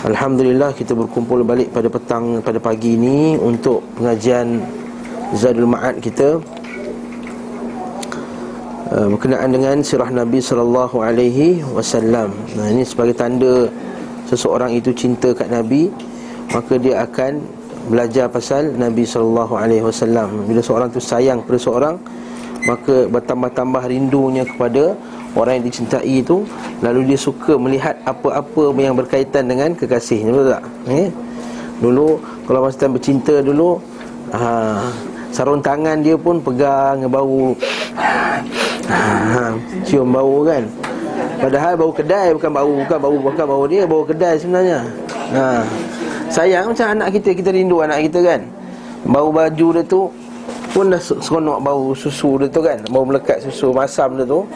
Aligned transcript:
Alhamdulillah 0.00 0.72
kita 0.72 0.96
berkumpul 0.96 1.44
balik 1.44 1.76
pada 1.76 1.84
petang 1.92 2.40
pada 2.40 2.56
pagi 2.56 2.96
ini 2.96 3.36
untuk 3.36 3.84
pengajian 4.00 4.56
Zadul 5.36 5.68
Ma'ad 5.68 6.00
kita 6.00 6.40
uh, 8.96 9.06
berkenaan 9.12 9.52
dengan 9.52 9.76
sirah 9.84 10.08
Nabi 10.08 10.40
sallallahu 10.40 11.04
alaihi 11.04 11.60
wasallam. 11.76 12.32
Nah 12.56 12.72
ini 12.72 12.80
sebagai 12.80 13.12
tanda 13.12 13.68
seseorang 14.24 14.72
itu 14.72 14.88
cinta 14.96 15.36
kat 15.36 15.52
Nabi 15.52 15.92
maka 16.48 16.80
dia 16.80 17.04
akan 17.04 17.44
belajar 17.92 18.32
pasal 18.32 18.72
Nabi 18.72 19.04
sallallahu 19.04 19.52
alaihi 19.52 19.84
wasallam. 19.84 20.48
Bila 20.48 20.64
seorang 20.64 20.88
tu 20.88 20.96
sayang 20.96 21.44
pada 21.44 21.60
seorang 21.60 22.00
maka 22.64 23.04
bertambah-tambah 23.04 23.84
rindunya 23.84 24.48
kepada 24.48 24.96
orang 25.38 25.62
yang 25.62 25.66
dicintai 25.70 26.22
itu 26.22 26.42
lalu 26.82 27.14
dia 27.14 27.18
suka 27.18 27.54
melihat 27.54 27.94
apa-apa 28.02 28.74
yang 28.78 28.98
berkaitan 28.98 29.46
dengan 29.46 29.74
kekasihnya 29.74 30.30
betul 30.34 30.48
tak? 30.54 30.64
Eh? 30.90 31.08
dulu 31.80 32.20
kalau 32.44 32.60
masa 32.68 32.76
time 32.76 33.00
bercinta 33.00 33.40
dulu 33.40 33.80
ha, 34.36 34.84
sarung 35.32 35.64
tangan 35.64 36.04
dia 36.04 36.14
pun 36.18 36.36
pegang 36.44 37.08
bau 37.08 37.56
ha, 38.90 39.56
cium 39.88 40.08
bau 40.12 40.44
kan? 40.44 40.64
Padahal 41.40 41.72
bau 41.72 41.88
kedai 41.88 42.36
bukan 42.36 42.50
bau 42.52 42.72
bukan 42.84 42.98
bau 43.00 43.16
bukan 43.16 43.44
bau 43.48 43.64
dia 43.64 43.82
bau 43.88 44.04
kedai 44.04 44.36
sebenarnya. 44.36 44.84
Ha, 45.32 45.64
sayang 46.28 46.76
macam 46.76 46.86
anak 46.92 47.16
kita 47.16 47.32
kita 47.32 47.48
rindu 47.48 47.80
anak 47.80 48.04
kita 48.12 48.20
kan? 48.20 48.40
Bau 49.08 49.32
baju 49.32 49.66
dia 49.72 49.82
tu 49.88 50.12
pun 50.70 50.86
dah 50.88 51.00
seronok 51.02 51.58
bau 51.60 51.92
susu 51.92 52.38
dia 52.40 52.46
tu 52.46 52.62
kan 52.62 52.78
Bau 52.88 53.02
melekat 53.02 53.42
susu 53.42 53.74
masam 53.74 54.16
dia 54.16 54.24
tu 54.24 54.46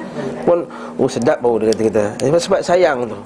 Pun 0.46 0.64
oh 0.98 1.08
sedap 1.10 1.42
bau 1.42 1.58
dia 1.58 1.74
kata-kata. 1.74 2.04
Sebab, 2.22 2.40
sebab 2.40 2.60
sayang 2.62 2.98
tu. 3.08 3.18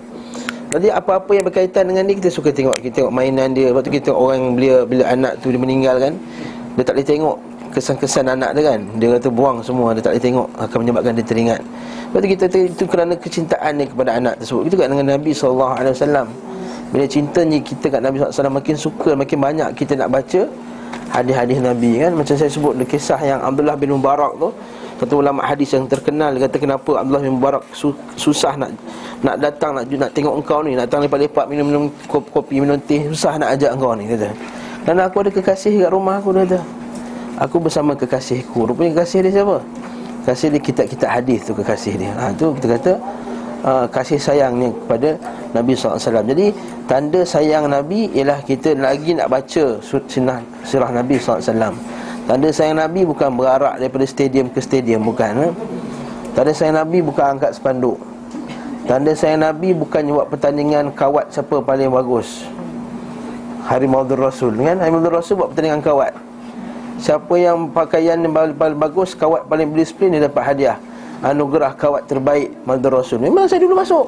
Jadi 0.69 0.89
apa-apa 0.93 1.33
yang 1.33 1.45
berkaitan 1.49 1.89
dengan 1.89 2.05
ni 2.09 2.17
Kita 2.17 2.29
suka 2.29 2.53
tengok. 2.53 2.77
Kita 2.81 3.05
tengok 3.05 3.13
mainan 3.13 3.53
dia 3.57 3.73
Lepas 3.73 3.83
tu 3.85 3.93
kita 3.93 4.13
tengok 4.13 4.21
orang 4.21 4.41
Bila, 4.57 4.85
bila 4.85 5.05
anak 5.09 5.33
tu 5.41 5.49
dia 5.53 5.61
meninggal 5.61 5.97
kan 6.01 6.13
Dia 6.77 6.83
tak 6.85 6.95
boleh 6.97 7.09
tengok 7.09 7.37
Kesan-kesan 7.69 8.25
anak 8.29 8.51
dia 8.57 8.63
kan. 8.75 8.81
Dia 8.97 9.07
kata 9.17 9.29
buang 9.29 9.57
semua 9.65 9.93
Dia 9.97 10.03
tak 10.05 10.13
boleh 10.17 10.25
tengok 10.25 10.49
Akan 10.57 10.79
menyebabkan 10.85 11.13
dia 11.17 11.25
teringat. 11.25 11.61
Lepas 12.09 12.19
tu 12.21 12.29
kita 12.29 12.45
Itu 12.57 12.85
kerana 12.89 13.13
kecintaan 13.17 13.73
dia 13.81 13.87
kepada 13.89 14.11
anak 14.17 14.35
tersebut. 14.41 14.63
Itu 14.69 14.77
kan 14.81 14.89
dengan 14.93 15.07
Nabi 15.17 15.31
SAW 15.33 15.77
Bila 16.89 17.05
cintanya 17.05 17.59
kita 17.61 17.87
kat 17.93 18.01
Nabi 18.01 18.21
SAW 18.21 18.53
Makin 18.53 18.77
suka 18.77 19.17
Makin 19.17 19.39
banyak 19.41 19.69
kita 19.77 19.97
nak 19.97 20.13
baca 20.13 20.49
hadis-hadis 21.13 21.59
Nabi 21.59 22.01
kan? 22.01 22.13
Macam 22.15 22.35
saya 22.37 22.51
sebut 22.51 22.73
kisah 22.85 23.21
yang 23.23 23.41
Abdullah 23.43 23.75
bin 23.75 23.95
Mubarak 23.97 24.37
tu 24.39 24.51
satu 24.99 25.23
ulama 25.23 25.47
hadis 25.47 25.71
yang 25.71 25.87
terkenal 25.87 26.35
kata 26.35 26.59
kenapa 26.59 26.91
Abdullah 26.99 27.23
bin 27.23 27.39
Mubarak 27.39 27.63
su- 27.71 27.95
susah 28.19 28.59
nak 28.59 28.75
nak 29.23 29.39
datang 29.39 29.79
nak 29.79 29.87
nak 29.87 30.11
tengok 30.11 30.35
engkau 30.43 30.59
ni 30.67 30.75
nak 30.75 30.91
datang 30.91 31.07
lepak-lepak 31.07 31.47
minum-minum 31.47 31.87
kopi 32.11 32.59
minum 32.59 32.75
teh 32.83 33.07
susah 33.15 33.39
nak 33.39 33.55
ajak 33.55 33.79
engkau 33.79 33.95
ni 33.95 34.11
kata. 34.11 34.35
Kerana 34.83 35.07
aku 35.07 35.17
ada 35.23 35.31
kekasih 35.31 35.87
kat 35.87 35.91
rumah 35.95 36.19
aku 36.19 36.35
dia 36.35 36.43
kata. 36.49 36.59
Aku 37.39 37.57
bersama 37.63 37.95
kekasihku. 37.95 38.67
Rupanya 38.67 38.99
kekasih 38.99 39.23
dia 39.23 39.39
siapa? 39.39 39.63
Kekasih 40.27 40.49
dia 40.51 40.61
kitab-kitab 40.67 41.11
hadis 41.15 41.47
tu 41.47 41.53
kekasih 41.55 41.95
dia. 41.95 42.11
Ha 42.19 42.35
tu 42.35 42.51
kita 42.59 42.67
kata 42.75 42.93
uh, 43.65 43.87
kasih 43.91 44.21
sayangnya 44.21 44.71
kepada 44.71 45.19
Nabi 45.55 45.73
SAW 45.75 45.99
Jadi 46.27 46.53
tanda 46.85 47.21
sayang 47.25 47.71
Nabi 47.71 48.13
ialah 48.13 48.43
kita 48.45 48.77
lagi 48.77 49.17
nak 49.17 49.33
baca 49.33 49.81
sunnah 49.83 50.43
sirah 50.63 50.91
Nabi 50.93 51.17
SAW 51.19 51.75
Tanda 52.29 52.49
sayang 52.53 52.77
Nabi 52.77 53.09
bukan 53.09 53.33
berarak 53.35 53.81
daripada 53.81 54.05
stadium 54.05 54.53
ke 54.53 54.61
stadium 54.61 55.01
Bukan 55.07 55.49
eh? 55.49 55.53
Tanda 56.37 56.53
sayang 56.53 56.77
Nabi 56.77 57.01
bukan 57.01 57.39
angkat 57.39 57.57
spanduk 57.57 57.97
Tanda 58.89 59.13
sayang 59.13 59.45
Nabi 59.45 59.77
bukan 59.77 60.01
buat 60.09 60.33
pertandingan 60.33 60.89
kawat 60.97 61.29
siapa 61.29 61.61
paling 61.61 61.93
bagus. 61.93 62.49
Hari 63.69 63.85
Maulid 63.85 64.17
Rasul 64.17 64.57
kan? 64.65 64.81
Hari 64.81 64.89
Maulid 64.89 65.13
Rasul 65.13 65.37
buat 65.37 65.53
pertandingan 65.53 65.85
kawat. 65.85 66.17
Siapa 66.97 67.37
yang 67.37 67.69
pakaian 67.69 68.17
yang 68.17 68.33
paling 68.33 68.75
bagus 68.75 69.15
Kawat 69.15 69.47
paling 69.47 69.71
berdisiplin 69.71 70.19
dia 70.19 70.27
dapat 70.27 70.43
hadiah 70.51 70.77
anugerah 71.23 71.75
kawat 71.75 72.07
terbaik 72.07 72.55
Maulid 72.63 72.87
Rasul. 72.91 73.19
Memang 73.23 73.51
saya 73.51 73.63
dulu 73.63 73.75
masuk. 73.79 74.07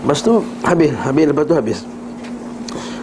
Lepas 0.00 0.20
tu 0.24 0.34
habis, 0.64 0.90
habis 1.06 1.24
lepas 1.28 1.44
tu 1.46 1.54
habis. 1.54 1.78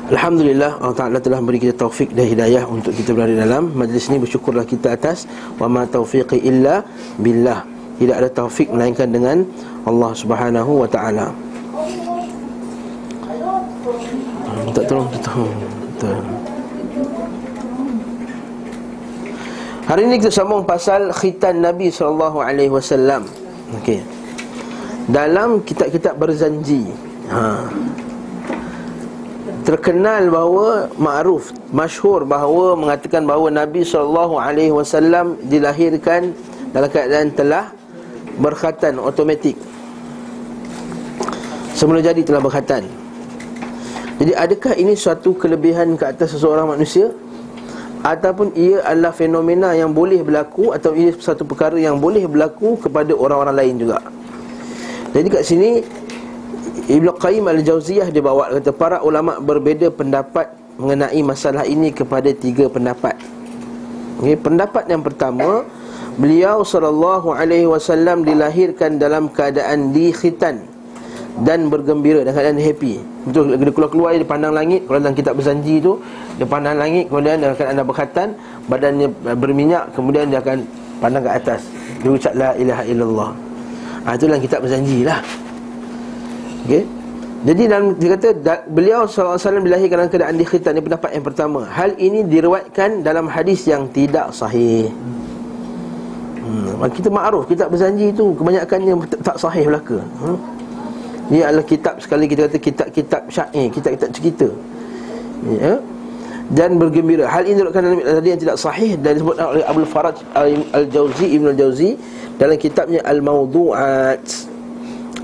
Alhamdulillah 0.07 0.79
Allah 0.79 0.95
Ta'ala 0.95 1.19
telah 1.19 1.43
beri 1.43 1.59
kita 1.59 1.75
taufik 1.83 2.15
dan 2.15 2.31
hidayah 2.31 2.63
Untuk 2.63 2.95
kita 2.95 3.11
berada 3.11 3.35
dalam 3.35 3.75
majlis 3.75 4.07
ini 4.07 4.23
Bersyukurlah 4.23 4.63
kita 4.63 4.95
atas 4.95 5.27
Wa 5.59 5.67
ma 5.67 5.83
taufiqi 5.83 6.47
illa 6.47 6.79
billah 7.19 7.67
Tidak 7.99 8.15
ada 8.15 8.31
taufik 8.31 8.71
melainkan 8.71 9.11
dengan 9.11 9.43
Allah 9.83 10.15
Subhanahu 10.15 10.79
Wa 10.79 10.87
Ta'ala 10.87 11.27
Minta 14.63 14.81
tolong 14.87 15.11
tolong 15.19 15.51
Tolong 15.99 16.36
Hari 19.87 20.03
ini 20.03 20.19
kita 20.19 20.43
sambung 20.43 20.67
pasal 20.67 21.15
khitan 21.15 21.63
Nabi 21.63 21.87
sallallahu 21.87 22.43
alaihi 22.43 22.67
wasallam. 22.67 23.23
Okey. 23.79 24.03
Dalam 25.07 25.63
kitab-kitab 25.63 26.19
berzanji. 26.19 26.91
Ha. 27.31 27.71
Terkenal 29.63 30.27
bahawa 30.27 30.91
ma'ruf, 30.99 31.55
masyhur 31.71 32.27
bahawa 32.27 32.75
mengatakan 32.75 33.23
bahawa 33.23 33.47
Nabi 33.47 33.87
sallallahu 33.87 34.35
alaihi 34.35 34.75
wasallam 34.75 35.39
dilahirkan 35.47 36.35
dalam 36.75 36.91
keadaan 36.91 37.31
telah 37.31 37.71
berkhatan 38.43 38.99
automatik. 38.99 39.55
Semula 41.71 42.03
jadi 42.03 42.27
telah 42.27 42.43
berkhatan. 42.43 42.83
Jadi 44.19 44.35
adakah 44.35 44.75
ini 44.75 44.99
suatu 44.99 45.31
kelebihan 45.31 45.95
ke 45.95 46.11
atas 46.11 46.35
seseorang 46.35 46.75
manusia? 46.75 47.07
Ataupun 48.07 48.55
ia 48.55 48.79
adalah 48.87 49.11
fenomena 49.11 49.75
yang 49.75 49.91
boleh 49.91 50.23
berlaku 50.23 50.71
atau 50.71 50.95
ia 50.95 51.11
satu 51.11 51.43
perkara 51.43 51.75
yang 51.75 51.99
boleh 51.99 52.23
berlaku 52.23 52.79
kepada 52.79 53.11
orang-orang 53.11 53.55
lain 53.59 53.75
juga. 53.83 53.99
Jadi 55.11 55.27
kat 55.27 55.43
sini 55.43 55.83
Ibnu 56.87 57.19
Qayyim 57.19 57.43
Al-Jauziyah 57.51 58.07
dia 58.15 58.23
bawa 58.23 58.47
kata 58.47 58.71
para 58.71 59.03
ulama 59.03 59.43
berbeza 59.43 59.91
pendapat 59.91 60.47
mengenai 60.79 61.19
masalah 61.19 61.67
ini 61.67 61.91
kepada 61.91 62.31
tiga 62.31 62.71
pendapat. 62.71 63.19
Okay, 64.23 64.39
pendapat 64.39 64.87
yang 64.87 65.03
pertama, 65.03 65.67
beliau 66.15 66.63
sallallahu 66.63 67.35
alaihi 67.35 67.67
wasallam 67.67 68.23
dilahirkan 68.23 68.95
dalam 68.95 69.27
keadaan 69.27 69.91
dikhitan 69.91 70.76
dan 71.45 71.69
bergembira 71.69 72.25
dan 72.25 72.33
keadaan 72.33 72.57
happy. 72.57 72.97
Betul 73.29 73.53
dia 73.53 73.69
keluar-keluar 73.69 74.17
dia 74.17 74.25
pandang 74.25 74.53
langit, 74.55 74.89
kalau 74.89 74.97
dalam 74.97 75.13
kitab 75.13 75.37
berjanji 75.37 75.77
tu 75.77 76.01
dia 76.41 76.47
pandang 76.49 76.77
langit 76.79 77.05
kemudian 77.11 77.37
dia 77.37 77.53
akan 77.53 77.67
ada 77.77 77.83
berkhatan, 77.85 78.27
badannya 78.65 79.07
berminyak 79.37 79.93
kemudian 79.93 80.25
dia 80.33 80.41
akan 80.41 80.65
pandang 80.97 81.21
ke 81.21 81.31
atas. 81.31 81.61
Dia 82.01 82.09
ucap 82.09 82.33
la 82.33 82.57
ilaha 82.57 82.83
illallah. 82.89 83.31
Ah 84.07 84.13
ha, 84.13 84.15
itu 84.17 84.23
dalam 84.25 84.41
kitab 84.41 84.59
berjanji 84.65 85.05
lah. 85.05 85.19
Okey. 86.65 86.83
Jadi 87.45 87.63
dalam 87.69 87.93
dia 88.01 88.17
kata 88.17 88.33
beliau 88.65 89.05
SAW 89.05 89.37
dilahirkan 89.61 90.01
dalam 90.01 90.09
keadaan 90.09 90.35
dikhitan 90.41 90.73
Ini 90.73 90.81
pendapat 90.81 91.09
yang 91.13 91.21
pertama 91.21 91.69
Hal 91.69 91.93
ini 92.01 92.25
diriwayatkan 92.25 93.05
dalam 93.05 93.29
hadis 93.29 93.61
yang 93.69 93.85
tidak 93.93 94.33
sahih 94.33 94.89
hmm. 96.41 96.81
Kita 96.97 97.13
ma'ruf, 97.13 97.45
kita 97.45 97.69
berjanji 97.69 98.09
itu 98.09 98.33
Kebanyakannya 98.33 99.21
tak 99.21 99.37
sahih 99.37 99.69
belaka 99.69 100.01
hmm. 100.01 100.56
Ini 101.27 101.43
adalah 101.43 101.65
kitab 101.67 101.99
sekali 101.99 102.25
kita 102.31 102.47
kata 102.47 102.59
Kitab-kitab 102.59 103.21
syair, 103.27 103.67
kitab-kitab 103.67 104.09
cerita. 104.15 104.47
Ya? 105.59 105.75
Dan 106.47 106.79
bergembira. 106.79 107.27
Hal 107.27 107.43
ini 107.43 107.59
diriwayatkan 107.59 107.83
dalam 107.83 107.99
hadis 107.99 108.31
yang 108.31 108.41
tidak 108.41 108.57
sahih 108.57 108.95
Dan 108.95 109.19
disebutkan 109.19 109.45
oleh 109.51 109.63
Abu 109.67 109.83
Faraj 109.83 110.15
Al-Jawzi 110.71 111.35
Ibn 111.35 111.51
Al-Jawzi 111.51 111.89
Dalam 112.39 112.55
kitabnya 112.55 113.03
Al-Mawdu'at. 113.03 114.23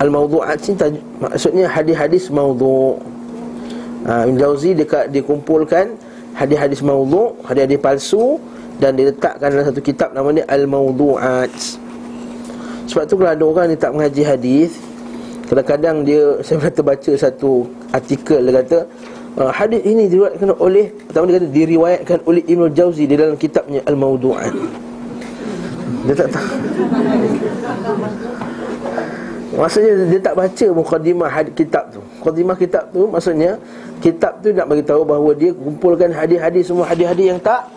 Al-mawdu'at 0.03 0.59
ni 0.67 0.99
maksudnya 1.21 1.69
hadis-hadis 1.69 2.27
mawdu' 2.33 2.99
ha, 4.03 4.25
Ibn 4.27 4.35
Jauzi 4.35 4.75
dia, 4.75 5.05
dia 5.07 5.23
kumpulkan 5.23 5.95
hadis-hadis 6.35 6.83
mawdu' 6.83 7.39
Hadis-hadis 7.47 7.79
palsu 7.79 8.41
Dan 8.75 8.99
diletakkan 8.99 9.47
dalam 9.53 9.63
satu 9.71 9.79
kitab 9.79 10.11
namanya 10.11 10.43
Al-mawdu'at. 10.51 11.55
Sebab 12.91 13.03
tu 13.07 13.15
kalau 13.15 13.31
ada 13.31 13.43
orang 13.47 13.65
yang 13.71 13.79
tak 13.79 13.91
mengaji 13.95 14.23
hadis 14.27 14.75
Kadang-kadang 15.53 16.01
dia 16.01 16.41
Saya 16.41 16.57
pernah 16.57 16.73
terbaca 16.73 17.11
satu 17.13 17.69
artikel 17.93 18.41
Dia 18.41 18.53
kata 18.65 18.77
uh, 19.37 19.53
Hadis 19.53 19.85
ini 19.85 20.09
diriwayatkan 20.09 20.49
oleh 20.57 20.89
Pertama 21.05 21.29
dia 21.29 21.37
kata 21.37 21.47
diriwayatkan 21.53 22.17
oleh 22.25 22.41
Ibn 22.49 22.73
Jauzi 22.73 23.05
Di 23.05 23.13
dalam 23.13 23.37
kitabnya 23.37 23.85
Al-mawdu'at 23.85 24.49
Dia 26.09 26.15
tak 26.17 26.29
tahu 26.33 26.49
Maksudnya 29.53 30.09
dia 30.09 30.17
tak 30.17 30.33
baca 30.33 30.65
mukadimah 30.73 31.29
hadis 31.29 31.53
kitab 31.53 31.93
tu. 31.93 32.01
Mukadimah 32.17 32.57
kitab 32.57 32.89
tu 32.89 33.05
maksudnya 33.05 33.61
kitab 34.01 34.41
tu 34.41 34.49
nak 34.49 34.65
bagi 34.65 34.81
tahu 34.81 35.05
bahawa 35.05 35.29
dia 35.37 35.53
kumpulkan 35.53 36.09
hadis-hadis 36.09 36.73
semua 36.73 36.89
hadis-hadis 36.89 37.37
yang 37.37 37.37
tak 37.37 37.69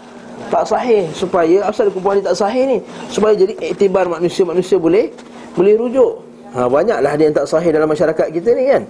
tak 0.48 0.64
sahih 0.64 1.04
supaya 1.12 1.68
asal 1.68 1.92
kumpulan 1.92 2.24
tak 2.24 2.32
sahih 2.32 2.64
ni 2.64 2.78
supaya 3.12 3.36
jadi 3.36 3.52
iktibar 3.60 4.08
manusia-manusia 4.08 4.80
boleh 4.80 5.12
boleh 5.52 5.76
rujuk. 5.76 6.24
Ha 6.56 6.64
banyaklah 6.72 7.12
hadis 7.12 7.28
yang 7.28 7.36
tak 7.36 7.46
sahih 7.52 7.68
dalam 7.68 7.88
masyarakat 7.92 8.26
kita 8.32 8.48
ni 8.56 8.64
kan. 8.72 8.82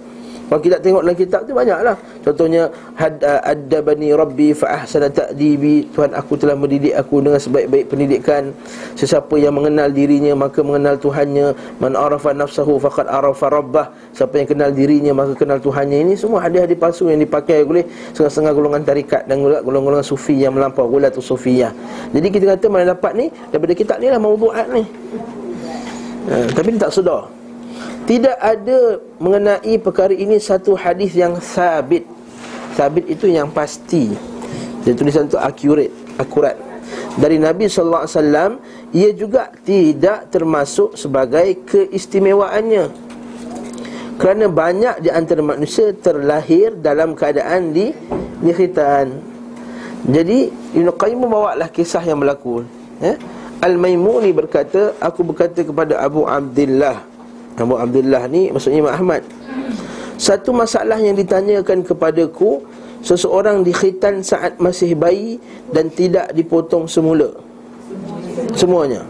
Kalau 0.47 0.63
kita 0.63 0.79
tengok 0.79 1.03
dalam 1.03 1.17
kitab 1.19 1.43
tu 1.43 1.51
banyaklah. 1.51 1.99
Contohnya 2.23 2.71
adabani 3.43 4.15
rabbi 4.15 4.55
fa 4.55 4.79
ahsana 4.79 5.11
ta'dibi. 5.11 5.91
Tuhan 5.91 6.15
aku 6.15 6.39
telah 6.39 6.55
mendidik 6.55 6.95
aku 6.95 7.19
dengan 7.19 7.35
sebaik-baik 7.35 7.91
pendidikan. 7.91 8.55
Sesiapa 8.95 9.35
yang 9.35 9.59
mengenal 9.59 9.91
dirinya 9.91 10.39
maka 10.39 10.63
mengenal 10.63 10.95
Tuhannya. 10.95 11.51
Man 11.83 11.99
arafa 11.99 12.31
nafsahu 12.31 12.79
faqad 12.79 13.11
arafa 13.11 13.51
rabbah. 13.51 13.91
Siapa 14.15 14.39
yang 14.39 14.47
kenal 14.47 14.71
dirinya 14.71 15.11
maka 15.11 15.35
kenal 15.35 15.59
Tuhannya. 15.59 16.07
Ini 16.07 16.13
semua 16.15 16.39
hadis-hadis 16.39 16.79
palsu 16.79 17.11
yang 17.11 17.19
dipakai 17.19 17.67
oleh 17.67 17.83
setengah-setengah 18.15 18.53
golongan 18.55 18.81
tarikat 18.87 19.27
dan 19.27 19.43
golongan-golongan 19.43 20.07
sufi 20.07 20.39
yang 20.39 20.55
melampau 20.55 20.87
tu 21.11 21.19
sufiyah. 21.19 21.75
Jadi 22.15 22.27
kita 22.31 22.55
kata 22.55 22.71
mana 22.71 22.95
dapat 22.95 23.19
ni 23.19 23.27
daripada 23.51 23.75
kitab 23.75 23.99
ni 23.99 24.07
lah 24.07 24.15
maudu'at 24.15 24.71
ni. 24.71 24.87
Uh, 26.27 26.47
tapi 26.55 26.75
dia 26.75 26.87
tak 26.87 26.91
sedar 26.91 27.36
tidak 28.07 28.39
ada 28.39 29.03
mengenai 29.19 29.75
perkara 29.83 30.15
ini 30.15 30.39
satu 30.39 30.79
hadis 30.79 31.11
yang 31.11 31.35
sabit. 31.43 32.07
Sabit 32.79 33.03
itu 33.11 33.27
yang 33.27 33.51
pasti. 33.51 34.15
Jadi 34.87 34.95
tulisan 34.95 35.27
itu 35.27 35.35
accurate, 35.35 35.91
akurat. 36.15 36.55
Dari 37.19 37.35
Nabi 37.35 37.67
sallallahu 37.67 38.07
alaihi 38.07 38.15
wasallam, 38.15 38.51
ia 38.95 39.11
juga 39.11 39.51
tidak 39.67 40.31
termasuk 40.31 40.95
sebagai 40.95 41.67
keistimewaannya. 41.67 42.87
Kerana 44.15 44.47
banyak 44.47 45.03
di 45.03 45.11
antara 45.11 45.43
manusia 45.43 45.91
terlahir 45.91 46.79
dalam 46.79 47.11
keadaan 47.11 47.75
di 47.75 47.91
di 48.39 48.51
khitan. 48.55 49.19
Jadi 50.07 50.47
Ibn 50.79 50.95
Qayyim 50.95 51.27
membawalah 51.27 51.67
kisah 51.67 52.07
yang 52.07 52.23
berlaku. 52.23 52.63
Eh? 53.03 53.19
Al-Maimuni 53.59 54.31
berkata, 54.31 54.95
aku 55.03 55.27
berkata 55.27 55.59
kepada 55.59 55.99
Abu 55.99 56.23
Abdullah 56.23 57.16
Abu 57.57 57.73
Abdullah 57.73 58.29
ni 58.29 58.53
maksudnya 58.53 58.85
Imam 58.85 58.93
Ahmad. 58.93 59.25
Satu 60.17 60.49
masalah 60.49 60.97
yang 60.97 61.13
ditanyakan 61.13 61.85
kepadaku 61.85 62.65
Seseorang 63.05 63.61
dikhitan 63.61 64.25
saat 64.25 64.57
masih 64.57 64.97
bayi 64.97 65.37
Dan 65.69 65.93
tidak 65.93 66.33
dipotong 66.33 66.89
semula. 66.89 67.29
Semuanya. 68.57 69.05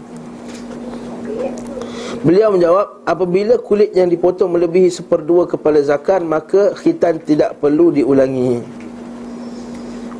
Beliau 2.20 2.52
menjawab 2.52 3.08
Apabila 3.08 3.56
kulit 3.56 3.96
yang 3.96 4.12
dipotong 4.12 4.52
melebihi 4.52 4.92
seperdua 4.92 5.48
kepala 5.48 5.80
zakar 5.80 6.20
Maka 6.20 6.76
khitan 6.76 7.16
tidak 7.24 7.56
perlu 7.56 7.88
diulangi 7.88 8.77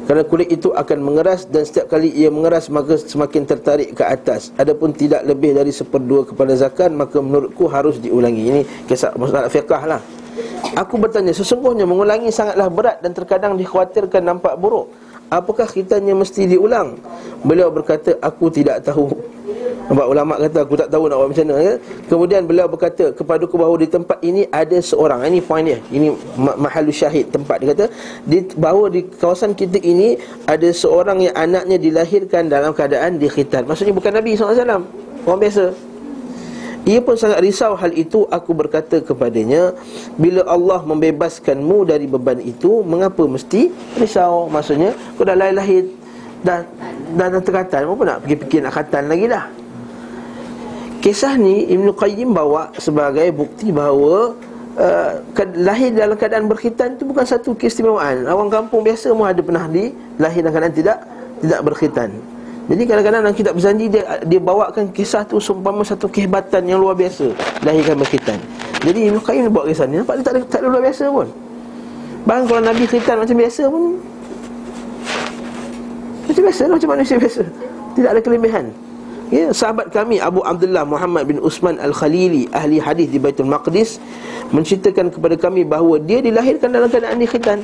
kerana 0.09 0.25
kulit 0.25 0.49
itu 0.49 0.73
akan 0.73 1.05
mengeras 1.05 1.45
dan 1.53 1.69
setiap 1.69 1.93
kali 1.93 2.09
ia 2.09 2.33
mengeras 2.33 2.73
maka 2.73 2.97
semakin 2.97 3.45
tertarik 3.45 3.93
ke 3.93 4.01
atas. 4.01 4.57
Adapun 4.57 4.97
tidak 4.97 5.21
lebih 5.29 5.53
dari 5.53 5.69
seperdua 5.69 6.25
kepada 6.25 6.57
zakat 6.57 6.89
maka 6.89 7.21
menurutku 7.21 7.69
harus 7.69 8.01
diulangi. 8.01 8.49
Ini 8.49 8.61
kisah 8.89 9.13
masalah 9.21 9.53
fiqah 9.53 9.85
lah. 9.85 10.01
Aku 10.81 10.97
bertanya, 10.97 11.37
sesungguhnya 11.37 11.85
mengulangi 11.85 12.33
sangatlah 12.33 12.73
berat 12.73 13.05
dan 13.05 13.13
terkadang 13.13 13.53
dikhawatirkan 13.61 14.25
nampak 14.25 14.57
buruk. 14.57 14.89
Apakah 15.29 15.69
kitanya 15.69 16.17
mesti 16.17 16.49
diulang? 16.49 16.97
Beliau 17.45 17.69
berkata, 17.69 18.17
aku 18.25 18.49
tidak 18.49 18.89
tahu. 18.89 19.13
Nampak 19.89 20.05
ulama 20.05 20.37
kata 20.37 20.59
aku 20.69 20.77
tak 20.77 20.93
tahu 20.93 21.09
nak 21.09 21.17
buat 21.17 21.29
macam 21.33 21.45
mana. 21.49 21.61
Ya? 21.65 21.75
Kemudian 22.13 22.41
beliau 22.45 22.69
berkata 22.69 23.09
kepada 23.09 23.49
aku 23.49 23.57
bahawa 23.57 23.81
di 23.81 23.89
tempat 23.89 24.21
ini 24.21 24.45
ada 24.53 24.77
seorang. 24.85 25.25
Ini 25.25 25.41
poin 25.41 25.65
dia. 25.65 25.81
Ini 25.89 26.13
mahalu 26.37 26.93
syahid 26.93 27.33
tempat. 27.33 27.65
Dia 27.65 27.73
kata 27.73 27.89
di, 28.29 28.45
Bahawa 28.53 28.93
di 28.93 29.09
kawasan 29.09 29.57
kita 29.57 29.81
ini 29.81 30.21
Ada 30.45 30.77
seorang 30.77 31.25
yang 31.25 31.35
anaknya 31.35 31.81
dilahirkan 31.81 32.53
dalam 32.53 32.77
keadaan 32.77 33.17
dikhitan 33.17 33.65
Maksudnya 33.65 33.97
bukan 33.97 34.13
Nabi 34.13 34.37
SAW 34.37 34.85
Orang 35.25 35.41
biasa. 35.41 35.73
Ia 36.89 37.01
pun 37.05 37.17
sangat 37.17 37.41
risau 37.41 37.73
hal 37.77 37.93
itu. 37.97 38.29
Aku 38.29 38.53
berkata 38.53 39.01
kepadanya 39.01 39.73
Bila 40.21 40.45
Allah 40.45 40.85
membebaskanmu 40.85 41.89
dari 41.89 42.05
beban 42.05 42.41
itu 42.45 42.85
Mengapa 42.85 43.25
mesti 43.25 43.73
risau? 43.97 44.53
Maksudnya 44.53 44.93
kau 45.17 45.25
dah 45.25 45.33
lahir-lahir 45.33 45.89
Dah, 46.39 46.63
dah, 47.19 47.27
dah 47.35 47.43
terkatan. 47.43 47.89
Apa 47.89 48.03
nak 48.05 48.19
pergi-pergi 48.23 48.63
nak 48.63 48.73
katan 48.77 49.11
lagi 49.11 49.27
dah 49.27 49.58
Kisah 50.99 51.39
ni 51.39 51.63
Ibn 51.71 51.95
Qayyim 51.95 52.35
bawa 52.35 52.75
sebagai 52.75 53.31
bukti 53.31 53.71
bahawa 53.71 54.35
uh, 54.75 55.11
Lahir 55.55 55.95
dalam 55.95 56.19
keadaan 56.19 56.51
berkhitan 56.51 56.99
itu 56.99 57.07
bukan 57.07 57.23
satu 57.23 57.55
keistimewaan. 57.55 58.27
Orang 58.27 58.51
kampung 58.51 58.83
biasa 58.83 59.15
pun 59.15 59.31
ada 59.31 59.39
pernah 59.39 59.71
di 59.71 59.95
Lahir 60.19 60.43
dalam 60.43 60.59
keadaan 60.59 60.75
tidak 60.75 60.99
tidak 61.39 61.61
berkhitan. 61.63 62.11
Jadi 62.69 62.83
kadang-kadang 62.85 63.21
dalam 63.25 63.37
kitab 63.39 63.57
berjanji 63.57 63.87
dia, 63.89 64.21
dia 64.29 64.41
bawakan 64.45 64.93
kisah 64.93 65.25
tu 65.25 65.41
Sumpama 65.41 65.81
satu 65.89 66.05
kehebatan 66.05 66.69
yang 66.69 66.77
luar 66.77 66.93
biasa 66.93 67.33
Lahirkan 67.65 67.97
berkhitan. 67.97 68.37
Jadi 68.85 69.09
Ibn 69.09 69.25
Qayyim 69.25 69.49
bawa 69.49 69.65
kisah 69.73 69.89
ni 69.89 70.05
Nampak 70.05 70.21
dia 70.21 70.25
tak 70.29 70.33
ada, 70.37 70.41
tak 70.45 70.61
ada 70.61 70.67
luar 70.69 70.83
biasa 70.85 71.05
pun. 71.09 71.27
Bahkan 72.29 72.43
kalau 72.45 72.61
Nabi 72.61 72.85
khitan 72.85 73.17
macam 73.17 73.37
biasa 73.41 73.63
pun 73.73 73.83
Macam 76.29 76.43
biasa 76.45 76.63
lah, 76.69 76.75
macam 76.77 76.91
manusia 76.93 77.17
biasa. 77.17 77.43
Tidak 77.97 78.11
ada 78.13 78.21
kelebihan 78.21 78.69
Ya, 79.29 79.53
sahabat 79.53 79.93
kami 79.93 80.17
Abu 80.25 80.41
Abdullah 80.41 80.89
Muhammad 80.89 81.29
bin 81.29 81.37
Usman 81.45 81.77
Al-Khalili 81.77 82.49
ahli 82.49 82.81
hadis 82.81 83.13
di 83.13 83.21
Baitul 83.21 83.45
Maqdis 83.45 84.01
menceritakan 84.57 85.13
kepada 85.13 85.37
kami 85.37 85.69
bahawa 85.69 86.01
dia 86.01 86.25
dilahirkan 86.25 86.73
dalam 86.73 86.89
keadaan 86.89 87.21
dikhitan. 87.21 87.61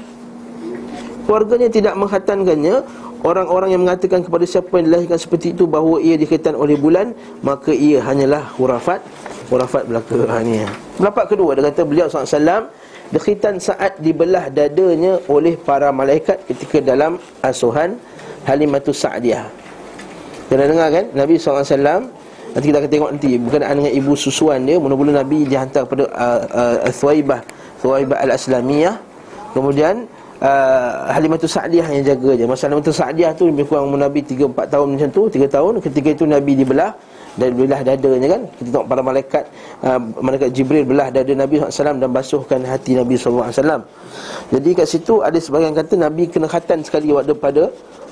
Keluarganya 1.24 1.72
tidak 1.72 1.96
mengkhatankannya. 1.96 2.84
Orang-orang 3.24 3.72
yang 3.72 3.88
mengatakan 3.88 4.20
kepada 4.20 4.44
siapa 4.44 4.68
yang 4.76 4.92
dilahirkan 4.92 5.16
seperti 5.16 5.56
itu 5.56 5.64
bahawa 5.64 5.96
ia 6.04 6.20
dikhitan 6.20 6.52
oleh 6.52 6.76
bulan, 6.76 7.16
maka 7.40 7.72
ia 7.72 8.04
hanyalah 8.04 8.44
hurafat, 8.60 9.00
hurafat 9.48 9.88
belaka. 9.88 10.20
Ha, 10.28 10.44
ni. 10.44 10.60
Pendapat 11.00 11.32
kedua 11.32 11.56
dia 11.56 11.64
kata 11.72 11.88
beliau 11.88 12.12
SAW 12.12 12.68
dikhitan 13.08 13.56
saat 13.56 13.96
dibelah 14.04 14.52
dadanya 14.52 15.16
oleh 15.32 15.56
para 15.56 15.88
malaikat 15.88 16.44
ketika 16.44 16.84
dalam 16.84 17.16
asuhan 17.40 17.96
Halimatus 18.44 19.00
Sa'diyah. 19.00 19.63
Kita 20.48 20.64
dengar 20.68 20.88
kan? 20.92 21.04
Nabi 21.12 21.34
SAW 21.40 22.04
Nanti 22.54 22.66
kita 22.70 22.78
akan 22.78 22.90
tengok 22.90 23.10
nanti 23.16 23.30
Berkenaan 23.40 23.74
dengan 23.82 23.92
ibu 23.92 24.12
susuan 24.14 24.62
dia 24.62 24.76
Mula-mula 24.78 25.24
Nabi 25.24 25.48
dihantar 25.48 25.88
kepada 25.88 26.04
uh, 26.14 26.40
uh, 26.84 26.92
Thuwaibah 26.92 27.40
Thuwaibah 27.84 28.16
al-Aslamiyah. 28.24 28.96
Kemudian 29.52 30.08
uh, 30.40 31.12
Halimatul 31.12 31.50
Sa'diyah 31.50 31.84
yang 31.90 32.04
jaga 32.04 32.32
je 32.38 32.44
Masa 32.48 32.70
Halimatul 32.70 32.96
Sa'diyah 32.96 33.36
tu 33.36 33.50
Lebih 33.50 33.68
kurang 33.68 33.92
Nabi 33.92 34.24
3-4 34.24 34.72
tahun 34.72 34.86
macam 34.96 35.08
tu 35.12 35.22
3 35.28 35.48
tahun. 35.50 35.72
Ketika 35.84 36.08
itu 36.14 36.24
Nabi 36.24 36.52
dibelah 36.56 36.92
dan 37.34 37.50
belah 37.58 37.82
dadanya 37.82 38.28
kan? 38.38 38.42
Kita 38.46 38.68
tengok 38.70 38.86
para 38.86 39.02
malaikat 39.02 39.44
uh, 39.82 39.98
malaikat 40.22 40.54
Jibril 40.54 40.86
belah 40.86 41.10
dada 41.10 41.32
Nabi 41.34 41.58
SAW 41.58 41.98
dan 41.98 42.10
basuhkan 42.14 42.62
hati 42.62 42.94
Nabi 42.94 43.18
SAW 43.18 43.82
jadi 44.52 44.70
kat 44.76 44.86
situ 44.86 45.24
ada 45.24 45.38
sebagian 45.40 45.72
kata 45.72 45.94
Nabi 45.98 46.28
kena 46.28 46.46
khatan 46.50 46.84
sekali 46.84 47.10
waktu 47.10 47.34
pada 47.34 47.62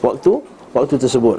waktu 0.02 0.40
waktu 0.72 0.94
tersebut 0.98 1.38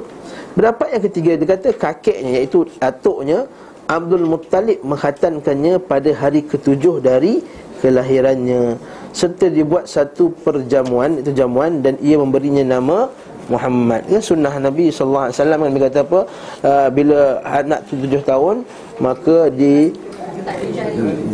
Berapa 0.54 0.86
yang 0.86 1.02
ketiga? 1.10 1.30
Dia 1.34 1.48
kata 1.58 1.68
kakeknya 1.74 2.30
iaitu 2.38 2.62
atuknya 2.78 3.50
Abdul 3.90 4.24
Muttalib 4.24 4.80
menghatankannya 4.86 5.82
pada 5.82 6.10
hari 6.14 6.46
ketujuh 6.46 7.02
dari 7.02 7.42
kelahirannya. 7.82 8.78
Serta 9.10 9.50
dibuat 9.50 9.90
satu 9.90 10.30
perjamuan 10.42 11.20
itu 11.20 11.30
jamuan 11.34 11.82
dan 11.84 11.98
ia 12.00 12.16
memberinya 12.16 12.64
nama 12.64 13.10
Muhammad. 13.50 14.08
Ya 14.08 14.22
sunnah 14.22 14.56
Nabi 14.56 14.88
sallallahu 14.88 15.28
alaihi 15.28 15.36
wasallam. 15.36 15.58
Kan 15.60 15.70
dia 15.74 15.82
kata 15.90 15.98
apa? 16.00 16.20
Uh, 16.64 16.88
bila 16.88 17.20
anak 17.44 17.80
tu 17.90 17.94
tujuh 18.00 18.22
tahun 18.24 18.56
maka 19.02 19.52
di 19.52 19.92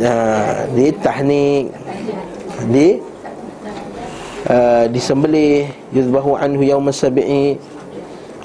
uh, 0.01 0.59
di 0.75 0.87
tahnik 0.99 1.65
di 2.73 2.89
uh, 4.51 4.85
disembelih 4.91 5.71
yuzbahu 5.95 6.35
anhu 6.35 6.67
yaum 6.67 6.89
sabi'i 6.91 7.57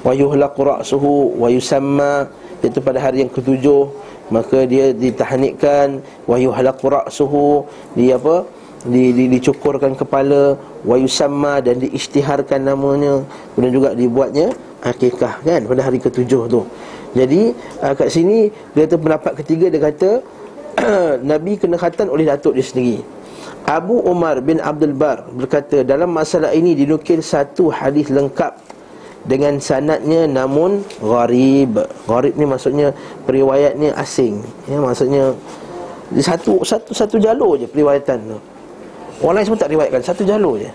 wa 0.06 0.12
yuhlaqu 0.14 0.62
ra'suhu 0.62 1.34
wa 1.34 1.50
yusamma 1.50 2.30
iaitu 2.62 2.78
pada 2.78 3.02
hari 3.02 3.26
yang 3.26 3.30
ketujuh 3.34 3.90
maka 4.30 4.62
dia 4.66 4.94
ditahnikkan 4.94 5.98
wa 6.30 6.38
yuhlaqu 6.38 6.86
ra'suhu 6.86 7.66
dia 7.98 8.14
apa? 8.18 8.46
Di, 8.86 9.10
di, 9.10 9.26
dicukurkan 9.26 9.98
kepala 9.98 10.54
wa 10.86 10.94
yusamma 10.94 11.58
dan 11.58 11.82
diisytiharkan 11.82 12.62
namanya 12.62 13.26
kemudian 13.54 13.74
juga 13.74 13.90
dibuatnya 13.98 14.54
akikah 14.86 15.42
kan? 15.42 15.66
Pada 15.66 15.82
hari 15.90 15.98
ketujuh 15.98 16.46
tu. 16.46 16.62
Jadi 17.18 17.50
uh, 17.82 17.94
kat 17.98 18.08
sini 18.14 18.46
dia 18.78 18.86
kata 18.86 18.96
pendapat 19.02 19.32
ketiga 19.42 19.66
dia 19.74 19.82
kata 19.82 20.10
Nabi 21.34 21.58
kena 21.58 21.74
khatan 21.82 22.06
oleh 22.06 22.30
datuk 22.30 22.54
dia 22.54 22.62
sendiri. 22.62 23.02
Abu 23.66 23.98
Umar 24.06 24.38
bin 24.38 24.62
Abdul 24.62 24.94
Bar 24.94 25.26
berkata 25.34 25.82
dalam 25.82 26.14
masalah 26.14 26.54
ini 26.54 26.78
dinukil 26.78 27.18
satu 27.18 27.74
hadis 27.74 28.06
lengkap 28.14 28.54
dengan 29.26 29.58
sanadnya 29.58 30.30
namun 30.30 30.86
gharib. 31.02 31.82
Gharib 32.06 32.34
ni 32.38 32.46
maksudnya 32.46 32.94
periwayatnya 33.26 33.92
asing. 33.98 34.40
Ya 34.70 34.78
maksudnya 34.78 35.34
satu 36.22 36.62
satu 36.62 36.90
satu 36.94 37.16
jalur 37.18 37.58
je 37.58 37.66
periwayatan 37.66 38.18
tu. 38.30 38.38
Orang 39.20 39.42
lain 39.42 39.46
semua 39.50 39.60
tak 39.60 39.72
riwayatkan 39.74 40.02
satu 40.06 40.22
jalur 40.22 40.62
je. 40.62 40.70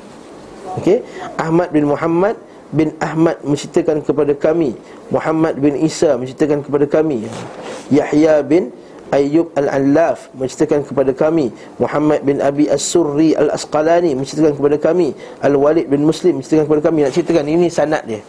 Okey, 0.79 1.03
Ahmad 1.35 1.71
bin 1.75 1.87
Muhammad 1.87 2.35
bin 2.71 2.95
Ahmad 3.03 3.35
menceritakan 3.43 3.99
kepada 3.99 4.31
kami 4.31 4.71
Muhammad 5.11 5.59
bin 5.59 5.75
Isa 5.75 6.15
menceritakan 6.15 6.63
kepada 6.63 6.87
kami 6.87 7.27
Yahya 7.91 8.39
bin 8.47 8.71
Ayyub 9.11 9.51
Al-Allaf 9.59 10.31
menceritakan 10.33 10.87
kepada 10.87 11.11
kami. 11.11 11.51
Muhammad 11.77 12.23
bin 12.23 12.39
Abi 12.39 12.71
As-Surri 12.71 13.35
Al-Asqalani 13.35 14.15
menceritakan 14.15 14.55
kepada 14.55 14.77
kami. 14.79 15.11
Al-Walid 15.43 15.91
bin 15.91 16.07
Muslim 16.07 16.39
menceritakan 16.39 16.65
kepada 16.71 16.83
kami. 16.87 16.99
Nak 17.03 17.13
ceritakan 17.13 17.45
ini 17.51 17.67
sanad 17.67 18.03
dia. 18.07 18.23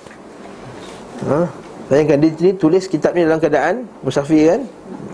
Ha? 1.30 1.46
Bayangkan 1.86 2.18
dia 2.18 2.30
ni 2.34 2.52
tulis 2.58 2.84
kitab 2.90 3.14
ni 3.14 3.22
dalam 3.22 3.38
keadaan 3.38 3.86
Musafir 4.02 4.56
kan? 4.56 4.60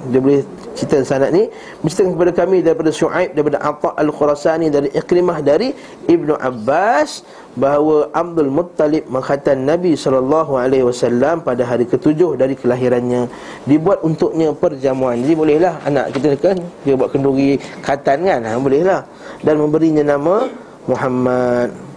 Dia 0.08 0.20
boleh 0.24 0.40
cerita 0.78 1.02
sanad 1.02 1.34
ni 1.34 1.50
Menceritakan 1.82 2.14
kepada 2.14 2.32
kami 2.38 2.62
daripada 2.62 2.90
Shu'aib 2.94 3.34
Daripada 3.34 3.58
Atta' 3.58 3.98
Al-Khurasani 3.98 4.70
Dari 4.70 4.88
Ikrimah 4.94 5.42
Dari 5.42 5.74
Ibnu 6.06 6.38
Abbas 6.38 7.26
Bahawa 7.58 8.14
Abdul 8.14 8.54
Muttalib 8.54 9.10
Menghatan 9.10 9.66
Nabi 9.66 9.98
SAW 9.98 11.42
Pada 11.42 11.62
hari 11.66 11.90
ketujuh 11.90 12.38
dari 12.38 12.54
kelahirannya. 12.54 13.26
Dibuat 13.66 14.06
untuknya 14.06 14.54
perjamuan. 14.54 15.18
Jadi 15.18 15.34
bolehlah 15.34 15.74
anak 15.82 16.14
kita 16.14 16.38
kan 16.38 16.56
Dia 16.86 16.94
buat 16.94 17.10
kenduri 17.10 17.58
khatan 17.82 18.22
kan? 18.22 18.40
Ha, 18.46 18.54
Bolehlah. 18.54 19.02
Dan 19.42 19.58
memberinya 19.58 20.06
nama 20.06 20.46
Muhammad 20.86 21.87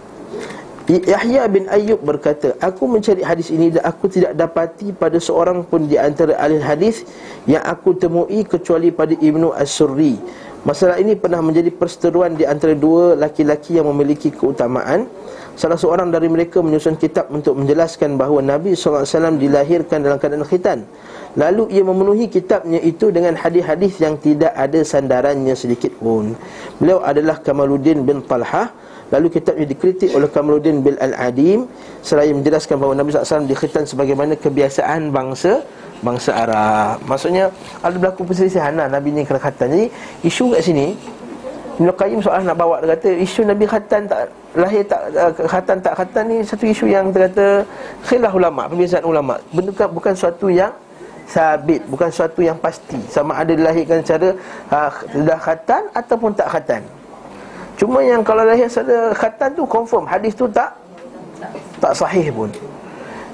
Yahya 0.90 1.46
bin 1.46 1.70
Ayyub 1.70 2.02
berkata 2.02 2.58
Aku 2.58 2.90
mencari 2.90 3.22
hadis 3.22 3.54
ini 3.54 3.70
dan 3.70 3.86
aku 3.86 4.10
tidak 4.10 4.34
dapati 4.34 4.90
pada 4.90 5.14
seorang 5.22 5.62
pun 5.62 5.86
di 5.86 5.94
antara 5.94 6.34
ahli 6.42 6.58
hadis 6.58 7.06
Yang 7.46 7.64
aku 7.70 7.94
temui 7.94 8.42
kecuali 8.42 8.90
pada 8.90 9.14
Ibnu 9.14 9.54
As-Surri. 9.54 10.18
Masalah 10.62 10.98
ini 11.02 11.18
pernah 11.18 11.42
menjadi 11.42 11.74
perseteruan 11.74 12.38
di 12.38 12.46
antara 12.46 12.74
dua 12.78 13.18
laki-laki 13.18 13.78
yang 13.78 13.90
memiliki 13.90 14.30
keutamaan. 14.30 15.10
Salah 15.58 15.74
seorang 15.74 16.14
dari 16.14 16.30
mereka 16.30 16.62
menyusun 16.62 16.94
kitab 16.94 17.34
untuk 17.34 17.58
menjelaskan 17.58 18.14
bahawa 18.14 18.40
Nabi 18.46 18.78
SAW 18.78 19.02
dilahirkan 19.42 20.06
dalam 20.06 20.22
keadaan 20.22 20.46
khitan. 20.46 20.86
Lalu 21.34 21.66
ia 21.74 21.82
memenuhi 21.82 22.30
kitabnya 22.30 22.78
itu 22.78 23.10
dengan 23.10 23.34
hadis-hadis 23.34 23.98
yang 23.98 24.14
tidak 24.22 24.54
ada 24.54 24.86
sandarannya 24.86 25.52
sedikit 25.58 25.92
pun. 25.98 26.38
Beliau 26.78 27.02
adalah 27.02 27.42
Kamaluddin 27.42 28.06
bin 28.06 28.22
Talhah 28.22 28.70
Lalu 29.12 29.28
kitabnya 29.28 29.66
dikritik 29.68 30.10
oleh 30.16 30.28
Kamaluddin 30.32 30.80
bil 30.80 30.96
Al-Adim 30.96 31.68
Seraya 32.00 32.32
menjelaskan 32.32 32.80
bahawa 32.80 32.96
Nabi 32.96 33.12
SAW 33.12 33.44
dikhitan 33.44 33.84
sebagaimana 33.84 34.32
kebiasaan 34.40 35.12
bangsa 35.12 35.60
Bangsa 36.02 36.34
Arab. 36.34 36.98
Maksudnya 37.06 37.46
ada 37.78 37.94
berlaku 37.94 38.26
perselisihan 38.26 38.74
lah 38.74 38.90
Nabi 38.90 39.14
ni 39.14 39.22
kena 39.22 39.38
khatan 39.38 39.70
Jadi 39.70 39.86
isu 40.26 40.50
kat 40.56 40.62
sini 40.66 40.98
Ibn 41.78 41.88
Qayyim 41.94 42.18
soalan 42.24 42.48
nak 42.50 42.58
bawa 42.58 42.82
Dia 42.82 42.98
kata 42.98 43.10
isu 43.22 43.46
Nabi 43.46 43.64
khatan 43.68 44.10
tak 44.10 44.32
Lahir 44.58 44.82
tak 44.84 45.00
uh, 45.14 45.32
khatan 45.46 45.76
tak 45.78 45.94
khatan 45.94 46.24
ni 46.26 46.36
Satu 46.42 46.64
isu 46.66 46.84
yang 46.90 47.14
dia 47.14 47.30
kata 47.30 47.46
Khilaf 48.08 48.32
ulama' 48.34 48.66
Perbezaan 48.66 49.04
ulama' 49.06 49.38
Bukan, 49.54 49.88
bukan 49.94 50.14
suatu 50.16 50.50
yang 50.50 50.74
Sabit 51.30 51.80
Bukan 51.86 52.10
suatu 52.10 52.42
yang 52.42 52.58
pasti. 52.58 52.98
Sama 53.06 53.38
ada 53.38 53.54
dilahirkan 53.54 54.02
secara 54.02 54.34
uh, 54.74 54.90
Dah 55.22 55.38
khatan 55.38 55.82
Ataupun 55.94 56.34
tak 56.34 56.50
khatan 56.50 56.82
Cuma 57.80 57.98
yang 58.04 58.20
kalau 58.20 58.44
lahir 58.44 58.68
sada 58.68 59.10
khatan 59.16 59.56
tu 59.56 59.64
confirm 59.66 60.04
hadis 60.04 60.32
tu 60.36 60.46
tak 60.48 60.72
tak 61.82 61.92
sahih 61.96 62.28
pun. 62.30 62.50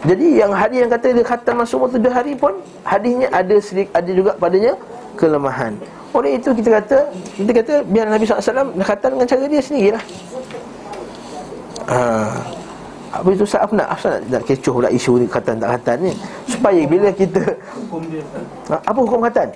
Jadi 0.07 0.39
yang 0.39 0.55
hadis 0.55 0.87
yang 0.87 0.93
kata 0.95 1.11
dia 1.11 1.25
khatan 1.27 1.55
masuk 1.59 1.79
waktu 1.85 1.99
tujuh 1.99 2.15
hari 2.15 2.33
pun 2.39 2.55
hadisnya 2.87 3.27
ada 3.35 3.57
sedikit 3.59 3.93
ada 3.99 4.11
juga 4.15 4.31
padanya 4.39 4.73
kelemahan. 5.19 5.75
Oleh 6.15 6.39
itu 6.39 6.55
kita 6.55 6.79
kata 6.79 6.99
kita 7.35 7.51
kata 7.51 7.75
biar 7.91 8.07
Nabi 8.07 8.25
SAW 8.25 8.79
khatan 8.79 9.09
dengan 9.19 9.27
cara 9.27 9.45
dia 9.51 9.61
sendirilah. 9.61 10.05
Ha. 11.89 11.99
Apa 13.09 13.29
itu 13.33 13.45
sah 13.49 13.65
nak 13.73 13.89
asal 13.97 14.21
nak, 14.21 14.21
nak 14.29 14.43
kecoh 14.45 14.75
pula 14.79 14.89
isu 14.93 15.25
ni 15.25 15.27
khatan 15.27 15.57
tak 15.57 15.81
khatan 15.81 15.97
ni 16.05 16.13
supaya 16.45 16.81
bila 16.85 17.09
kita 17.09 17.41
hukum 17.73 18.05
dia 18.13 18.21
ha, 18.69 18.77
apa 18.85 18.99
hukum 19.01 19.21
khatan? 19.25 19.49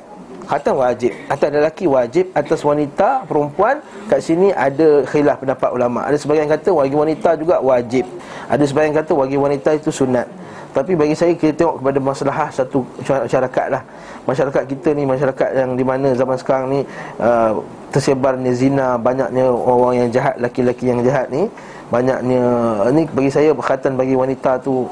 Khatam 0.47 0.79
wajib. 0.83 1.13
Atas 1.31 1.49
lelaki 1.49 1.87
wajib 1.87 2.31
Atas 2.35 2.61
wanita 2.67 3.25
perempuan. 3.25 3.79
Kat 4.11 4.21
sini 4.21 4.51
ada 4.51 5.07
khilaf 5.07 5.41
pendapat 5.41 5.71
ulama. 5.71 6.05
Ada 6.07 6.19
sebagian 6.19 6.51
kata 6.51 6.71
bagi 6.75 6.97
wanita 6.97 7.31
juga 7.39 7.63
wajib. 7.63 8.05
Ada 8.51 8.65
sebagian 8.67 8.95
kata 8.95 9.13
bagi 9.15 9.37
wanita 9.39 9.71
itu 9.79 9.91
sunat. 9.95 10.27
Tapi 10.73 10.97
bagi 10.97 11.13
saya 11.13 11.37
kita 11.37 11.53
tengok 11.53 11.85
kepada 11.85 11.99
masalah 12.01 12.49
Satu 12.49 12.81
masyarakat 13.05 13.67
lah. 13.69 13.83
Masyarakat 14.25 14.63
kita 14.65 14.97
ni 14.97 15.05
Masyarakat 15.05 15.49
yang 15.53 15.77
di 15.77 15.85
mana 15.85 16.17
zaman 16.17 16.41
sekarang 16.41 16.73
ni 16.73 16.81
uh, 17.21 17.61
Tersebarnya 17.93 18.57
zina 18.57 18.97
Banyaknya 18.97 19.53
orang 19.53 20.01
yang 20.01 20.09
jahat 20.09 20.41
Laki-laki 20.41 20.89
yang 20.89 21.05
jahat 21.05 21.29
ni 21.29 21.45
Banyaknya 21.93 22.41
Ini 22.89 23.05
bagi 23.13 23.29
saya 23.29 23.53
berkatan 23.53 24.01
bagi 24.01 24.17
wanita 24.17 24.65
tu 24.65 24.89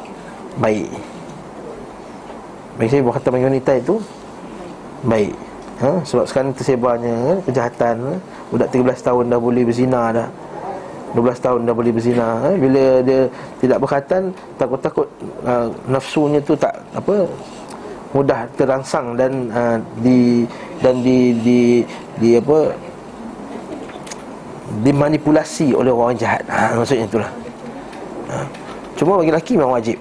Baik. 0.61 0.93
Bagi 2.77 2.91
saya 2.93 3.03
berkatan 3.05 3.31
bagi 3.41 3.47
wanita 3.49 3.73
itu 3.77 3.97
baik 5.05 5.33
ha? 5.81 5.91
Sebab 6.05 6.25
sekarang 6.29 6.53
tersebarnya 6.53 7.15
kan, 7.15 7.39
kejahatan 7.49 7.95
ha? 8.05 8.15
Budak 8.53 8.69
13 8.73 9.07
tahun 9.07 9.25
dah 9.33 9.41
boleh 9.41 9.63
berzina 9.65 10.03
dah 10.13 10.29
12 11.17 11.43
tahun 11.43 11.61
dah 11.67 11.75
boleh 11.75 11.93
berzina 11.93 12.27
ha? 12.45 12.51
Bila 12.55 12.85
dia 13.03 13.21
tidak 13.59 13.79
berkatan 13.83 14.23
Takut-takut 14.61 15.09
uh, 15.49 15.73
nafsunya 15.89 16.39
tu 16.45 16.55
tak 16.55 16.77
apa 16.93 17.27
Mudah 18.11 18.43
terangsang 18.59 19.15
dan 19.15 19.33
uh, 19.55 19.79
di 20.03 20.43
dan 20.83 20.99
di 20.99 21.31
di 21.47 21.61
di 22.19 22.35
apa 22.35 22.75
dimanipulasi 24.83 25.75
oleh 25.75 25.95
orang 25.95 26.19
jahat. 26.19 26.43
Ha, 26.47 26.75
maksudnya 26.75 27.07
itulah. 27.07 27.31
Ha. 28.31 28.47
Cuma 28.99 29.19
bagi 29.19 29.31
lelaki 29.31 29.53
memang 29.55 29.75
wajib. 29.79 29.99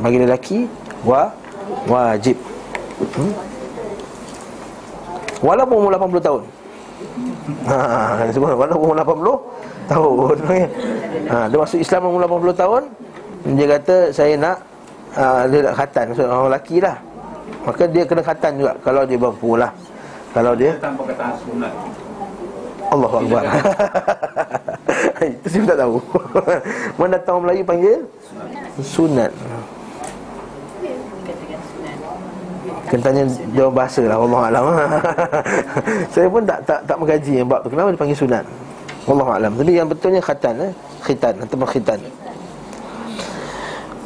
Bagi 0.00 0.18
lelaki 0.24 0.58
wa 1.04 1.28
wajib. 1.84 2.36
Hmm? 3.16 3.32
Walaupun 5.38 5.76
umur 5.86 5.92
80 5.94 6.26
tahun. 6.26 6.42
Ha, 7.70 7.76
walaupun 8.34 8.84
umur 8.90 8.98
80 8.98 9.90
tahun. 9.92 10.36
Ha, 11.28 11.44
Dia 11.44 11.60
masuk 11.60 11.76
Islam 11.76 12.08
umur 12.08 12.24
80 12.24 12.56
tahun 12.56 12.82
Dia 13.52 13.66
kata 13.76 13.96
saya 14.16 14.32
nak 14.40 14.56
ha, 15.12 15.44
Dia 15.44 15.60
nak 15.60 15.74
khatan. 15.76 16.04
Maksud 16.12 16.24
orang 16.24 16.48
lelaki 16.48 16.76
lah. 16.80 16.96
Maka 17.68 17.82
dia 17.84 18.02
kena 18.08 18.22
khatan 18.24 18.52
juga 18.56 18.72
Kalau 18.80 19.02
dia 19.04 19.18
berapa 19.20 19.50
lah. 19.60 19.70
Kalau 20.32 20.52
dia 20.56 20.72
Tanpa 20.80 21.02
kata 21.04 21.36
sunat. 21.44 21.72
Allah 22.88 23.12
Akbar. 23.12 23.44
Itu 25.36 25.48
saya 25.52 25.64
tak 25.68 25.78
tahu. 25.84 25.96
Mana 26.98 27.20
orang 27.20 27.42
Melayu 27.44 27.62
panggil 27.68 27.98
Sunat 28.80 29.32
Kena 32.88 33.02
tanya 33.04 33.22
dia 33.28 33.66
bahasa 33.68 34.02
lah 34.08 34.16
Allah 34.16 34.42
Alam 34.48 34.64
Saya 36.14 36.26
pun 36.32 36.42
tak 36.48 36.64
tak 36.64 36.80
tak 36.88 36.96
mengkaji 36.96 37.32
yang 37.44 37.48
bab 37.48 37.60
tu 37.60 37.68
Kenapa 37.68 37.92
dipanggil 37.92 38.16
sunat 38.16 38.44
Allah 39.04 39.28
Alam 39.36 39.52
Tapi 39.60 39.72
yang 39.76 39.88
betulnya 39.88 40.24
khatan 40.24 40.54
eh? 40.64 40.72
Khitan 41.04 41.34
atau 41.44 41.68
khitan 41.68 42.00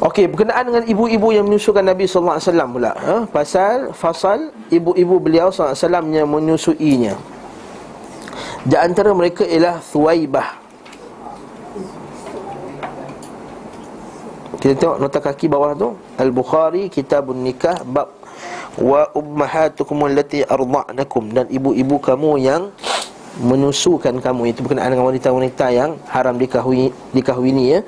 Okey, 0.03 0.27
berkenaan 0.27 0.67
dengan 0.67 0.83
ibu-ibu 0.83 1.31
yang 1.31 1.47
menyusukan 1.47 1.79
Nabi 1.79 2.11
wasallam 2.11 2.75
pula, 2.75 2.91
ha? 2.91 3.23
pasal 3.23 3.95
fasal 3.95 4.51
ibu-ibu 4.67 5.15
beliau 5.15 5.47
wasallam 5.47 6.11
yang 6.11 6.27
menyusuinya. 6.27 7.15
Di 8.67 8.75
antara 8.75 9.15
mereka 9.15 9.47
ialah 9.47 9.79
Thuwaibah. 9.79 10.59
Kita 14.59 14.75
tengok 14.75 14.97
nota 14.99 15.19
kaki 15.23 15.47
bawah 15.47 15.71
tu, 15.71 15.95
Al-Bukhari 16.19 16.91
Kitabun 16.91 17.39
Nikah 17.39 17.87
bab 17.87 18.22
wa 18.79 19.05
ummahatukum 19.13 20.09
allati 20.09 20.41
arda'nakum 20.45 21.29
dan 21.29 21.45
ibu-ibu 21.49 22.01
kamu 22.01 22.41
yang 22.41 22.73
menyusukan 23.41 24.17
kamu 24.21 24.53
itu 24.53 24.61
berkenaan 24.61 24.93
dengan 24.93 25.09
wanita-wanita 25.09 25.65
yang 25.73 25.97
haram 26.09 26.37
dikahwini 26.37 26.93
dikahwini 27.13 27.63
ya 27.77 27.79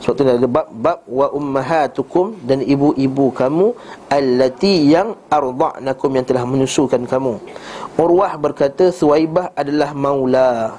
sebab 0.00 0.12
tu 0.16 0.22
ada 0.28 0.48
bab 0.48 0.68
bab 0.70 0.98
wa 1.08 1.26
ummahatukum 1.32 2.36
dan 2.44 2.60
ibu-ibu 2.60 3.32
kamu 3.32 3.72
allati 4.12 4.92
yang 4.92 5.16
arda'nakum 5.32 6.10
yang 6.12 6.26
telah 6.28 6.44
menyusukan 6.44 7.08
kamu. 7.08 7.40
Urwah 7.96 8.36
berkata 8.36 8.92
Suwaibah 8.92 9.56
adalah 9.56 9.96
maula. 9.96 10.76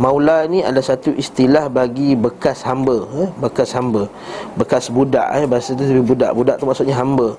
Maula 0.00 0.48
ni 0.48 0.64
adalah 0.64 0.96
satu 0.96 1.12
istilah 1.12 1.68
bagi 1.68 2.16
bekas 2.16 2.64
hamba, 2.64 3.04
eh? 3.24 3.30
bekas 3.38 3.76
hamba. 3.76 4.08
Bekas 4.56 4.88
budak 4.88 5.28
eh 5.36 5.44
bahasa 5.44 5.76
tu 5.76 5.84
lebih 5.84 6.16
budak. 6.16 6.30
Budak 6.32 6.56
tu 6.58 6.64
maksudnya 6.64 6.96
hamba. 6.96 7.36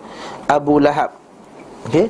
Abu 0.47 0.77
Lahab. 0.77 1.22
Okey. 1.87 2.07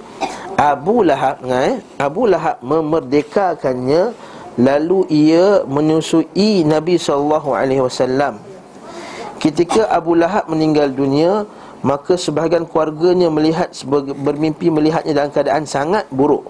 Abu 0.53 1.01
Lahab 1.01 1.41
eh? 1.49 1.81
Abu 1.97 2.29
Lahab 2.29 2.61
memerdekakannya 2.61 4.13
lalu 4.61 4.99
ia 5.09 5.65
menyusui 5.65 6.61
Nabi 6.61 7.01
sallallahu 7.01 7.57
alaihi 7.57 7.81
wasallam 7.81 8.37
Ketika 9.41 9.89
Abu 9.89 10.13
Lahab 10.13 10.45
meninggal 10.47 10.93
dunia 10.93 11.49
Maka 11.83 12.15
sebahagian 12.15 12.63
keluarganya 12.69 13.27
melihat 13.27 13.73
Bermimpi 14.23 14.71
melihatnya 14.71 15.11
dalam 15.17 15.33
keadaan 15.33 15.65
sangat 15.65 16.05
buruk 16.13 16.47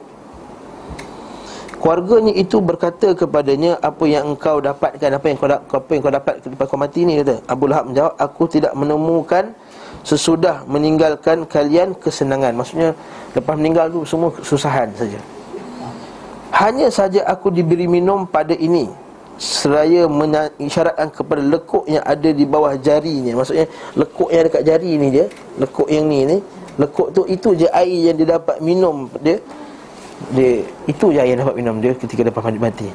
Keluarganya 1.80 2.36
itu 2.36 2.60
berkata 2.60 3.16
kepadanya 3.16 3.80
Apa 3.80 4.04
yang 4.04 4.36
engkau 4.36 4.60
dapatkan 4.60 5.10
Apa 5.16 5.26
yang 5.32 5.38
kau, 5.40 5.48
apa 5.50 5.90
yang 5.90 6.02
kau 6.04 6.14
dapat 6.14 6.34
lepas 6.44 6.66
kau 6.68 6.78
mati 6.78 7.08
ni 7.08 7.24
kata 7.24 7.40
Abu 7.48 7.72
Lahab 7.72 7.90
menjawab 7.90 8.14
Aku 8.20 8.52
tidak 8.52 8.76
menemukan 8.76 9.56
Sesudah 10.04 10.68
meninggalkan 10.68 11.48
kalian 11.48 11.96
kesenangan. 11.96 12.52
Maksudnya 12.60 12.92
lepas 13.34 13.56
meninggal 13.56 13.88
tu 13.88 14.04
semua 14.04 14.30
kesusahan 14.36 14.92
saja. 14.96 15.20
Hanya 16.54 16.92
saja 16.92 17.26
aku 17.26 17.50
diberi 17.50 17.90
minum 17.90 18.28
pada 18.28 18.54
ini 18.54 18.92
seraya 19.42 20.06
mengisyaratkan 20.06 21.10
kepada 21.10 21.42
lekuk 21.42 21.90
yang 21.90 22.06
ada 22.06 22.30
di 22.30 22.46
bawah 22.46 22.78
jarinya 22.78 23.34
maksudnya 23.34 23.66
lekuk 23.98 24.30
yang 24.30 24.46
dekat 24.46 24.62
jari 24.62 24.92
ni 24.94 25.08
dia 25.10 25.26
lekuk 25.58 25.90
yang 25.90 26.06
ni 26.06 26.22
ni 26.30 26.38
lekuk 26.78 27.10
tu 27.14 27.26
itu 27.26 27.58
je 27.58 27.68
air 27.74 28.14
yang 28.14 28.16
dia 28.18 28.38
dapat 28.38 28.58
minum 28.62 29.10
dia. 29.22 29.42
Dia 30.32 30.64
itu 30.86 31.06
je 31.12 31.20
air 31.20 31.34
yang 31.34 31.42
dapat 31.44 31.56
minum 31.58 31.76
dia 31.82 31.94
ketika 31.98 32.30
mati 32.30 32.62
mati 32.62 32.90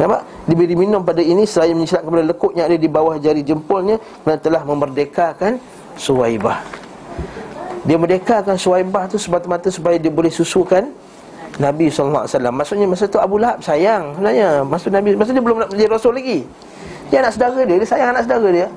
nampak? 0.00 0.24
Diberi 0.48 0.72
minum 0.72 1.04
pada 1.04 1.20
ini 1.20 1.44
seraya 1.44 1.76
mengisyaratkan 1.76 2.08
kepada 2.08 2.24
lekuk 2.24 2.52
yang 2.56 2.66
ada 2.72 2.78
di 2.80 2.88
bawah 2.88 3.16
jari 3.20 3.44
jempolnya 3.44 4.00
dan 4.24 4.40
telah 4.40 4.64
memerdekakan 4.64 5.60
Suwaibah. 6.00 6.64
Dia 7.84 8.00
merdekakan 8.00 8.56
Suwaibah 8.56 9.04
tu 9.12 9.20
semata-mata 9.20 9.68
supaya 9.68 10.00
dia 10.00 10.08
boleh 10.08 10.32
susukan 10.32 10.88
Nabi 11.60 11.92
SAW 11.92 12.24
Maksudnya 12.48 12.88
masa 12.88 13.04
tu 13.04 13.20
Abu 13.20 13.36
Lahab 13.36 13.60
sayang 13.60 14.16
sebenarnya. 14.16 14.64
Masa 14.64 14.88
Nabi 14.88 15.12
Masa 15.12 15.36
dia 15.36 15.44
belum 15.44 15.60
nak 15.60 15.68
menjadi 15.76 15.90
Rasul 15.92 16.16
lagi. 16.16 16.48
Dia 17.12 17.20
anak 17.20 17.36
saudara 17.36 17.60
dia 17.68 17.76
Dia 17.76 17.88
sayang 17.88 18.10
anak 18.16 18.22
saudara 18.24 18.48
dia. 18.48 18.68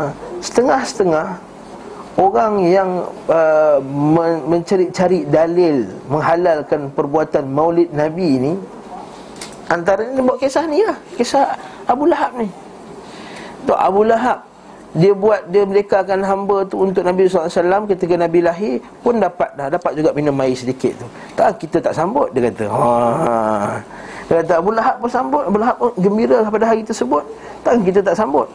Ha. 0.00 0.02
Setengah-setengah 0.40 1.28
Orang 2.16 2.64
yang 2.64 3.12
uh, 3.28 3.76
mencari-cari 4.48 5.28
dalil 5.28 5.84
Menghalalkan 6.08 6.88
perbuatan 6.96 7.44
maulid 7.44 7.92
Nabi 7.92 8.40
ni 8.40 8.52
Antara 9.66 10.06
ni 10.06 10.22
buat 10.22 10.38
kisah 10.38 10.64
ni 10.70 10.78
lah. 10.86 10.94
Kisah 11.18 11.58
Abu 11.90 12.06
Lahab 12.06 12.38
ni. 12.38 12.46
Tu 13.66 13.74
Abu 13.74 14.06
Lahab 14.06 14.46
dia 14.96 15.12
buat 15.12 15.44
dia 15.52 15.62
merdekakan 15.68 16.24
hamba 16.24 16.64
tu 16.64 16.80
untuk 16.80 17.04
Nabi 17.04 17.28
SAW 17.28 17.84
ketika 17.84 18.16
Nabi 18.16 18.40
lahir 18.40 18.80
pun 19.04 19.20
dapat 19.20 19.52
dah 19.52 19.68
dapat 19.68 19.92
juga 19.92 20.10
minum 20.16 20.32
air 20.40 20.56
sedikit 20.56 20.96
tu. 20.96 21.06
Tak 21.36 21.60
kita 21.60 21.84
tak 21.84 21.92
sambut 21.92 22.32
dia 22.32 22.48
kata. 22.48 22.64
Ha. 22.72 23.76
Dia 24.26 24.42
kata 24.42 24.52
Abu 24.58 24.70
Lahab 24.72 24.96
pun 24.98 25.10
sambut, 25.12 25.44
Abu 25.44 25.58
Lahab 25.60 25.76
pun 25.76 25.90
gembira 26.00 26.42
pada 26.48 26.64
hari 26.64 26.82
tersebut. 26.82 27.22
Tak 27.60 27.78
kita 27.84 28.00
tak 28.00 28.16
sambut. 28.16 28.48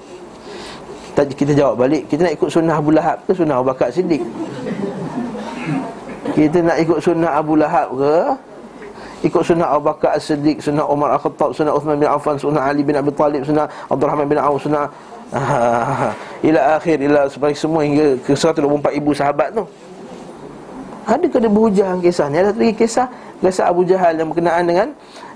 Tak 1.13 1.29
kita 1.31 1.53
jawab 1.53 1.75
balik, 1.77 2.09
kita 2.09 2.25
nak 2.25 2.33
ikut 2.35 2.49
sunnah 2.49 2.75
Abu 2.75 2.89
Lahab 2.91 3.17
ke 3.23 3.31
sunnah 3.37 3.55
Abu 3.61 3.67
Bakar 3.69 3.87
Siddiq? 3.93 4.23
Kita 6.31 6.57
nak 6.63 6.77
ikut 6.81 6.99
sunnah 7.03 7.31
Abu 7.37 7.53
Lahab 7.59 7.87
ke 7.93 8.15
ikut 9.21 9.43
sunnah 9.45 9.67
Abu 9.77 9.85
Bakar 9.85 10.17
As-Siddiq, 10.17 10.57
sunnah 10.57 10.85
Umar 10.89 11.13
Al-Khattab, 11.13 11.53
sunnah 11.53 11.77
Uthman 11.77 12.01
bin 12.01 12.09
Affan, 12.09 12.35
sunnah 12.41 12.65
Ali 12.65 12.81
bin 12.81 12.97
Abi 12.97 13.13
Talib, 13.13 13.45
sunnah 13.45 13.69
Abdul 13.85 14.09
Rahman 14.09 14.25
bin 14.25 14.41
Auf, 14.41 14.57
sunnah 14.65 14.89
ila 16.47 16.61
akhir 16.75 16.97
ila 16.99 17.31
sampai 17.31 17.55
semua 17.55 17.87
hingga 17.87 18.19
ke 18.19 18.35
124 18.35 18.99
ibu 18.99 19.11
sahabat 19.15 19.55
tu. 19.55 19.63
Adakah 21.07 21.39
dia 21.41 21.51
berhujah 21.51 21.89
kisah 22.03 22.27
ni? 22.29 22.37
Ada 22.37 22.51
lagi 22.53 22.75
kisah 22.77 23.07
kisah 23.41 23.65
Abu 23.71 23.87
Jahal 23.87 24.19
yang 24.19 24.29
berkenaan 24.29 24.63
dengan 24.69 24.87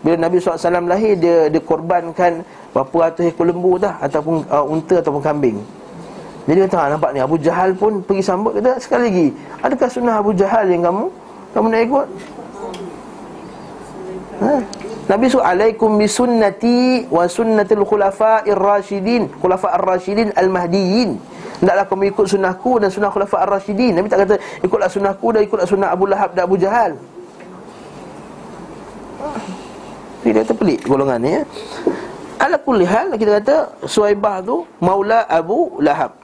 bila 0.05 0.15
Nabi 0.21 0.37
SAW 0.37 0.85
lahir 0.85 1.17
dia 1.17 1.49
dikorbankan 1.49 2.45
berapa 2.69 2.95
ratus 3.09 3.33
ekor 3.33 3.49
lembu 3.49 3.81
dah 3.81 3.97
ataupun 4.03 4.45
uh, 4.51 4.65
unta 4.67 5.01
ataupun 5.01 5.23
kambing. 5.23 5.57
Jadi 6.45 6.69
kata 6.69 6.77
ha, 6.77 6.85
nampak 6.93 7.09
ni 7.15 7.19
Abu 7.23 7.41
Jahal 7.41 7.73
pun 7.73 8.05
pergi 8.05 8.21
sambut 8.21 8.53
kata 8.53 8.77
sekali 8.77 9.09
lagi 9.09 9.27
adakah 9.65 9.87
sunnah 9.89 10.21
Abu 10.21 10.31
Jahal 10.37 10.69
yang 10.69 10.85
kamu 10.85 11.09
kamu 11.57 11.65
nak 11.73 11.81
ikut? 11.81 12.07
Ha? 14.43 14.53
Nabi 15.05 15.29
suruh 15.29 15.45
alaikum 15.45 16.01
bi 16.01 16.09
sunnati 16.09 17.05
wa 17.13 17.29
sunnatil 17.29 17.85
khulafa'ir 17.85 18.57
rasyidin, 18.57 19.29
khulafa'ir 19.37 19.83
rasyidin 19.85 20.33
al-mahdiyyin. 20.33 21.21
Hendaklah 21.61 21.85
kamu 21.85 22.09
ikut 22.09 22.25
sunnahku 22.25 22.81
dan 22.81 22.89
sunnah 22.89 23.13
khulafa'ir 23.13 23.45
rasyidin. 23.45 23.93
Nabi 24.01 24.09
tak 24.09 24.25
kata 24.25 24.35
ikutlah 24.65 24.89
sunnahku 24.89 25.27
dan 25.29 25.41
ikutlah 25.45 25.67
sunnah 25.69 25.93
Abu 25.93 26.09
Lahab 26.09 26.33
dan 26.33 26.49
Abu 26.49 26.57
Jahal. 26.57 26.97
Dia 30.25 30.41
kata 30.41 30.57
pelik 30.57 30.89
golongan 30.89 31.21
ni 31.21 31.37
ya. 31.37 31.41
Ala 32.41 32.57
kulli 32.57 32.83
hal 32.83 33.13
kita 33.13 33.39
kata 33.39 33.55
Suhaibah 33.85 34.41
tu 34.41 34.65
Maula 34.81 35.23
Abu 35.29 35.77
Lahab. 35.85 36.17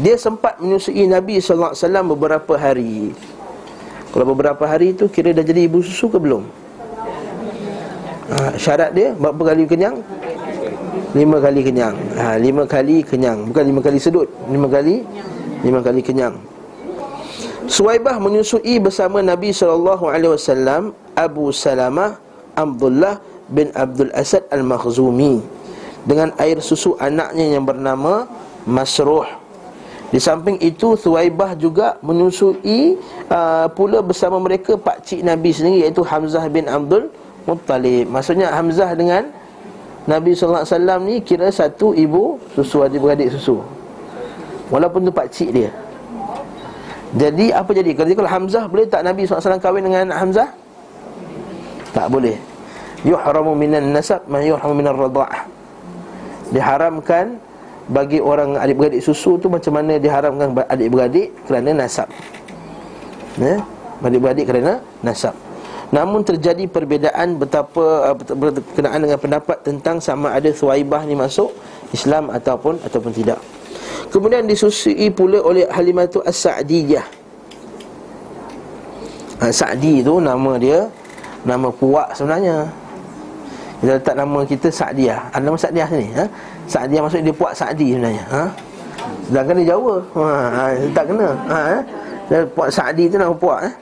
Dia 0.00 0.16
sempat 0.16 0.56
menyusui 0.56 1.04
Nabi 1.04 1.38
sallallahu 1.44 1.76
alaihi 1.76 1.84
wasallam 1.84 2.06
beberapa 2.08 2.52
hari. 2.56 3.12
Kalau 4.16 4.24
beberapa 4.32 4.64
hari 4.64 4.96
tu 4.96 5.12
kira 5.12 5.36
dah 5.36 5.44
jadi 5.44 5.68
ibu 5.68 5.84
susu 5.84 6.08
ke 6.08 6.16
belum? 6.16 6.61
Ha, 8.32 8.56
Syarat 8.56 8.90
dia 8.96 9.12
Berapa 9.16 9.52
kali 9.52 9.68
kenyang? 9.68 10.00
Lima 11.12 11.36
kali 11.44 11.60
kenyang. 11.60 11.92
Ha, 12.16 12.40
Lima 12.40 12.64
kali 12.64 13.04
kenyang. 13.04 13.52
Bukan 13.52 13.64
lima 13.68 13.80
kali 13.84 13.98
sedut 14.00 14.28
Lima 14.48 14.68
kali 14.68 15.04
Lima 15.62 15.78
kali 15.84 16.00
kenyang. 16.02 16.34
Suwaibah 17.70 18.18
menyusui 18.18 18.82
bersama 18.82 19.22
Nabi 19.22 19.54
SAW 19.54 20.90
Abu 21.14 21.44
Salamah 21.54 22.18
Abdullah 22.58 23.22
bin 23.46 23.70
Abdul 23.72 24.10
Asad 24.10 24.42
Al-Makhzumi 24.50 25.38
Dengan 26.02 26.34
air 26.42 26.58
susu 26.58 26.98
anaknya 26.98 27.54
yang 27.54 27.62
bernama 27.62 28.26
Masruh. 28.66 29.26
Di 30.10 30.20
samping 30.20 30.60
itu 30.60 30.98
Suwaibah 30.98 31.54
juga 31.56 31.96
menyusui 32.02 32.98
uh, 33.30 33.66
Pula 33.72 34.02
bersama 34.04 34.36
mereka 34.42 34.74
Pak 34.76 35.06
Cik 35.08 35.24
Nabi 35.24 35.54
sendiri 35.54 35.86
Iaitu 35.86 36.02
Hamzah 36.04 36.44
bin 36.52 36.66
Abdul 36.68 37.08
Muttalib 37.48 38.06
Maksudnya 38.10 38.52
Hamzah 38.52 38.92
dengan 38.94 39.28
Nabi 40.02 40.34
SAW 40.34 40.66
ni 41.06 41.22
kira 41.22 41.46
satu 41.50 41.94
ibu 41.94 42.38
susu 42.58 42.82
adik-beradik 42.82 43.30
susu 43.30 43.62
Walaupun 44.72 45.06
tu 45.06 45.12
pakcik 45.14 45.54
dia 45.54 45.70
Jadi 47.14 47.52
apa 47.52 47.70
jadi? 47.76 47.92
Kalau 47.94 48.30
Hamzah 48.30 48.64
boleh 48.66 48.88
tak 48.88 49.06
Nabi 49.06 49.28
SAW 49.28 49.60
kahwin 49.62 49.86
dengan 49.86 50.10
Hamzah? 50.10 50.48
Tak 51.92 52.08
boleh 52.08 52.34
Yuhramu 53.02 53.54
minan 53.54 53.94
nasab 53.94 54.24
Man 54.26 54.46
yuhramu 54.46 54.74
minan 54.74 54.94
rada'ah 54.96 55.44
Diharamkan 56.52 57.40
bagi 57.90 58.22
orang 58.22 58.54
adik-beradik 58.54 59.02
susu 59.02 59.40
tu 59.40 59.50
macam 59.50 59.74
mana 59.74 59.98
diharamkan 59.98 60.54
adik-beradik 60.70 61.34
kerana 61.48 61.74
nasab. 61.74 62.06
Ya? 63.40 63.58
Adik-beradik 64.02 64.46
kerana 64.46 64.78
nasab. 65.02 65.34
Namun 65.92 66.24
terjadi 66.24 66.64
perbezaan 66.66 67.36
betapa 67.36 68.10
uh, 68.10 68.16
berkenaan 68.16 69.04
dengan 69.04 69.20
pendapat 69.20 69.60
tentang 69.60 70.00
sama 70.00 70.32
ada 70.32 70.48
Thuwaibah 70.48 71.04
ni 71.04 71.12
masuk 71.12 71.52
Islam 71.92 72.32
ataupun 72.32 72.80
ataupun 72.80 73.12
tidak. 73.12 73.36
Kemudian 74.12 74.44
disusui 74.44 75.08
pula 75.08 75.40
oleh 75.40 75.64
Halimah 75.72 76.04
tu 76.04 76.20
As-Sa'diyah 76.20 77.04
ha, 79.40 79.48
Sa'di 79.48 80.04
tu 80.04 80.20
nama 80.20 80.60
dia 80.60 80.84
Nama 81.42 81.72
puak 81.72 82.12
sebenarnya 82.14 82.68
Kita 83.80 83.98
letak 83.98 84.14
nama 84.14 84.38
kita 84.44 84.68
Sa'diyah 84.68 85.32
Ada 85.32 85.42
nama 85.42 85.58
Sa'diyah 85.58 85.88
sini 85.88 86.08
ha? 86.12 86.24
Sa'diyah 86.68 87.00
maksudnya 87.02 87.26
dia 87.32 87.36
puak 87.40 87.52
Sa'di 87.56 87.86
sebenarnya 87.96 88.24
ha? 88.28 88.44
Sedangkan 89.26 89.54
dia 89.58 89.66
Jawa 89.72 89.94
ha, 90.14 90.24
ha, 90.52 90.62
Tak 90.92 91.04
kena 91.08 91.28
ha, 91.48 91.58
ha? 91.72 92.36
Puak 92.52 92.68
Sa'di 92.68 93.08
tu 93.08 93.16
nama 93.16 93.32
puak 93.32 93.64
eh? 93.64 93.74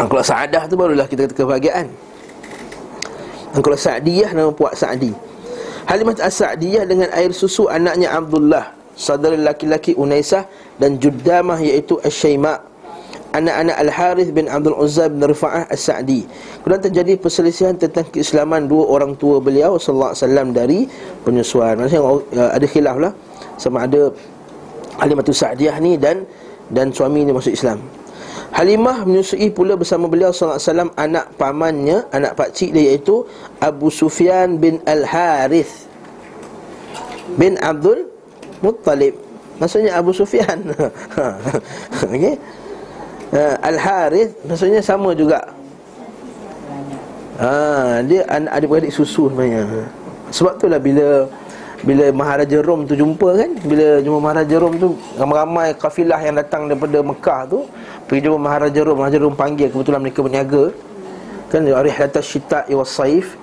Ha, 0.00 0.08
Kalau 0.08 0.24
Sa'adah 0.24 0.64
tu 0.64 0.74
barulah 0.80 1.04
kita 1.04 1.28
kata 1.28 1.36
kebahagiaan. 1.36 1.86
Dan 3.52 3.60
kalau 3.60 3.76
Sa'diyah 3.76 4.30
nama 4.32 4.50
puak 4.54 4.72
Sa'di. 4.78 5.12
Halimah 5.90 6.14
As-Sa'diyah 6.22 6.86
dengan 6.86 7.10
air 7.10 7.34
susu 7.34 7.66
anaknya 7.66 8.14
Abdullah 8.14 8.78
Saudara 8.94 9.34
laki-laki 9.34 9.96
Unaisah 9.98 10.46
dan 10.78 11.00
Juddamah 11.02 11.58
iaitu 11.58 11.98
Ash-Shayma' 12.04 12.70
Anak-anak 13.30 13.76
Al-Harith 13.78 14.30
bin 14.34 14.50
Abdul 14.50 14.74
Uzza 14.74 15.06
bin 15.06 15.22
Rifa'ah 15.22 15.70
As-Sa'di. 15.70 16.26
Kemudian 16.62 16.82
terjadi 16.82 17.12
perselisihan 17.14 17.74
tentang 17.78 18.06
keislaman 18.10 18.66
dua 18.66 18.90
orang 18.90 19.14
tua 19.14 19.38
beliau 19.38 19.78
Sallallahu 19.78 20.14
Alaihi 20.14 20.22
Wasallam 20.26 20.48
dari 20.50 20.80
penyusuan 21.22 21.78
Maksudnya 21.78 22.02
uh, 22.06 22.50
ada 22.54 22.66
khilaf 22.66 22.96
lah 22.98 23.12
Sama 23.54 23.86
ada 23.86 24.10
Halimatul 24.98 25.34
Sa'diyah 25.34 25.78
ni 25.78 25.94
dan 25.94 26.26
dan 26.70 26.90
suami 26.90 27.22
ni 27.22 27.30
masuk 27.30 27.54
Islam 27.54 27.82
Halimah 28.50 29.06
menyusui 29.06 29.46
pula 29.54 29.78
bersama 29.78 30.10
beliau 30.10 30.34
sallallahu 30.34 30.58
alaihi 30.58 30.70
wasallam 30.70 30.90
anak 30.98 31.26
pamannya, 31.38 31.98
anak 32.10 32.34
pak 32.34 32.50
cik 32.50 32.74
dia 32.74 32.94
iaitu 32.94 33.22
Abu 33.62 33.94
Sufyan 33.94 34.58
bin 34.58 34.82
Al-Harith 34.90 35.86
bin 37.38 37.54
Abdul 37.62 38.10
Muttalib. 38.58 39.14
Maksudnya 39.62 39.94
Abu 39.94 40.10
Sufyan. 40.10 40.66
Okey. 42.10 42.34
Uh, 43.30 43.54
Al-Harith 43.62 44.34
maksudnya 44.42 44.82
sama 44.82 45.14
juga. 45.14 45.38
Ha, 47.40 48.02
dia 48.04 48.26
anak 48.28 48.52
adik-beradik 48.60 48.92
susu 48.92 49.30
sebenarnya. 49.32 49.64
Sebab 50.34 50.60
itulah 50.60 50.80
bila 50.82 51.08
bila 51.80 52.12
Maharaja 52.12 52.60
Rom 52.60 52.84
tu 52.84 52.92
jumpa 52.92 53.40
kan 53.40 53.50
Bila 53.64 54.04
jumpa 54.04 54.18
Maharaja 54.20 54.56
Rom 54.60 54.74
tu 54.76 54.88
Ramai-ramai 55.16 55.72
kafilah 55.80 56.20
yang 56.20 56.36
datang 56.36 56.68
daripada 56.68 57.00
Mekah 57.00 57.40
tu 57.48 57.64
Pergi 58.04 58.26
jumpa 58.26 58.38
Maharaja 58.42 58.80
Rom. 58.82 58.96
Maharaja 58.98 59.18
Rom 59.22 59.38
panggil 59.38 59.70
kebetulan 59.70 60.02
mereka 60.02 60.20
berniaga. 60.26 60.74
Kan 61.46 61.62
Rihlatas 61.62 62.26
Syita' 62.26 62.66
Iwas 62.66 62.90
Saif. 62.90 63.38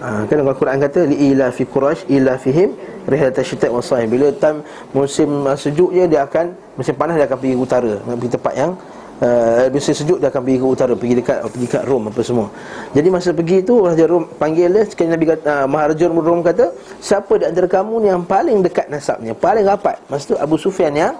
Ha, 0.00 0.24
Kan 0.24 0.40
Al-Quran 0.40 0.80
kata 0.80 1.04
Li'ila 1.04 1.52
fi 1.52 1.68
Quraish 1.68 2.08
Ila 2.08 2.40
fihim 2.40 2.72
Rihlatas 3.04 3.44
Syita' 3.44 3.68
Iwas 3.68 3.92
Saif. 3.92 4.08
Bila 4.08 4.32
time 4.32 4.64
musim 4.96 5.28
uh, 5.44 5.52
sejuk 5.52 5.92
je 5.92 6.08
Dia 6.08 6.24
akan 6.24 6.56
Musim 6.80 6.96
panas 6.96 7.20
dia 7.20 7.28
akan 7.28 7.38
pergi 7.40 7.56
utara 7.56 7.92
Pergi 8.00 8.28
tempat 8.32 8.54
yang 8.56 8.72
uh, 9.20 9.68
Musim 9.72 9.94
sejuk 9.96 10.18
dia 10.20 10.28
akan 10.28 10.42
pergi 10.44 10.58
ke 10.58 10.66
utara 10.66 10.92
Pergi 10.96 11.14
dekat 11.20 11.38
pergi 11.48 11.66
kat 11.68 11.82
Rom 11.88 12.08
apa 12.08 12.20
semua. 12.20 12.48
Jadi 12.92 13.08
masa 13.08 13.30
pergi 13.32 13.56
tu 13.64 13.80
Maharaja 13.84 14.04
Rom 14.08 14.24
panggil 14.36 14.68
dia 14.72 14.82
Sekali 14.88 15.08
Nabi 15.12 15.24
kata 15.32 15.44
uh, 15.44 15.64
Maharaja 15.68 16.04
Rom 16.10 16.40
kata 16.44 16.66
Siapa 17.00 17.32
di 17.40 17.44
antara 17.48 17.68
kamu 17.68 17.94
ni 18.04 18.06
yang 18.12 18.24
paling 18.24 18.60
dekat 18.64 18.86
nasabnya 18.92 19.32
Paling 19.32 19.64
rapat? 19.64 20.00
Masa 20.08 20.34
tu 20.34 20.36
Abu 20.36 20.56
Sufyan 20.60 20.92
yang 20.92 21.14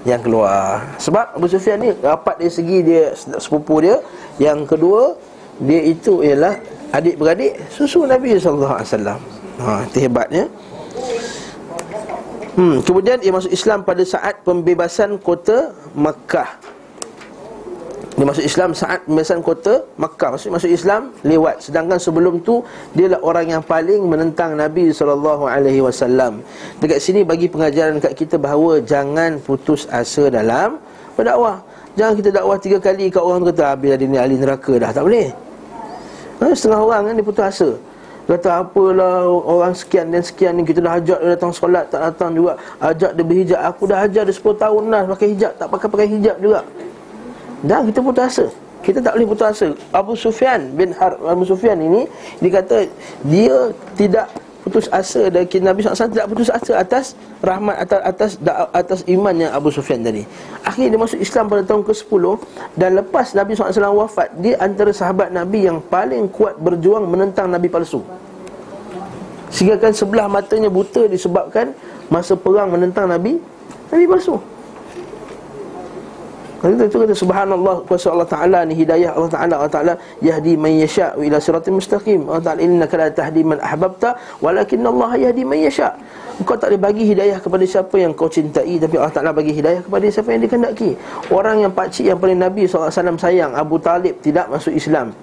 yang 0.00 0.24
keluar. 0.24 0.80
Sebab 0.96 1.36
Abu 1.36 1.44
Sufyan 1.44 1.76
ni 1.76 1.92
rapat 2.00 2.40
dari 2.40 2.48
segi 2.48 2.80
dia 2.80 3.12
sepupu 3.36 3.84
dia. 3.84 4.00
Yang 4.40 4.72
kedua 4.76 5.12
Dia 5.60 5.80
itu 5.92 6.24
ialah 6.24 6.56
adik-beradik 6.88 7.60
susu 7.68 8.08
Nabi 8.08 8.32
SAW 8.40 8.80
ha, 9.60 9.84
Itu 9.84 9.98
hebatnya. 10.00 10.48
Hmm, 12.56 12.80
Kemudian 12.80 13.20
dia 13.20 13.28
masuk 13.28 13.52
Islam 13.52 13.84
pada 13.84 14.00
saat 14.08 14.40
pembebasan 14.40 15.20
kota 15.20 15.76
Makkah 15.92 16.79
dia 18.20 18.28
masuk 18.28 18.44
Islam 18.44 18.76
saat 18.76 19.00
pembebasan 19.08 19.40
kota 19.40 19.80
Makkah 19.96 20.36
Maksudnya 20.36 20.60
masuk 20.60 20.68
Islam 20.76 21.08
lewat. 21.24 21.64
Sedangkan 21.64 21.96
sebelum 21.96 22.44
tu 22.44 22.60
Dia 22.92 23.16
lah 23.16 23.20
orang 23.24 23.48
yang 23.48 23.64
paling 23.64 24.04
menentang 24.04 24.60
Nabi 24.60 24.92
SAW 24.92 25.48
Dekat 26.84 27.00
sini 27.00 27.24
bagi 27.24 27.48
pengajaran 27.48 27.96
kat 27.96 28.12
kita 28.12 28.36
bahawa 28.36 28.84
Jangan 28.84 29.40
putus 29.40 29.88
asa 29.88 30.28
dalam 30.28 30.76
berdakwah. 31.16 31.64
Jangan 31.96 32.12
kita 32.20 32.28
dakwah 32.28 32.60
tiga 32.60 32.76
kali 32.76 33.08
kat 33.08 33.24
orang 33.24 33.40
tu 33.40 33.56
kata 33.56 33.72
Habis 33.72 33.96
ada 33.96 34.04
ni 34.04 34.18
ahli 34.20 34.36
neraka 34.36 34.72
dah. 34.76 34.92
Tak 34.92 35.00
boleh. 35.08 35.28
Ha, 36.44 36.52
Setengah 36.52 36.80
orang 36.84 37.00
kan 37.08 37.12
dia 37.16 37.24
putus 37.24 37.44
asa. 37.48 37.70
Kata 38.28 38.68
apalah 38.68 39.24
orang 39.32 39.72
sekian 39.72 40.12
dan 40.12 40.20
sekian 40.20 40.60
ni 40.60 40.68
Kita 40.68 40.84
dah 40.84 41.00
ajak 41.00 41.24
dia 41.24 41.40
datang 41.40 41.56
solat 41.56 41.88
tak 41.88 42.04
datang 42.04 42.36
juga. 42.36 42.60
Ajak 42.84 43.16
dia 43.16 43.24
berhijab 43.24 43.60
Aku 43.64 43.88
dah 43.88 44.04
ajar 44.04 44.28
dia 44.28 44.34
10 44.36 44.44
tahun 44.60 44.82
dah 44.92 45.02
pakai 45.08 45.26
hijab. 45.32 45.52
Tak 45.56 45.68
pakai-pakai 45.72 46.08
hijab 46.20 46.36
juga 46.36 46.60
dan 47.60 47.84
kita 47.88 48.00
putus 48.00 48.24
asa. 48.24 48.46
Kita 48.80 49.04
tak 49.04 49.12
boleh 49.16 49.28
putus 49.28 49.44
asa. 49.44 49.68
Abu 49.92 50.16
Sufyan 50.16 50.72
bin 50.72 50.96
Har 50.96 51.20
Abu 51.28 51.44
Sufyan 51.44 51.76
ini 51.76 52.08
Dia 52.40 52.50
kata 52.56 52.88
Dia 53.28 53.68
tidak 53.92 54.32
putus 54.64 54.88
asa. 54.88 55.28
Dan 55.28 55.44
Nabi 55.44 55.84
SAW 55.84 56.08
tidak 56.08 56.28
putus 56.32 56.48
asa 56.48 56.80
atas 56.80 57.12
Rahmat 57.44 57.76
atas 57.76 58.00
atas 58.00 58.30
atas 58.72 59.00
imannya 59.04 59.52
Abu 59.52 59.68
Sufyan 59.68 60.00
tadi. 60.00 60.24
Akhirnya 60.64 60.96
dia 60.96 61.00
masuk 61.00 61.20
Islam 61.20 61.52
pada 61.52 61.62
tahun 61.68 61.84
ke-10 61.84 62.24
Dan 62.80 62.90
lepas 62.96 63.36
Nabi 63.36 63.52
SAW 63.52 64.00
wafat 64.00 64.32
Dia 64.40 64.56
antara 64.56 64.96
sahabat 64.96 65.28
Nabi 65.28 65.68
yang 65.68 65.84
paling 65.84 66.32
kuat 66.32 66.56
berjuang 66.56 67.04
Menentang 67.04 67.52
Nabi 67.52 67.68
palsu. 67.68 68.00
Sehingga 69.52 69.76
kan 69.76 69.92
sebelah 69.92 70.24
matanya 70.24 70.72
buta 70.72 71.04
disebabkan 71.04 71.76
Masa 72.08 72.32
perang 72.32 72.72
menentang 72.72 73.12
Nabi 73.12 73.36
Nabi 73.92 74.08
palsu 74.08 74.40
Kata 76.60 76.84
itu 76.84 76.96
kata 77.00 77.14
subhanallah 77.16 77.88
kuasa 77.88 78.12
Allah 78.12 78.28
Taala 78.28 78.58
ni 78.68 78.76
hidayah 78.76 79.16
Allah 79.16 79.32
Taala 79.32 79.54
Allah 79.56 79.72
Taala 79.72 79.94
yahdi 80.20 80.60
man 80.60 80.76
yasha 80.76 81.16
ila 81.16 81.40
siratal 81.40 81.72
mustaqim. 81.80 82.28
Allah 82.28 82.44
Taala 82.52 82.60
innaka 82.60 83.00
la 83.00 83.08
tahdi 83.08 83.40
man 83.40 83.56
ahbabta 83.64 84.12
walakin 84.44 84.84
Allah 84.84 85.16
yahdi 85.16 85.40
man 85.40 85.56
yasha. 85.56 85.96
Kau 86.44 86.60
tak 86.60 86.76
boleh 86.76 86.80
bagi 86.84 87.04
hidayah 87.08 87.40
kepada 87.40 87.64
siapa 87.64 87.96
yang 87.96 88.12
kau 88.12 88.28
cintai 88.28 88.76
tapi 88.76 88.94
Allah 89.00 89.08
Taala 89.08 89.32
bagi 89.32 89.56
hidayah 89.56 89.80
kepada 89.80 90.04
siapa 90.12 90.28
yang 90.36 90.40
dikehendaki. 90.44 90.90
Orang 91.32 91.64
yang 91.64 91.72
pak 91.72 91.96
cik 91.96 92.12
yang 92.12 92.20
paling 92.20 92.36
Nabi 92.36 92.68
SAW 92.68 92.92
sayang 93.16 93.56
Abu 93.56 93.80
Talib 93.80 94.20
tidak 94.20 94.52
masuk 94.52 94.76
Islam. 94.76 95.16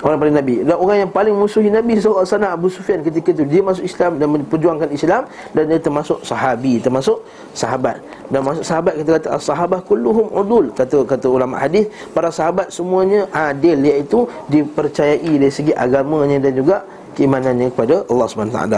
Orang 0.00 0.16
paling 0.16 0.36
Nabi. 0.36 0.54
Dan 0.64 0.76
orang 0.80 0.96
yang 1.04 1.10
paling 1.12 1.34
musuhi 1.36 1.68
Nabi 1.68 2.00
SAW 2.00 2.24
Abu 2.40 2.72
Sufyan 2.72 3.04
ketika 3.04 3.36
itu. 3.36 3.44
Dia 3.44 3.60
masuk 3.60 3.84
Islam 3.84 4.16
dan 4.16 4.28
memperjuangkan 4.32 4.88
Islam 4.96 5.28
Dan 5.52 5.68
dia 5.68 5.76
termasuk 5.76 6.24
sahabi 6.24 6.80
Termasuk 6.80 7.20
sahabat. 7.52 8.00
Dan 8.32 8.40
masuk 8.40 8.64
sahabat 8.64 8.96
kita 8.96 9.10
kata 9.20 9.36
Sahabah 9.36 9.80
kulluhum 9.84 10.32
udul 10.32 10.72
Kata 10.72 11.04
kata 11.04 11.26
ulama 11.28 11.60
hadis. 11.60 11.92
Para 12.16 12.32
sahabat 12.32 12.72
semuanya 12.72 13.28
adil 13.30 13.76
Iaitu 13.84 14.24
dipercayai 14.48 15.36
dari 15.36 15.52
segi 15.52 15.76
agamanya 15.76 16.40
Dan 16.40 16.56
juga 16.56 16.80
keimanannya 17.12 17.68
kepada 17.68 18.06
Allah 18.08 18.26
SWT 18.26 18.70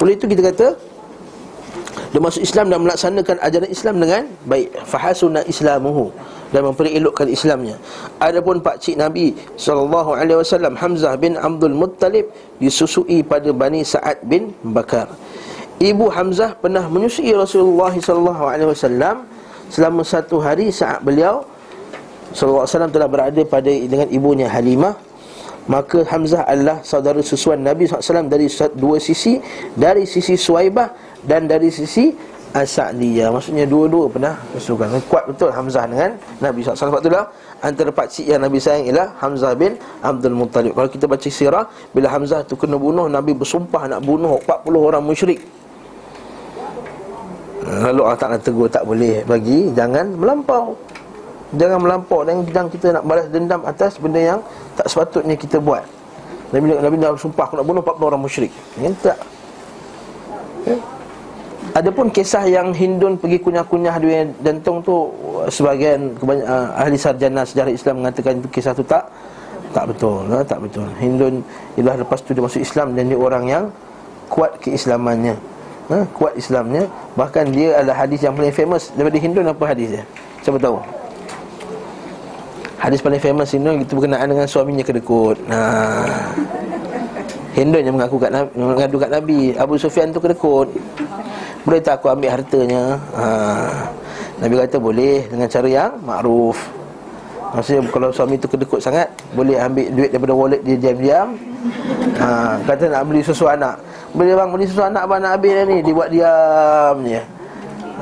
Oleh 0.00 0.12
itu 0.16 0.24
kita 0.24 0.42
kata 0.52 0.68
dia 2.10 2.18
masuk 2.18 2.42
Islam 2.42 2.66
dan 2.74 2.82
melaksanakan 2.82 3.36
ajaran 3.38 3.70
Islam 3.70 3.94
dengan 4.02 4.22
baik. 4.42 4.82
Fahasuna 4.82 5.46
islamuhu 5.46 6.10
dan 6.50 6.66
memperelokkan 6.66 7.30
Islamnya. 7.30 7.78
Adapun 8.18 8.58
pak 8.62 8.82
cik 8.82 8.98
Nabi 8.98 9.34
sallallahu 9.54 10.14
alaihi 10.14 10.38
wasallam 10.38 10.74
Hamzah 10.74 11.14
bin 11.18 11.38
Abdul 11.38 11.74
Muttalib 11.74 12.30
disusui 12.58 13.22
pada 13.22 13.50
Bani 13.54 13.86
Sa'ad 13.86 14.22
bin 14.26 14.54
Bakar. 14.62 15.10
Ibu 15.80 16.12
Hamzah 16.12 16.58
pernah 16.60 16.84
menyusui 16.90 17.32
Rasulullah 17.32 17.94
sallallahu 17.94 18.44
alaihi 18.44 18.68
wasallam 18.68 19.24
selama 19.72 20.04
satu 20.04 20.42
hari 20.42 20.68
saat 20.68 21.00
beliau 21.00 21.46
sallallahu 22.34 22.66
alaihi 22.66 22.74
wasallam 22.74 22.92
telah 22.92 23.08
berada 23.08 23.42
pada 23.46 23.70
dengan 23.70 24.08
ibunya 24.10 24.50
Halimah 24.50 24.98
maka 25.70 26.02
Hamzah 26.02 26.44
adalah 26.50 26.82
saudara 26.82 27.22
susuan 27.22 27.62
Nabi 27.62 27.86
SAW 27.86 28.26
dari 28.26 28.50
dua 28.74 28.98
sisi 28.98 29.38
dari 29.78 30.02
sisi 30.02 30.34
Suwaibah 30.34 30.90
dan 31.22 31.46
dari 31.46 31.70
sisi 31.70 32.10
As-Sa'diyah. 32.50 33.30
Maksudnya 33.30 33.62
dua-dua 33.62 34.10
pernah 34.10 34.34
bersukan. 34.50 34.90
Kuat 35.06 35.30
betul 35.30 35.54
Hamzah 35.54 35.86
dengan 35.86 36.18
Nabi 36.42 36.66
SAW. 36.66 36.90
Sebab 36.90 37.02
itulah 37.02 37.30
Antara 37.60 37.92
pakcik 37.92 38.24
yang 38.24 38.40
Nabi 38.40 38.56
sayang 38.56 38.88
ialah 38.88 39.12
Hamzah 39.20 39.52
bin 39.52 39.76
Abdul 40.00 40.32
Muttalib. 40.32 40.72
Kalau 40.72 40.88
kita 40.88 41.04
baca 41.04 41.28
sirah 41.28 41.64
Bila 41.92 42.08
Hamzah 42.08 42.40
tu 42.48 42.56
kena 42.56 42.80
bunuh 42.80 43.04
Nabi 43.04 43.36
bersumpah 43.36 43.84
nak 43.84 44.00
bunuh 44.00 44.40
40 44.48 44.88
orang 44.88 45.04
musyrik. 45.04 45.38
Lalu 47.60 48.00
Allah 48.02 48.18
Ta'ala 48.18 48.38
tegur 48.40 48.66
tak 48.66 48.88
boleh 48.88 49.22
bagi 49.28 49.70
Jangan 49.76 50.16
melampau. 50.16 50.72
Jangan 51.54 51.78
melampau 51.84 52.24
Dan 52.24 52.48
jangan 52.48 52.68
kita 52.72 52.86
nak 52.96 53.04
balas 53.04 53.26
dendam 53.28 53.60
atas 53.62 54.00
benda 54.00 54.18
yang 54.18 54.40
Tak 54.74 54.88
sepatutnya 54.88 55.36
kita 55.36 55.60
buat. 55.60 55.84
Nabi, 56.50 56.74
Nabi 56.80 56.96
dah 56.96 57.12
bersumpah 57.14 57.44
Aku 57.46 57.54
nak 57.60 57.66
bunuh 57.68 57.84
40 57.84 58.10
orang 58.10 58.22
musyrik. 58.24 58.52
Ini 58.80 58.90
tak. 58.98 59.20
Okay. 60.64 60.99
Adapun 61.70 62.10
kisah 62.10 62.44
yang 62.50 62.74
Hindun 62.74 63.14
pergi 63.14 63.38
kunyah-kunyah 63.38 63.96
duit 64.02 64.28
jantung 64.42 64.82
tu 64.82 65.06
sebagian 65.46 66.18
kebanyak, 66.18 66.46
uh, 66.48 66.68
ahli 66.74 66.98
sarjana 66.98 67.46
sejarah 67.46 67.70
Islam 67.70 67.94
mengatakan 68.02 68.42
itu 68.42 68.48
kisah 68.50 68.74
tu 68.74 68.82
tak 68.82 69.06
tak 69.70 69.86
betul, 69.86 70.26
ha? 70.34 70.42
tak 70.42 70.58
betul. 70.66 70.88
Hindun 70.98 71.46
ialah 71.78 72.02
lepas 72.02 72.18
tu 72.26 72.34
dia 72.34 72.42
masuk 72.42 72.58
Islam 72.58 72.98
dan 72.98 73.06
dia 73.06 73.14
orang 73.14 73.44
yang 73.46 73.64
kuat 74.26 74.58
keislamannya 74.58 75.38
ha? 75.90 76.06
Kuat 76.14 76.32
Islamnya 76.38 76.86
Bahkan 77.18 77.50
dia 77.50 77.82
adalah 77.82 78.06
hadis 78.06 78.22
yang 78.22 78.38
paling 78.38 78.54
famous 78.54 78.94
Daripada 78.94 79.18
Hindun 79.18 79.46
apa 79.50 79.64
hadis 79.66 79.88
dia? 79.90 80.04
Siapa 80.46 80.56
tahu? 80.62 80.78
Hadis 82.80 83.02
paling 83.02 83.20
famous 83.20 83.50
Hindun 83.52 83.82
Itu 83.82 83.98
berkenaan 83.98 84.30
dengan 84.30 84.46
suaminya 84.46 84.86
kedekut 84.86 85.36
ha. 85.50 85.60
Hindun 87.50 87.82
yang 87.82 87.98
mengaku 87.98 88.16
kat 88.22 88.30
Nabi, 88.30 88.50
mengadu 88.54 88.96
kat 89.02 89.10
Nabi 89.10 89.38
Abu 89.58 89.74
Sufyan 89.74 90.14
tu 90.14 90.22
kedekut 90.22 90.70
Boleh 91.70 91.86
tak 91.86 92.02
aku 92.02 92.10
ambil 92.10 92.34
hartanya? 92.34 92.98
Ha. 93.14 93.26
Nabi 94.42 94.58
kata 94.58 94.82
boleh 94.82 95.22
Dengan 95.30 95.46
cara 95.46 95.68
yang 95.70 95.94
makruf 96.02 96.58
Maksudnya 97.54 97.86
kalau 97.94 98.10
suami 98.10 98.34
tu 98.42 98.50
kedekut 98.50 98.82
sangat 98.82 99.06
Boleh 99.38 99.54
ambil 99.54 99.86
duit 99.94 100.10
daripada 100.10 100.34
wallet 100.34 100.62
dia 100.66 100.74
diam-diam. 100.74 101.38
Ha, 102.18 102.58
Kata 102.66 102.90
nak 102.90 103.02
beli 103.10 103.22
susu 103.26 103.46
anak. 103.46 103.74
Beli 104.14 104.34
bang, 104.34 104.50
beli 104.54 104.66
susu 104.70 104.82
anak 104.86 105.02
abang 105.02 105.18
nak 105.18 105.34
habis 105.38 105.66
ni. 105.66 105.82
Dia 105.82 105.94
buat 105.94 106.08
diam 106.14 106.96
je. 107.06 107.22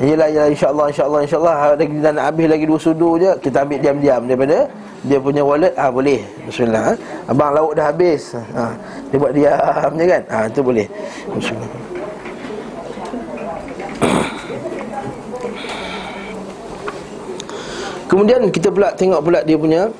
Yelah, 0.05 0.29
yelah, 0.29 0.49
insyaAllah, 0.53 0.87
insyaAllah, 0.93 1.21
insyaAllah. 1.25 1.57
Lagi 1.81 1.93
kita 1.97 2.11
nak 2.13 2.25
habis 2.29 2.47
lagi 2.47 2.65
dua 2.69 2.79
sudu 2.79 3.11
je 3.17 3.33
Kita 3.41 3.57
ambil 3.65 3.79
diam-diam. 3.81 4.21
Daripada 4.29 4.57
Dia 5.05 5.17
punya 5.17 5.43
wallet, 5.45 5.73
ah 5.81 5.89
ha, 5.89 5.93
boleh. 5.93 6.21
Bismillah 6.45 6.83
ha? 6.89 6.93
Abang 7.29 7.51
lauk 7.57 7.73
dah 7.73 7.89
habis. 7.89 8.37
Ha, 8.37 8.65
Dia 9.13 9.17
buat 9.17 9.33
diam 9.33 9.91
je 9.97 10.05
kan? 10.05 10.23
Ha, 10.29 10.37
tu 10.53 10.61
boleh. 10.61 10.85
Bismillah 11.33 11.98
Kemudian 18.09 18.49
kita 18.49 18.73
pula 18.73 18.97
tengok 18.97 19.21
pula 19.21 19.41
dia 19.45 19.59
punya 19.61 19.93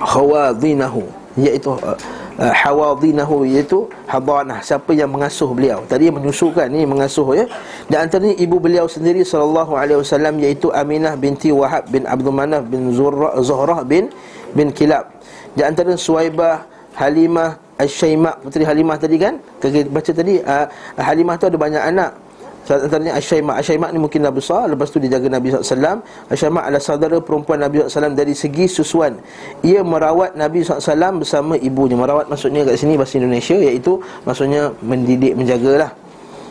Khawadinahu 0.00 1.06
Iaitu 1.38 1.70
uh, 1.70 1.94
uh, 2.40 2.54
hawadinahu 2.56 3.44
iaitu 3.44 3.84
hadanah 4.08 4.64
siapa 4.64 4.96
yang 4.96 5.12
mengasuh 5.12 5.52
beliau. 5.52 5.84
Tadi 5.84 6.08
menyusukan 6.08 6.66
ni 6.72 6.88
mengasuh 6.88 7.28
ya. 7.36 7.44
Dan 7.86 8.08
antaranya 8.08 8.34
ibu 8.40 8.56
beliau 8.56 8.88
sendiri 8.88 9.22
sallallahu 9.22 9.76
alaihi 9.76 10.00
wasallam 10.00 10.40
iaitu 10.40 10.72
Aminah 10.72 11.14
binti 11.14 11.52
Wahab 11.52 11.86
bin 11.92 12.08
Abdul 12.08 12.34
Manaf 12.34 12.64
bin 12.66 12.90
Zuhrah 13.44 13.84
bin 13.84 14.08
bin 14.56 14.72
Kilab. 14.72 15.12
Di 15.52 15.62
antara 15.62 15.92
Suwaibah 15.94 16.64
Halimah 16.96 17.60
Asy-Syaimah 17.80 18.44
puteri 18.44 18.64
Halimah 18.68 18.96
tadi 19.00 19.16
kan? 19.16 19.40
Kita 19.60 19.88
baca 19.88 20.10
tadi 20.12 20.34
uh, 20.40 20.66
Halimah 21.00 21.34
tu 21.40 21.46
ada 21.48 21.56
banyak 21.56 21.82
anak. 21.82 22.12
Antaranya 22.70 23.18
Asyaimah 23.18 23.58
Asyaimah 23.58 23.88
ni 23.90 23.98
mungkin 23.98 24.22
dah 24.22 24.30
besar. 24.30 24.70
Lepas 24.70 24.92
tu 24.92 25.02
dia 25.02 25.16
jaga 25.18 25.26
Nabi 25.26 25.50
SAW 25.50 26.04
Asyaimah 26.30 26.62
adalah 26.70 26.82
saudara 26.82 27.16
perempuan 27.18 27.58
Nabi 27.64 27.82
SAW 27.82 28.14
Dari 28.14 28.36
segi 28.36 28.70
susuan. 28.70 29.18
Ia 29.66 29.82
merawat 29.82 30.38
Nabi 30.38 30.62
SAW 30.62 31.24
bersama 31.24 31.58
ibunya. 31.58 31.98
Merawat 31.98 32.30
maksudnya 32.30 32.62
kat 32.68 32.78
sini 32.78 32.94
bahasa 32.94 33.18
Indonesia 33.18 33.56
Iaitu 33.56 33.98
maksudnya 34.22 34.70
mendidik, 34.84 35.34
menjagalah 35.34 35.90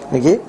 Okey? 0.09 0.41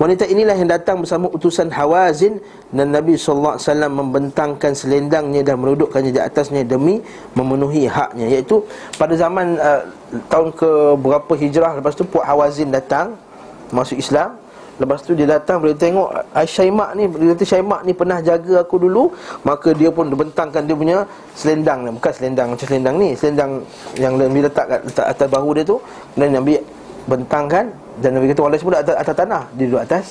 Wanita 0.00 0.24
inilah 0.24 0.56
yang 0.56 0.72
datang 0.72 1.04
bersama 1.04 1.28
utusan 1.28 1.68
Hawazin 1.68 2.40
Dan 2.72 2.96
Nabi 2.96 3.20
SAW 3.20 3.60
membentangkan 3.92 4.72
selendangnya 4.72 5.44
Dan 5.44 5.60
merudukkannya 5.60 6.16
di 6.16 6.20
atasnya 6.20 6.64
Demi 6.64 7.04
memenuhi 7.36 7.84
haknya. 7.84 8.32
Iaitu 8.32 8.64
pada 8.96 9.12
zaman 9.12 9.60
uh, 9.60 9.84
tahun 10.32 10.56
ke 10.56 10.96
berapa 10.96 11.32
hijrah 11.36 11.72
Lepas 11.76 11.92
tu 11.92 12.08
Puak 12.08 12.24
Hawazin 12.24 12.72
datang 12.72 13.20
Masuk 13.68 14.00
Islam. 14.00 14.40
Lepas 14.80 15.04
tu 15.04 15.12
dia 15.12 15.28
datang 15.28 15.60
Bila 15.60 15.76
tengok 15.76 16.08
Syaimak 16.48 16.96
ni 16.96 17.04
Dia 17.12 17.36
kata 17.36 17.44
Syaimak 17.44 17.80
ni 17.84 17.92
pernah 17.92 18.18
jaga 18.24 18.64
aku 18.64 18.80
dulu. 18.80 19.12
Maka 19.44 19.76
dia 19.76 19.92
pun 19.92 20.08
bentangkan 20.08 20.64
dia 20.64 20.72
punya 20.72 21.04
Selendang 21.36 21.84
Bukan 22.00 22.12
selendang 22.16 22.56
macam 22.56 22.64
selendang 22.64 22.96
ni 22.96 23.12
Selendang 23.12 23.60
yang 24.00 24.16
Nabi 24.16 24.40
letak 24.40 24.64
kat 24.72 24.80
letak 24.88 25.06
atas 25.12 25.28
bahu 25.28 25.52
dia 25.52 25.64
tu. 25.68 25.76
Dan 26.16 26.32
Nabi 26.32 26.56
bentangkan 27.06 27.70
Dan 27.98 28.18
Nabi 28.18 28.30
kata 28.32 28.40
Walau 28.42 28.58
semua 28.58 28.80
atas, 28.80 28.96
atas 28.96 29.14
tanah 29.14 29.42
Dia 29.56 29.64
duduk 29.68 29.82
atas 29.82 30.04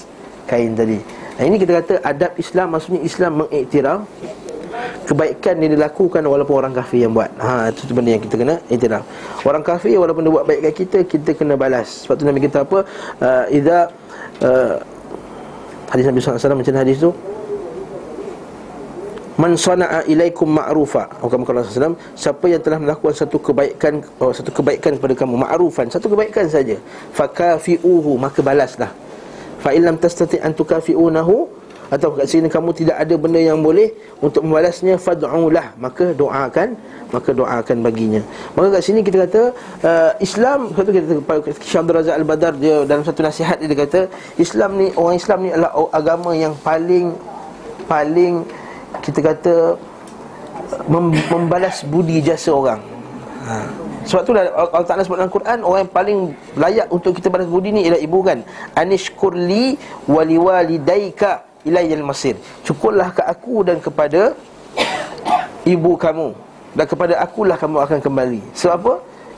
kain 0.46 0.74
tadi. 0.76 1.00
Nah, 1.40 1.44
Ini 1.48 1.56
kita 1.58 1.72
kata 1.82 1.94
adab 2.04 2.32
Islam 2.36 2.68
Maksudnya 2.76 3.02
Islam 3.04 3.32
mengiktiraf 3.46 4.00
Kebaikan 5.02 5.56
yang 5.60 5.76
dilakukan 5.76 6.24
walaupun 6.24 6.56
orang 6.64 6.72
kafir 6.72 7.04
yang 7.04 7.12
buat. 7.12 7.28
Ha, 7.44 7.76
Itu 7.76 7.92
benda 7.92 8.16
yang 8.16 8.24
kita 8.24 8.40
kena 8.40 8.56
iktiraf. 8.72 9.04
Orang 9.44 9.60
kafir 9.68 10.00
walaupun 10.00 10.24
dia 10.24 10.32
buat 10.32 10.46
baik 10.48 10.60
kat 10.64 10.74
kita 10.80 10.98
Kita 11.04 11.30
kena 11.36 11.60
balas. 11.60 12.08
Sebab 12.08 12.16
tu 12.16 12.24
Nabi 12.24 12.40
kita 12.40 12.64
apa? 12.64 12.80
Uh, 13.20 13.44
Iza 13.52 13.92
uh, 14.40 14.80
hadis 15.92 16.08
Nabi 16.08 16.24
SAW 16.24 16.56
macam 16.56 16.80
hadis 16.80 17.04
tu 17.04 17.12
Man 19.42 19.58
sana'a 19.58 20.06
ilaikum 20.06 20.54
ma'rufa 20.54 21.10
Hukum 21.18 21.42
Allah 21.50 21.66
SAW 21.66 21.98
Siapa 22.14 22.46
yang 22.46 22.62
telah 22.62 22.78
melakukan 22.78 23.18
satu 23.18 23.42
kebaikan 23.42 24.06
oh, 24.22 24.30
Satu 24.30 24.54
kebaikan 24.54 25.02
kepada 25.02 25.18
kamu 25.18 25.42
Ma'rufan 25.42 25.90
Satu 25.90 26.14
kebaikan 26.14 26.46
saja 26.46 26.78
Fakafi'uhu 27.18 28.22
Maka 28.22 28.46
balaslah 28.46 28.94
Fa'ilam 29.66 29.98
tastati 29.98 30.38
antukafi'unahu 30.38 31.50
Atau 31.90 32.14
kat 32.14 32.30
sini 32.30 32.54
kamu 32.54 32.70
tidak 32.78 33.02
ada 33.02 33.18
benda 33.18 33.42
yang 33.42 33.66
boleh 33.66 33.90
Untuk 34.22 34.46
membalasnya 34.46 35.02
Fad'ulah 35.02 35.74
Maka 35.82 36.14
doakan 36.14 36.78
maka 37.12 37.36
doakan 37.36 37.78
baginya. 37.84 38.24
Maka 38.56 38.80
kat 38.80 38.84
sini 38.88 39.04
kita 39.04 39.28
kata 39.28 39.42
uh, 39.84 40.12
Islam 40.24 40.72
satu 40.72 40.90
kita 40.96 41.20
Syekh 41.60 41.80
Abdul 41.84 42.00
Razak 42.00 42.16
Al-Badar 42.16 42.54
dia 42.56 42.88
dalam 42.88 43.04
satu 43.04 43.20
nasihat 43.20 43.60
dia 43.60 43.76
kata 43.76 44.08
Islam 44.40 44.80
ni 44.80 44.88
orang 44.96 45.20
Islam 45.20 45.38
ni 45.44 45.50
adalah 45.52 45.76
agama 45.92 46.32
yang 46.32 46.56
paling 46.64 47.12
paling 47.92 48.48
kita 49.00 49.20
kata 49.24 49.56
mem, 50.92 51.16
membalas 51.32 51.88
budi 51.88 52.20
jasa 52.20 52.52
orang. 52.52 52.84
Ha. 53.48 53.56
Sebab 54.06 54.22
tu 54.26 54.34
Allah 54.34 54.86
Ta'ala 54.86 55.02
sebut 55.06 55.18
dalam 55.18 55.34
Quran 55.34 55.58
Orang 55.62 55.86
yang 55.86 55.94
paling 55.94 56.20
layak 56.58 56.88
untuk 56.90 57.18
kita 57.18 57.30
balas 57.30 57.50
budi 57.50 57.74
ni 57.74 57.86
Ialah 57.86 58.02
ibu 58.02 58.22
kan 58.22 58.42
Anishkurli 58.74 59.78
waliwalidaika 60.10 61.46
ilayyal 61.66 62.06
masir 62.06 62.38
Cukurlah 62.66 63.14
ke 63.14 63.22
aku 63.22 63.62
dan 63.66 63.78
kepada 63.78 64.34
Ibu 65.66 65.94
kamu 65.98 66.34
dan 66.72 66.86
kepada 66.88 67.14
akulah 67.22 67.60
kamu 67.60 67.78
akan 67.84 68.00
kembali 68.02 68.42
Sebab 68.58 68.74
apa? 68.82 68.94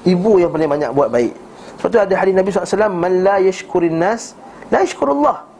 Ibu 0.07 0.31
yang 0.39 0.51
paling 0.53 0.69
banyak 0.69 0.89
buat 0.95 1.09
baik 1.11 1.33
Sebab 1.81 1.89
tu 1.91 1.99
ada 1.99 2.13
hadis 2.15 2.31
Nabi 2.31 2.47
SAW 2.53 2.87
Man 2.93 3.25
la 3.25 3.43
yashkurin 3.43 3.97
nas 3.99 4.37
La 4.71 4.85
yashkurullah 4.85 5.52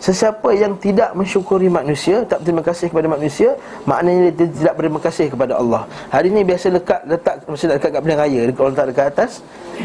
Sesiapa 0.00 0.56
yang 0.56 0.80
tidak 0.80 1.12
mensyukuri 1.12 1.68
manusia 1.68 2.24
Tak 2.24 2.40
berterima 2.40 2.64
kasih 2.64 2.88
kepada 2.88 3.08
manusia 3.12 3.52
Maknanya 3.84 4.32
dia 4.32 4.48
tidak 4.48 4.72
berterima 4.80 5.00
kasih 5.04 5.26
kepada 5.28 5.52
Allah. 5.60 5.84
Hari 6.08 6.32
ini 6.32 6.40
biasa 6.40 6.66
lekat 6.72 7.00
letak 7.04 7.34
Maksudnya 7.44 7.76
dekat 7.76 7.90
kat 7.92 8.00
pilihan 8.00 8.20
raya. 8.24 8.40
Dekat 8.48 8.62
orang 8.64 8.76
tak 8.80 8.86
dekat 8.88 9.06
atas. 9.12 9.32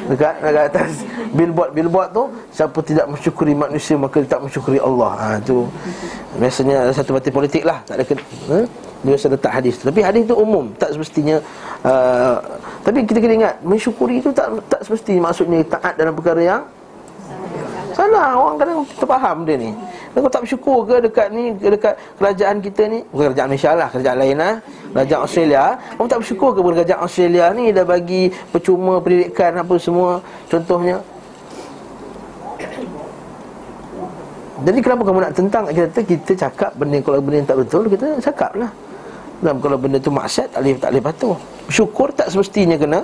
Dekat, 0.08 0.34
dekat 0.40 0.66
atas. 0.72 0.92
Billboard-billboard 1.36 2.10
tu 2.16 2.24
Siapa 2.56 2.80
tidak 2.80 3.06
mensyukuri 3.12 3.54
manusia 3.54 3.96
Maka 4.00 4.18
tak 4.24 4.40
mensyukuri 4.40 4.80
Allah. 4.80 5.12
Ha, 5.20 5.28
tu. 5.44 5.68
Biasanya 6.40 6.88
ada 6.88 6.92
satu 6.96 7.12
parti 7.20 7.32
politik 7.36 7.64
lah. 7.68 7.84
Tak 7.84 8.00
ada 8.00 8.04
ha? 8.56 8.60
Dia 9.04 9.14
biasa 9.14 9.26
letak 9.28 9.52
hadis 9.52 9.74
tu. 9.78 9.84
Tapi 9.92 10.00
hadis 10.00 10.24
tu 10.24 10.36
umum. 10.40 10.72
Tak 10.80 10.96
semestinya 10.96 11.44
uh, 11.84 12.40
Tapi 12.88 13.04
kita 13.04 13.20
kena 13.20 13.34
ingat 13.44 13.56
Mensyukuri 13.68 14.24
itu 14.24 14.32
tak 14.32 14.48
tak 14.72 14.80
semestinya 14.88 15.28
Maksudnya 15.28 15.60
taat 15.68 15.94
dalam 16.00 16.16
perkara 16.16 16.40
yang 16.40 16.64
Salah 17.96 18.36
orang 18.36 18.56
kadang 18.60 18.80
terfaham 19.00 19.38
dia 19.48 19.56
ni. 19.56 19.72
Kau 20.16 20.32
tak 20.32 20.48
bersyukur 20.48 20.88
ke 20.88 20.96
dekat 21.04 21.28
ni 21.36 21.52
Dekat 21.60 22.00
kerajaan 22.16 22.64
kita 22.64 22.88
ni? 22.88 23.04
Bukan 23.12 23.36
kerajaan 23.36 23.52
Malaysia 23.52 23.72
lah 23.76 23.88
Kerajaan 23.92 24.16
lain 24.16 24.36
lah. 24.40 24.54
Kerajaan 24.96 25.22
Australia. 25.28 25.64
Kau 26.00 26.08
tak 26.08 26.20
bersyukur 26.24 26.50
ke 26.56 26.60
kerajaan 26.64 27.00
Australia 27.04 27.46
ni 27.52 27.76
Dah 27.76 27.84
bagi 27.84 28.32
percuma 28.48 29.04
pendidikan 29.04 29.60
apa 29.60 29.76
semua? 29.76 30.24
Contohnya. 30.48 31.04
Jadi 34.66 34.80
kenapa 34.80 35.02
kamu 35.04 35.20
nak 35.20 35.34
tentang? 35.36 35.64
Kita 35.68 36.00
kita 36.00 36.32
cakap 36.48 36.72
benda 36.80 36.98
kalau 37.04 37.20
benda 37.20 37.44
yang 37.44 37.50
tak 37.52 37.60
betul 37.60 37.84
kita 37.92 38.06
cakap 38.24 38.52
lah. 38.56 38.72
Dan 39.44 39.60
kalau 39.60 39.76
benda 39.76 40.00
tu 40.00 40.10
maksiat 40.10 40.56
tak 40.56 40.64
boleh 40.64 40.80
tak 40.80 40.90
boleh 40.96 41.04
patuh. 41.04 41.36
Syukur 41.68 42.08
tak 42.16 42.32
semestinya 42.32 42.80
kena 42.80 43.04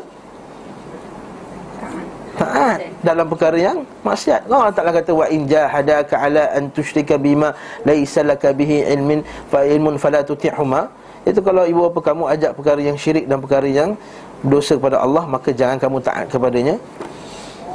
taat 2.42 2.80
dalam 3.06 3.26
perkara 3.30 3.58
yang 3.58 3.78
maksiat. 4.02 4.50
Allah 4.50 4.74
Taala 4.74 4.92
kata 4.98 5.12
wa 5.14 5.26
in 5.30 5.46
jahadaka 5.46 6.18
ala 6.18 6.50
an 6.58 6.74
tusyrika 6.74 7.16
bima 7.22 7.54
laisa 7.86 8.26
laka 8.26 8.50
bihi 8.50 8.90
ilmin 8.90 9.22
fa 9.54 9.62
ilmun 9.62 10.02
fala 10.02 10.26
tuti'huma. 10.26 10.90
Itu 11.22 11.46
kalau 11.46 11.70
ibu 11.70 11.86
bapa 11.90 12.02
kamu 12.12 12.24
ajak 12.34 12.52
perkara 12.58 12.82
yang 12.82 12.98
syirik 12.98 13.30
dan 13.30 13.38
perkara 13.38 13.70
yang 13.70 13.94
dosa 14.42 14.74
kepada 14.74 14.98
Allah 15.06 15.24
maka 15.30 15.54
jangan 15.54 15.78
kamu 15.78 16.02
taat 16.02 16.26
kepadanya. 16.34 16.76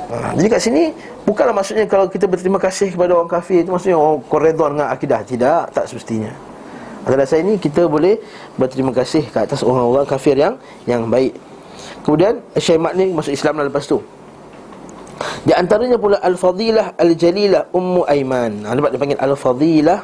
Ha, 0.06 0.38
jadi 0.38 0.46
kat 0.54 0.60
sini 0.62 0.94
bukanlah 1.26 1.54
maksudnya 1.54 1.86
kalau 1.90 2.06
kita 2.06 2.30
berterima 2.30 2.62
kasih 2.62 2.94
kepada 2.94 3.10
orang 3.18 3.30
kafir 3.30 3.66
itu 3.66 3.70
maksudnya 3.74 3.98
orang 3.98 4.18
oh, 4.18 4.22
koredon 4.30 4.78
dengan 4.78 4.88
akidah 4.90 5.20
tidak 5.26 5.70
tak 5.74 5.86
semestinya. 5.90 6.30
Atas 7.06 7.18
dasar 7.22 7.38
ini 7.38 7.54
kita 7.54 7.86
boleh 7.86 8.18
berterima 8.58 8.90
kasih 8.90 9.22
ke 9.30 9.38
atas 9.38 9.62
orang-orang 9.62 10.06
kafir 10.06 10.34
yang 10.34 10.58
yang 10.90 11.06
baik. 11.06 11.34
Kemudian 12.02 12.38
Syekh 12.58 12.78
ni 12.98 13.14
masuk 13.14 13.34
Islam 13.34 13.62
lepas 13.62 13.86
tu. 13.86 13.98
Di 15.16 15.52
antaranya 15.56 15.96
pula 15.96 16.20
Al-Fadilah 16.20 16.98
Al-Jalilah 17.00 17.72
Ummu 17.72 18.04
Aiman. 18.04 18.68
Ha, 18.68 18.76
Nampak 18.76 18.92
dia 18.92 19.00
panggil 19.00 19.20
Al-Fadilah 19.20 19.98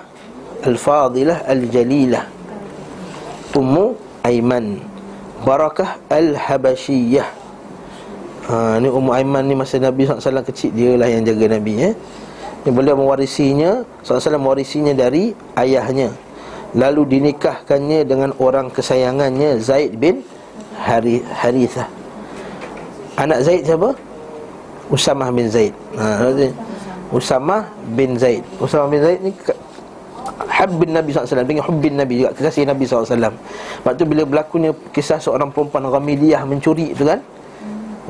Al-Fadilah 0.65 1.39
Al-Jalilah 1.45 2.25
Ummu 3.53 3.85
Aiman. 4.25 4.81
Barakah 5.45 6.01
Al-Habashiyah. 6.09 7.29
Ha, 8.49 8.81
Ni 8.81 8.89
Ummu 8.89 9.11
Aiman 9.13 9.45
ni 9.45 9.55
masa 9.59 9.77
Nabi 9.79 10.09
SAW 10.09 10.43
kecil 10.43 10.73
Dia 10.75 10.99
lah 10.99 11.07
yang 11.07 11.23
jaga 11.23 11.47
Nabi 11.47 11.93
eh? 11.93 11.95
Beliau 12.63 12.95
mewarisinya 12.95 13.83
SAW 14.07 14.39
mewarisinya 14.39 14.95
dari 14.95 15.35
ayahnya. 15.59 16.15
Lalu 16.73 17.19
dinikahkannya 17.19 18.07
dengan 18.07 18.31
orang 18.41 18.71
kesayangannya 18.73 19.61
Zaid 19.61 19.99
bin 19.99 20.23
Harithah. 20.79 21.91
Anak 23.19 23.45
Zaid 23.45 23.67
siapa? 23.67 23.93
Usamah 24.91 25.29
bin 25.31 25.47
Zaid. 25.47 25.75
Ha, 25.95 26.31
Usamah 27.13 27.69
bin 27.95 28.17
Zaid. 28.19 28.43
Usamah 28.59 28.89
bin 28.89 29.01
Zaid 29.05 29.21
ni 29.23 29.31
Habbin 30.43 30.91
Nabi 30.95 31.11
SAW 31.15 31.47
Dengan 31.47 31.65
hubbin 31.67 31.95
Nabi 31.95 32.23
juga. 32.23 32.31
Kekasih 32.35 32.67
Nabi 32.67 32.83
SAW 32.87 33.07
Sebab 33.07 33.93
tu 33.95 34.05
bila 34.07 34.23
berlakunya 34.27 34.71
Kisah 34.91 35.19
seorang 35.19 35.51
perempuan 35.51 35.87
Ramiliyah 35.87 36.43
mencuri 36.47 36.95
tu 36.95 37.07
kan? 37.07 37.21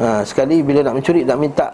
Ha, 0.01 0.23
Sekali 0.25 0.65
bila 0.65 0.85
nak 0.87 0.97
mencuri 1.01 1.25
Nak 1.27 1.39
minta 1.39 1.73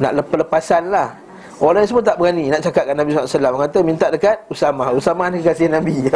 Nak 0.00 0.12
lepas-lepasan 0.22 0.92
lah 0.92 1.23
Orang 1.62 1.86
semua 1.86 2.02
tak 2.02 2.18
berani 2.18 2.50
nak 2.50 2.66
cakap 2.66 2.82
dengan 2.90 3.06
Nabi 3.06 3.10
SAW. 3.14 3.62
Kata 3.62 3.78
minta 3.86 4.06
dekat 4.10 4.36
Usamah 4.50 4.90
Usamah 4.90 5.26
ni 5.30 5.38
kasih 5.38 5.70
Nabi. 5.70 6.10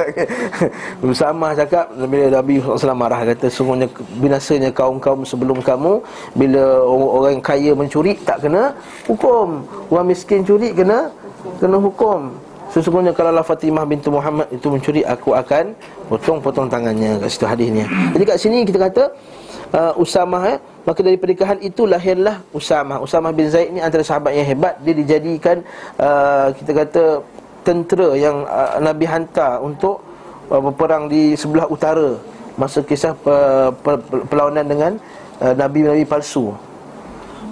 Usamah 1.14 1.54
cakap 1.54 1.86
Bila 1.94 2.26
Nabi 2.42 2.58
SAW 2.58 2.98
marah 2.98 3.22
Kata 3.22 3.46
sungguhnya 3.46 3.86
binasanya 4.18 4.74
kaum-kaum 4.74 5.22
sebelum 5.22 5.62
kamu 5.62 6.02
Bila 6.34 6.82
orang 6.90 7.38
kaya 7.38 7.70
mencuri 7.70 8.18
Tak 8.26 8.42
kena 8.42 8.74
hukum. 9.06 9.62
Orang 9.94 10.10
miskin 10.10 10.42
curi 10.42 10.74
kena 10.74 11.06
Kena 11.62 11.78
hukum. 11.78 12.34
Sesungguhnya 12.68 13.14
kalau 13.16 13.32
lah 13.32 13.46
Fatimah 13.46 13.86
bintu 13.86 14.10
Muhammad 14.12 14.50
itu 14.50 14.66
mencuri 14.68 15.06
Aku 15.06 15.38
akan 15.38 15.72
potong-potong 16.10 16.66
tangannya 16.66 17.14
Kat 17.22 17.30
situ 17.30 17.46
hadisnya. 17.46 17.86
Jadi 18.12 18.24
kat 18.26 18.36
sini 18.42 18.58
kita 18.66 18.78
kata 18.90 19.04
uh, 19.72 19.92
Usamah 20.02 20.56
eh, 20.56 20.58
Maka 20.88 21.04
dari 21.04 21.20
pernikahan 21.20 21.60
itu 21.60 21.84
lahirlah 21.84 22.40
Usamah 22.56 23.04
Usamah 23.04 23.28
bin 23.28 23.52
Zaid 23.52 23.76
ni 23.76 23.80
antara 23.84 24.00
sahabat 24.00 24.32
yang 24.32 24.48
hebat. 24.48 24.80
Dia 24.80 24.96
dijadikan 24.96 25.60
uh, 26.00 26.48
kita 26.56 26.72
kata 26.72 27.04
Tentera 27.60 28.16
yang 28.16 28.48
uh, 28.48 28.80
Nabi 28.80 29.04
hantar 29.04 29.60
untuk 29.60 30.00
uh, 30.48 30.56
berperang 30.56 31.04
di 31.12 31.36
sebelah 31.36 31.68
utara. 31.68 32.16
Masa 32.56 32.80
kisah 32.80 33.12
uh, 33.28 33.68
perlawanan 34.32 34.64
dengan 34.64 34.92
uh, 35.44 35.52
Nabi-Nabi 35.52 36.08
palsu. 36.08 36.56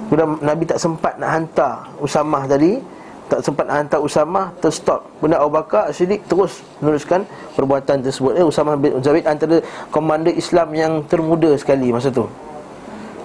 Kemudian 0.09 0.41
Nabi 0.41 0.65
tak 0.65 0.81
sempat 0.81 1.21
nak 1.21 1.31
hantar 1.37 1.93
Usamah 2.01 2.49
tadi. 2.49 2.81
Tak 3.29 3.45
sempat 3.45 3.69
hantar 3.69 4.01
Usamah 4.01 4.49
terstop. 4.65 5.05
Benda 5.21 5.45
Abu 5.45 5.61
Bakar 5.61 5.93
Siddiq 5.93 6.25
terus 6.25 6.65
meneruskan 6.81 7.29
perbuatan 7.53 8.01
tersebut. 8.01 8.33
Eh, 8.41 8.47
Usamah 8.49 8.81
bin 8.81 8.97
Zaid 9.05 9.29
antara 9.29 9.61
komander 9.93 10.33
Islam 10.33 10.73
yang 10.73 11.05
termuda 11.05 11.53
sekali 11.61 11.93
masa 11.93 12.09
tu 12.09 12.25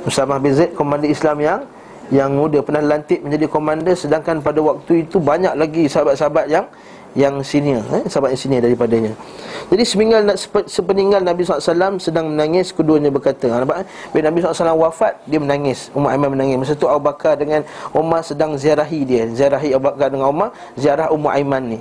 Usamah 0.06 0.42
bin 0.42 0.52
Zaid 0.56 0.74
komander 0.74 1.10
Islam 1.10 1.38
yang 1.42 1.62
yang 2.12 2.30
muda. 2.34 2.60
Pernah 2.60 2.84
lantik 2.84 3.24
menjadi 3.24 3.46
komander 3.48 3.96
sedangkan 3.96 4.44
pada 4.44 4.60
waktu 4.60 5.08
itu 5.08 5.18
banyak 5.22 5.54
lagi 5.56 5.88
sahabat-sahabat 5.88 6.46
yang 6.52 6.66
yang 7.12 7.44
senior 7.44 7.84
eh, 7.92 8.08
sahabat 8.08 8.36
yang 8.36 8.42
senior 8.42 8.62
daripadanya. 8.64 9.12
Jadi 9.68 9.84
sepeninggal 9.84 10.22
sepeninggal 10.68 11.22
Nabi 11.24 11.44
SAW 11.44 12.00
sedang 12.00 12.32
menangis 12.32 12.72
keduanya 12.72 13.12
berkata 13.12 13.52
ha, 13.52 13.64
nampak 13.64 13.84
eh? 13.84 13.88
bila 14.16 14.32
Nabi 14.32 14.40
SAW 14.44 14.80
wafat 14.80 15.20
dia 15.28 15.40
menangis 15.40 15.92
Umar 15.92 16.16
Aiman 16.16 16.32
menangis. 16.32 16.56
Masa 16.60 16.74
tu 16.76 16.88
Abu 16.88 17.04
Bakar 17.08 17.36
dengan 17.36 17.68
Umar 17.92 18.24
sedang 18.24 18.56
ziarahi 18.56 19.04
dia 19.04 19.28
ziarahi 19.28 19.76
Abu 19.76 19.92
Bakar 19.92 20.08
dengan 20.08 20.32
Umar 20.32 20.56
ziarah 20.80 21.12
Umar 21.12 21.36
Aiman 21.36 21.76
ni 21.76 21.80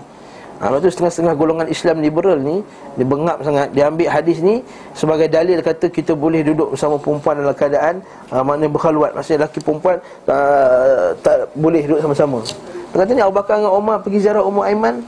Ha, 0.61 0.69
lepas 0.69 0.85
tu 0.85 0.93
setengah-setengah 0.93 1.35
golongan 1.41 1.67
Islam 1.73 2.05
liberal 2.05 2.37
ni 2.37 2.61
Dia 3.01 3.09
bengap 3.09 3.41
sangat. 3.41 3.73
Dia 3.73 3.89
ambil 3.89 4.13
hadis 4.13 4.45
ni 4.45 4.61
Sebagai 4.93 5.33
dalil 5.33 5.57
kata 5.65 5.89
kita 5.89 6.13
boleh 6.13 6.45
duduk 6.45 6.77
bersama 6.77 7.01
perempuan 7.01 7.41
dalam 7.41 7.57
keadaan 7.57 8.05
uh, 8.29 8.45
Maknanya 8.45 8.69
berkhaluat 8.69 9.17
Maksudnya 9.17 9.49
lelaki 9.49 9.65
perempuan 9.65 10.05
uh, 10.29 11.17
Tak 11.25 11.57
boleh 11.57 11.81
duduk 11.89 12.05
sama-sama. 12.05 12.45
Katanya 12.91 13.31
Abu 13.31 13.39
Bakar 13.39 13.63
dengan 13.63 13.73
Umar 13.79 14.03
pergi 14.03 14.19
ziarah 14.19 14.43
Umar 14.43 14.67
Aiman. 14.67 14.99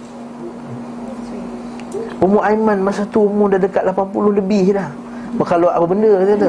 Umur 2.22 2.46
Aiman 2.46 2.78
masa 2.78 3.02
tu 3.02 3.26
umur 3.26 3.50
dah 3.50 3.58
dekat 3.58 3.82
80 3.82 4.38
lebih 4.38 4.78
dah. 4.78 4.88
Kalau 5.42 5.66
apa 5.66 5.82
benda 5.82 6.06
dia 6.22 6.38
kata. 6.38 6.48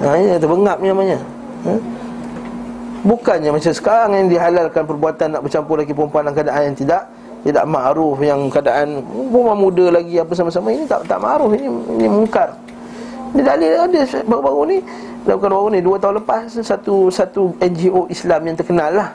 Ha, 0.00 0.06
ini 0.16 0.28
kata 0.40 0.46
bengap 0.48 0.76
ni 0.80 0.88
namanya. 0.88 1.18
Ha? 1.68 1.72
Bukannya 3.06 3.54
macam 3.54 3.70
sekarang 3.70 4.10
yang 4.18 4.26
dihalalkan 4.26 4.82
perbuatan 4.82 5.38
nak 5.38 5.42
bercampur 5.46 5.78
lagi 5.78 5.94
perempuan 5.94 6.26
dalam 6.26 6.34
keadaan 6.34 6.62
yang 6.74 6.76
tidak 6.76 7.02
Tidak 7.46 7.62
ma'ruf 7.62 8.18
yang 8.18 8.50
keadaan 8.50 8.98
perempuan 9.30 9.58
muda 9.62 9.86
lagi 9.94 10.18
apa 10.18 10.34
sama-sama 10.34 10.74
Ini 10.74 10.90
tak 10.90 11.06
tak 11.06 11.22
ma'ruf, 11.22 11.54
ini, 11.54 11.70
ini 11.70 12.06
mungkar 12.10 12.50
Ini 13.30 13.46
dalil 13.46 13.70
ada 13.78 14.00
baru-baru 14.26 14.62
ni 14.74 14.78
Bukan 15.22 15.50
baru 15.50 15.66
ni, 15.70 15.78
dua 15.86 16.02
tahun 16.02 16.18
lepas 16.18 16.50
Satu 16.58 17.06
satu 17.14 17.54
NGO 17.62 18.10
Islam 18.10 18.42
yang 18.42 18.58
terkenal 18.58 18.90
lah 18.90 19.10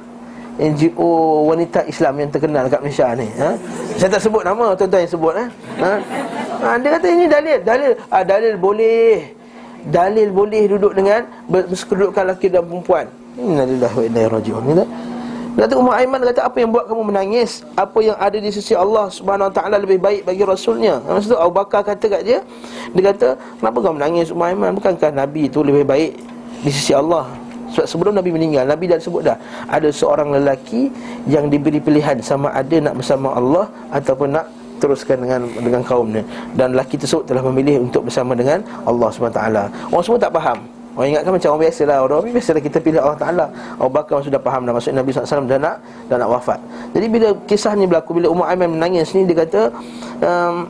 NGO 0.56 1.48
wanita 1.52 1.84
Islam 1.88 2.16
yang 2.20 2.30
terkenal 2.32 2.72
kat 2.72 2.80
Malaysia 2.80 3.12
ni 3.16 3.28
ha? 3.40 3.56
Saya 4.00 4.08
tak 4.08 4.24
sebut 4.24 4.44
nama 4.44 4.72
tuan-tuan 4.76 5.04
yang 5.04 5.12
sebut 5.12 5.34
ha? 5.36 5.46
Ha? 5.84 5.92
ha? 6.64 6.68
Dia 6.80 6.90
kata 6.96 7.08
ini 7.12 7.26
dalil 7.28 7.60
Dalil 7.64 7.92
ha, 8.08 8.24
dalil 8.24 8.54
boleh 8.60 9.32
Dalil 9.88 10.28
boleh 10.32 10.64
duduk 10.68 10.92
dengan 10.96 11.24
Kedudukan 11.72 12.24
lelaki 12.28 12.48
dan 12.52 12.68
perempuan 12.68 13.08
Innalillah 13.40 13.92
wa 13.92 14.04
inna 14.04 14.24
rajiun. 14.28 14.84
Kata 15.52 15.76
Umar 15.76 16.00
Aiman 16.00 16.24
kata 16.24 16.48
apa 16.48 16.64
yang 16.64 16.72
buat 16.72 16.88
kamu 16.88 17.12
menangis? 17.12 17.60
Apa 17.76 18.00
yang 18.00 18.16
ada 18.16 18.40
di 18.40 18.48
sisi 18.48 18.72
Allah 18.72 19.12
subhanahu 19.12 19.52
wa 19.52 19.54
ta'ala 19.54 19.84
Lebih 19.84 20.00
baik 20.00 20.24
bagi 20.24 20.48
Rasulnya? 20.48 21.04
Maksud 21.04 21.36
tu 21.36 21.38
Abu 21.38 21.60
Bakar 21.60 21.84
kata 21.84 22.08
kat 22.08 22.24
dia 22.24 22.40
Dia 22.96 23.04
kata 23.12 23.36
kenapa 23.60 23.78
kamu 23.84 23.96
menangis 24.00 24.32
Umar 24.32 24.56
Aiman? 24.56 24.72
Bukankah 24.80 25.12
Nabi 25.12 25.52
itu 25.52 25.60
lebih 25.60 25.84
baik 25.84 26.16
di 26.64 26.72
sisi 26.72 26.96
Allah? 26.96 27.28
Sebab 27.76 27.84
sebelum 27.84 28.14
Nabi 28.16 28.32
meninggal 28.32 28.64
Nabi 28.64 28.96
dah 28.96 28.96
sebut 28.96 29.28
dah 29.28 29.36
Ada 29.68 29.92
seorang 29.92 30.32
lelaki 30.32 30.88
Yang 31.28 31.52
diberi 31.52 31.84
pilihan 31.84 32.16
Sama 32.24 32.48
ada 32.56 32.76
nak 32.80 32.96
bersama 33.04 33.36
Allah 33.36 33.68
Ataupun 33.92 34.32
nak 34.32 34.48
teruskan 34.82 35.22
dengan 35.22 35.46
dengan 35.62 35.82
kaumnya. 35.86 36.26
Dan 36.58 36.74
lelaki 36.74 36.98
tersebut 36.98 37.30
telah 37.30 37.46
memilih 37.46 37.86
untuk 37.86 38.10
bersama 38.10 38.34
dengan 38.34 38.66
Allah 38.82 39.14
SWT 39.14 39.38
orang 39.94 40.02
semua 40.02 40.18
tak 40.18 40.34
faham 40.34 40.58
orang 40.96 41.08
ingatkan 41.16 41.32
macam 41.34 41.50
orang 41.56 41.64
biasa 41.68 41.82
lah. 41.88 41.98
Orang 42.04 42.20
biasa 42.28 42.50
lah 42.52 42.62
kita 42.62 42.78
pilih 42.84 43.00
Allah 43.00 43.20
Ta'ala. 43.20 43.46
Abu 43.80 43.92
Bakar 43.92 44.20
sudah 44.22 44.40
faham 44.44 44.62
dah 44.68 44.74
maksud 44.76 44.92
Nabi 44.92 45.10
SAW 45.12 45.48
dah 45.48 45.60
nak, 45.60 45.76
dah 46.12 46.18
nak 46.20 46.30
wafat. 46.30 46.60
Jadi 46.92 47.06
bila 47.08 47.28
kisah 47.48 47.74
ni 47.80 47.88
berlaku 47.88 48.12
bila 48.20 48.28
Umar 48.28 48.52
Aiman 48.52 48.76
menangis 48.76 49.16
ni 49.16 49.24
dia 49.24 49.42
kata 49.42 49.72
um, 50.22 50.68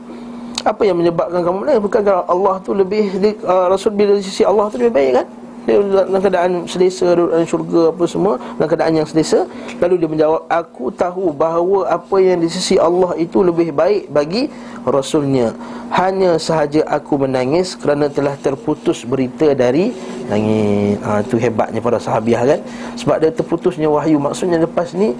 apa 0.62 0.82
yang 0.86 0.94
menyebabkan 0.94 1.42
kamu 1.42 1.56
menangis? 1.66 1.82
Bukan 1.82 2.00
Allah 2.06 2.54
tu 2.62 2.70
lebih 2.70 3.04
uh, 3.42 3.66
Rasul 3.66 3.92
bila 3.98 4.14
di 4.14 4.22
sisi 4.22 4.46
Allah 4.46 4.70
tu 4.70 4.78
lebih 4.78 4.94
baik 4.94 5.12
kan 5.18 5.26
dia 5.62 5.78
dalam 5.78 6.18
keadaan 6.18 6.52
selesa 6.66 7.14
dalam 7.14 7.46
syurga 7.46 7.94
apa 7.94 8.04
semua 8.10 8.34
dalam 8.58 8.68
keadaan 8.68 8.92
yang 8.98 9.06
selesa 9.06 9.46
lalu 9.78 9.94
dia 10.02 10.08
menjawab 10.10 10.42
aku 10.50 10.90
tahu 10.94 11.30
bahawa 11.30 11.86
apa 11.86 12.16
yang 12.18 12.42
di 12.42 12.48
sisi 12.50 12.74
Allah 12.78 13.14
itu 13.18 13.40
lebih 13.46 13.70
baik 13.70 14.10
bagi 14.10 14.50
rasulnya. 14.86 15.54
Hanya 15.92 16.40
sahaja 16.40 16.82
aku 16.88 17.20
menangis 17.20 17.76
kerana 17.76 18.08
telah 18.08 18.34
terputus 18.40 19.04
berita 19.04 19.52
dari 19.52 19.92
langit. 20.26 20.98
Ha, 21.04 21.20
itu 21.20 21.36
hebatnya 21.36 21.84
para 21.84 22.00
sahabiah 22.00 22.42
kan? 22.42 22.60
Sebab 22.96 23.16
dia 23.20 23.30
terputusnya 23.30 23.88
wahyu. 23.92 24.16
Maksudnya 24.16 24.58
lepas 24.64 24.96
ni 24.96 25.12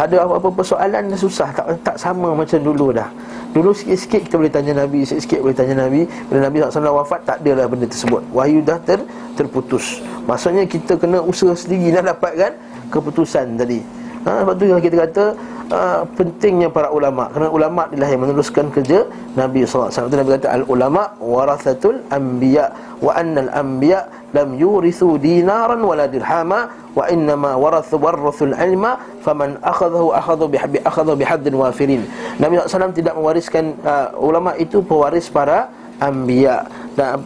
ada 0.00 0.24
apa-apa 0.24 0.48
persoalan 0.50 1.12
susah. 1.14 1.52
Tak 1.52 1.66
tak 1.84 1.96
sama 2.00 2.32
macam 2.32 2.58
dulu 2.58 2.96
dah 2.96 3.10
Dulu 3.56 3.72
sikit-sikit 3.72 4.28
kita 4.28 4.36
boleh 4.36 4.52
tanya 4.52 4.84
Nabi 4.84 5.08
Sikit-sikit 5.08 5.40
boleh 5.40 5.56
tanya 5.56 5.88
Nabi. 5.88 6.04
Bila 6.28 6.44
Nabi 6.44 6.60
SAW 6.60 7.00
wafat 7.00 7.24
Tak 7.24 7.40
adalah 7.40 7.64
benda 7.64 7.88
tersebut. 7.88 8.20
Wahyu 8.36 8.60
dah 8.60 8.76
ter, 8.84 9.00
terputus. 9.32 10.04
Maksudnya 10.28 10.68
kita 10.68 11.00
kena 11.00 11.24
usaha 11.24 11.56
sendiri 11.56 11.96
Nak 11.96 12.12
dapatkan 12.12 12.52
keputusan 12.92 13.56
tadi. 13.56 13.80
Ha, 14.28 14.44
Sebab 14.44 14.54
tu 14.60 14.68
yang 14.68 14.82
kita 14.84 15.08
kata 15.08 15.24
uh, 15.72 16.04
Pentingnya 16.20 16.68
para 16.68 16.92
ulama' 16.92 17.32
Kerana 17.32 17.48
ulama' 17.48 17.88
adalah 17.88 18.08
yang 18.12 18.20
meneruskan 18.28 18.68
kerja 18.68 19.08
Nabi 19.40 19.64
SAW 19.64 19.88
Itu 19.88 20.18
Nabi 20.20 20.36
kata 20.36 20.52
Al-ulama' 20.52 21.16
warathatul 21.16 22.04
anbiya' 22.12 23.00
Wa 23.00 23.16
annal 23.16 23.48
anbiya' 23.56 24.04
lam 24.36 24.52
yurithu 24.60 25.16
dinaran 25.16 25.80
wala 25.80 26.04
dirhama 26.04 26.68
wa 26.92 27.08
innama 27.08 27.56
warathu 27.56 27.96
warathu 27.96 28.52
ilma 28.52 29.00
faman 29.24 29.56
akhadahu 29.64 30.12
akhadhu 30.12 30.52
bihabbi 30.52 30.78
akhadhu 30.84 31.16
bihaddin 31.16 31.56
wafirin. 31.56 32.02
Nabi 32.36 32.60
SAW 32.60 32.92
tidak 32.92 33.16
mewariskan 33.16 33.72
uh, 33.80 34.12
ulama 34.20 34.52
itu 34.60 34.84
pewaris 34.84 35.32
para 35.32 35.72
anbiya. 35.96 36.68
Dan 36.92 37.24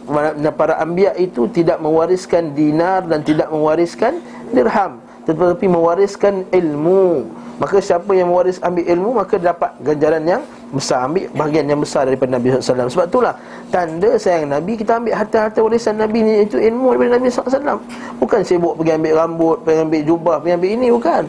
para 0.55 0.79
anbiya 0.79 1.11
itu 1.19 1.51
tidak 1.51 1.83
mewariskan 1.83 2.55
dinar 2.55 3.03
dan 3.03 3.23
tidak 3.27 3.51
mewariskan 3.51 4.23
dirham 4.55 5.03
tetapi 5.25 5.65
mewariskan 5.69 6.49
ilmu 6.49 7.29
Maka 7.61 7.77
siapa 7.77 8.09
yang 8.17 8.33
mewaris 8.33 8.57
ambil 8.65 8.81
ilmu 8.89 9.09
Maka 9.21 9.37
dapat 9.37 9.69
ganjaran 9.85 10.25
yang 10.25 10.41
besar 10.73 11.05
Ambil 11.05 11.29
bahagian 11.29 11.69
yang 11.69 11.77
besar 11.77 12.09
daripada 12.09 12.33
Nabi 12.33 12.57
SAW 12.57 12.89
Sebab 12.89 13.05
itulah 13.05 13.37
tanda 13.69 14.17
sayang 14.17 14.49
Nabi 14.49 14.81
Kita 14.81 14.97
ambil 14.97 15.13
harta-harta 15.13 15.61
warisan 15.61 16.01
Nabi 16.01 16.25
ni 16.25 16.33
Itu 16.49 16.57
ilmu 16.57 16.97
daripada 16.97 17.21
Nabi 17.21 17.29
SAW 17.29 17.77
Bukan 18.17 18.41
sibuk 18.41 18.81
pergi 18.81 18.97
ambil 18.97 19.13
rambut 19.13 19.57
Pergi 19.61 19.85
ambil 19.85 20.01
jubah 20.01 20.35
Pergi 20.41 20.53
ambil 20.57 20.71
ini 20.73 20.87
Bukan. 20.89 21.23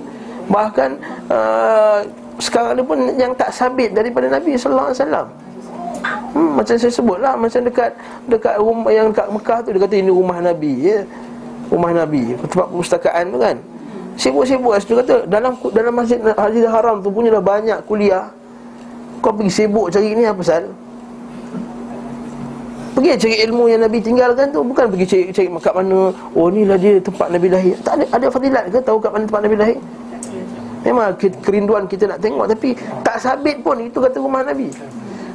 Bahkan 0.48 0.90
uh, 1.28 1.98
Sekarang 2.40 2.80
ni 2.80 2.82
pun 2.82 2.98
yang 3.20 3.36
tak 3.36 3.52
sabit 3.52 3.92
daripada 3.92 4.32
Nabi 4.32 4.56
SAW 4.56 4.88
hmm, 6.32 6.50
Macam 6.56 6.74
saya 6.80 6.88
sebut 6.88 7.20
lah 7.20 7.36
Macam 7.36 7.60
dekat 7.60 7.92
Dekat 8.24 8.56
rumah 8.56 8.88
yang 8.88 9.12
dekat 9.12 9.28
Mekah 9.28 9.58
tu 9.60 9.68
Dia 9.76 9.80
kata 9.84 9.94
ini 10.00 10.08
rumah 10.08 10.40
Nabi 10.40 10.72
ya? 10.80 11.04
Rumah 11.68 11.92
Nabi. 11.92 12.36
Tempat 12.40 12.68
perpustakaan 12.72 13.32
tu 13.32 13.36
kan 13.36 13.56
Sibuk-sibuk. 14.16 14.76
Dia 14.76 14.94
kata 15.00 15.14
dalam 15.28 15.52
dalam 15.72 15.92
masjid 15.96 16.18
Haji 16.20 16.60
Haram 16.68 17.00
tu 17.00 17.08
punya 17.08 17.32
dah 17.32 17.42
banyak 17.44 17.78
kuliah. 17.88 18.28
Kau 19.22 19.30
pergi 19.30 19.62
sibuk 19.62 19.86
cari 19.88 20.18
ni 20.18 20.26
apa 20.26 20.42
sal? 20.42 20.66
Pergi 22.92 23.16
cari 23.16 23.36
ilmu 23.48 23.70
yang 23.70 23.80
Nabi 23.86 24.02
tinggalkan 24.02 24.50
tu. 24.50 24.60
Bukan 24.66 24.90
pergi 24.90 25.06
cari, 25.06 25.24
cari 25.30 25.48
kat 25.62 25.74
mana 25.78 26.10
Oh 26.34 26.50
ni 26.50 26.66
lah 26.66 26.76
dia 26.76 26.98
tempat 26.98 27.30
Nabi 27.30 27.48
lahir. 27.48 27.74
Tak 27.86 28.02
ada, 28.02 28.04
ada 28.10 28.26
fadilat 28.28 28.64
ke 28.68 28.78
tahu 28.82 28.98
kat 28.98 29.10
mana 29.14 29.24
tempat 29.24 29.42
Nabi 29.46 29.56
lahir? 29.56 29.78
Memang 30.82 31.14
kerinduan 31.40 31.86
kita 31.86 32.10
nak 32.10 32.18
tengok. 32.18 32.50
Tapi 32.50 32.74
tak 33.06 33.16
sabit 33.22 33.62
pun. 33.62 33.78
Itu 33.78 34.02
kata 34.02 34.18
rumah 34.18 34.42
Nabi. 34.42 34.68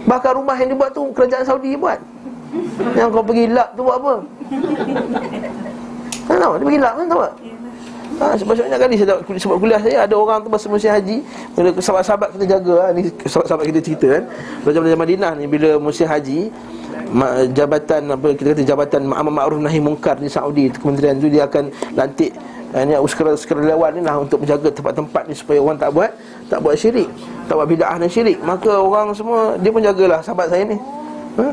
Bahkan 0.04 0.32
rumah 0.36 0.56
yang 0.60 0.70
dibuat 0.76 0.92
tu 0.92 1.08
kerajaan 1.16 1.48
Saudi 1.48 1.74
buat. 1.80 1.98
Yang 2.94 3.08
kau 3.12 3.24
pergi 3.24 3.46
lap 3.50 3.72
tu 3.74 3.82
buat 3.88 3.98
apa? 3.98 4.14
Tak 6.28 6.44
tahu, 6.44 6.60
dia 6.60 6.66
pergi 6.68 6.82
lap 6.84 6.94
kan 7.00 7.06
tahu 7.08 7.22
tak 7.24 7.34
Ha, 8.18 8.34
sebab-sebabnya 8.34 8.82
kali 8.82 8.98
saya 8.98 9.22
sebab 9.22 9.62
kuliah 9.62 9.78
saya 9.78 10.10
ada 10.10 10.16
orang 10.18 10.42
tu 10.42 10.50
masa 10.50 10.66
musim 10.66 10.90
haji 10.90 11.22
bila 11.54 11.70
sahabat-sahabat 11.78 12.34
kita 12.34 12.46
jaga 12.58 12.76
ha, 12.82 12.86
ni 12.90 13.02
sahabat-sahabat 13.30 13.66
kita 13.70 13.80
cerita 13.86 14.08
kan 14.10 14.24
belajar-belajar 14.66 14.98
Madinah 14.98 15.32
ni 15.38 15.46
bila 15.46 15.70
musim 15.78 16.10
haji 16.10 16.50
jabatan 17.54 18.02
apa 18.10 18.28
kita 18.34 18.58
kata 18.58 18.64
jabatan 18.66 19.02
amar 19.14 19.30
ma'ruf 19.30 19.62
nahi 19.62 19.78
mungkar 19.78 20.18
di 20.18 20.34
Saudi 20.34 20.66
kementerian 20.74 21.22
tu 21.22 21.30
dia 21.30 21.46
akan 21.46 21.70
lantik 21.94 22.34
ini 22.76 23.00
uh, 23.00 23.38
sukarelawan 23.38 23.96
ni 23.96 24.02
lah 24.04 24.20
untuk 24.20 24.44
menjaga 24.44 24.68
tempat-tempat 24.68 25.24
ni 25.32 25.34
supaya 25.38 25.64
orang 25.64 25.80
tak 25.80 25.88
buat 25.96 26.12
tak 26.52 26.60
buat 26.60 26.76
syirik, 26.76 27.08
tak 27.48 27.56
buat 27.56 27.68
bid'ah 27.70 27.96
dan 27.96 28.10
syirik. 28.12 28.38
Maka 28.44 28.72
orang 28.76 29.16
semua 29.16 29.56
dia 29.56 29.72
pun 29.72 29.80
jagalah 29.80 30.20
sahabat 30.20 30.52
saya 30.52 30.68
ni. 30.68 30.76
Ha? 31.40 31.46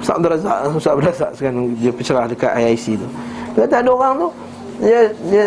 Ustaz 0.00 0.16
Abdul 0.16 0.32
Razak, 0.32 0.56
Ustaz 0.72 0.92
Abdul 0.96 1.08
Razak 1.12 1.30
sekarang 1.36 1.60
dia 1.76 1.92
pencerah 1.92 2.24
dekat 2.24 2.52
IIC 2.56 2.86
tu. 2.96 3.08
Dia 3.52 3.60
kata 3.68 3.76
ada 3.84 3.90
orang 3.92 4.12
tu 4.16 4.28
dia 4.84 5.00
dia. 5.32 5.44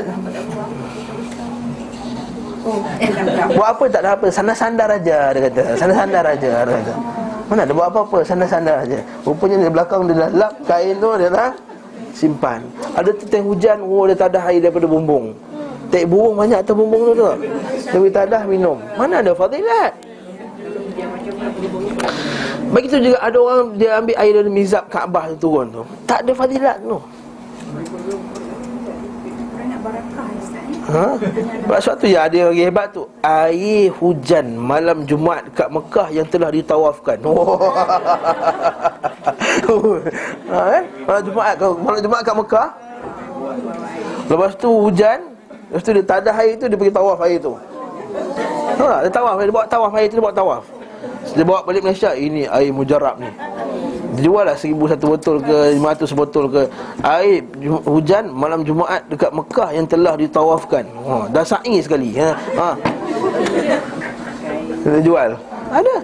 Buat 3.54 3.70
apa? 3.78 3.84
Tak 3.88 4.02
ada 4.02 4.10
apa. 4.18 4.28
Sandar-sandar 4.34 4.90
aja 4.98 5.18
dia 5.32 5.42
kata. 5.48 5.62
Sandar-sandar 5.78 6.24
aja 6.26 6.52
dia 6.66 6.74
kata. 6.82 6.94
Mana 7.48 7.64
ada 7.64 7.72
buat 7.72 7.88
apa-apa? 7.88 8.26
Sandar-sandar 8.26 8.84
aja. 8.84 9.00
Rupanya 9.24 9.56
di 9.62 9.72
belakang 9.72 10.10
dia 10.10 10.28
dah 10.28 10.30
lap 10.36 10.54
Kain 10.68 10.98
tu 11.00 11.10
dia 11.16 11.30
dah 11.32 11.52
simpan. 12.12 12.60
Ada 12.98 13.14
teteh 13.14 13.40
hujan 13.40 13.80
Oh 13.86 14.04
dia 14.10 14.18
tak 14.18 14.36
ada 14.36 14.52
air 14.52 14.60
daripada 14.60 14.90
bumbung. 14.90 15.32
Tek 15.88 16.04
burung 16.04 16.36
banyak 16.36 16.60
atas 16.60 16.76
bumbung 16.76 17.08
tu 17.08 17.14
tu 17.16 17.24
Dia 17.88 18.10
tak 18.12 18.24
ada 18.28 18.44
minum. 18.44 18.76
Mana 19.00 19.24
ada 19.24 19.32
fadilat? 19.32 19.96
Begitu 22.68 23.00
juga 23.00 23.18
ada 23.24 23.38
orang 23.40 23.80
Dia 23.80 24.04
ambil 24.04 24.16
air 24.20 24.34
dari 24.36 24.52
mizab 24.52 24.92
Kaabah 24.92 25.32
tu 25.32 25.48
turun 25.48 25.72
tu. 25.72 25.84
Tak 26.04 26.28
ada 26.28 26.32
fadilat 26.36 26.84
tu 26.84 27.00
Ha? 30.88 31.20
Sebab 31.68 31.96
tu 32.00 32.08
ya 32.08 32.32
ada 32.32 32.48
yang 32.48 32.56
hebat 32.56 32.96
tu 32.96 33.04
Air 33.20 33.92
hujan 34.00 34.56
malam 34.56 35.04
Jumaat 35.04 35.52
kat 35.52 35.68
Mekah 35.68 36.08
yang 36.16 36.28
telah 36.28 36.50
ditawafkan. 36.52 37.20
Ha, 40.48 40.60
eh? 40.80 40.84
Malam 41.04 41.22
Jumaat 41.28 41.56
Malam 41.60 42.00
Jumaat 42.00 42.24
kat 42.24 42.36
Mekah. 42.40 42.68
Lepas 44.32 44.52
tu 44.56 44.70
hujan 44.72 45.20
Lepas 45.68 45.84
tu 45.84 45.92
dia 45.92 46.04
tak 46.08 46.18
ada 46.24 46.32
air 46.40 46.56
tu 46.56 46.66
Dia 46.72 46.78
pergi 46.80 46.94
tawaf 46.96 47.20
air 47.28 47.38
tu. 47.44 47.52
Ha, 48.80 49.04
Dia 49.04 49.12
tawaf 49.12 49.36
Dia 49.44 49.52
bawa 49.52 49.66
tawaf 49.68 49.92
air 50.00 50.08
tu 50.08 50.16
Dia 50.16 50.24
bawa 50.24 50.36
tawaf. 50.36 50.64
Dia 51.36 51.44
bawa 51.44 51.60
balik 51.68 51.84
Malaysia 51.84 52.16
Ini 52.16 52.48
air 52.48 52.72
mujarab 52.72 53.20
ni 53.20 53.28
Jual 54.18 54.44
lah 54.50 54.58
seribu 54.58 54.90
satu 54.90 55.14
botol 55.14 55.36
ke 55.42 55.58
lima 55.78 55.94
ratus 55.94 56.12
botol 56.14 56.46
ke 56.50 56.62
Air 57.06 57.46
hujan 57.86 58.34
malam 58.34 58.66
Jumaat 58.66 59.06
dekat 59.06 59.30
Mekah 59.30 59.70
yang 59.74 59.86
telah 59.86 60.18
ditawafkan 60.18 60.86
ha, 61.06 61.30
Dah 61.30 61.46
sa'i 61.46 61.78
sekali 61.78 62.18
ha. 62.18 62.34
ha. 62.58 62.70
Dia 64.82 65.02
jual 65.06 65.30
Ada 65.70 65.96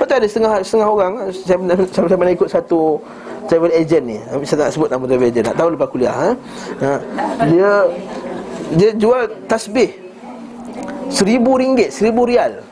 Betul 0.00 0.14
ada 0.16 0.26
setengah 0.26 0.52
setengah 0.64 0.88
orang 0.88 1.12
Saya 1.34 1.56
saya 1.92 2.16
pernah 2.16 2.32
ikut 2.32 2.48
satu 2.48 2.96
travel 3.44 3.72
agent 3.76 4.04
ni 4.08 4.16
Saya 4.48 4.68
tak 4.68 4.70
sebut 4.72 4.88
nama 4.88 5.04
travel 5.04 5.28
agent 5.28 5.44
Tak 5.52 5.56
tahu 5.60 5.68
lepas 5.76 5.88
kuliah 5.92 6.14
ha? 6.16 6.30
Ha. 6.80 6.92
Dia 7.44 7.70
Dia 8.78 8.90
jual 8.96 9.28
tasbih 9.44 9.92
Seribu 11.12 11.60
ringgit 11.60 11.92
Seribu 11.92 12.24
rial 12.24 12.69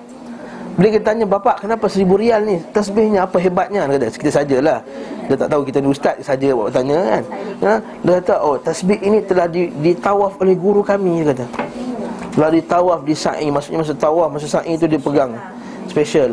bila 0.78 0.94
kita 0.94 1.10
tanya 1.10 1.26
bapak 1.26 1.66
kenapa 1.66 1.90
seribu 1.90 2.14
rial 2.14 2.46
ni? 2.46 2.62
Tasbihnya 2.70 3.26
apa 3.26 3.42
hebatnya? 3.42 3.90
Dia 3.90 3.98
kata 3.98 4.14
kita 4.14 4.30
sajalah. 4.30 4.78
Dia 5.26 5.34
tak 5.34 5.50
tahu 5.50 5.62
kita 5.66 5.82
ni 5.82 5.90
ustaz 5.90 6.22
saja 6.22 6.54
bapak 6.54 6.70
tanya 6.70 6.98
kan. 7.02 7.22
Ha? 7.66 7.72
Dia 8.06 8.12
kata 8.22 8.34
oh 8.46 8.54
tasbih 8.62 9.02
ini 9.02 9.18
telah 9.26 9.50
di, 9.50 9.74
ditawaf 9.82 10.38
oleh 10.38 10.54
guru 10.54 10.86
kami 10.86 11.26
Dia 11.26 11.34
kata. 11.34 11.46
Telah 12.30 12.50
ditawaf 12.54 13.02
di 13.02 13.10
sa'i. 13.10 13.50
Maksudnya 13.50 13.82
masa 13.82 13.94
tawaf 13.98 14.30
masa 14.30 14.46
sa'i 14.46 14.78
tu 14.78 14.86
dia 14.86 15.02
pegang 15.02 15.34
Special. 15.90 16.30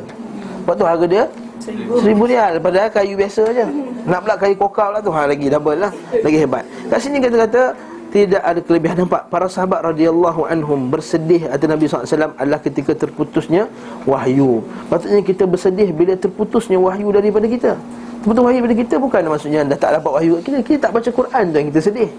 Lepas 0.62 0.74
tu 0.78 0.86
harga 0.86 1.06
dia? 1.10 1.24
Seribu. 1.66 2.30
Rial. 2.30 2.62
Padahal 2.62 2.94
kayu 2.94 3.18
biasa 3.18 3.42
je. 3.50 3.66
Nak 4.06 4.20
pula 4.22 4.36
kayu 4.38 4.54
kokau 4.62 4.94
lah 4.94 5.02
tu. 5.02 5.10
Ha 5.10 5.26
lagi 5.26 5.50
double 5.50 5.90
lah. 5.90 5.92
Lagi 6.22 6.38
hebat. 6.38 6.62
Kat 6.94 7.02
sini 7.02 7.18
kita 7.18 7.50
kata 7.50 7.74
tidak 8.16 8.40
ada 8.48 8.64
kelebihan 8.64 8.96
nampak 9.04 9.28
para 9.28 9.52
sahabat 9.52 9.92
radhiyallahu 9.92 10.48
anhum 10.48 10.88
bersedih 10.88 11.52
atas 11.52 11.68
Nabi 11.68 11.84
SAW 11.92 12.32
adalah 12.40 12.64
ketika 12.64 12.96
terputusnya 12.96 13.68
wahyu. 14.08 14.64
Patutnya 14.88 15.20
kita 15.20 15.44
bersedih 15.44 15.92
bila 15.92 16.16
terputusnya 16.16 16.80
wahyu 16.80 17.12
daripada 17.12 17.44
kita. 17.44 17.76
Terputus 18.24 18.40
wahyu 18.40 18.64
daripada 18.64 18.78
kita 18.80 18.96
bukan 19.04 19.20
maksudnya 19.28 19.68
dah 19.68 19.76
tak 19.76 20.00
dapat 20.00 20.12
wahyu. 20.16 20.40
Kita 20.40 20.64
kita 20.64 20.80
tak 20.88 20.92
baca 20.96 21.10
Quran 21.12 21.44
tu 21.52 21.56
yang 21.60 21.68
kita 21.76 21.82
sedih. 21.92 22.10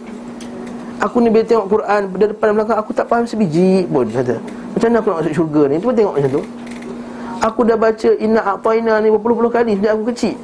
Aku 1.00 1.16
ni 1.24 1.32
bila 1.32 1.48
tengok 1.48 1.64
Quran 1.64 2.00
dari 2.12 2.28
depan 2.28 2.48
belakang 2.52 2.76
aku 2.76 2.92
tak 2.92 3.06
faham 3.08 3.24
sebiji 3.24 3.88
pun 3.88 4.04
kata. 4.12 4.36
Macam 4.76 4.86
mana 4.92 4.96
aku 5.00 5.08
nak 5.08 5.18
masuk 5.24 5.32
syurga 5.32 5.62
ni? 5.72 5.74
Cuba 5.80 5.92
tengok 5.96 6.12
macam 6.20 6.30
tu. 6.36 6.42
Aku 7.40 7.60
dah 7.64 7.76
baca 7.80 8.10
Inna 8.20 8.40
A'tayna 8.44 9.00
ni 9.00 9.08
berpuluh-puluh 9.16 9.48
kali 9.48 9.80
sejak 9.80 9.96
aku 9.96 10.04
kecil. 10.12 10.36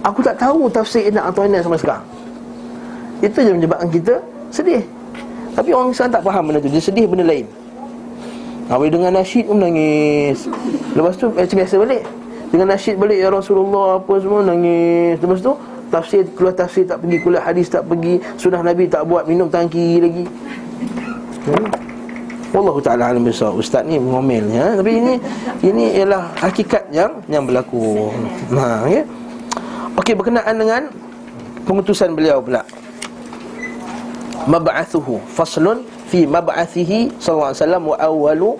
Aku 0.00 0.24
tak 0.24 0.40
tahu 0.40 0.72
tafsir 0.72 1.04
Inna 1.04 1.28
A'tayna 1.28 1.60
sampai 1.60 1.80
sekarang. 1.84 2.04
Itu 3.20 3.44
yang 3.44 3.60
menyebabkan 3.60 3.92
kita 3.92 4.24
Sedih. 4.50 4.82
Tapi 5.56 5.72
orang 5.72 5.88
Islam 5.88 6.12
tak 6.12 6.22
faham 6.22 6.42
benda 6.52 6.60
tu. 6.60 6.68
Dia 6.68 6.82
sedih 6.84 7.08
benda 7.08 7.24
lain. 7.24 7.48
Habis 8.66 8.90
dengan 8.92 9.12
nasyid 9.14 9.44
pun 9.46 9.58
nangis. 9.62 10.50
Lepas 10.92 11.14
tu 11.16 11.30
macam 11.30 11.56
biasa 11.56 11.74
balik. 11.78 12.02
Dengan 12.50 12.66
nasyid 12.74 12.94
balik 12.98 13.18
Ya 13.18 13.28
Rasulullah 13.30 14.02
apa 14.02 14.12
semua 14.20 14.40
nangis. 14.44 15.16
Lepas 15.22 15.40
tu 15.40 15.52
tafsir 15.86 16.26
keluar 16.34 16.52
tafsir 16.52 16.82
tak 16.82 16.98
pergi 16.98 17.16
Kuliah 17.22 17.44
hadis 17.46 17.70
tak 17.70 17.86
pergi. 17.86 18.18
Sunnah 18.36 18.60
Nabi 18.60 18.84
tak 18.90 19.06
buat 19.06 19.24
minum 19.24 19.48
tangki 19.48 20.02
lagi. 20.02 20.24
Hmm. 21.46 21.70
Wallahu 22.50 22.80
ta'ala 22.82 23.14
alam 23.14 23.22
besar. 23.22 23.54
Ustaz 23.54 23.86
ni 23.86 23.96
mengomel 23.96 24.44
ya. 24.50 24.76
Tapi 24.76 24.92
ini 24.92 25.14
Ini 25.62 25.84
ialah 26.02 26.36
hakikat 26.42 26.90
yang 26.92 27.22
Yang 27.30 27.42
berlaku. 27.48 28.12
Ha 28.52 28.84
ya. 28.90 29.02
Okey 29.96 30.12
berkenaan 30.18 30.54
dengan 30.58 30.82
Pengutusan 31.64 32.14
beliau 32.14 32.42
pula 32.42 32.62
mab'athuhu 34.46 35.20
faslun 35.26 35.82
fi 36.06 36.24
mab'athihi 36.24 37.18
sallallahu 37.18 37.50
alaihi 37.50 37.60
wasallam 37.60 37.84
wa 37.84 37.96
awwalu 37.98 38.50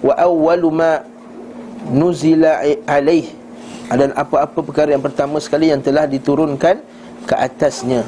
wa 0.00 0.14
awwalu 0.16 0.68
ma 0.72 0.92
nuzila 1.92 2.64
alaih 2.88 3.28
dan 3.92 4.16
apa-apa 4.16 4.64
perkara 4.64 4.96
yang 4.96 5.04
pertama 5.04 5.36
sekali 5.36 5.68
yang 5.68 5.84
telah 5.84 6.08
diturunkan 6.08 6.80
ke 7.28 7.34
atasnya. 7.36 8.02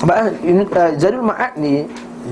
Uh, 0.00 0.32
Zadul 0.96 1.26
Ma'ad 1.26 1.60
ni 1.60 1.84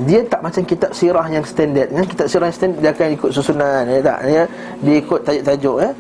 dia 0.07 0.25
tak 0.25 0.41
macam 0.41 0.63
kitab 0.65 0.95
sirah 0.95 1.27
yang 1.29 1.45
standard. 1.45 1.91
Kan 1.91 2.07
kitab 2.07 2.27
sirah 2.31 2.47
yang 2.49 2.57
standard 2.57 2.81
dia 2.81 2.91
akan 2.95 3.09
ikut 3.19 3.31
susunan 3.35 3.83
ya 3.91 4.01
tak? 4.01 4.19
Ya 4.25 4.45
dia 4.81 4.95
ikut 5.03 5.21
tajuk-tajuk 5.27 5.77
ya 5.83 5.91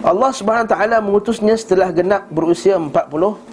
Allah 0.00 0.30
Subhanahu 0.32 0.64
taala 0.64 0.96
mengutusnya 1.04 1.52
setelah 1.60 1.92
genap 1.92 2.24
berusia 2.32 2.80
40 2.80 2.90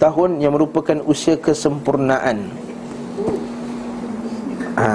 tahun 0.00 0.30
yang 0.40 0.56
merupakan 0.56 0.96
usia 1.04 1.36
kesempurnaan. 1.36 2.48
Ha, 4.80 4.86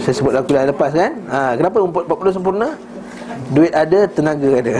saya 0.00 0.14
sebut 0.16 0.32
lagu 0.32 0.48
yang 0.48 0.72
lepas 0.72 0.90
kan? 0.96 1.12
Ha, 1.28 1.52
kenapa 1.60 1.84
40 1.84 2.36
sempurna? 2.36 2.68
Duit 3.52 3.74
ada, 3.76 4.08
tenaga 4.08 4.48
ada. 4.62 4.72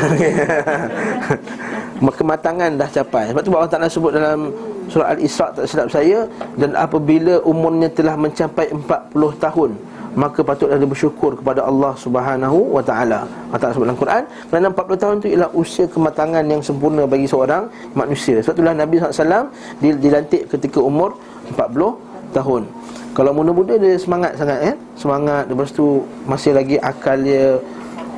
Kematangan 2.21 2.71
dah 2.81 2.89
capai. 2.89 3.35
Sebab 3.35 3.43
tu 3.45 3.51
Allah 3.53 3.69
Taala 3.69 3.89
sebut 3.91 4.13
dalam 4.15 4.55
surah 4.89 5.13
Al-Isra 5.13 5.53
tak 5.53 5.65
silap 5.69 5.89
saya 5.93 6.25
dan 6.57 6.73
apabila 6.75 7.45
umurnya 7.45 7.93
telah 7.93 8.17
mencapai 8.17 8.73
40 8.73 9.37
tahun 9.37 9.71
maka 10.19 10.43
patutlah 10.43 10.75
dia 10.75 10.89
bersyukur 10.89 11.39
kepada 11.39 11.63
Allah 11.63 11.95
Subhanahu 11.95 12.75
wa 12.75 12.83
taala. 12.83 13.27
Allah 13.55 13.71
sebut 13.71 13.87
dalam 13.87 14.01
Quran, 14.01 14.23
kerana 14.51 14.67
40 14.75 15.03
tahun 15.03 15.15
itu 15.23 15.29
ialah 15.35 15.51
usia 15.55 15.85
kematangan 15.87 16.45
yang 16.47 16.63
sempurna 16.63 17.07
bagi 17.07 17.27
seorang 17.31 17.71
manusia. 17.95 18.43
Sebab 18.43 18.55
itulah 18.59 18.75
Nabi 18.75 18.95
SAW 18.99 19.47
dilantik 19.79 20.43
ketika 20.51 20.79
umur 20.83 21.15
40 21.55 22.35
tahun. 22.35 22.63
Kalau 23.11 23.35
muda-muda 23.35 23.75
dia 23.75 23.99
semangat 23.99 24.39
sangat 24.39 24.59
eh. 24.71 24.75
Semangat 24.95 25.51
lepas 25.51 25.71
tu 25.75 26.07
masih 26.31 26.55
lagi 26.55 26.79
akal 26.79 27.19
dia 27.19 27.59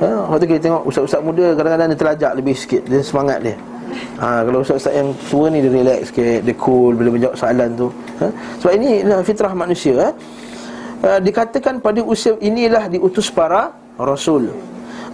ha? 0.05 0.29
Waktu 0.29 0.45
kita 0.53 0.69
tengok 0.69 0.85
ustaz-ustaz 0.85 1.21
muda 1.25 1.57
Kadang-kadang 1.57 1.87
dia 1.89 1.97
terlajak 1.97 2.31
lebih 2.37 2.53
sikit 2.53 2.85
Dia 2.85 3.01
semangat 3.01 3.41
dia 3.41 3.57
ha, 4.21 4.45
Kalau 4.45 4.61
ustaz-ustaz 4.61 4.93
yang 4.93 5.09
tua 5.33 5.49
ni 5.49 5.65
Dia 5.65 5.73
relax 5.73 6.13
sikit 6.13 6.45
Dia 6.45 6.55
cool 6.61 6.93
Bila 6.93 7.09
menjawab 7.09 7.33
soalan 7.33 7.69
tu 7.73 7.89
ha? 8.21 8.27
Sebab 8.61 8.73
ini 8.77 9.01
fitrah 9.25 9.53
manusia 9.57 9.93
ha? 9.97 10.09
Uh, 11.03 11.19
dikatakan 11.19 11.83
pada 11.83 11.99
usia 11.99 12.39
inilah 12.39 12.87
diutus 12.87 13.27
para 13.27 13.75
rasul. 13.99 14.47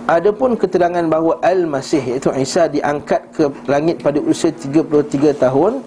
Adapun 0.06 0.54
keterangan 0.54 1.02
bahawa 1.10 1.42
Al-Masih 1.42 2.14
iaitu 2.14 2.30
Isa 2.38 2.70
diangkat 2.70 3.34
ke 3.34 3.50
langit 3.66 3.98
pada 3.98 4.22
usia 4.22 4.54
33 4.54 4.86
tahun 5.34 5.82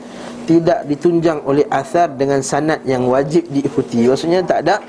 tidak 0.50 0.90
ditunjang 0.90 1.38
oleh 1.46 1.62
asar 1.70 2.10
dengan 2.18 2.42
sanad 2.42 2.82
yang 2.82 3.06
wajib 3.06 3.46
diikuti. 3.46 4.10
Maksudnya 4.10 4.42
tak 4.42 4.66
ada 4.66 4.82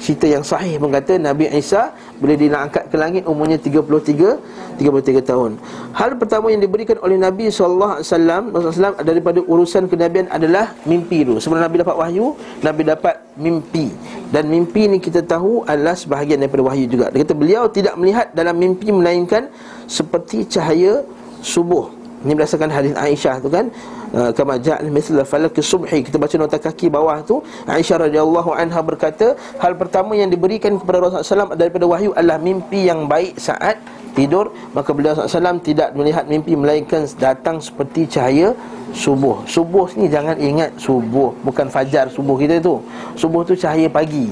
cerita 0.00 0.24
yang 0.24 0.40
sahih 0.40 0.80
kata 0.80 1.20
Nabi 1.20 1.48
Isa 1.52 1.92
boleh 2.16 2.36
diangkat 2.40 2.88
ke 2.88 2.96
langit 2.96 3.22
umurnya 3.28 3.60
33 3.60 4.80
33 4.80 5.28
tahun. 5.28 5.60
Hal 5.92 6.16
pertama 6.16 6.48
yang 6.48 6.64
diberikan 6.64 6.96
oleh 7.04 7.20
Nabi 7.20 7.52
sallallahu 7.52 8.00
alaihi 8.00 8.08
wasallam 8.52 8.94
daripada 9.04 9.40
urusan 9.44 9.86
kenabian 9.92 10.26
adalah 10.32 10.72
mimpi 10.88 11.22
itu. 11.22 11.36
Sebelum 11.36 11.60
Nabi 11.60 11.84
dapat 11.84 11.96
wahyu, 11.96 12.32
Nabi 12.64 12.82
dapat 12.88 13.14
mimpi. 13.36 13.92
Dan 14.32 14.48
mimpi 14.48 14.88
ni 14.88 14.96
kita 14.96 15.20
tahu 15.20 15.68
adalah 15.68 15.92
sebahagian 15.92 16.40
daripada 16.40 16.64
wahyu 16.64 16.88
juga. 16.88 17.12
Dia 17.12 17.28
kata 17.28 17.36
beliau 17.36 17.68
tidak 17.68 17.94
melihat 18.00 18.32
dalam 18.32 18.56
mimpi 18.56 18.88
melainkan 18.88 19.52
seperti 19.84 20.48
cahaya 20.48 21.04
subuh. 21.44 21.92
Ini 22.22 22.38
berdasarkan 22.38 22.70
hadis 22.70 22.94
Aisyah 22.94 23.42
tu 23.42 23.50
kan 23.50 23.68
kama 24.12 24.60
ja'al 24.60 24.92
mithla 24.92 25.24
falak 25.24 25.56
subhi 25.72 26.04
kita 26.04 26.20
baca 26.20 26.36
nota 26.36 26.60
kaki 26.60 26.92
bawah 26.92 27.18
tu 27.24 27.40
Aisyah 27.64 28.08
radhiyallahu 28.08 28.52
anha 28.52 28.80
berkata 28.84 29.32
hal 29.62 29.72
pertama 29.80 30.12
yang 30.12 30.28
diberikan 30.28 30.76
kepada 30.76 31.00
Rasulullah 31.00 31.48
SAW 31.48 31.56
daripada 31.56 31.84
wahyu 31.88 32.10
adalah 32.12 32.36
mimpi 32.36 32.88
yang 32.90 33.08
baik 33.08 33.40
saat 33.40 33.80
tidur. 34.16 34.52
Maka 34.76 34.92
beliau 34.92 35.16
SAW 35.16 35.60
tidak 35.64 35.96
melihat 35.96 36.24
mimpi 36.28 36.52
melainkan 36.54 37.08
datang 37.16 37.58
seperti 37.58 38.04
cahaya 38.08 38.52
subuh. 38.92 39.40
Subuh 39.48 39.88
ni 39.96 40.06
jangan 40.08 40.36
ingat 40.36 40.76
subuh 40.76 41.32
bukan 41.42 41.66
fajar 41.72 42.08
subuh 42.12 42.36
kita 42.36 42.60
tu. 42.60 42.80
Subuh 43.16 43.42
tu 43.42 43.56
cahaya 43.56 43.88
pagi. 43.88 44.28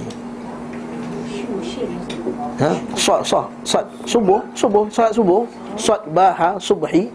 Ha? 2.60 2.76
Sat 2.92 3.24
sat 3.24 3.46
sat 3.64 3.84
subuh 4.04 4.40
subuh 4.52 4.84
salat 4.92 5.12
subuh. 5.16 5.42
Sat 5.80 6.04
baha 6.12 6.60
subhi 6.60 7.08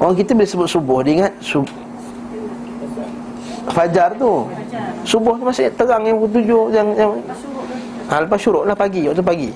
Orang 0.00 0.14
kita 0.16 0.32
bila 0.32 0.48
sebut 0.48 0.68
subuh 0.68 0.98
Dia 1.04 1.12
ingat 1.24 1.32
sub... 1.42 1.66
Fajar 3.72 4.12
tu. 4.18 4.46
Subuh 5.06 5.38
tu 5.38 5.44
masih 5.46 5.70
terang 5.74 6.02
yang 6.04 6.18
tujuh 6.18 6.72
yang, 6.74 6.88
yang... 6.98 7.10
Ha, 8.10 8.26
Lepas 8.26 8.38
syuruk 8.42 8.64
lah 8.66 8.76
pagi 8.76 9.06
Waktu 9.06 9.24
pagi. 9.24 9.50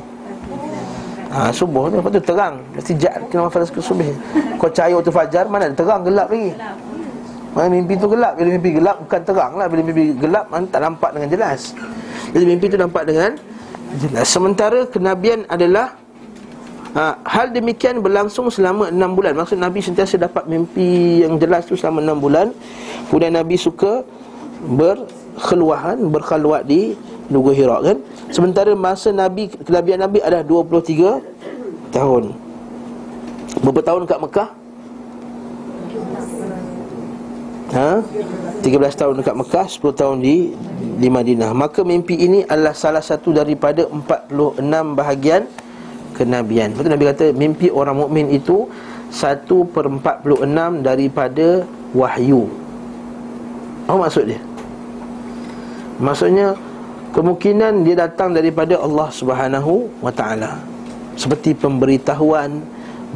Ha, 1.32 1.50
Subuh 1.50 1.90
tu 1.90 1.98
Lepas 1.98 2.12
tu 2.14 2.22
terang. 2.22 2.54
Mesti 2.72 2.92
jat 2.96 3.18
Kena 3.28 3.50
mafalas 3.50 3.68
ke 3.68 3.80
subuh. 3.82 4.06
Kau 4.56 4.70
cahaya 4.70 4.94
waktu 4.96 5.12
fajar 5.12 5.44
Mana 5.50 5.72
terang 5.74 6.06
gelap 6.06 6.30
lagi. 6.30 6.54
Mana 7.56 7.66
mimpi 7.72 7.94
tu 7.96 8.06
gelap? 8.06 8.32
Bila 8.38 8.48
mimpi 8.52 8.70
gelap 8.76 8.96
Bukan 9.02 9.20
terang 9.26 9.52
lah. 9.58 9.66
Bila 9.66 9.80
mimpi 9.82 10.14
gelap 10.16 10.46
Mana 10.48 10.64
tak 10.70 10.80
nampak 10.84 11.10
dengan 11.16 11.28
jelas. 11.32 11.60
Jadi 12.30 12.44
mimpi 12.46 12.66
tu 12.70 12.78
nampak 12.78 13.04
dengan 13.08 13.34
Jelas. 13.96 14.26
Sementara 14.28 14.84
kenabian 14.84 15.46
adalah 15.46 15.94
ha, 16.96 17.20
Hal 17.22 17.52
demikian 17.52 18.00
berlangsung 18.00 18.48
selama 18.48 18.88
enam 18.88 19.12
bulan. 19.12 19.36
Maksud 19.36 19.60
Nabi 19.60 19.84
sentiasa 19.84 20.16
dapat 20.16 20.48
mimpi 20.48 21.22
yang 21.22 21.36
jelas 21.36 21.68
tu 21.68 21.76
selama 21.76 22.00
enam 22.00 22.18
bulan. 22.18 22.50
Kemudian 23.12 23.36
Nabi 23.36 23.60
suka 23.60 24.02
berkeluahan, 24.64 26.00
berkhaluat 26.08 26.64
di 26.64 26.96
Nugu 27.28 27.52
Hira 27.52 27.78
kan? 27.84 28.00
Sementara 28.32 28.72
masa 28.72 29.12
Nabi, 29.12 29.52
kenabian 29.52 30.00
Nabi 30.00 30.24
adalah 30.24 30.42
23 30.42 31.20
tahun. 31.92 32.34
Berapa 33.62 33.80
tahun 33.84 34.02
kat 34.08 34.18
Mekah? 34.20 34.48
Ha? 37.76 37.98
13 38.62 38.72
tahun 38.94 39.14
dekat 39.20 39.36
Mekah 39.36 39.66
10 39.68 40.00
tahun 40.00 40.16
di 40.22 40.54
di 40.96 41.08
Madinah. 41.10 41.50
Maka 41.52 41.82
mimpi 41.82 42.16
ini 42.16 42.42
adalah 42.46 42.72
salah 42.72 43.02
satu 43.02 43.34
daripada 43.34 43.84
46 43.90 44.62
bahagian 44.96 45.44
kenabian. 46.16 46.72
Betul 46.72 46.96
Nabi 46.96 47.04
kata 47.12 47.24
mimpi 47.36 47.68
orang 47.68 48.00
mukmin 48.00 48.32
itu 48.32 48.64
1 49.12 49.46
per 49.70 49.86
46 49.86 50.82
daripada 50.82 51.62
wahyu. 51.92 52.48
Apa 53.86 54.08
maksud 54.08 54.24
dia? 54.26 54.40
Maksudnya 56.02 56.56
kemungkinan 57.14 57.86
dia 57.86 58.08
datang 58.08 58.34
daripada 58.34 58.76
Allah 58.80 59.08
Subhanahu 59.12 59.88
wa 60.02 60.10
taala. 60.10 60.58
Seperti 61.16 61.56
pemberitahuan, 61.56 62.60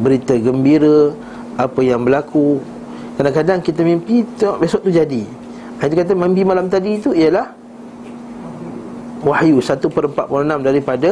berita 0.01 0.32
gembira, 0.38 1.12
apa 1.61 1.80
yang 1.84 2.07
berlaku. 2.07 2.62
Kadang-kadang 3.20 3.61
kita 3.61 3.84
mimpi 3.84 4.24
tengok 4.40 4.57
besok 4.64 4.80
tu 4.86 4.92
jadi. 4.94 5.24
Dia 5.80 5.96
kata 6.05 6.16
mimpi 6.16 6.44
malam 6.44 6.72
tadi 6.72 6.96
itu 6.96 7.12
ialah 7.12 7.53
wahyu 9.20 9.61
1 9.61 9.76
per 9.76 10.05
46 10.09 10.64
daripada 10.64 11.11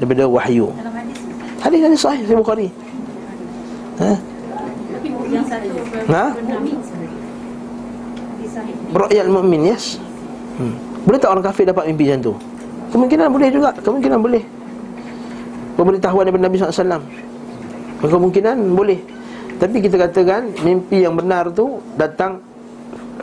daripada 0.00 0.24
wahyu. 0.24 0.72
Hadis 1.64 1.80
hadis 1.80 2.00
sahih 2.04 2.22
Sahih 2.28 2.38
Bukhari. 2.38 2.68
Ha? 3.98 4.12
Ha? 6.12 6.24
Ru'yal 8.94 9.30
mu'min, 9.32 9.72
yes. 9.72 9.96
Hmm. 10.60 10.76
Boleh 11.08 11.18
tak 11.18 11.32
orang 11.32 11.44
kafir 11.44 11.64
dapat 11.66 11.90
mimpi 11.90 12.12
macam 12.12 12.20
tu? 12.20 12.32
Kemungkinan 12.94 13.26
boleh 13.32 13.48
juga, 13.50 13.70
kemungkinan 13.82 14.20
boleh. 14.22 14.44
Pemberitahuan 15.74 16.22
daripada 16.26 16.46
Nabi 16.46 16.56
SAW 16.62 17.02
Kemungkinan 17.98 18.56
boleh 18.78 18.98
Tapi 19.58 19.76
kita 19.82 19.98
katakan 20.06 20.54
Mimpi 20.62 21.02
yang 21.02 21.18
benar 21.18 21.50
tu 21.50 21.82
Datang 21.98 22.38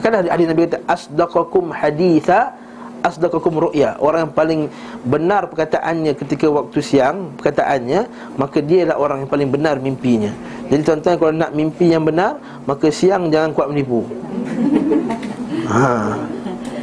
Kan 0.04 0.12
ada 0.20 0.28
Nabi 0.36 0.68
kata 0.68 0.84
Asdaqakum 0.84 1.72
haditha 1.72 2.52
asdaqakum 3.02 3.70
ru'ya. 3.70 3.98
Orang 3.98 4.30
yang 4.30 4.34
paling 4.34 4.62
benar 5.06 5.50
perkataannya 5.50 6.14
ketika 6.18 6.48
waktu 6.48 6.80
siang 6.80 7.34
perkataannya 7.38 8.08
maka 8.38 8.62
dia 8.62 8.86
adalah 8.86 8.98
orang 9.02 9.18
yang 9.26 9.30
paling 9.30 9.50
benar 9.50 9.76
mimpinya. 9.82 10.32
Jadi 10.70 10.82
tuan-tuan 10.86 11.16
kalau 11.20 11.34
nak 11.36 11.52
mimpi 11.52 11.92
yang 11.92 12.06
benar 12.06 12.38
maka 12.64 12.88
siang 12.94 13.28
jangan 13.34 13.52
kuat 13.52 13.68
menipu. 13.74 14.06
Ha. 15.68 16.16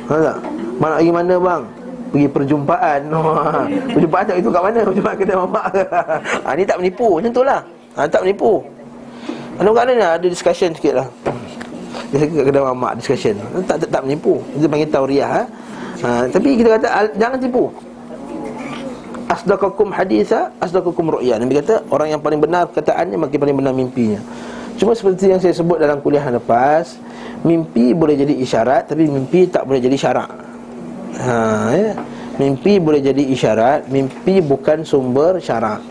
Tak? 0.08 0.38
Mana 0.78 0.94
pergi 1.00 1.12
mana 1.12 1.34
bang? 1.38 1.62
Pergi 2.08 2.28
perjumpaan. 2.32 3.00
Perjumpaan 3.94 4.24
tak 4.24 4.36
itu 4.40 4.48
kat 4.48 4.62
mana? 4.64 4.78
Perjumpaan 4.86 5.16
kedai 5.16 5.36
mamak. 5.36 5.66
Ha 6.46 6.56
ni 6.56 6.62
tak 6.64 6.78
menipu. 6.80 7.20
Macam 7.20 7.30
itulah 7.30 7.60
ha 7.94 8.00
tak 8.08 8.22
menipu. 8.24 8.64
Ada 9.58 9.68
kat 9.74 9.84
mana 9.86 10.06
ada 10.16 10.26
discussion 10.26 10.70
sikitlah 10.74 11.08
dia 12.08 12.24
ke 12.24 12.40
kedai 12.40 12.64
mamak 12.64 12.96
discussion. 12.96 13.36
Tak 13.68 13.84
tak, 13.84 13.88
tak 13.92 14.02
menipu. 14.04 14.40
Dia 14.56 14.68
panggil 14.68 14.88
tauriah 14.88 15.28
ha? 15.28 15.42
Ha, 16.04 16.26
Tapi 16.30 16.48
kita 16.58 16.78
kata 16.78 16.88
Jangan 17.16 17.38
tipu. 17.40 17.70
Asdaqakum 19.28 19.92
haditha 19.92 20.50
Asdaqakum 20.58 21.18
ru'ya. 21.18 21.38
Nabi 21.38 21.58
kata 21.60 21.86
Orang 21.92 22.08
yang 22.10 22.20
paling 22.20 22.40
benar 22.42 22.68
Kataannya 22.70 23.16
makin 23.16 23.38
paling 23.38 23.56
benar 23.56 23.72
mimpinya. 23.76 24.20
Cuma 24.78 24.94
seperti 24.94 25.30
yang 25.30 25.42
saya 25.42 25.54
sebut 25.54 25.78
dalam 25.78 25.98
kuliah 26.02 26.24
lepas 26.30 26.98
Mimpi 27.42 27.94
boleh 27.94 28.18
jadi 28.18 28.34
isyarat 28.34 28.90
Tapi 28.90 29.06
mimpi 29.06 29.46
tak 29.46 29.62
boleh 29.66 29.78
jadi 29.78 29.94
syarak. 29.94 30.30
Ha, 31.18 31.34
ya? 31.74 31.92
Mimpi 32.38 32.78
boleh 32.78 33.02
jadi 33.02 33.22
isyarat 33.22 33.90
Mimpi 33.90 34.42
bukan 34.42 34.82
sumber 34.86 35.38
syarak. 35.42 35.82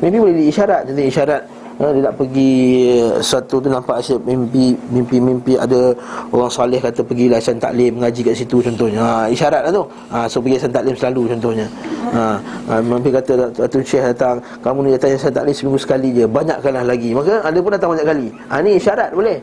Mimpi 0.00 0.16
boleh 0.20 0.34
jadi 0.36 0.46
isyarat 0.48 0.82
Jadi 0.92 1.02
isyarat 1.08 1.42
ha, 1.80 1.86
dia 1.96 2.02
nak 2.04 2.14
pergi 2.20 2.52
eh, 2.92 3.18
satu 3.24 3.56
tu 3.58 3.68
nampak 3.72 4.04
asyik 4.04 4.20
mimpi 4.28 4.76
mimpi-mimpi 4.92 5.56
ada 5.56 5.96
orang 6.30 6.52
salih 6.52 6.76
kata 6.76 7.00
pergi 7.00 7.32
laisan 7.32 7.56
taklim 7.56 7.96
mengaji 7.96 8.20
kat 8.20 8.34
situ 8.36 8.60
contohnya. 8.60 9.00
Ha, 9.00 9.10
isyarat 9.32 9.66
lah 9.66 9.72
tu. 9.72 9.84
Ha, 10.12 10.18
so 10.28 10.44
pergi 10.44 10.60
laisan 10.60 10.72
taklim 10.72 10.94
selalu 10.94 11.22
contohnya. 11.36 11.66
Ha, 12.12 12.22
ha, 12.68 12.72
mimpi 12.84 13.08
kata 13.08 13.48
Datuk 13.56 13.82
Syekh 13.82 14.04
datang 14.12 14.36
kamu 14.60 14.78
ni 14.86 14.90
datang 14.94 15.10
laisan 15.16 15.32
taklim 15.32 15.54
seminggu 15.56 15.80
sekali 15.80 16.08
je 16.12 16.24
banyakkanlah 16.28 16.84
lagi. 16.84 17.10
Maka 17.16 17.40
ada 17.40 17.58
pun 17.58 17.70
datang 17.72 17.90
banyak 17.96 18.06
kali. 18.06 18.26
Ha, 18.52 18.54
ni 18.60 18.70
isyarat 18.76 19.10
boleh. 19.16 19.38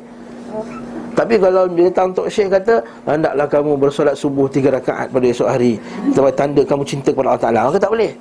Tapi 1.18 1.34
kalau 1.42 1.66
dia 1.74 1.90
datang 1.90 2.14
Tok 2.14 2.30
Syekh 2.30 2.54
kata 2.54 2.78
Hendaklah 3.10 3.50
kamu 3.50 3.74
bersolat 3.74 4.14
subuh 4.14 4.46
tiga 4.46 4.70
rakaat 4.70 5.10
pada 5.10 5.26
esok 5.26 5.50
hari 5.50 5.74
Sebagai 6.14 6.38
tanda 6.38 6.62
kamu 6.62 6.86
cinta 6.86 7.10
kepada 7.10 7.34
Allah 7.34 7.42
Ta'ala. 7.42 7.62
Maka 7.74 7.78
tak 7.82 7.90
boleh. 7.90 8.12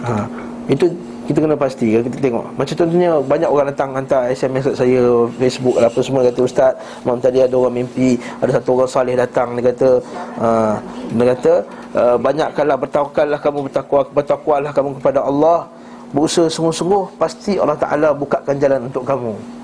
Ha, 0.00 0.24
Itu 0.72 0.88
kita 1.30 1.46
kena 1.46 1.54
pasti 1.54 1.86
kita 1.94 2.18
tengok. 2.18 2.58
Macam 2.58 2.74
contohnya 2.74 3.10
banyak 3.22 3.46
orang 3.46 3.66
datang 3.70 3.94
hantar 3.94 4.26
SMS 4.34 4.74
kat 4.74 4.76
saya 4.82 5.02
Facebook 5.38 5.78
lah 5.78 5.86
apa 5.86 6.00
semua 6.02 6.26
kata 6.26 6.40
ustaz 6.42 6.72
malam 7.06 7.22
tadi 7.22 7.38
ada 7.38 7.54
orang 7.54 7.74
mimpi 7.78 8.18
ada 8.42 8.50
satu 8.58 8.82
orang 8.82 8.90
saleh 8.90 9.14
datang. 9.14 9.54
Dia 9.54 9.70
kata 9.70 9.88
uh, 10.42 10.74
dia 11.14 11.24
kata 11.30 11.52
uh, 11.94 12.16
banyakkanlah 12.18 12.76
bertawakallah 12.82 13.38
kamu 13.38 13.58
bertakwa 13.70 14.00
bertakwalah 14.10 14.70
kamu 14.74 14.98
kepada 14.98 15.22
Allah. 15.22 15.70
Berusaha 16.10 16.50
sungguh-sungguh 16.50 17.22
pasti 17.22 17.54
Allah 17.62 17.78
Taala 17.78 18.10
bukakan 18.10 18.58
jalan 18.58 18.90
untuk 18.90 19.06
kamu 19.06 19.59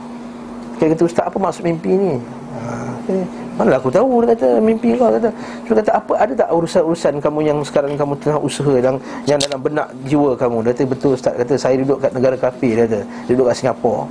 kita 0.76 0.92
kata 0.92 1.02
ustaz 1.08 1.24
apa 1.24 1.38
maksud 1.40 1.64
mimpi 1.64 1.96
ni 1.96 2.12
uh, 2.52 2.92
eh, 3.08 3.24
Mana 3.56 3.80
aku 3.80 3.88
tahu 3.88 4.20
dia 4.20 4.36
kata 4.36 4.60
mimpi 4.60 4.92
kau 5.00 5.08
kata. 5.08 5.32
Dia 5.64 5.74
kata 5.80 5.90
apa 5.96 6.12
ada 6.20 6.32
tak 6.36 6.48
urusan-urusan 6.52 7.24
kamu 7.24 7.40
yang 7.40 7.58
sekarang 7.64 7.96
kamu 7.96 8.12
tengah 8.20 8.36
usaha 8.36 8.76
yang 8.76 9.00
yang 9.24 9.40
dalam 9.40 9.64
benak 9.64 9.88
jiwa 10.04 10.36
kamu. 10.36 10.60
Dia 10.60 10.76
kata 10.76 10.84
betul 10.84 11.10
ustaz 11.16 11.32
kata 11.40 11.56
saya 11.56 11.80
duduk 11.80 12.04
kat 12.04 12.12
negara 12.12 12.36
kafir 12.36 12.76
dia 12.76 12.84
kata. 12.84 13.00
Duduk 13.32 13.48
kat 13.48 13.56
Singapura. 13.56 14.04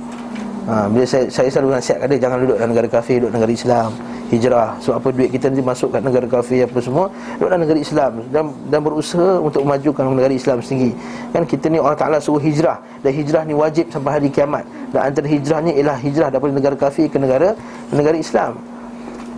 Ha, 0.66 0.90
bila 0.90 1.06
saya 1.06 1.30
saya 1.30 1.46
selalu 1.46 1.78
nasihatkan 1.78 2.10
dia 2.10 2.20
jangan 2.26 2.42
duduk 2.42 2.58
dalam 2.58 2.70
negara 2.74 2.88
kafir, 2.90 3.22
duduk 3.22 3.38
negara 3.38 3.52
Islam, 3.54 3.90
hijrah. 4.34 4.68
Sebab 4.82 4.94
apa 4.98 5.08
duit 5.14 5.30
kita 5.30 5.46
nanti 5.46 5.62
masuk 5.62 5.94
kat 5.94 6.02
negara 6.02 6.26
kafir 6.26 6.66
apa 6.66 6.78
semua, 6.82 7.06
duduk 7.38 7.48
dalam 7.54 7.62
negara 7.62 7.78
Islam 7.78 8.10
dan 8.34 8.44
dan 8.66 8.80
berusaha 8.82 9.38
untuk 9.38 9.62
memajukan 9.62 10.02
negara 10.10 10.34
Islam 10.34 10.58
sendiri. 10.58 10.98
Kan 11.30 11.46
kita 11.46 11.70
ni 11.70 11.78
Allah 11.78 11.94
Taala 11.94 12.18
suruh 12.18 12.42
hijrah 12.42 12.82
dan 13.06 13.14
hijrah 13.14 13.46
ni 13.46 13.54
wajib 13.54 13.86
sampai 13.94 14.10
hari 14.18 14.26
kiamat. 14.26 14.66
Dan 14.90 15.00
antara 15.06 15.26
hijrah 15.30 15.58
ni 15.62 15.70
ialah 15.78 15.98
hijrah 16.02 16.28
daripada 16.34 16.52
negara 16.58 16.74
kafir 16.74 17.06
ke 17.06 17.18
negara 17.22 17.54
negara 17.94 18.18
Islam. 18.18 18.58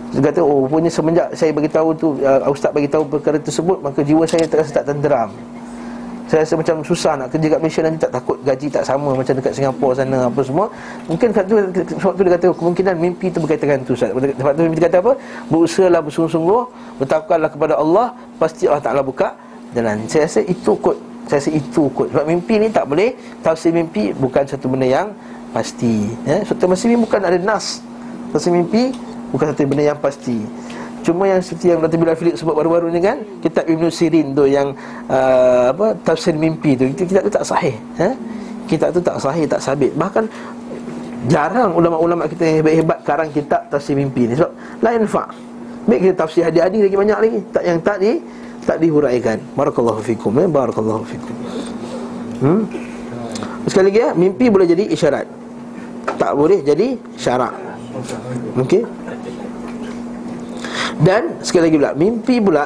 Dia 0.09 0.33
kata, 0.33 0.41
oh 0.41 0.65
punya 0.65 0.89
semenjak 0.89 1.29
saya 1.37 1.53
bagi 1.53 1.69
tahu 1.69 1.93
tu 1.93 2.17
uh, 2.25 2.49
Ustaz 2.49 2.73
bagi 2.73 2.89
tahu 2.89 3.05
perkara 3.05 3.37
tersebut 3.37 3.77
Maka 3.77 4.01
jiwa 4.01 4.25
saya 4.25 4.49
terasa 4.49 4.81
tak 4.81 4.89
tenteram 4.89 5.29
Saya 6.29 6.45
rasa 6.45 6.53
macam 6.53 6.75
susah 6.85 7.13
nak 7.17 7.27
kerja 7.33 7.47
kat 7.49 7.59
Malaysia 7.59 7.81
Nanti 7.81 7.99
tak 8.05 8.13
takut 8.13 8.37
gaji 8.45 8.67
tak 8.69 8.83
sama 8.85 9.17
Macam 9.17 9.33
dekat 9.33 9.53
Singapura 9.57 9.97
sana 9.97 10.29
apa 10.29 10.41
semua. 10.45 10.65
Mungkin 11.09 11.27
sebab 11.33 11.45
tu, 11.49 11.55
sebab 11.97 12.13
tu 12.13 12.21
dia 12.21 12.31
kata 12.37 12.47
Kemungkinan 12.53 12.93
mimpi 13.01 13.27
tu 13.33 13.41
berkaitan 13.41 13.65
dengan 13.65 13.79
tu 13.81 13.93
Ustaz. 13.97 14.13
Sebab 14.13 14.51
tu 14.53 14.61
mimpi 14.61 14.81
kata 14.85 14.97
apa? 15.01 15.13
Berusahalah 15.49 16.01
bersungguh-sungguh 16.05 16.61
Bertawakallah 17.01 17.49
kepada 17.49 17.73
Allah 17.81 18.13
Pasti 18.37 18.69
Allah 18.69 18.83
Ta'ala 18.85 19.01
buka 19.01 19.33
jalan. 19.73 20.05
Saya 20.09 20.25
rasa 20.25 20.41
itu 20.45 20.71
kot. 20.77 20.97
Saya 21.25 21.41
rasa 21.41 21.51
itu 21.53 21.83
kot. 21.93 22.07
Sebab 22.13 22.25
mimpi 22.29 22.61
ni 22.61 22.67
tak 22.69 22.85
boleh 22.85 23.13
Tafsir 23.41 23.73
mimpi 23.73 24.13
bukan 24.13 24.45
satu 24.45 24.69
benda 24.69 24.85
yang 24.85 25.07
pasti. 25.49 26.13
Ya? 26.29 26.45
Sebab 26.45 26.69
mimpi 26.69 26.97
bukan 27.09 27.21
ada 27.25 27.37
nas. 27.41 27.81
Tafsir 28.29 28.53
mimpi 28.53 28.93
Bukan 29.29 29.53
satu 29.53 29.61
benda 29.69 29.93
yang 29.93 29.99
pasti 30.01 30.41
Cuma 31.09 31.25
yang 31.25 31.41
seperti 31.41 31.73
yang 31.73 31.81
Dr. 31.81 31.97
Bilal 31.97 32.13
Philip 32.13 32.37
sebut 32.37 32.53
baru-baru 32.53 32.93
ni 32.93 33.01
kan 33.01 33.17
Kitab 33.41 33.65
Ibn 33.65 33.89
Sirin 33.89 34.37
tu 34.37 34.45
yang 34.45 34.77
uh, 35.09 35.73
apa 35.73 35.97
Tafsir 36.05 36.37
mimpi 36.37 36.77
tu 36.77 36.85
Itu 36.85 37.01
kitab 37.09 37.25
tu 37.25 37.33
tak 37.33 37.49
sahih 37.49 37.73
eh? 37.97 38.13
Kitab 38.69 38.93
tu 38.93 39.01
tak 39.01 39.17
sahih, 39.17 39.49
tak 39.49 39.57
sabit. 39.65 39.89
Bahkan 39.97 40.29
jarang 41.25 41.73
ulama-ulama 41.73 42.29
kita 42.29 42.45
yang 42.45 42.55
hebat-hebat 42.61 43.01
Karang 43.01 43.33
kitab 43.33 43.65
tafsir 43.73 43.97
mimpi 43.97 44.29
ni. 44.29 44.37
Sebab 44.37 44.53
lain 44.85 45.09
fa' 45.09 45.25
Baik 45.89 45.99
kita 46.05 46.13
tafsir 46.21 46.45
hadi-hadi 46.45 46.85
lagi 46.85 46.93
banyak 46.93 47.17
lagi. 47.17 47.39
Tak 47.49 47.63
Yang 47.65 47.79
tak 47.81 47.97
di 47.97 48.11
tak 48.69 48.77
dihuraikan. 48.77 49.41
Barakallahu 49.57 50.05
fikum 50.05 50.29
eh? 50.37 50.45
Barakallahu 50.45 51.01
fikum. 51.09 51.33
Hmm? 52.45 52.61
Sekali 53.65 53.89
lagi 53.89 53.99
ya 54.05 54.09
Mimpi 54.13 54.45
boleh 54.53 54.69
jadi 54.69 54.85
isyarat. 54.93 55.25
Tak 56.21 56.37
boleh 56.37 56.61
jadi 56.61 56.93
syarak. 57.17 57.57
Okey 58.61 58.98
dan 60.99 61.39
sekali 61.39 61.71
lagi 61.71 61.77
pula 61.79 61.91
Mimpi 61.95 62.35
pula 62.43 62.65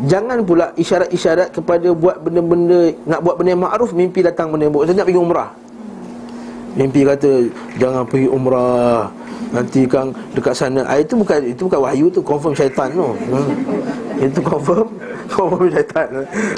Jangan 0.00 0.38
pula 0.44 0.72
isyarat-isyarat 0.80 1.52
kepada 1.52 1.92
buat 1.92 2.20
benda-benda 2.20 2.92
Nak 3.08 3.20
buat 3.24 3.34
benda 3.40 3.56
yang 3.56 3.64
ma'ruf 3.64 3.90
Mimpi 3.96 4.20
datang 4.20 4.52
benda 4.52 4.68
yang 4.68 4.74
buruk. 4.76 4.86
Saya 4.88 4.96
nak 5.00 5.08
pergi 5.08 5.20
umrah. 5.20 5.50
Mimpi 6.76 7.00
kata 7.04 7.32
Jangan 7.80 8.02
pergi 8.04 8.28
umrah. 8.28 9.08
Nanti 9.50 9.82
kang 9.88 10.14
dekat 10.36 10.54
sana. 10.54 10.84
Ah, 10.86 11.00
Itu 11.00 11.18
bukan 11.18 11.40
itu 11.42 11.62
bukan 11.66 11.80
wahyu 11.80 12.06
tu 12.12 12.20
Confirm 12.20 12.52
syaitan 12.52 12.88
tu. 12.92 13.16
Hmm. 13.16 13.50
Itu 14.20 14.40
confirm 14.44 14.86
Confirm 15.32 15.68
syaitan. 15.72 16.08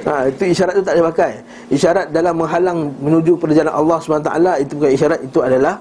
Ha, 0.07 0.13
Itu 0.27 0.43
isyarat 0.51 0.75
tu 0.75 0.83
tak 0.83 0.99
boleh 0.99 1.07
pakai. 1.15 1.33
Isyarat 1.71 2.07
dalam 2.11 2.35
menghalang 2.35 2.91
Menuju 2.99 3.39
perjalanan 3.39 3.79
Allah 3.79 3.99
SWT 4.03 4.31
Itu 4.67 4.73
bukan 4.79 4.91
isyarat 4.91 5.19
Itu 5.23 5.39
adalah 5.43 5.75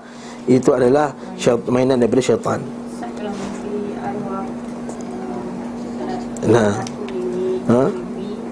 Itu 0.46 0.70
adalah 0.74 1.14
syaitan, 1.38 1.70
Mainan 1.74 1.98
daripada 1.98 2.22
syaitan 2.22 2.81
Nah. 6.42 6.74
Ha? 7.70 7.84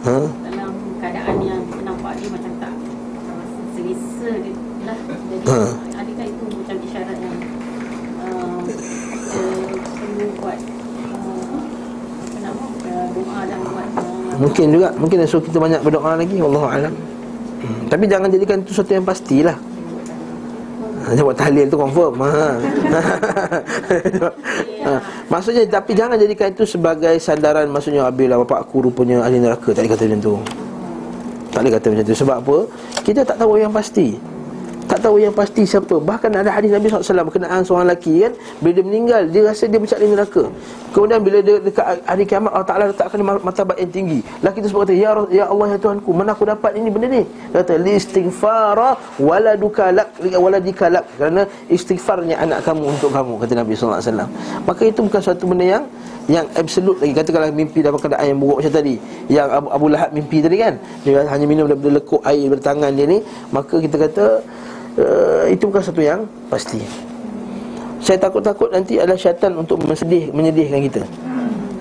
Ha? 0.05 0.17
Dalam 0.45 0.71
keadaan 1.01 1.35
yang 1.41 1.61
nampak 1.81 2.21
dia 2.21 2.29
macam 2.29 2.51
tak 2.61 2.73
selesa 3.73 4.31
dia 4.45 4.53
lah. 4.85 4.99
Jadi 5.09 5.45
ha. 5.49 5.61
adakah 5.97 6.25
itu 6.29 6.43
macam 6.53 6.75
isyarat 6.85 7.17
yang 7.17 7.35
uh, 8.21 8.61
perlu 9.73 10.25
buat 10.37 10.59
uh, 11.17 11.57
apa 12.21 12.37
nama 12.45 12.63
uh, 12.69 13.07
doa 13.09 13.39
dan 13.49 13.59
buat 13.65 13.89
uh, 13.97 14.37
Mungkin 14.37 14.65
juga 14.69 14.87
Mungkin 14.93 15.17
esok 15.25 15.49
kita 15.49 15.57
banyak 15.57 15.81
berdoa 15.81 16.13
lagi 16.13 16.37
Wallahualam 16.37 16.93
hmm. 16.93 17.89
Tapi 17.89 18.03
jangan 18.05 18.29
jadikan 18.29 18.61
itu 18.61 18.69
sesuatu 18.69 18.93
yang 18.93 19.05
pastilah 19.09 19.57
dia 21.15 21.23
buat 21.23 21.37
tahlil 21.37 21.65
tu 21.71 21.77
confirm. 21.79 22.13
Ha. 22.21 22.29
ha. 24.85 24.93
Maksudnya 25.31 25.63
Tapi 25.67 25.91
jangan 25.95 26.19
jadikan 26.19 26.51
itu 26.51 26.65
sebagai 26.67 27.15
sandaran. 27.21 27.67
Maksudnya 27.71 28.07
Abilah 28.07 28.41
bapak 28.43 28.67
aku 28.67 28.89
rupanya 28.89 29.23
ahli 29.23 29.39
neraka. 29.39 29.71
Tak 29.71 29.85
boleh 29.85 29.91
kata 29.95 30.03
macam 30.07 30.19
tu. 30.19 30.35
Tak 31.49 31.59
boleh 31.63 31.73
kata 31.77 31.85
macam 31.91 32.05
tu. 32.05 32.15
Sebab 32.15 32.35
apa? 32.43 32.57
Kita 33.03 33.21
tak 33.23 33.37
tahu 33.39 33.57
yang 33.57 33.71
pasti 33.71 34.19
tak 34.89 35.05
tahu 35.05 35.21
yang 35.21 35.29
pasti 35.29 35.61
siapa. 35.69 36.01
Bahkan 36.01 36.33
ada 36.33 36.49
hadis 36.49 36.73
Nabi 36.73 36.89
SAW 36.89 37.29
Berkenaan 37.29 37.61
seorang 37.61 37.85
lelaki 37.85 38.25
kan? 38.25 38.33
Bila 38.57 38.71
dia 38.73 38.85
meninggal 38.89 39.21
Dia 39.29 39.41
rasa 39.45 39.69
dia 39.69 39.77
di 39.77 40.07
neraka. 40.09 40.43
Kemudian 40.89 41.19
bila 41.21 41.37
dia 41.45 41.61
dekat 41.61 41.85
hari 42.09 42.25
kiamat 42.25 42.49
Allah 42.49 42.67
Ta'ala 42.67 42.83
letakkan 42.89 43.21
martabat 43.21 43.77
yang 43.77 43.91
tinggi. 43.93 44.19
Lelaki 44.41 44.57
itu 44.65 44.67
sebut 44.73 44.89
kata 44.89 44.95
Ya, 44.97 45.11
ya 45.29 45.45
Allah 45.45 45.67
ya 45.71 45.77
Tuhanku 45.77 46.09
Mana 46.09 46.33
aku 46.33 46.49
dapat 46.49 46.73
ini 46.73 46.89
benda 46.89 47.07
ni? 47.07 47.21
Dia 47.53 47.61
kata 47.61 47.77
Li 47.77 47.93
istighfara 48.01 48.97
Waladuka 49.21 49.93
lak 49.93 50.17
Waladika 50.35 50.89
lak 50.89 51.05
Kerana 51.21 51.45
istighfarnya 51.69 52.41
anak 52.41 52.65
kamu 52.65 52.89
untuk 52.89 53.13
kamu 53.13 53.37
Kata 53.45 53.53
Nabi 53.53 53.77
SAW 53.77 54.25
Maka 54.65 54.81
itu 54.81 54.99
bukan 55.05 55.21
suatu 55.21 55.45
benda 55.45 55.65
yang 55.77 55.83
yang 56.29 56.45
absolut 56.53 57.01
lagi. 57.01 57.13
Katakanlah 57.17 57.49
mimpi 57.49 57.81
dalam 57.81 57.97
keadaan 57.97 58.25
yang 58.29 58.39
buruk 58.39 58.61
macam 58.61 58.73
tadi 58.77 58.95
yang 59.27 59.49
Abu, 59.49 59.67
Abu 59.73 59.85
Lahab 59.89 60.09
mimpi 60.13 60.37
tadi 60.45 60.61
kan? 60.61 60.77
Dia 61.01 61.25
hanya 61.25 61.45
minum 61.49 61.65
daripada 61.65 61.97
lekuk 61.97 62.21
air 62.21 62.45
bertangan 62.45 62.93
dia 62.93 63.05
ni. 63.09 63.19
Maka 63.49 63.75
kita 63.81 63.97
kata 63.97 64.25
uh, 64.99 65.45
itu 65.47 65.63
bukan 65.65 65.83
satu 65.83 66.01
yang 66.03 66.27
pasti. 66.51 66.79
Saya 67.99 68.15
takut-takut 68.15 68.71
nanti 68.71 68.95
adalah 68.95 69.19
syaitan 69.19 69.51
untuk 69.59 69.83
mesedih, 69.83 70.31
menyedihkan 70.31 70.79
kita. 70.87 71.03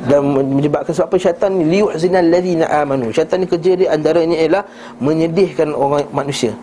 Dan 0.09 0.35
menyebabkan 0.35 0.91
sebab 0.95 1.15
apa 1.15 1.17
syaitan 1.21 1.51
ni 1.53 1.69
liyuhzinal 1.69 2.27
ladzina 2.27 2.67
amanu. 2.83 3.13
Syaitan 3.15 3.45
ni 3.45 3.47
kerja 3.47 3.77
dia 3.79 3.89
antaranya 3.95 4.35
ialah 4.35 4.63
menyedihkan 4.99 5.71
orang 5.71 6.07
manusia. 6.11 6.55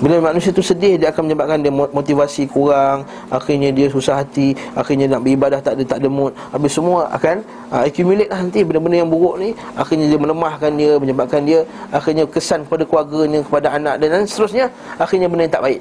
Bila 0.00 0.32
manusia 0.32 0.48
tu 0.50 0.64
sedih 0.64 0.96
Dia 0.96 1.12
akan 1.12 1.28
menyebabkan 1.28 1.60
dia 1.60 1.72
motivasi 1.72 2.48
kurang 2.48 3.04
Akhirnya 3.28 3.68
dia 3.68 3.86
susah 3.92 4.24
hati 4.24 4.56
Akhirnya 4.72 5.06
nak 5.12 5.20
beribadah 5.22 5.60
tak 5.60 5.76
ada 5.76 5.84
tak 5.84 5.98
ada 6.00 6.08
mood. 6.08 6.32
Habis 6.50 6.72
semua 6.72 7.06
akan 7.12 7.44
uh, 7.68 7.84
accumulate 7.84 8.32
lah 8.32 8.40
nanti 8.40 8.64
Benda-benda 8.64 8.96
yang 9.04 9.10
buruk 9.12 9.36
ni 9.36 9.52
Akhirnya 9.76 10.08
dia 10.08 10.18
melemahkan 10.18 10.70
dia 10.74 10.92
Menyebabkan 10.96 11.40
dia 11.44 11.60
Akhirnya 11.92 12.24
kesan 12.24 12.64
kepada 12.64 12.82
keluarganya 12.88 13.40
Kepada 13.44 13.66
anak 13.76 13.94
dan, 14.00 14.08
dan 14.08 14.24
seterusnya 14.24 14.66
Akhirnya 14.96 15.28
benda 15.28 15.44
yang 15.46 15.54
tak 15.54 15.64
baik. 15.68 15.80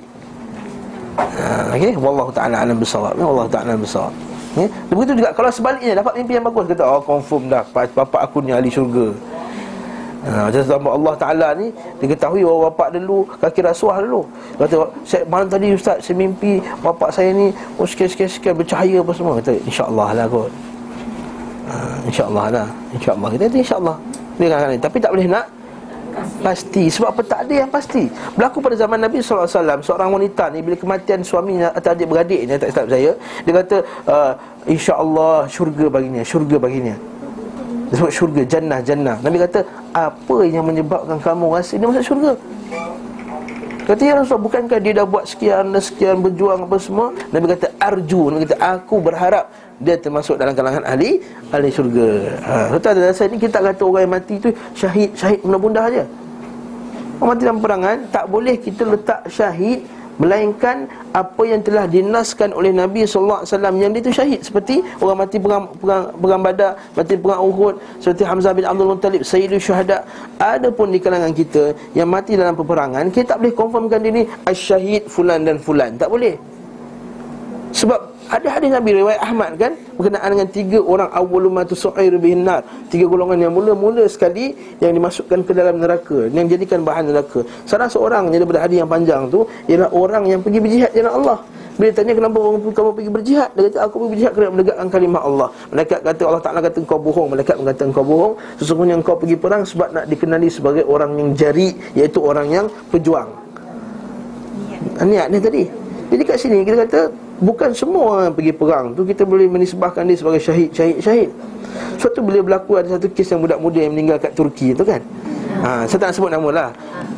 Uh, 1.20 1.64
Okay 1.80 1.94
Wallahu 1.96 2.32
ta'ala 2.36 2.68
alam 2.68 2.76
bersawab 2.76 3.16
Wallahu 3.16 3.48
ta'ala 3.48 3.74
alam 3.74 3.84
bersawab 3.84 4.14
Ya? 4.58 4.66
Begitu 4.90 5.22
juga 5.22 5.30
kalau 5.30 5.54
sebaliknya 5.54 6.02
dapat 6.02 6.18
mimpi 6.18 6.34
yang 6.34 6.46
bagus 6.50 6.66
kata 6.74 6.82
oh 6.82 7.06
confirm 7.06 7.54
dah 7.54 7.62
bapak 7.70 8.18
aku 8.18 8.42
ni 8.42 8.50
ahli 8.50 8.74
syurga 8.74 9.14
Ha, 10.20 10.52
macam 10.52 10.62
sama 10.68 10.90
Allah 11.00 11.14
Ta'ala 11.16 11.48
ni 11.56 11.72
Diketahui 12.04 12.44
bahawa 12.44 12.68
bapak 12.68 13.00
dulu 13.00 13.24
Kaki 13.40 13.64
rasuah 13.64 14.04
dulu. 14.04 14.28
Kata 14.60 14.76
saya, 15.08 15.24
malam 15.32 15.48
tadi 15.48 15.72
Ustaz 15.72 16.04
Saya 16.04 16.20
mimpi 16.20 16.60
bapak 16.84 17.08
saya 17.08 17.32
ni 17.32 17.56
Oh 17.80 17.88
sekian-sekian 17.88 18.52
bercahaya 18.52 19.00
apa 19.00 19.12
semua. 19.16 19.40
Kata 19.40 19.56
insyaAllah 19.64 20.10
lah 20.12 20.26
kot. 20.28 20.52
Ha, 21.72 21.76
InsyaAllah 22.04 22.46
lah. 22.52 22.68
InsyaAllah. 22.92 23.30
Kita 23.32 23.44
kata 23.48 23.58
insyaAllah. 23.64 23.98
Dia 24.36 24.48
kata 24.52 24.76
Tapi 24.76 24.98
tak 25.00 25.12
boleh 25.16 25.28
nak 25.32 25.46
Pasti. 26.44 26.84
Sebab 26.92 27.16
apa? 27.16 27.22
Tak 27.24 27.40
ada 27.48 27.54
yang 27.64 27.70
pasti. 27.72 28.04
Berlaku 28.36 28.60
pada 28.60 28.76
zaman 28.76 29.00
Nabi 29.00 29.24
SAW 29.24 29.48
Seorang 29.80 30.20
wanita 30.20 30.52
ni 30.52 30.60
Bila 30.60 30.76
kematian 30.76 31.24
suaminya 31.24 31.72
Atau 31.72 31.96
adik-beradik 31.96 32.44
ni 32.44 32.60
Tak 32.60 32.76
silap 32.76 32.88
saya 32.92 33.12
Dia 33.48 33.54
kata 33.56 33.78
uh, 34.04 34.32
InsyaAllah 34.68 35.48
syurga 35.48 35.88
baginya 35.88 36.20
Syurga 36.28 36.60
baginya 36.60 37.00
Disebut 37.90 38.12
syurga, 38.14 38.42
jannah, 38.46 38.80
jannah 38.86 39.18
Nabi 39.26 39.42
kata, 39.42 39.66
apa 39.98 40.36
yang 40.46 40.66
menyebabkan 40.70 41.18
kamu 41.18 41.46
rasa 41.58 41.74
dia 41.74 41.88
masuk 41.90 42.06
syurga? 42.06 42.32
Kata 43.90 44.02
ya 44.06 44.14
Rasulullah, 44.14 44.46
bukankah 44.46 44.78
dia 44.78 44.94
dah 45.02 45.06
buat 45.10 45.26
sekian 45.26 45.74
dan 45.74 45.82
sekian 45.82 46.22
berjuang 46.22 46.70
apa 46.70 46.78
semua? 46.78 47.10
Nabi 47.34 47.50
kata, 47.50 47.74
arju 47.82 48.30
Nabi 48.30 48.46
kata, 48.46 48.58
aku 48.62 49.02
berharap 49.02 49.50
dia 49.82 49.98
termasuk 49.98 50.38
dalam 50.38 50.54
kalangan 50.54 50.86
ahli 50.86 51.18
ahli 51.50 51.70
syurga. 51.74 52.38
Ha, 52.46 52.78
ada 52.78 53.00
dasar 53.10 53.26
ni 53.32 53.42
kita 53.42 53.58
tak 53.58 53.74
kata 53.74 53.82
orang 53.82 54.02
yang 54.06 54.14
mati 54.14 54.36
tu 54.38 54.54
syahid, 54.78 55.10
syahid 55.18 55.42
bunda-bunda 55.42 55.90
aja. 55.90 56.04
Orang 57.18 57.34
mati 57.34 57.44
dalam 57.50 57.60
perangan 57.64 57.98
tak 58.14 58.26
boleh 58.30 58.56
kita 58.62 58.84
letak 58.86 59.26
syahid 59.26 59.82
Melainkan 60.20 60.86
apa 61.16 61.42
yang 61.48 61.64
telah 61.64 61.88
dinaskan 61.88 62.52
oleh 62.52 62.76
Nabi 62.76 63.08
SAW 63.08 63.48
Yang 63.48 63.92
dia 63.96 64.02
itu 64.04 64.12
syahid. 64.12 64.40
Seperti 64.44 64.84
orang 65.00 65.24
mati 65.24 65.40
perang, 65.40 65.72
perang, 65.80 66.12
perang 66.20 66.42
badar 66.44 66.72
Mati 66.94 67.16
perang 67.16 67.42
Uhud. 67.48 67.76
Seperti 68.04 68.24
Hamzah 68.28 68.52
bin 68.52 68.68
Abdul 68.68 68.92
Muttalib 68.92 69.24
Sayyidul 69.24 69.64
Syuhada. 69.64 70.04
Ada 70.38 70.68
pun 70.70 70.92
di 70.92 71.00
kalangan 71.00 71.32
kita 71.32 71.72
Yang 71.96 72.10
mati 72.12 72.32
dalam 72.36 72.54
peperangan 72.54 73.08
Kita 73.16 73.36
tak 73.36 73.38
boleh 73.40 73.56
confirmkan 73.56 74.00
dia 74.04 74.12
ni 74.12 74.24
Asyahid 74.44 75.08
fulan 75.08 75.48
dan 75.48 75.56
fulan. 75.56 75.96
Tak 75.96 76.12
boleh. 76.12 76.36
Sebab 77.72 78.19
ada 78.30 78.48
hadis 78.54 78.70
Nabi 78.70 79.02
riwayat 79.02 79.22
Ahmad 79.26 79.58
kan? 79.58 79.74
Berkenaan 79.98 80.30
dengan 80.38 80.48
tiga 80.54 80.78
orang 80.78 81.10
awwalumatu 81.10 81.74
su'air 81.74 82.14
bihin 82.22 82.46
nar. 82.46 82.62
Tiga 82.94 83.10
golongan 83.10 83.50
yang 83.50 83.54
mula-mula 83.58 84.06
sekali 84.06 84.54
yang 84.78 84.94
dimasukkan 84.94 85.42
ke 85.42 85.52
dalam 85.58 85.82
neraka, 85.82 86.30
yang 86.30 86.46
jadikan 86.46 86.86
bahan 86.86 87.10
neraka. 87.10 87.42
Salah 87.66 87.90
seorang 87.90 88.30
daripada 88.30 88.62
hadis 88.62 88.86
yang 88.86 88.90
panjang 88.90 89.26
tu 89.34 89.50
ialah 89.66 89.90
orang 89.90 90.30
yang 90.30 90.40
pergi 90.46 90.62
berjihad 90.62 90.94
jalan 90.94 91.14
Allah. 91.26 91.38
Bila 91.80 91.96
tanya 91.96 92.12
kenapa 92.12 92.38
kamu 92.76 92.92
pergi 92.92 93.12
berjihad? 93.12 93.50
Dia 93.56 93.62
kata 93.72 93.78
aku 93.88 93.96
pergi 93.98 94.12
berjihad 94.14 94.32
kerana 94.36 94.52
menegakkan 94.52 94.88
kalimah 94.92 95.22
Allah. 95.26 95.48
Malaikat 95.72 96.00
kata 96.04 96.22
Allah 96.28 96.44
Ta'ala 96.44 96.60
kata 96.60 96.78
engkau 96.84 97.00
bohong. 97.00 97.28
Malaikat 97.34 97.56
mengatakan 97.56 97.88
engkau 97.90 98.06
bohong? 98.06 98.34
Sesungguhnya 98.60 98.96
engkau 99.00 99.16
pergi 99.16 99.40
perang 99.40 99.64
sebab 99.64 99.96
nak 99.96 100.06
dikenali 100.12 100.52
sebagai 100.52 100.84
orang 100.86 101.16
yang 101.16 101.30
jari 101.34 101.72
Iaitu 101.96 102.20
orang 102.20 102.52
yang 102.52 102.66
pejuang. 102.92 103.32
Niat. 105.00 105.32
Ni 105.32 105.40
tadi 105.40 105.64
Jadi 106.10 106.22
kat 106.26 106.38
sini 106.42 106.66
kita 106.66 106.86
kata 106.90 107.02
Bukan 107.40 107.72
semua 107.72 108.28
yang 108.28 108.34
pergi 108.36 108.52
perang 108.52 108.98
tu 108.98 109.06
Kita 109.06 109.24
boleh 109.24 109.48
menisbahkan 109.48 110.04
dia 110.04 110.18
sebagai 110.18 110.42
syahid, 110.42 110.70
syahid, 110.74 110.98
syahid. 111.00 111.30
Suatu 112.00 112.24
bila 112.24 112.40
berlaku 112.42 112.80
ada 112.80 112.96
satu 112.96 113.12
kes 113.12 113.28
yang 113.30 113.44
budak 113.44 113.60
muda 113.60 113.80
yang 113.84 113.94
meninggal 113.94 114.18
kat 114.18 114.32
Turki 114.34 114.72
tu 114.72 114.88
kan. 114.88 115.04
Ha, 115.60 115.84
Saya 115.86 116.00
tak 116.00 116.08
nak 116.12 116.16
sebut 116.16 116.32
nama 116.32 116.50
lah. 116.50 116.70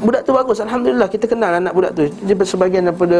Budak 0.01 0.25
tu 0.25 0.33
bagus, 0.33 0.57
Alhamdulillah 0.57 1.05
kita 1.05 1.29
kenal 1.29 1.53
anak 1.53 1.71
budak 1.71 1.93
tu. 1.93 2.09
Dia 2.25 2.35
sebagian 2.41 2.89
daripada 2.89 3.19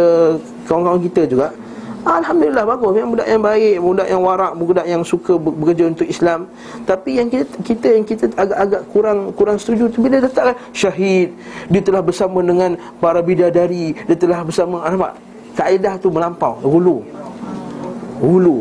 kawan-kawan 0.65 0.99
kita 1.05 1.29
juga. 1.29 1.53
Alhamdulillah 2.01 2.65
bagus. 2.65 2.89
Memang 2.97 3.13
budak 3.13 3.27
yang 3.29 3.43
baik 3.45 3.75
Budak 3.77 4.07
yang 4.09 4.21
warak 4.25 4.53
Budak 4.57 4.85
yang 4.89 5.05
suka 5.05 5.37
bekerja 5.37 5.85
untuk 5.85 6.09
Islam. 6.09 6.49
Tapi 6.89 7.21
yang 7.21 7.29
kita, 7.29 7.53
kita 7.61 7.87
yang 7.93 8.05
kita 8.09 8.25
agak-agak 8.33 8.81
kurang 8.89 9.19
kurang 9.37 9.61
setuju 9.61 9.85
tu 9.93 10.01
Bila 10.01 10.17
dia 10.17 10.25
letakkan 10.25 10.57
syahid 10.73 11.29
Dia 11.69 11.81
telah 11.85 12.01
bersama 12.01 12.41
dengan 12.41 12.73
para 12.97 13.21
bidadari 13.21 13.93
Dia 14.09 14.17
telah 14.17 14.41
bersama 14.41 14.81
Nampak? 14.89 15.13
Kaedah 15.57 15.99
tu 15.99 16.07
melampau 16.07 16.55
Hulu. 16.63 17.03
Hulu. 18.21 18.57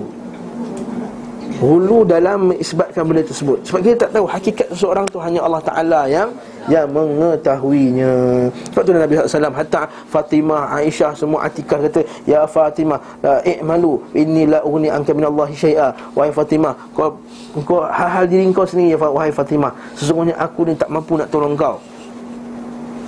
Hulu 1.61 2.09
dalam 2.09 2.57
mengisbatkan 2.57 3.05
benda 3.05 3.21
tersebut. 3.21 3.61
Sebab 3.69 3.81
kita 3.85 4.09
tak 4.09 4.11
tahu 4.17 4.25
hakikat 4.25 4.73
seseorang 4.73 5.05
tu 5.13 5.21
hanya 5.21 5.45
Allah 5.45 5.61
Taala 5.61 6.09
yang 6.09 6.33
yang 6.73 6.89
mengetahuinya. 6.89 8.49
Sebab 8.73 8.81
tu 8.81 8.97
Nabi 8.97 9.21
SAW 9.21 9.53
hatta 9.53 9.85
Fatimah 10.09 10.73
Aisyah 10.81 11.13
semua 11.13 11.45
Atikah 11.45 11.85
kata 11.85 12.01
ya 12.25 12.49
Fatimah 12.49 12.97
la 13.21 13.45
i'malu 13.45 14.01
inni 14.17 14.49
la 14.49 14.65
ughni 14.65 14.89
anka 14.89 15.13
min 15.13 15.29
Allah 15.29 15.53
syai'a. 15.53 15.93
Wahai 16.17 16.33
Fatimah 16.33 16.73
kau 16.97 17.21
kau 17.69 17.85
hal-hal 17.85 18.25
diri 18.25 18.49
kau 18.57 18.65
sendiri 18.65 18.97
ya 18.97 18.99
wahai 19.01 19.29
Fatimah. 19.29 19.77
Sesungguhnya 20.01 20.41
aku 20.41 20.65
ni 20.65 20.73
tak 20.73 20.89
mampu 20.89 21.21
nak 21.21 21.29
tolong 21.29 21.53
kau 21.61 21.77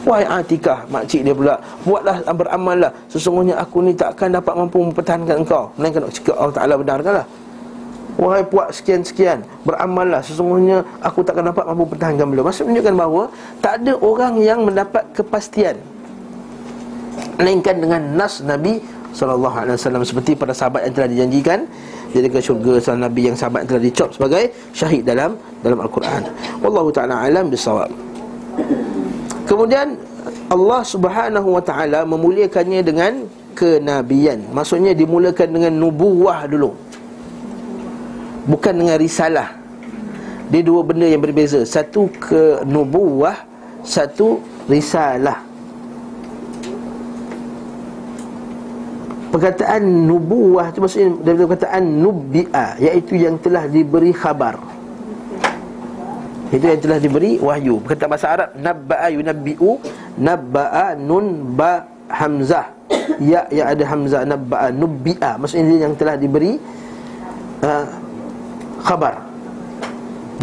Wahai 0.02 0.26
Atikah 0.26 0.82
Makcik 0.90 1.22
dia 1.22 1.34
pula 1.34 1.54
Buatlah 1.86 2.26
beramallah. 2.34 2.90
Sesungguhnya 3.06 3.54
aku 3.58 3.86
ni 3.86 3.94
takkan 3.94 4.34
dapat 4.34 4.54
mampu 4.54 4.82
mempertahankan 4.82 5.46
engkau. 5.46 5.70
Melainkan 5.78 6.06
Allah 6.34 6.54
Ta'ala 6.54 6.74
benarkanlah. 6.74 7.26
Wahai 8.18 8.42
puak 8.44 8.74
sekian-sekian 8.74 9.46
Beramallah. 9.62 10.20
Sesungguhnya 10.26 10.82
aku 11.00 11.22
takkan 11.22 11.46
dapat 11.46 11.64
mampu 11.70 11.86
pertahankan 11.86 12.26
beliau. 12.26 12.44
Maksud 12.46 12.66
menunjukkan 12.66 12.94
bahawa 12.98 13.22
Tak 13.62 13.72
ada 13.82 13.92
orang 14.02 14.34
yang 14.42 14.66
mendapat 14.66 15.06
kepastian 15.14 15.78
Melainkan 17.38 17.78
dengan 17.78 18.02
Nas 18.18 18.42
Nabi 18.42 18.82
SAW 19.14 20.02
Seperti 20.02 20.34
pada 20.34 20.50
sahabat 20.50 20.88
yang 20.88 20.94
telah 20.98 21.08
dijanjikan 21.08 21.58
Jadi 22.10 22.26
ke 22.28 22.38
syurga 22.42 22.82
Salah 22.82 23.06
Nabi 23.06 23.30
yang 23.30 23.36
sahabat 23.38 23.64
yang 23.64 23.70
telah 23.76 23.84
dicop 23.86 24.08
sebagai 24.12 24.50
Syahid 24.76 25.06
dalam 25.06 25.38
dalam 25.62 25.78
Al-Quran. 25.78 26.26
Wallahu 26.60 26.90
ta'ala 26.90 27.24
alam 27.24 27.48
bisawab 27.48 27.88
Kemudian 29.52 30.00
Allah 30.48 30.80
subhanahu 30.80 31.60
wa 31.60 31.60
ta'ala 31.60 32.08
Memuliakannya 32.08 32.80
dengan 32.80 33.28
kenabian. 33.52 34.48
Maksudnya 34.48 34.96
dimulakan 34.96 35.52
dengan 35.52 35.76
nubuwah 35.76 36.48
dulu. 36.48 36.72
Bukan 38.48 38.80
dengan 38.80 38.96
risalah. 38.96 39.52
Dia 40.48 40.64
dua 40.64 40.80
benda 40.80 41.04
yang 41.04 41.20
berbeza. 41.20 41.68
Satu 41.68 42.08
ke 42.16 42.64
nubuwah 42.64 43.44
Satu 43.84 44.40
risalah. 44.72 45.44
Perkataan 49.36 49.84
nubuwah 49.84 50.68
itu 50.68 50.80
maksudnya 50.84 51.08
Daripada 51.24 51.48
perkataan 51.56 51.84
nubbi'a 52.04 52.76
Iaitu 52.76 53.16
yang 53.16 53.40
telah 53.40 53.64
diberi 53.64 54.12
khabar 54.12 54.60
Itu 56.52 56.68
yang 56.68 56.80
telah 56.84 57.00
diberi 57.00 57.40
wahyu. 57.40 57.80
Perkataan 57.80 58.10
bahasa 58.12 58.28
Arab. 58.28 58.48
Nabba'a 58.60 59.08
yunabbi'u. 59.08 59.70
Nabba'a 60.20 61.00
nun 61.00 61.56
ba 61.56 61.88
hamzah. 62.12 62.68
Ya 63.16 63.48
yang 63.48 63.72
ada 63.72 63.84
hamzah. 63.88 64.22
Nabba'a 64.28 64.68
nubbi'a. 64.68 65.40
Maksudnya 65.40 65.64
dia 65.72 65.78
yang 65.88 65.96
telah 65.96 66.14
diberi 66.20 66.60
uh, 67.64 67.84
khabar. 68.84 69.24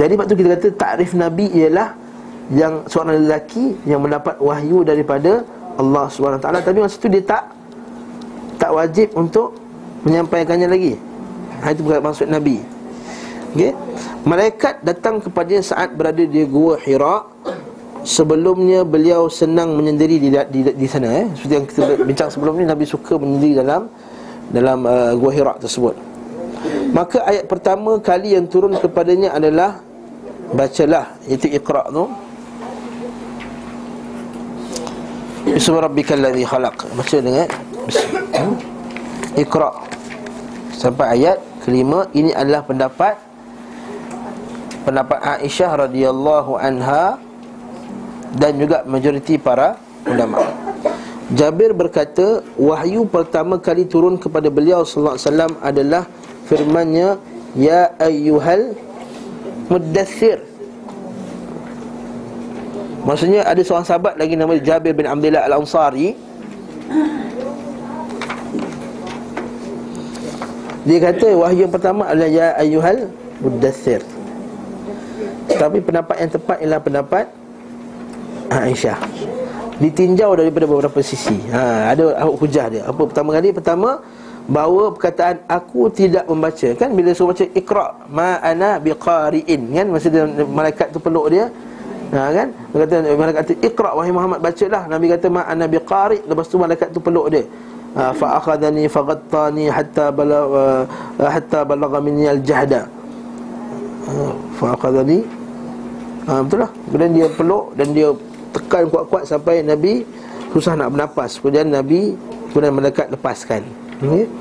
Jadi 0.02 0.14
waktu 0.18 0.34
kita 0.34 0.48
kata 0.58 0.68
takrif 0.80 1.12
Nabi 1.12 1.52
ialah 1.52 1.92
Yang 2.56 2.88
seorang 2.88 3.20
lelaki 3.20 3.76
yang 3.84 4.00
mendapat 4.00 4.40
wahyu 4.40 4.88
daripada 4.88 5.44
Allah 5.76 6.08
SWT 6.08 6.40
Tapi 6.40 6.78
masa 6.80 6.96
itu 6.96 7.12
dia 7.12 7.24
tak 7.28 7.52
Tak 8.56 8.72
wajib 8.72 9.12
untuk 9.20 9.60
menyampaikannya 10.08 10.72
lagi. 10.72 10.96
Ha, 11.60 11.76
Itu 11.76 11.84
bukan 11.84 12.00
maksud 12.00 12.32
Nabi 12.32 12.79
okay? 13.54 13.72
Malaikat 14.28 14.84
datang 14.84 15.24
kepada 15.24 15.56
saat 15.64 15.96
berada 15.96 16.22
di 16.22 16.44
Gua 16.46 16.76
Hira 16.78 17.26
Sebelumnya 18.00 18.88
beliau 18.88 19.28
senang 19.28 19.76
menyendiri 19.76 20.24
di, 20.24 20.30
di, 20.32 20.60
di 20.72 20.88
sana 20.88 21.24
eh? 21.24 21.28
Seperti 21.36 21.54
yang 21.54 21.66
kita 21.68 21.82
bincang 22.00 22.30
sebelum 22.32 22.56
ni 22.56 22.66
Nabi 22.66 22.88
suka 22.88 23.20
menyendiri 23.20 23.60
dalam 23.60 23.92
Dalam 24.50 24.80
uh, 24.88 25.12
Gua 25.20 25.32
Hira 25.36 25.54
tersebut 25.60 25.96
Maka 26.96 27.24
ayat 27.28 27.46
pertama 27.46 28.00
kali 28.00 28.34
yang 28.40 28.48
turun 28.48 28.76
kepadanya 28.80 29.36
adalah 29.36 29.84
Bacalah 30.56 31.16
Itu 31.28 31.46
ikhra' 31.52 31.92
tu 31.92 32.04
Bismillah 35.50 35.86
rabbikal 35.88 36.20
ladhi 36.20 36.44
khalaq 36.48 36.78
Baca 36.96 37.18
dengan? 37.20 37.48
Ikhra' 39.36 39.76
Sampai 40.74 41.20
ayat 41.20 41.38
kelima 41.62 42.08
Ini 42.16 42.32
adalah 42.32 42.64
pendapat 42.64 43.29
Pendapat 44.90 45.22
Aisyah 45.22 45.86
radhiyallahu 45.86 46.58
anha 46.58 47.22
Dan 48.34 48.58
juga 48.58 48.82
majoriti 48.90 49.38
para 49.38 49.78
ulama. 50.10 50.42
Jabir 51.30 51.78
berkata 51.78 52.42
Wahyu 52.58 53.06
pertama 53.06 53.62
kali 53.62 53.86
turun 53.86 54.18
kepada 54.18 54.50
beliau 54.50 54.82
Sallallahu 54.82 55.14
alaihi 55.14 55.30
wasallam 55.30 55.54
adalah 55.62 56.04
firmannya 56.50 57.22
ya 57.54 57.94
ayyuhal 58.02 58.74
muddathir 59.70 60.42
Maksudnya 63.06 63.46
ada 63.46 63.62
seorang 63.62 63.86
sahabat 63.86 64.18
lagi 64.18 64.34
nama 64.34 64.58
Jabir 64.58 64.98
bin 64.98 65.06
Abdullah 65.06 65.46
Al-Ansari. 65.46 66.18
Dia 70.82 70.98
kata 70.98 71.30
wahyu 71.38 71.70
pertama 71.70 72.10
adalah 72.10 72.30
ya 72.30 72.58
ayyuhal 72.58 73.14
muddathir 73.38 74.02
Tapi 75.60 75.78
pendapat 75.84 76.16
yang 76.24 76.32
tepat 76.32 76.58
ialah 76.64 76.80
pendapat 76.80 77.26
Aisyah. 78.50 78.98
Ditinjau 79.80 80.32
daripada 80.36 80.66
beberapa 80.66 81.00
sisi. 81.00 81.38
Ha, 81.54 81.94
Ada 81.94 82.26
hujah 82.26 82.66
dia. 82.68 82.84
Apa 82.90 83.02
pertama 83.06 83.36
kali? 83.36 83.52
Pertama 83.54 84.02
bahawa 84.50 84.92
perkataan 84.92 85.40
aku 85.46 85.88
tidak 85.94 86.26
membaca. 86.26 86.70
Kan 86.76 86.98
bila 86.98 87.14
suruh 87.14 87.32
baca 87.32 87.46
iqra 87.54 87.86
ma 88.10 88.42
ana 88.42 88.82
biqariin. 88.82 89.62
Kan 89.72 89.88
masa 89.94 90.08
dia, 90.10 90.26
malaikat 90.28 90.90
tu 90.92 91.00
peluk 91.00 91.32
dia. 91.32 91.48
Ha 92.10 92.34
kan? 92.34 92.48
Dia 92.74 92.78
kata 92.84 92.96
malaikat 93.14 93.40
kata 93.46 93.54
iqra 93.62 93.90
wahai 93.94 94.12
Muhammad 94.12 94.40
bacalah. 94.42 94.84
Nabi 94.90 95.06
kata 95.14 95.28
ma 95.30 95.42
ana 95.46 95.66
biqari. 95.70 96.20
Lepas 96.26 96.50
tu 96.50 96.58
malaikat 96.58 96.90
tu 96.92 97.00
peluk 97.00 97.28
dia. 97.32 97.46
Ha, 97.90 98.14
fa 98.14 98.38
akhadhani 98.38 98.86
faghattani 98.86 99.66
hatta 99.66 100.14
balagha 100.14 100.86
uh, 101.18 101.26
hatta 101.26 101.66
balagha 101.66 101.98
minni 101.98 102.30
al-jahda 102.30 102.86
ha, 104.06 104.30
fa 104.62 104.78
akhadhani 104.78 105.26
ha, 106.30 106.46
betul 106.46 106.62
lah 106.62 106.72
kemudian 106.88 107.12
dia 107.18 107.28
peluk 107.34 107.66
dan 107.74 107.88
dia 107.98 108.10
tekan 108.54 108.86
kuat-kuat 108.94 109.26
sampai 109.26 109.66
nabi 109.66 110.06
susah 110.54 110.78
nak 110.78 110.94
bernafas 110.94 111.42
kemudian 111.42 111.74
nabi 111.74 112.14
kemudian 112.54 112.74
malaikat 112.78 113.10
lepaskan 113.10 113.66
Okay. 114.00 114.32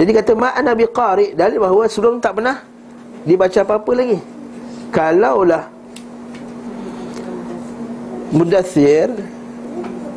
Jadi 0.00 0.10
kata 0.16 0.32
ma'ana 0.32 0.72
biqari 0.72 1.36
dalil 1.36 1.60
bahawa 1.60 1.84
sebelum 1.88 2.20
tak 2.24 2.40
pernah 2.40 2.64
dibaca 3.24 3.60
apa-apa 3.60 3.92
lagi. 3.92 4.18
Kalaulah 4.92 5.68
mudathir 8.32 9.12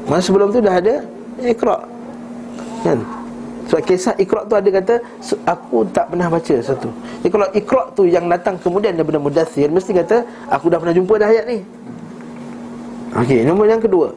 masa 0.07 0.31
sebelum 0.31 0.55
tu 0.55 0.63
dah 0.63 0.75
ada 0.79 1.03
Iqra. 1.39 1.83
Kan? 2.83 2.99
Sebab 3.69 3.81
kisah 3.85 4.17
Iqra 4.17 4.49
tu 4.49 4.57
ada 4.57 4.65
kata 4.65 4.97
aku 5.45 5.85
tak 5.93 6.09
pernah 6.09 6.25
baca 6.25 6.55
satu. 6.57 6.89
Jadi 7.21 7.29
kalau 7.29 7.47
Iqra 7.53 7.83
tu 7.93 8.09
yang 8.09 8.25
datang 8.25 8.57
kemudian 8.57 8.97
daripada 8.97 9.21
mudathir 9.21 9.69
mesti 9.69 9.93
kata 9.93 10.25
aku 10.49 10.73
dah 10.73 10.81
pernah 10.81 10.95
jumpa 10.97 11.13
dah 11.21 11.29
ayat 11.29 11.45
ni. 11.45 11.59
Okey, 13.13 13.45
nombor 13.45 13.69
yang 13.69 13.81
kedua. 13.81 14.09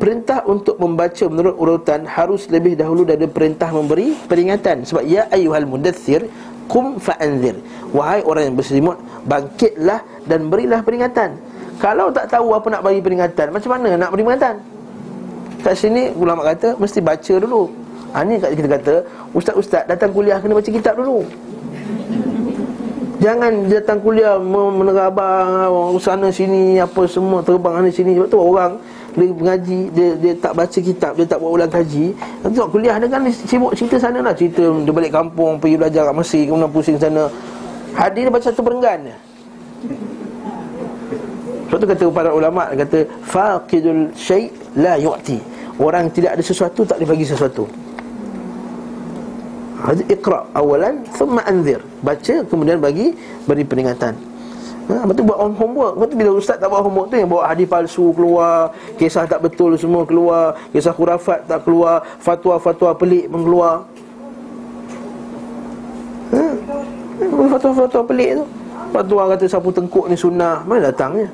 Perintah 0.00 0.40
untuk 0.48 0.80
membaca 0.80 1.28
menurut 1.28 1.60
urutan 1.60 2.08
Harus 2.08 2.48
lebih 2.48 2.72
dahulu 2.72 3.04
dari 3.04 3.28
perintah 3.28 3.68
memberi 3.68 4.16
peringatan 4.16 4.88
Sebab 4.88 5.04
Ya 5.04 5.28
ayuhal 5.28 5.68
mudathir 5.68 6.24
Kum 6.72 6.96
fa'anzir 6.96 7.60
Wahai 7.92 8.24
orang 8.24 8.48
yang 8.48 8.56
berselimut 8.56 8.96
Bangkitlah 9.28 10.00
dan 10.24 10.48
berilah 10.48 10.80
peringatan 10.80 11.36
Kalau 11.84 12.08
tak 12.16 12.32
tahu 12.32 12.56
apa 12.56 12.64
nak 12.72 12.80
bagi 12.80 13.04
peringatan 13.04 13.52
Macam 13.52 13.76
mana 13.76 14.00
nak 14.00 14.08
beri 14.16 14.24
peringatan 14.24 14.54
Kat 15.60 15.76
sini 15.76 16.08
ulama 16.16 16.48
kata 16.48 16.80
Mesti 16.80 17.04
baca 17.04 17.34
dulu 17.36 17.79
ha, 18.12 18.22
Ini 18.26 18.38
kita 18.40 18.68
kata 18.68 18.94
Ustaz-ustaz 19.32 19.86
datang 19.86 20.10
kuliah 20.10 20.38
Kena 20.42 20.58
baca 20.58 20.70
kitab 20.70 20.98
dulu. 20.98 21.22
Jangan 23.20 23.68
datang 23.68 24.00
kuliah 24.00 24.40
menerabang 24.40 25.92
sana 26.00 26.32
sini 26.32 26.80
apa 26.80 27.04
semua 27.04 27.44
terbang 27.44 27.76
sana 27.76 27.90
sini. 27.92 28.16
Sebab 28.16 28.28
tu 28.32 28.40
orang 28.40 28.80
dia 29.12 29.28
mengaji 29.28 29.80
dia 29.92 30.16
dia 30.16 30.32
tak 30.40 30.56
baca 30.56 30.78
kitab 30.80 31.12
dia 31.20 31.28
tak 31.28 31.36
buat 31.36 31.52
ulang 31.60 31.68
kaji. 31.68 32.16
Nanti 32.16 32.56
waktu 32.56 32.72
kuliah 32.72 32.96
dia 32.96 33.12
kan 33.12 33.28
sibuk 33.28 33.76
cerita 33.76 34.00
sana 34.00 34.24
lah. 34.24 34.32
Cerita 34.32 34.64
dia 34.64 34.92
balik 34.96 35.12
kampung 35.12 35.60
pergi 35.60 35.76
belajar 35.76 36.08
kat 36.08 36.16
Mesir 36.16 36.48
kemudian 36.48 36.72
pusing 36.72 36.96
sana. 36.96 37.28
Hadir 37.92 38.24
dia 38.24 38.32
baca 38.32 38.46
satu 38.48 38.64
perenggan. 38.64 39.12
Sebab 41.68 41.76
tu 41.76 41.86
kata 41.92 42.04
para 42.08 42.30
ulama 42.32 42.72
kata 42.72 43.04
faqidul 43.28 44.16
syai' 44.16 44.48
la 44.80 44.96
yu'ti. 44.96 45.36
Orang 45.76 46.08
tidak 46.08 46.40
ada 46.40 46.42
sesuatu 46.44 46.88
tak 46.88 46.96
dibagi 46.96 47.28
sesuatu 47.28 47.68
Hadi 49.80 50.02
iqra 50.12 50.44
awalan 50.52 51.00
thumma 51.16 51.40
anzir. 51.48 51.80
Baca 52.04 52.44
kemudian 52.44 52.76
bagi 52.76 53.16
beri 53.48 53.64
peringatan. 53.64 54.12
Ha, 54.90 55.06
betul 55.06 55.30
buat 55.30 55.38
homework. 55.38 55.94
Betul 56.02 56.16
bila 56.18 56.30
ustaz 56.34 56.58
tak 56.58 56.66
buat 56.66 56.82
homework 56.82 57.14
tu 57.14 57.16
yang 57.16 57.30
bawa 57.30 57.46
hadis 57.46 57.70
palsu 57.70 58.10
keluar, 58.10 58.74
kisah 58.98 59.22
tak 59.24 59.38
betul 59.38 59.78
semua 59.78 60.02
keluar, 60.02 60.58
kisah 60.74 60.90
khurafat 60.90 61.46
tak 61.46 61.62
keluar, 61.62 62.02
fatwa-fatwa 62.18 62.90
pelik 62.98 63.30
pun 63.30 63.40
keluar. 63.46 63.86
Ha? 66.34 66.42
Fatwa-fatwa 67.56 68.02
pelik 68.02 68.30
tu. 68.42 68.44
Fatwa 68.90 69.22
kata 69.30 69.44
sapu 69.46 69.70
tengkuk 69.70 70.10
ni 70.10 70.18
sunnah, 70.18 70.66
mana 70.66 70.90
datangnya? 70.90 71.30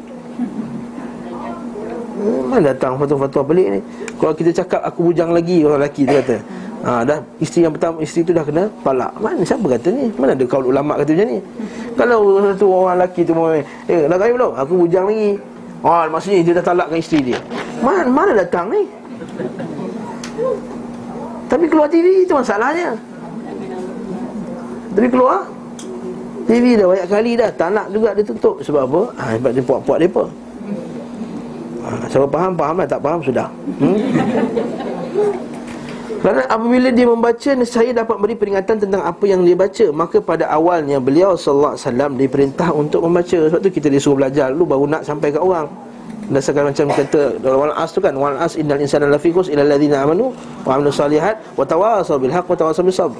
Ha, 2.16 2.24
mana 2.44 2.76
datang 2.76 3.00
fatwa-fatwa 3.00 3.42
pelik 3.42 3.66
ni? 3.72 3.80
Kalau 4.20 4.36
kita 4.36 4.52
cakap 4.52 4.84
aku 4.84 5.10
bujang 5.10 5.32
lagi 5.32 5.64
orang 5.64 5.80
lelaki 5.80 6.04
tu 6.04 6.12
kata. 6.12 6.36
Ha, 6.84 7.00
dah 7.08 7.18
isteri 7.40 7.64
yang 7.64 7.72
pertama 7.72 8.04
isteri 8.04 8.20
tu 8.28 8.32
dah 8.36 8.44
kena 8.44 8.68
palak. 8.84 9.16
Mana 9.16 9.40
siapa 9.40 9.64
kata 9.64 9.88
ni? 9.88 10.12
Mana 10.20 10.36
ada 10.36 10.44
kaul 10.44 10.68
ulama 10.68 11.00
kata 11.00 11.16
macam 11.16 11.28
ni? 11.32 11.38
Kalau 11.98 12.18
satu 12.52 12.66
orang 12.68 13.00
lelaki 13.00 13.20
tu 13.24 13.32
mau 13.32 13.48
eh 13.54 13.62
dah 13.88 14.16
kahwin 14.20 14.34
belum? 14.36 14.52
Aku 14.60 14.72
bujang 14.84 15.06
lagi. 15.08 15.40
Ha, 15.86 16.10
maksudnya 16.10 16.44
dia 16.44 16.52
dah 16.60 16.64
talakkan 16.66 16.98
isteri 17.00 17.32
dia. 17.32 17.40
Mana 17.80 18.10
mana 18.12 18.32
datang 18.36 18.68
ni? 18.68 18.84
Tapi 21.46 21.64
keluar 21.70 21.88
TV 21.88 22.26
itu 22.26 22.34
masalahnya. 22.36 22.92
Tapi 24.92 25.06
keluar 25.08 25.48
TV 26.44 26.64
dah 26.76 26.86
banyak 26.86 27.08
kali 27.08 27.30
dah 27.40 27.50
talak 27.56 27.86
juga 27.90 28.12
dia 28.12 28.24
tutup 28.24 28.60
sebab 28.60 28.82
apa? 28.84 29.00
Ha, 29.16 29.24
sebab 29.40 29.50
dia 29.56 29.64
puak-puak 29.64 29.98
depa. 30.04 30.24
Ha, 31.86 31.88
siapa 32.10 32.26
faham 32.28 32.52
faham 32.52 32.76
lah 32.78 32.86
tak 32.86 33.00
faham 33.00 33.20
sudah. 33.24 33.48
Hmm? 33.80 33.96
Kerana 36.16 36.48
apabila 36.48 36.88
dia 36.88 37.06
membaca 37.06 37.50
Saya 37.66 37.90
dapat 37.92 38.16
beri 38.16 38.34
peringatan 38.38 38.76
tentang 38.80 39.02
apa 39.04 39.24
yang 39.28 39.44
dia 39.44 39.56
baca. 39.56 39.86
Maka 39.92 40.16
pada 40.22 40.48
awalnya 40.48 40.96
beliau 41.02 41.36
Sallallahu 41.36 41.76
Alaihi 41.76 41.86
Wasallam 41.86 42.10
diperintah 42.16 42.68
untuk 42.72 43.00
membaca. 43.04 43.38
Sebab 43.50 43.60
tu 43.60 43.70
kita 43.70 43.88
disuruh 43.92 44.16
belajar 44.24 44.52
dulu 44.54 44.64
baru 44.64 44.84
nak 44.88 45.02
sampai 45.04 45.34
ke 45.34 45.40
orang. 45.40 45.68
Berdasarkan 46.26 46.74
macam 46.74 46.86
kata 46.90 47.38
Wal 47.38 47.74
as 47.78 47.94
tu 47.94 48.02
kan 48.02 48.10
Wal 48.18 48.34
as 48.34 48.58
innal 48.58 48.82
insana 48.82 49.06
lafiqus 49.06 49.46
Ila 49.46 49.62
ladhina 49.62 50.02
amanu 50.02 50.34
Wa 50.66 50.74
amanu 50.74 50.90
salihat 50.90 51.38
Wa 51.54 51.62
tawasaw 51.62 52.18
bilhaq 52.18 52.50
Wa 52.50 52.58
tawasaw 52.58 52.82
bisabr 52.82 53.14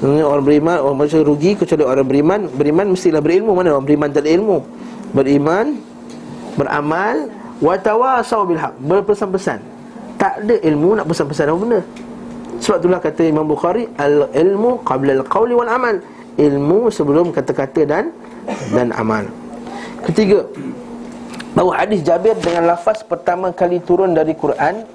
Orang 0.00 0.48
beriman 0.48 0.80
Orang 0.80 1.04
manusia 1.04 1.20
rugi 1.20 1.52
Kecuali 1.52 1.84
orang 1.84 2.08
beriman. 2.08 2.40
Beriman 2.56 2.88
mestilah 2.88 3.20
berilmu. 3.20 3.52
Mana 3.52 3.76
orang 3.76 3.84
beriman 3.84 4.08
tak 4.08 4.24
ada 4.24 4.32
ilmu? 4.32 4.64
Beriman 5.12 5.76
Beramal 6.56 7.28
Wa 7.60 7.76
tawasaw 7.76 8.48
bilhaq 8.48 8.72
Berpesan-pesan 8.80 9.73
tak 10.24 10.40
ada 10.40 10.56
ilmu 10.56 10.96
nak 10.96 11.04
pesan-pesan 11.04 11.52
apa 11.52 11.58
benda. 11.60 11.80
Sebab 12.64 12.76
itulah 12.80 13.00
kata 13.04 13.22
Imam 13.28 13.44
Bukhari 13.44 13.84
al 14.00 14.32
ilmu 14.32 14.80
qabla 14.80 15.20
al 15.20 15.24
qawli 15.28 15.52
wal 15.52 15.68
amal. 15.68 16.00
Ilmu 16.40 16.88
sebelum 16.88 17.28
kata-kata 17.28 17.84
dan 17.84 18.08
dan 18.72 18.88
amal. 18.96 19.28
Ketiga 20.08 20.48
bahawa 21.52 21.84
hadis 21.84 22.00
Jabir 22.00 22.32
dengan 22.40 22.72
lafaz 22.72 23.04
pertama 23.04 23.52
kali 23.52 23.84
turun 23.84 24.16
dari 24.16 24.32
Quran 24.32 24.88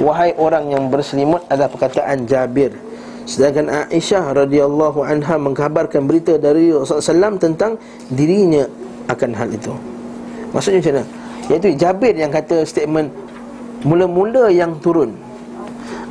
wahai 0.00 0.32
orang 0.40 0.72
yang 0.72 0.88
berselimut 0.88 1.44
adalah 1.52 1.68
perkataan 1.68 2.24
Jabir. 2.24 2.72
Sedangkan 3.28 3.92
Aisyah 3.92 4.32
radhiyallahu 4.32 5.04
anha 5.04 5.36
mengkabarkan 5.36 6.08
berita 6.08 6.40
dari 6.40 6.72
Rasulullah 6.72 7.36
SAW 7.36 7.36
tentang 7.36 7.76
dirinya 8.08 8.64
akan 9.12 9.30
hal 9.36 9.48
itu. 9.52 9.76
Maksudnya 10.56 10.80
macam 10.80 10.94
mana? 10.96 11.04
Iaitu 11.52 11.68
Jabir 11.76 12.14
yang 12.16 12.32
kata 12.32 12.64
statement 12.64 13.29
Mula-mula 13.80 14.52
yang 14.52 14.76
turun. 14.80 15.16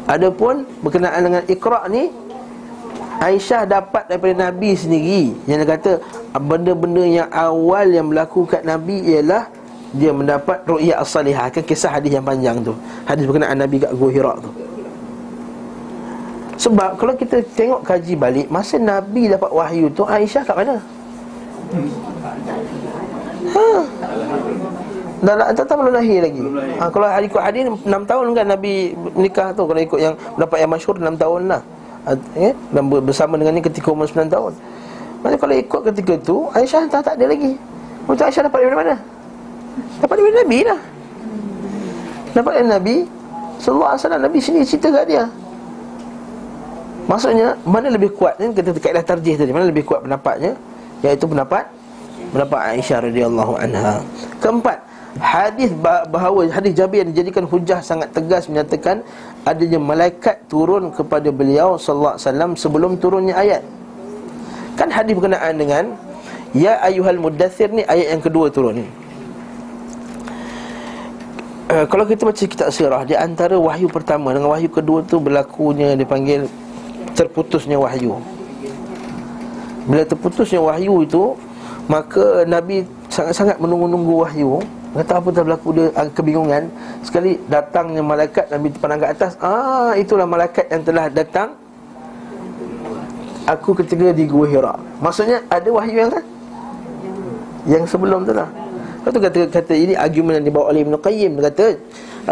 Adapun 0.09 0.65
berkenaan 0.82 1.22
dengan 1.22 1.43
Iqra' 1.45 1.86
ni 1.93 2.09
Aisyah 3.20 3.70
dapat 3.70 4.09
daripada 4.09 4.49
Nabi 4.49 4.74
sendiri. 4.74 5.38
Yang 5.45 5.57
dia 5.61 5.70
kata 5.76 5.91
Benda-benda 6.39 7.03
yang 7.05 7.30
awal 7.30 7.93
yang 7.93 8.09
berlaku 8.09 8.45
kat 8.45 8.65
Nabi 8.65 9.05
Ialah 9.05 9.49
Dia 9.93 10.09
mendapat 10.09 10.65
ru'yah 10.65 11.03
as-salihah. 11.03 11.53
Kan 11.53 11.61
kisah 11.61 11.93
hadis 11.93 12.15
yang 12.15 12.26
panjang 12.26 12.57
tu. 12.65 12.74
Hadis 13.05 13.30
berkenaan 13.30 13.59
Nabi 13.59 13.78
kat 13.86 13.93
Gua 13.93 14.09
Hira 14.09 14.34
tu. 14.41 14.49
Sebab 16.59 16.97
kalau 16.97 17.13
kita 17.13 17.45
tengok 17.53 17.86
kaji 17.86 18.13
balik 18.17 18.47
Masa 18.49 18.82
Nabi 18.82 19.30
dapat 19.30 19.51
wahyu 19.53 19.93
tu 19.93 20.09
Aisyah 20.09 20.41
kat 20.41 20.55
mana? 20.57 20.76
Ha? 23.53 23.67
Dah 25.20 25.51
tak, 25.51 25.67
tak, 25.67 25.76
belum 25.76 25.91
lahir 25.91 26.24
lagi. 26.24 26.39
Ha, 26.80 26.88
kalau 26.88 27.07
ikut 27.11 27.41
hadis 27.43 27.67
6 27.67 27.84
tahun 27.84 28.26
kan 28.32 28.45
Nabi 28.55 28.95
menikah 28.95 29.51
tu 29.51 29.67
kalau 29.67 29.82
ikut 29.84 29.99
yang 29.99 30.15
dapat 30.39 30.63
yang 30.63 30.72
masyhur 30.72 30.95
6 30.95 31.20
tahun 31.20 31.41
lah. 31.51 31.61
Ha, 32.07 32.15
eh? 32.39 32.53
Dan 32.72 32.88
bersama 32.88 33.36
dengan 33.36 33.59
ni 33.59 33.61
ketika 33.63 33.91
umur 33.91 34.07
9 34.07 34.32
tahun. 34.32 34.55
Maksudnya 35.20 35.39
kalau 35.43 35.55
ikut 35.59 35.82
ketika 35.91 36.13
tu 36.24 36.47
Aisyah 36.55 36.88
tak, 36.88 37.03
tak 37.03 37.13
ada 37.20 37.26
lagi. 37.28 37.59
Untuk 38.07 38.24
Aisyah 38.24 38.47
dapat 38.47 38.59
dari 38.63 38.78
mana? 38.80 38.95
Dapat 39.99 40.15
dari 40.15 40.34
Nabi 40.39 40.59
lah. 40.63 40.80
Dapat 42.32 42.51
dari 42.55 42.67
Nabi 42.72 42.95
Sallallahu 43.59 43.91
Alaihi 43.91 44.03
Wasallam 44.07 44.24
Nabi 44.24 44.38
sini 44.39 44.59
cerita 44.63 44.88
kat 44.95 45.05
dia. 45.11 45.24
Maksudnya 47.11 47.59
mana 47.67 47.91
lebih 47.91 48.15
kuat 48.15 48.39
ni 48.39 48.55
kita 48.55 48.72
kaedah 48.72 49.03
tarjih 49.03 49.36
tadi 49.36 49.51
mana 49.51 49.67
lebih 49.67 49.84
kuat 49.84 50.05
pendapatnya 50.05 50.55
iaitu 51.03 51.26
pendapat 51.28 51.67
pendapat 52.32 52.59
Aisyah 52.78 52.99
radhiyallahu 53.09 53.53
anha. 53.59 53.99
Keempat, 54.39 54.78
Hadis 55.20 55.76
bahawa 56.07 56.47
hadis 56.47 56.72
Jabir 56.80 57.03
dijadikan 57.03 57.43
hujah 57.43 57.84
sangat 57.84 58.15
tegas 58.15 58.47
menyatakan 58.47 59.03
adanya 59.43 59.76
malaikat 59.76 60.39
turun 60.47 60.95
kepada 60.95 61.28
beliau 61.28 61.76
sallallahu 61.76 62.15
alaihi 62.15 62.24
wasallam 62.24 62.51
sebelum 62.55 62.91
turunnya 62.95 63.36
ayat. 63.36 63.59
Kan 64.80 64.88
hadis 64.88 65.20
berkenaan 65.20 65.59
dengan 65.59 65.84
ya 66.55 66.80
ayyuhal 66.88 67.20
mudaththir 67.20 67.67
ni 67.67 67.84
ayat 67.84 68.15
yang 68.15 68.24
kedua 68.24 68.47
turun 68.47 68.80
ni. 68.80 68.88
Uh, 71.70 71.86
kalau 71.86 72.07
kita 72.07 72.24
baca 72.24 72.43
kitab 72.47 72.72
sirah 72.72 73.03
di 73.03 73.13
antara 73.13 73.59
wahyu 73.59 73.91
pertama 73.91 74.32
dengan 74.32 74.55
wahyu 74.55 74.72
kedua 74.72 75.03
tu 75.03 75.20
berlakunya 75.20 75.99
dipanggil 75.99 76.47
terputusnya 77.13 77.76
wahyu. 77.76 78.15
Bila 79.84 80.07
terputusnya 80.07 80.63
wahyu 80.63 81.03
itu 81.03 81.36
maka 81.91 82.47
Nabi 82.47 82.88
sangat-sangat 83.11 83.59
menunggu-nunggu 83.59 84.15
wahyu 84.24 84.63
Kata 84.90 85.22
apa 85.22 85.28
dah 85.30 85.44
berlaku 85.46 85.70
dia 85.78 85.88
kebingungan. 85.94 86.74
Sekali 87.06 87.38
datangnya 87.46 88.02
malaikat 88.02 88.50
Nabi 88.50 88.74
pandang 88.74 89.06
ke 89.06 89.08
atas 89.14 89.38
Ah 89.38 89.94
itulah 89.94 90.26
malaikat 90.26 90.66
yang 90.74 90.82
telah 90.82 91.06
datang. 91.14 91.54
Aku 93.46 93.78
ketika 93.78 94.14
di 94.14 94.26
Gua 94.26 94.50
Hira. 94.50 94.78
Maksudnya 95.02 95.46
ada 95.50 95.70
wahyu 95.70 96.06
yang 96.06 96.12
kan? 96.14 96.26
Yang 97.70 97.84
sebelum 97.94 98.26
tu 98.26 98.34
lah. 98.34 98.50
Lepas 99.00 99.10
tu 99.16 99.20
kata, 99.22 99.40
kata 99.50 99.74
ini 99.78 99.94
argumen 99.94 100.42
yang 100.42 100.46
dibawa 100.50 100.74
oleh 100.74 100.86
Ibn 100.86 100.98
Qayyim. 101.02 101.32
Dia 101.38 101.44
kata 101.54 101.66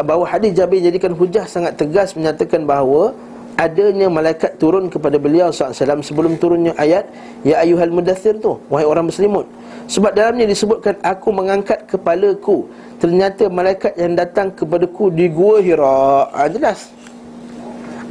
bahawa 0.06 0.26
hadis 0.30 0.54
Jabir 0.54 0.82
jadikan 0.82 1.14
hujah 1.18 1.50
sangat 1.50 1.74
tegas 1.74 2.14
Menyatakan 2.14 2.70
bahawa 2.70 3.18
Adanya 3.58 4.06
malaikat 4.06 4.62
turun 4.62 4.86
kepada 4.86 5.18
beliau 5.18 5.50
SAW 5.50 6.06
Sebelum 6.06 6.38
turunnya 6.38 6.78
ayat 6.78 7.10
Ya 7.42 7.58
ayuhal 7.66 7.90
mudathir 7.90 8.38
tu 8.38 8.62
Wahai 8.70 8.86
orang 8.86 9.10
berselimut 9.10 9.50
sebab 9.88 10.12
dalamnya 10.12 10.52
disebutkan 10.52 11.00
Aku 11.00 11.32
mengangkat 11.32 11.88
kepalaku 11.88 12.68
Ternyata 13.00 13.48
malaikat 13.48 13.96
yang 13.96 14.20
datang 14.20 14.52
kepadaku 14.52 15.08
Di 15.10 15.32
gua 15.32 15.64
Hira. 15.64 16.28
Ha, 16.36 16.52
Jelas. 16.52 16.92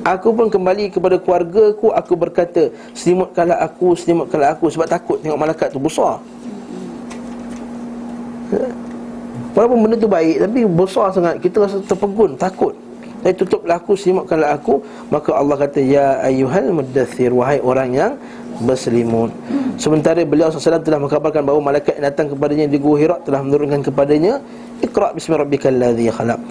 Aku 0.01 0.33
pun 0.33 0.49
kembali 0.49 0.89
kepada 0.89 1.21
keluargaku 1.21 1.93
Aku 1.93 2.17
berkata 2.17 2.73
Selimutkanlah 2.97 3.61
aku 3.61 3.93
Selimutkanlah 3.93 4.57
aku. 4.57 4.73
Sebab 4.73 4.89
takut 4.89 5.21
tengok 5.21 5.37
malaikat 5.37 5.69
tu 5.69 5.77
besar. 5.77 6.17
Walaupun 9.53 9.79
benda 9.85 9.97
tu 10.01 10.09
baik 10.09 10.49
Tapi 10.49 10.61
besar 10.65 11.13
sangat. 11.13 11.45
Kita 11.45 11.69
rasa 11.69 11.77
terpegun 11.85 12.41
Takut 12.41 12.73
Saya 13.27 13.35
tutuplah 13.35 13.83
aku 13.83 13.99
Simakkanlah 13.99 14.55
aku. 14.55 14.79
Maka 15.11 15.35
Allah 15.35 15.59
kata 15.59 15.83
Ya 15.83 16.23
ayuhal 16.23 16.71
mudathir 16.71 17.35
Wahai 17.35 17.59
orang 17.59 17.91
yang 17.91 18.13
berselimut 18.63 19.35
Sementara 19.83 20.23
beliau 20.23 20.47
SAW 20.47 20.79
telah 20.79 21.03
mengkabarkan 21.03 21.43
bahawa 21.43 21.75
Malaikat 21.75 21.99
yang 21.99 22.07
datang 22.07 22.31
kepadanya 22.31 22.71
di 22.71 22.79
Gua 22.79 22.95
Hira 22.95 23.19
Telah 23.27 23.43
menurunkan 23.43 23.83
kepadanya 23.83 24.39
Iqra' 24.79 25.11
bismi 25.17 25.35
rabbika 25.35 25.73
khalaq. 25.75 26.43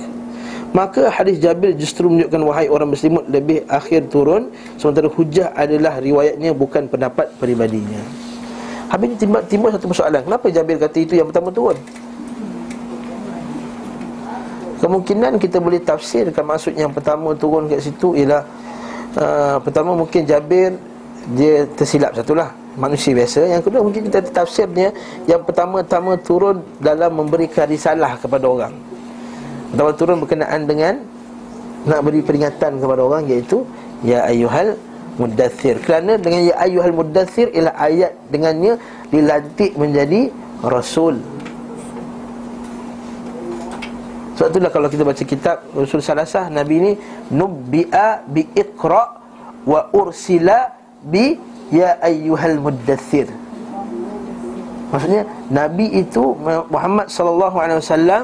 Maka 0.75 1.07
hadis 1.07 1.39
Jabir 1.39 1.71
justru 1.79 2.11
menunjukkan 2.11 2.41
Wahai 2.43 2.67
orang 2.67 2.91
berselimut 2.91 3.23
lebih 3.31 3.63
akhir 3.71 4.11
turun. 4.11 4.51
Sementara 4.75 5.07
hujah 5.07 5.55
adalah 5.55 6.03
riwayatnya 6.03 6.51
Bukan 6.51 6.91
pendapat 6.91 7.31
peribadinya. 7.39 8.01
Habis 8.91 9.15
timbul, 9.15 9.39
timbul 9.47 9.69
satu 9.71 9.87
persoalan. 9.87 10.25
Kenapa 10.25 10.51
Jabir 10.51 10.75
kata 10.75 10.97
itu 10.99 11.13
yang 11.15 11.31
pertama 11.31 11.53
turun? 11.53 11.77
Kemungkinan 14.75 15.39
kita 15.39 15.63
boleh 15.63 15.79
tafsirkan 15.79 16.43
maksud 16.43 16.75
yang 16.75 16.91
pertama 16.91 17.31
turun 17.35 17.71
kat 17.71 17.79
situ 17.79 18.11
ialah 18.11 18.43
uh, 19.15 19.57
Pertama 19.63 19.95
mungkin 19.95 20.27
Jabir 20.27 20.75
dia 21.33 21.65
tersilap 21.73 22.13
satulah 22.13 22.53
manusia 22.77 23.15
biasa. 23.15 23.49
Yang 23.49 23.71
kedua 23.71 23.81
mungkin 23.81 24.01
kita 24.11 24.19
tafsirnya 24.29 24.93
yang 25.25 25.41
pertama-tama 25.41 26.19
turun 26.21 26.61
dalam 26.77 27.17
memberikan 27.17 27.65
risalah 27.65 28.19
kepada 28.19 28.45
orang. 28.45 28.73
Pertama 29.73 29.91
turun 29.95 30.17
berkenaan 30.21 30.61
dengan 30.69 30.93
nak 31.85 31.99
beri 32.05 32.21
peringatan 32.21 32.81
kepada 32.81 33.01
orang 33.01 33.23
iaitu 33.29 33.65
ya 34.01 34.25
ayyuhal 34.25 34.77
mudathir 35.15 35.79
kerana 35.79 36.19
dengan 36.19 36.51
ya 36.51 36.55
ayyuhal 36.59 36.91
mudathir 36.91 37.47
ialah 37.55 37.75
ayat 37.77 38.11
dengannya 38.33 38.75
dilantik 39.13 39.71
menjadi 39.79 40.33
rasul 40.65 41.21
sebab 44.35 44.47
itulah 44.51 44.71
kalau 44.71 44.87
kita 44.91 45.03
baca 45.07 45.23
kitab 45.23 45.57
Rasul 45.71 46.03
Salasah 46.03 46.51
Nabi 46.51 46.75
ini 46.83 46.91
Nubbi'a 47.31 48.27
bi 48.27 48.43
iqra' 48.51 49.07
wa 49.63 49.89
ursila 49.95 50.75
bi 51.01 51.39
ya 51.71 51.97
ayyuhal 52.03 52.59
muddathir. 52.61 53.31
Maksudnya 54.93 55.25
nabi 55.49 55.89
itu 55.91 56.37
Muhammad 56.69 57.09
sallallahu 57.09 57.57
alaihi 57.57 57.81
wasallam 57.81 58.23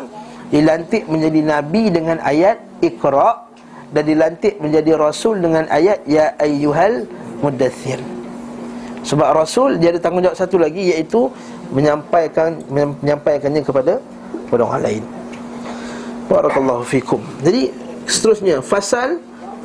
dilantik 0.53 1.09
menjadi 1.09 1.39
nabi 1.41 1.89
dengan 1.89 2.21
ayat 2.21 2.61
iqra 2.85 3.49
dan 3.91 4.03
dilantik 4.07 4.61
menjadi 4.61 4.95
rasul 4.95 5.41
dengan 5.41 5.65
ayat 5.67 6.05
ya 6.05 6.37
ayyuhal 6.37 7.09
muddathir. 7.41 7.99
Sebab 9.01 9.33
rasul 9.33 9.81
dia 9.81 9.89
ada 9.89 9.99
tanggungjawab 10.03 10.37
satu 10.37 10.61
lagi 10.61 10.93
iaitu 10.93 11.33
menyampaikan 11.73 12.61
menyampaikannya 12.69 13.65
kepada 13.65 13.97
orang 14.53 14.83
lain 14.83 15.03
barakallahu 16.31 16.87
fikum. 16.87 17.19
Jadi 17.43 17.75
seterusnya 18.07 18.63
fasal 18.63 19.19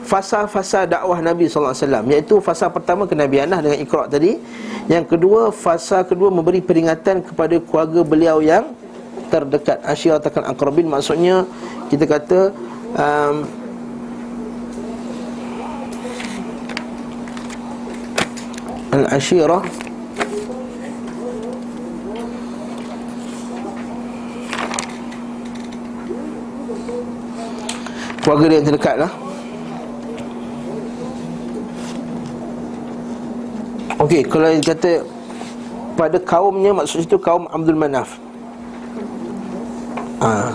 fasa-fasa 0.07 0.87
dakwah 0.87 1.19
Nabi 1.19 1.51
wasallam. 1.51 2.07
Iaitu 2.11 2.39
fasa 2.39 2.71
pertama 2.71 3.07
kenabianah 3.11 3.59
dengan 3.59 3.79
Iqra 3.79 4.07
tadi. 4.07 4.39
Yang 4.87 5.19
kedua 5.19 5.51
fasa 5.51 6.07
kedua 6.07 6.31
memberi 6.31 6.63
peringatan 6.63 7.27
kepada 7.27 7.59
keluarga 7.59 8.07
beliau 8.07 8.39
yang 8.39 8.71
terdekat. 9.31 9.83
Asyiratakan 9.83 10.47
aqrabin 10.47 10.87
maksudnya 10.87 11.43
kita 11.91 12.07
kata 12.07 12.55
um, 12.95 13.37
al-ashirah 18.95 19.67
keluarga 28.27 28.51
dia 28.51 28.59
yang 28.59 28.69
terdekat 28.75 28.97
lah 28.99 29.13
Okey, 33.97 34.29
kalau 34.29 34.53
dia 34.53 34.61
kata 34.61 34.93
pada 35.97 36.21
kaumnya 36.21 36.69
maksud 36.77 37.09
itu 37.09 37.17
kaum 37.17 37.49
Abdul 37.49 37.81
Manaf. 37.81 38.21
Ha. 40.21 40.53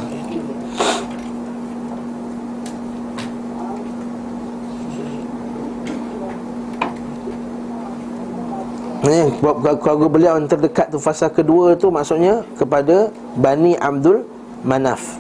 Ni 9.02 9.20
keluarga 9.42 10.06
beliau 10.06 10.38
yang 10.38 10.46
terdekat 10.46 10.94
tu 10.94 11.02
fasa 11.02 11.26
kedua 11.26 11.74
tu 11.74 11.90
maksudnya 11.90 12.46
kepada 12.62 13.10
Bani 13.42 13.74
Abdul 13.82 14.22
Manaf. 14.62 15.18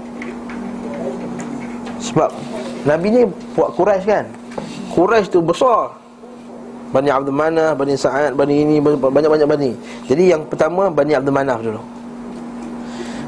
Sebab 2.01 2.29
Nabi 2.83 3.07
ni 3.13 3.21
buat 3.53 3.77
Quraisy 3.77 4.05
kan. 4.09 4.25
Quraisy 4.91 5.29
tu 5.29 5.39
besar. 5.39 6.01
Bani 6.91 7.07
Abdul 7.07 7.31
Manaf, 7.31 7.79
Bani 7.79 7.95
Sa'ad, 7.95 8.35
Bani 8.35 8.67
ini, 8.67 8.83
banyak-banyak 8.83 9.47
Bani 9.47 9.71
Jadi 10.11 10.23
yang 10.35 10.43
pertama, 10.43 10.91
Bani 10.91 11.15
Abdul 11.15 11.31
Manaf 11.31 11.63
dulu 11.63 11.79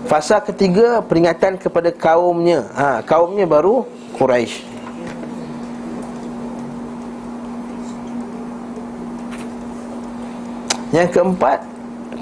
Fasa 0.03 0.43
ketiga, 0.43 0.99
peringatan 0.99 1.55
kepada 1.55 1.87
kaumnya 1.95 2.67
ha, 2.75 2.99
Kaumnya 3.07 3.47
baru 3.47 3.87
Quraisy. 4.19 4.67
Yang 10.91 11.09
keempat 11.15 11.63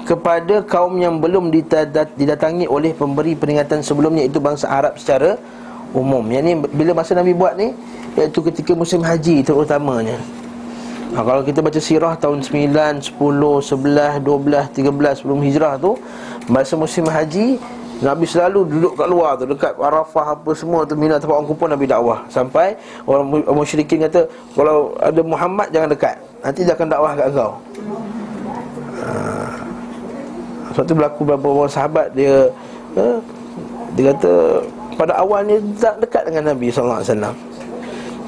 Kepada 0.06 0.62
kaum 0.62 0.94
yang 1.02 1.18
belum 1.18 1.50
didatangi 1.50 2.70
oleh 2.70 2.94
pemberi 2.94 3.34
peringatan 3.34 3.82
sebelumnya 3.82 4.30
Itu 4.30 4.38
bangsa 4.38 4.70
Arab 4.70 4.94
secara 4.94 5.34
umum. 5.92 6.24
Yang 6.28 6.44
ni, 6.44 6.52
bila 6.72 6.90
masa 6.96 7.12
Nabi 7.16 7.32
buat 7.36 7.54
ni 7.56 7.72
Iaitu 8.12 8.44
ketika 8.44 8.76
musim 8.76 9.00
haji 9.00 9.40
terutamanya. 9.40 10.16
Ha, 11.12 11.20
Kalau 11.20 11.44
kita 11.44 11.60
baca 11.60 11.80
sirah 11.80 12.16
tahun 12.16 12.40
9, 12.40 12.72
10, 13.04 13.20
11, 13.20 14.24
12, 14.24 14.72
13 14.72 15.20
sebelum 15.20 15.38
hijrah 15.44 15.76
tu 15.76 15.96
Masa 16.48 16.72
musim 16.76 17.04
haji 17.04 17.60
Nabi 18.02 18.26
selalu 18.26 18.66
duduk 18.66 18.92
kat 18.98 19.06
luar 19.06 19.38
tu 19.38 19.44
Dekat 19.46 19.78
Arafah 19.78 20.34
apa 20.34 20.50
semua 20.56 20.82
tu 20.88 20.96
Mina 20.98 21.20
tempat 21.20 21.38
orang 21.38 21.48
kumpul 21.52 21.68
Nabi 21.70 21.84
dakwah. 21.86 22.24
Sampai 22.32 22.74
orang 23.04 23.44
musyrikin 23.52 24.02
kata 24.08 24.24
Kalau 24.56 24.96
ada 24.98 25.20
Muhammad 25.20 25.68
jangan 25.70 25.88
dekat. 25.92 26.16
Nanti 26.42 26.60
dia 26.64 26.74
akan 26.74 26.88
dakwah 26.88 27.12
kat 27.14 27.28
kau 27.30 27.52
ha. 29.04 29.12
Sebab 30.72 30.84
tu 30.88 30.94
berlaku 30.96 31.20
beberapa 31.28 31.48
orang 31.62 31.72
sahabat 31.72 32.06
Dia 32.16 32.48
eh, 32.96 33.16
Dia 33.94 34.16
kata 34.16 34.32
Pada 34.98 35.18
awalnya 35.18 35.56
tak 35.80 36.00
dekat 36.04 36.22
dengan 36.28 36.52
Nabi 36.52 36.68
SAW 36.68 37.02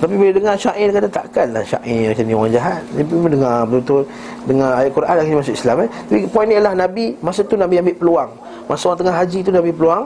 tapi 0.05 0.21
bila 0.21 0.37
dengar 0.37 0.55
syair 0.61 0.93
kata 0.93 1.09
takkanlah 1.09 1.65
syair 1.65 2.13
macam 2.13 2.25
ni 2.29 2.35
orang 2.37 2.53
jahat. 2.53 2.83
Tapi 2.93 3.09
bila 3.09 3.33
dengar 3.33 3.57
betul-betul 3.65 4.03
dengar 4.45 4.71
ayat 4.77 4.91
Quran 4.93 5.17
akhirnya 5.17 5.39
masuk 5.41 5.55
Islam 5.57 5.77
eh. 5.81 5.89
Tapi 5.89 6.19
poin 6.29 6.45
ni 6.45 6.55
adalah 6.61 6.75
Nabi 6.77 7.05
masa 7.25 7.41
tu 7.41 7.57
Nabi 7.57 7.75
ambil 7.81 7.97
peluang. 7.97 8.31
Masa 8.69 8.83
orang 8.91 8.99
tengah 9.01 9.17
haji 9.17 9.39
tu 9.41 9.51
Nabi 9.55 9.71
peluang 9.73 10.05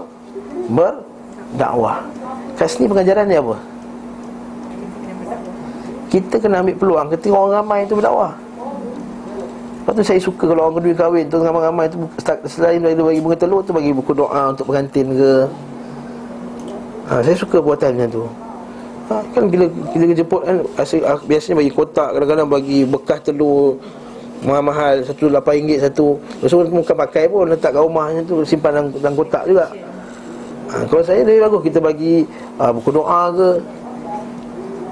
berdakwah. 0.71 1.99
Kat 2.55 2.69
sini 2.71 2.87
pengajaran 2.87 3.27
dia 3.27 3.43
apa? 3.43 3.57
Kita 6.15 6.35
kena 6.41 6.63
ambil 6.63 6.77
peluang 6.79 7.07
ketika 7.19 7.35
orang 7.35 7.55
ramai 7.59 7.79
tu 7.91 7.99
berdakwah. 7.99 8.33
Lepas 9.83 9.93
tu 9.99 10.03
saya 10.05 10.21
suka 10.21 10.45
kalau 10.47 10.69
orang 10.69 10.85
kedua 10.85 10.95
kahwin 10.95 11.25
tu 11.27 11.37
ramai-ramai 11.41 11.87
tu 11.89 11.97
selain 12.47 12.79
bagi 12.79 13.19
bunga 13.25 13.35
telur 13.41 13.65
tu 13.65 13.75
bagi 13.75 13.91
buku 13.91 14.13
doa 14.13 14.55
untuk 14.55 14.69
pengantin 14.71 15.17
ke. 15.17 15.33
Ha, 17.09 17.25
saya 17.25 17.33
suka 17.33 17.57
buatan 17.65 17.97
macam 17.97 18.11
tu. 18.13 18.25
Ha, 19.09 19.25
Kan 19.33 19.49
bila 19.49 19.65
kita 19.97 20.05
jemput 20.13 20.45
kan 20.45 20.61
ah, 20.77 21.17
Biasanya 21.25 21.57
bagi 21.65 21.73
kotak 21.73 22.13
Kadang-kadang 22.13 22.49
bagi 22.53 22.85
bekas 22.85 23.25
telur 23.25 23.81
Mahal-mahal 24.45 25.01
Satu 25.01 25.33
lapan 25.33 25.65
ringgit 25.65 25.81
satu. 25.81 26.21
Lepas 26.45 26.69
bukan 26.69 26.97
pakai 27.09 27.25
pun 27.33 27.49
Letak 27.49 27.73
kat 27.73 27.81
rumah 27.81 28.13
tu 28.29 28.45
Simpan 28.45 28.77
dalam, 28.77 28.87
dalam 29.01 29.17
kotak 29.17 29.49
juga. 29.49 29.65
Ha, 30.69 30.85
Kalau 30.85 31.01
saya 31.01 31.25
lebih 31.25 31.49
bagus 31.49 31.61
Kita 31.73 31.79
bagi 31.81 32.29
ha, 32.61 32.69
buku 32.69 32.91
doa 32.93 33.33
ke. 33.33 33.49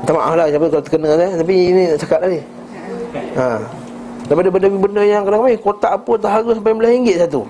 Minta 0.00 0.12
maaf 0.16 0.32
lah 0.32 0.46
Siapa 0.48 0.64
kalau 0.72 0.84
terkena 0.88 1.10
kan 1.12 1.30
Tapi 1.36 1.54
ini 1.68 1.82
nak 1.92 1.98
cakap 2.00 2.18
tadi. 2.24 2.40
Ha. 3.36 3.48
Daripada 4.32 4.48
benda-benda 4.48 5.02
yang 5.04 5.22
kadang-kadang 5.28 5.60
Kotak 5.60 5.92
apa 5.92 6.12
tak 6.16 6.30
harga 6.40 6.50
sampai 6.56 6.72
RM11 6.72 7.16
satu. 7.20 7.44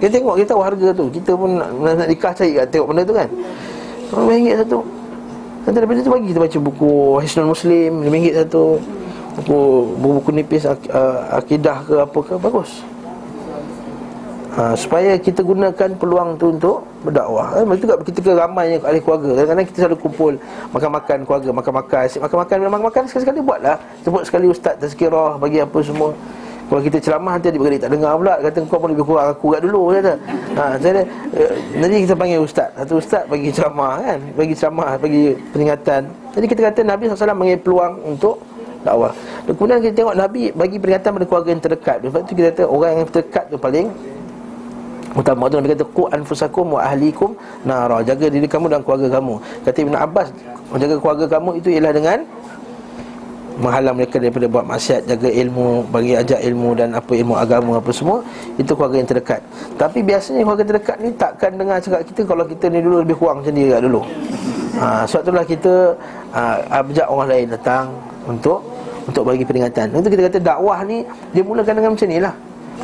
Kita 0.00 0.10
tengok 0.16 0.34
kita 0.40 0.48
tahu 0.56 0.62
harga 0.64 0.88
tu. 0.96 1.04
Kita 1.12 1.30
pun 1.36 1.60
nak, 1.60 1.70
nak 1.76 2.08
nikah 2.08 2.32
cari 2.32 2.56
kat 2.56 2.66
tengok 2.72 2.88
benda 2.88 3.04
tu 3.04 3.12
kan 3.12 3.28
RM11 4.10 4.66
satu. 4.66 4.78
Nanti 5.60 5.76
daripada 5.76 5.98
tu 6.00 6.10
bagi 6.10 6.26
kita 6.32 6.40
baca 6.40 6.58
buku 6.58 6.92
Hisnul 7.22 7.50
Muslim 7.52 7.90
RM5 8.06 8.26
satu. 8.44 8.64
Buku 9.40 9.58
buku 10.02 10.30
nipis 10.34 10.66
uh, 10.66 10.76
akidah 11.30 11.86
ke 11.86 11.94
apa 12.02 12.18
ke 12.18 12.34
bagus. 12.40 12.70
Ha, 14.50 14.74
Supaya 14.74 15.14
kita 15.14 15.46
gunakan 15.46 15.94
peluang 15.94 16.34
tu 16.34 16.50
untuk 16.50 16.82
berdakwah. 17.06 17.54
Eh, 17.54 17.62
Maksudnya 17.62 17.94
juga 17.94 18.02
kita 18.02 18.18
ke 18.18 18.32
ramai 18.34 18.66
ahli 18.82 18.98
keluarga. 18.98 19.30
Kadang-kadang 19.38 19.66
kita 19.70 19.78
selalu 19.86 19.98
kumpul 20.02 20.32
Makan-makan 20.74 21.18
keluarga 21.22 21.50
Makan-makan. 21.54 22.00
Asyik 22.10 22.20
makan-makan 22.26 22.56
Makan-makan 22.66 23.02
sekali-sekali 23.06 23.40
buatlah. 23.46 23.78
Sebut 24.02 24.22
sekali 24.26 24.50
ustaz 24.50 24.74
tazkirah 24.82 25.38
Bagi 25.38 25.62
apa 25.62 25.78
semua 25.86 26.10
Kalau 26.70 26.86
kita 26.86 27.02
ceramah 27.02 27.34
nanti 27.34 27.50
adik-beradik 27.50 27.82
tak 27.82 27.90
dengar 27.90 28.14
pula. 28.14 28.38
Kata 28.38 28.58
kau 28.70 28.78
pun 28.78 28.88
lebih 28.94 29.02
kurang 29.02 29.34
aku 29.34 29.46
kat 29.50 29.60
dulu 29.66 29.90
kata. 29.90 30.14
Ha, 30.54 30.64
jadi, 30.78 31.02
eh, 31.34 31.52
nanti 31.82 32.06
kita 32.06 32.14
panggil 32.14 32.38
ustaz. 32.46 32.70
Satu 32.78 33.02
ustaz 33.02 33.26
bagi 33.26 33.50
ceramah 33.50 33.98
kan? 33.98 34.18
Bagi 34.38 34.54
ceramah, 34.54 34.94
bagi 34.94 35.34
peringatan. 35.50 36.02
Jadi 36.30 36.46
kita 36.46 36.60
kata 36.70 36.80
Nabi 36.86 37.10
SAW 37.10 37.34
bagi 37.42 37.58
peluang 37.58 37.92
untuk 38.06 38.38
dakwah. 38.86 39.10
Kemudian 39.50 39.82
kita 39.82 39.94
tengok 39.98 40.14
Nabi 40.14 40.42
bagi 40.54 40.76
peringatan 40.78 41.10
pada 41.18 41.26
keluarga 41.26 41.48
yang 41.50 41.62
terdekat. 41.66 41.96
Sebab 42.06 42.20
tu 42.22 42.32
kita 42.38 42.46
kata 42.54 42.62
orang 42.70 42.90
yang 43.02 43.06
terdekat 43.10 43.44
tu 43.50 43.58
paling 43.58 43.86
Utama 45.10 45.50
tu. 45.50 45.58
Nabi 45.58 45.74
kata 45.74 45.84
Ku 45.90 46.06
anfusakum 46.06 46.78
wa 46.78 46.86
ahlikum 46.86 47.34
nara. 47.66 47.98
Jaga 48.06 48.30
diri 48.30 48.46
kamu 48.46 48.70
dan 48.70 48.86
keluarga 48.86 49.18
kamu. 49.18 49.42
Kata 49.66 49.78
Ibn 49.82 49.94
Abbas 49.98 50.30
Menjaga 50.70 51.02
keluarga 51.02 51.26
kamu 51.26 51.50
itu 51.58 51.68
ialah 51.74 51.90
dengan 51.90 52.18
Menghalang 53.60 53.92
mereka 53.92 54.16
daripada 54.16 54.48
buat 54.48 54.64
maksiat 54.64 55.04
Jaga 55.04 55.28
ilmu 55.28 55.84
Bagi 55.92 56.16
ajak 56.16 56.40
ilmu 56.40 56.68
Dan 56.72 56.96
apa 56.96 57.12
ilmu 57.12 57.36
agama 57.36 57.76
Apa 57.76 57.92
semua 57.92 58.24
Itu 58.56 58.72
keluarga 58.72 58.96
yang 59.04 59.08
terdekat. 59.08 59.40
Tapi 59.76 60.00
biasanya 60.00 60.40
keluarga 60.48 60.64
terdekat 60.64 60.96
ni 61.04 61.12
Takkan 61.12 61.50
dengar 61.60 61.76
cakap 61.76 62.00
kita 62.08 62.20
Kalau 62.24 62.44
kita 62.48 62.64
ni 62.72 62.80
dulu 62.80 62.96
lebih 63.04 63.16
kurang 63.20 63.44
macam 63.44 63.52
dia 63.52 63.76
dulu. 63.76 64.00
Ha, 64.80 65.04
Sebab 65.04 65.22
itulah 65.28 65.44
kita 65.44 65.74
ha, 66.32 66.40
Ajak 66.80 67.06
orang 67.12 67.28
lain 67.28 67.46
datang 67.52 67.84
Untuk 68.24 68.64
Untuk 69.04 69.22
bagi 69.28 69.44
peringatan. 69.44 69.92
Itu 69.92 70.08
kita 70.08 70.22
kata 70.32 70.38
dakwah 70.40 70.80
ni 70.80 71.04
Dia 71.36 71.42
mulakan 71.44 71.74
dengan 71.76 71.90
macam 71.92 72.08
ni 72.08 72.18
lah. 72.18 72.34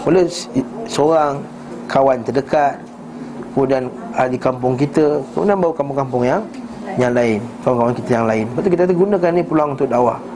Mula 0.05 0.21
seorang 0.85 1.41
Kawan 1.89 2.21
terdekat 2.21 2.77
Kemudian 3.57 3.89
ahli 4.13 4.37
kampung 4.37 4.77
kita 4.77 5.25
Kemudian 5.33 5.57
bawa 5.57 5.73
kampung-kampung 5.73 6.25
yang 6.29 6.45
yang 6.97 7.13
lain 7.13 7.41
Kawan-kawan 7.65 7.93
kita 7.97 8.11
yang 8.21 8.27
lain. 8.29 8.45
Tu 8.57 8.69
kita 8.73 8.89
gunakan 8.93 9.31
ni 9.33 9.43
peluang 9.45 9.73
untuk 9.73 9.89
dakwah 9.89 10.36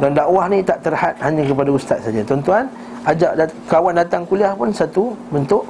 Dan 0.00 0.16
dakwah 0.16 0.48
ni 0.48 0.64
tak 0.64 0.80
terhad 0.80 1.14
hanya 1.20 1.42
kepada 1.44 1.70
ustaz 1.72 2.00
saja 2.04 2.20
Tuan-tuan 2.24 2.64
Ajak 3.02 3.32
dat- 3.34 3.56
kawan 3.66 3.98
datang 3.98 4.22
kuliah 4.24 4.54
pun 4.54 4.70
satu 4.70 5.12
bentuk 5.28 5.66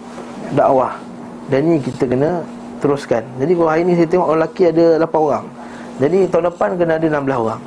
dakwah 0.53 0.95
Dan 1.49 1.67
ni 1.67 1.77
kita 1.81 2.07
kena 2.07 2.45
teruskan 2.79 3.25
Jadi 3.41 3.53
kalau 3.57 3.71
hari 3.71 3.83
ni 3.83 3.95
saya 3.99 4.09
tengok 4.09 4.27
orang 4.29 4.41
lelaki 4.45 4.63
ada 4.69 4.87
8 5.03 5.17
orang 5.19 5.45
Jadi 5.99 6.19
tahun 6.29 6.45
depan 6.53 6.71
kena 6.79 6.93
ada 7.01 7.07
16 7.09 7.45
orang 7.47 7.61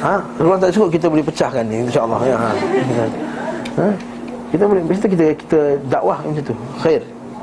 Ha? 0.00 0.14
Ruang 0.40 0.58
tak 0.58 0.72
cukup 0.72 0.88
kita 0.96 1.06
boleh 1.12 1.24
pecahkan 1.24 1.64
ni 1.68 1.84
insya-Allah 1.84 2.20
ya. 2.24 2.36
Ha. 2.36 2.50
ha? 3.84 3.88
Kita 4.50 4.64
boleh 4.66 4.82
mesti 4.82 5.06
kita 5.06 5.24
kita 5.36 5.60
dakwah 5.92 6.18
macam 6.24 6.42
tu. 6.42 6.54
Khair. 6.80 7.02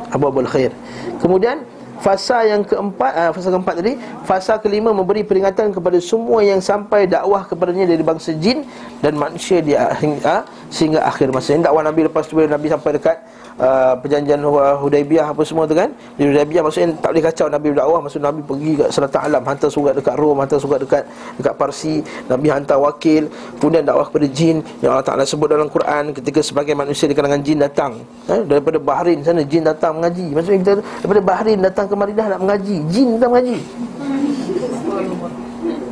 Abu-abul 0.09 0.47
khair. 0.49 0.73
Kemudian 1.21 1.61
Fasa 1.99 2.45
yang 2.45 2.61
keempat 2.61 3.11
uh, 3.13 3.31
Fasa 3.33 3.49
keempat 3.49 3.75
tadi 3.81 3.93
Fasa 4.23 4.53
kelima 4.61 4.93
memberi 4.93 5.25
peringatan 5.25 5.73
kepada 5.73 5.97
semua 5.97 6.45
yang 6.45 6.61
sampai 6.61 7.09
dakwah 7.09 7.45
kepadanya 7.45 7.89
dari 7.89 8.03
bangsa 8.05 8.33
jin 8.37 8.65
Dan 9.01 9.17
manusia 9.17 9.61
di, 9.61 9.73
uh, 9.73 10.41
Sehingga 10.67 11.03
akhir 11.07 11.31
masa. 11.31 11.55
Ini 11.55 11.65
dakwah 11.65 11.81
Nabi 11.81 12.05
lepas 12.05 12.27
tu 12.27 12.37
Nabi 12.37 12.67
sampai 12.67 12.99
dekat 12.99 13.17
uh, 13.61 13.93
perjanjian 13.99 14.41
Hudaibiyah 14.81 15.33
apa 15.33 15.41
semua 15.43 15.69
tu 15.69 15.75
kan. 15.77 15.89
Di 16.17 16.25
Hudaibiyah 16.29 16.63
maksudnya 16.65 16.95
tak 16.97 17.09
boleh 17.13 17.23
kacau 17.25 17.47
Nabi 17.49 17.67
berdakwah. 17.73 17.99
Maksud 18.05 18.21
Nabi 18.21 18.41
pergi 18.45 18.71
kat 18.79 18.89
selatan 18.93 19.21
alam 19.27 19.43
hantar 19.45 19.69
surat 19.69 19.93
dekat 19.97 20.15
Rom 20.17 20.37
hantar 20.41 20.59
surat 20.61 20.79
dekat 20.81 21.03
dekat 21.37 21.53
Parsi. 21.57 22.01
Nabi 22.29 22.47
hantar 22.49 22.77
wakil. 22.79 23.29
Kemudian 23.59 23.83
dakwah 23.85 24.05
kepada 24.09 24.27
jin. 24.29 24.61
Yang 24.81 24.91
Allah 24.93 25.05
Taala 25.05 25.23
sebut 25.25 25.47
dalam 25.49 25.67
Quran 25.69 26.03
ketika 26.13 26.39
sebagai 26.41 26.73
manusia 26.77 27.05
di 27.09 27.15
kalangan 27.17 27.41
jin 27.41 27.57
datang. 27.61 27.91
Eh, 28.29 28.41
daripada 28.45 28.77
Bahrain 28.77 29.19
sana 29.25 29.43
jin 29.43 29.65
datang 29.65 29.97
mengaji. 29.99 30.33
Maksudnya 30.33 30.57
kita 30.61 30.73
daripada 31.03 31.21
Bahrain 31.21 31.59
datang 31.59 31.85
ke 31.89 31.95
Madinah 31.97 32.25
nak 32.37 32.39
mengaji. 32.45 32.75
Jin 32.93 33.07
datang 33.17 33.31
mengaji. 33.33 33.57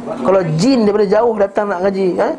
Kalau 0.05 0.41
jin 0.57 0.79
daripada 0.85 1.05
jauh 1.05 1.35
datang 1.37 1.65
nak 1.69 1.79
ngaji 1.85 2.07
eh? 2.17 2.33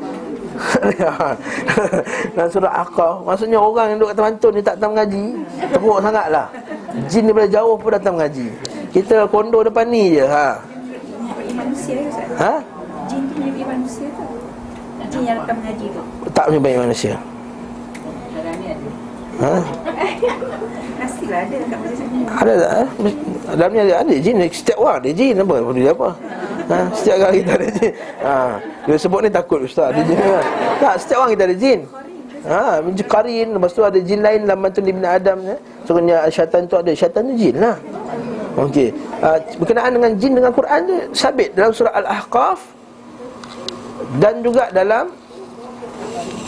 Dalam 2.35 2.49
surah 2.51 2.73
Aqah 2.83 3.15
Maksudnya 3.23 3.59
orang 3.61 3.95
yang 3.95 3.99
duduk 4.01 4.11
kat 4.13 4.17
Temantun 4.19 4.53
ni 4.57 4.63
tak 4.65 4.75
datang 4.81 4.93
mengaji 4.97 5.25
Teruk 5.73 5.99
sangat 6.01 6.27
lah 6.33 6.47
Jin 7.13 7.29
daripada 7.29 7.49
jauh 7.53 7.75
pun 7.77 7.91
datang 7.93 8.15
mengaji 8.17 8.47
Kita 8.91 9.29
kondo 9.29 9.61
depan 9.61 9.87
ni 9.89 10.17
je 10.17 10.25
ha. 10.25 10.57
manusia 11.53 11.97
ha? 12.41 12.53
Jin 13.07 13.23
tu 13.31 13.35
menjadi 13.39 13.63
manusia 13.69 14.07
tu? 14.17 14.25
Jin 15.13 15.23
yang 15.23 15.39
akan 15.45 15.55
mengaji 15.61 15.87
tu? 15.93 16.03
Tak 16.33 16.45
menyebabkan 16.51 16.83
manusia 16.89 17.15
ha? 19.43 19.55
Pastilah 21.01 21.41
ada 21.45 21.57
kat 21.61 21.79
manusia 21.79 22.07
ni 22.09 22.21
Ada 22.25 22.53
tak? 22.57 22.71
Ha? 22.73 22.83
Dalam 23.57 23.71
ni 23.73 23.81
ada, 23.85 23.95
ada 24.01 24.15
jin 24.17 24.37
Setiap 24.49 24.79
orang 24.81 24.97
ada 25.05 25.11
jin 25.13 25.35
apa? 25.39 25.55
Dia 25.77 25.93
apa? 25.93 26.09
Ha? 26.67 26.79
Setiap 26.97 27.15
orang 27.21 27.37
kita 27.37 27.53
ada 27.53 27.69
jin 27.71 27.93
ha. 28.25 28.35
Dia 28.87 28.97
sebut 28.97 29.21
ni 29.23 29.31
takut 29.31 29.61
ustaz 29.63 29.87
Ada 29.93 30.01
jin 30.03 30.19
kan? 30.19 30.45
Tak, 30.81 30.95
setiap 31.05 31.19
orang 31.25 31.33
kita 31.37 31.45
ada 31.47 31.59
jin 31.59 31.81
Ha, 32.47 32.79
karin 33.11 33.59
Lepas 33.59 33.75
tu 33.75 33.83
ada 33.83 33.99
jin 33.99 34.23
lain 34.23 34.47
dalam 34.47 34.63
mantu 34.63 34.79
Ibn 34.79 35.03
Adam 35.03 35.39
ya. 35.43 35.57
Sebenarnya 35.83 36.31
syaitan 36.31 36.63
tu 36.71 36.79
ada 36.79 36.95
Syaitan 36.95 37.27
tu 37.27 37.35
jin 37.35 37.59
lah 37.59 37.75
Okey 38.55 38.95
ha, 39.19 39.35
Berkenaan 39.59 39.91
dengan 39.99 40.11
jin 40.15 40.33
dengan 40.39 40.55
Quran 40.55 40.81
tu 40.87 40.95
Sabit 41.11 41.59
dalam 41.59 41.75
surah 41.75 41.91
Al-Ahqaf 41.91 42.63
Dan 44.23 44.47
juga 44.47 44.71
dalam 44.71 45.11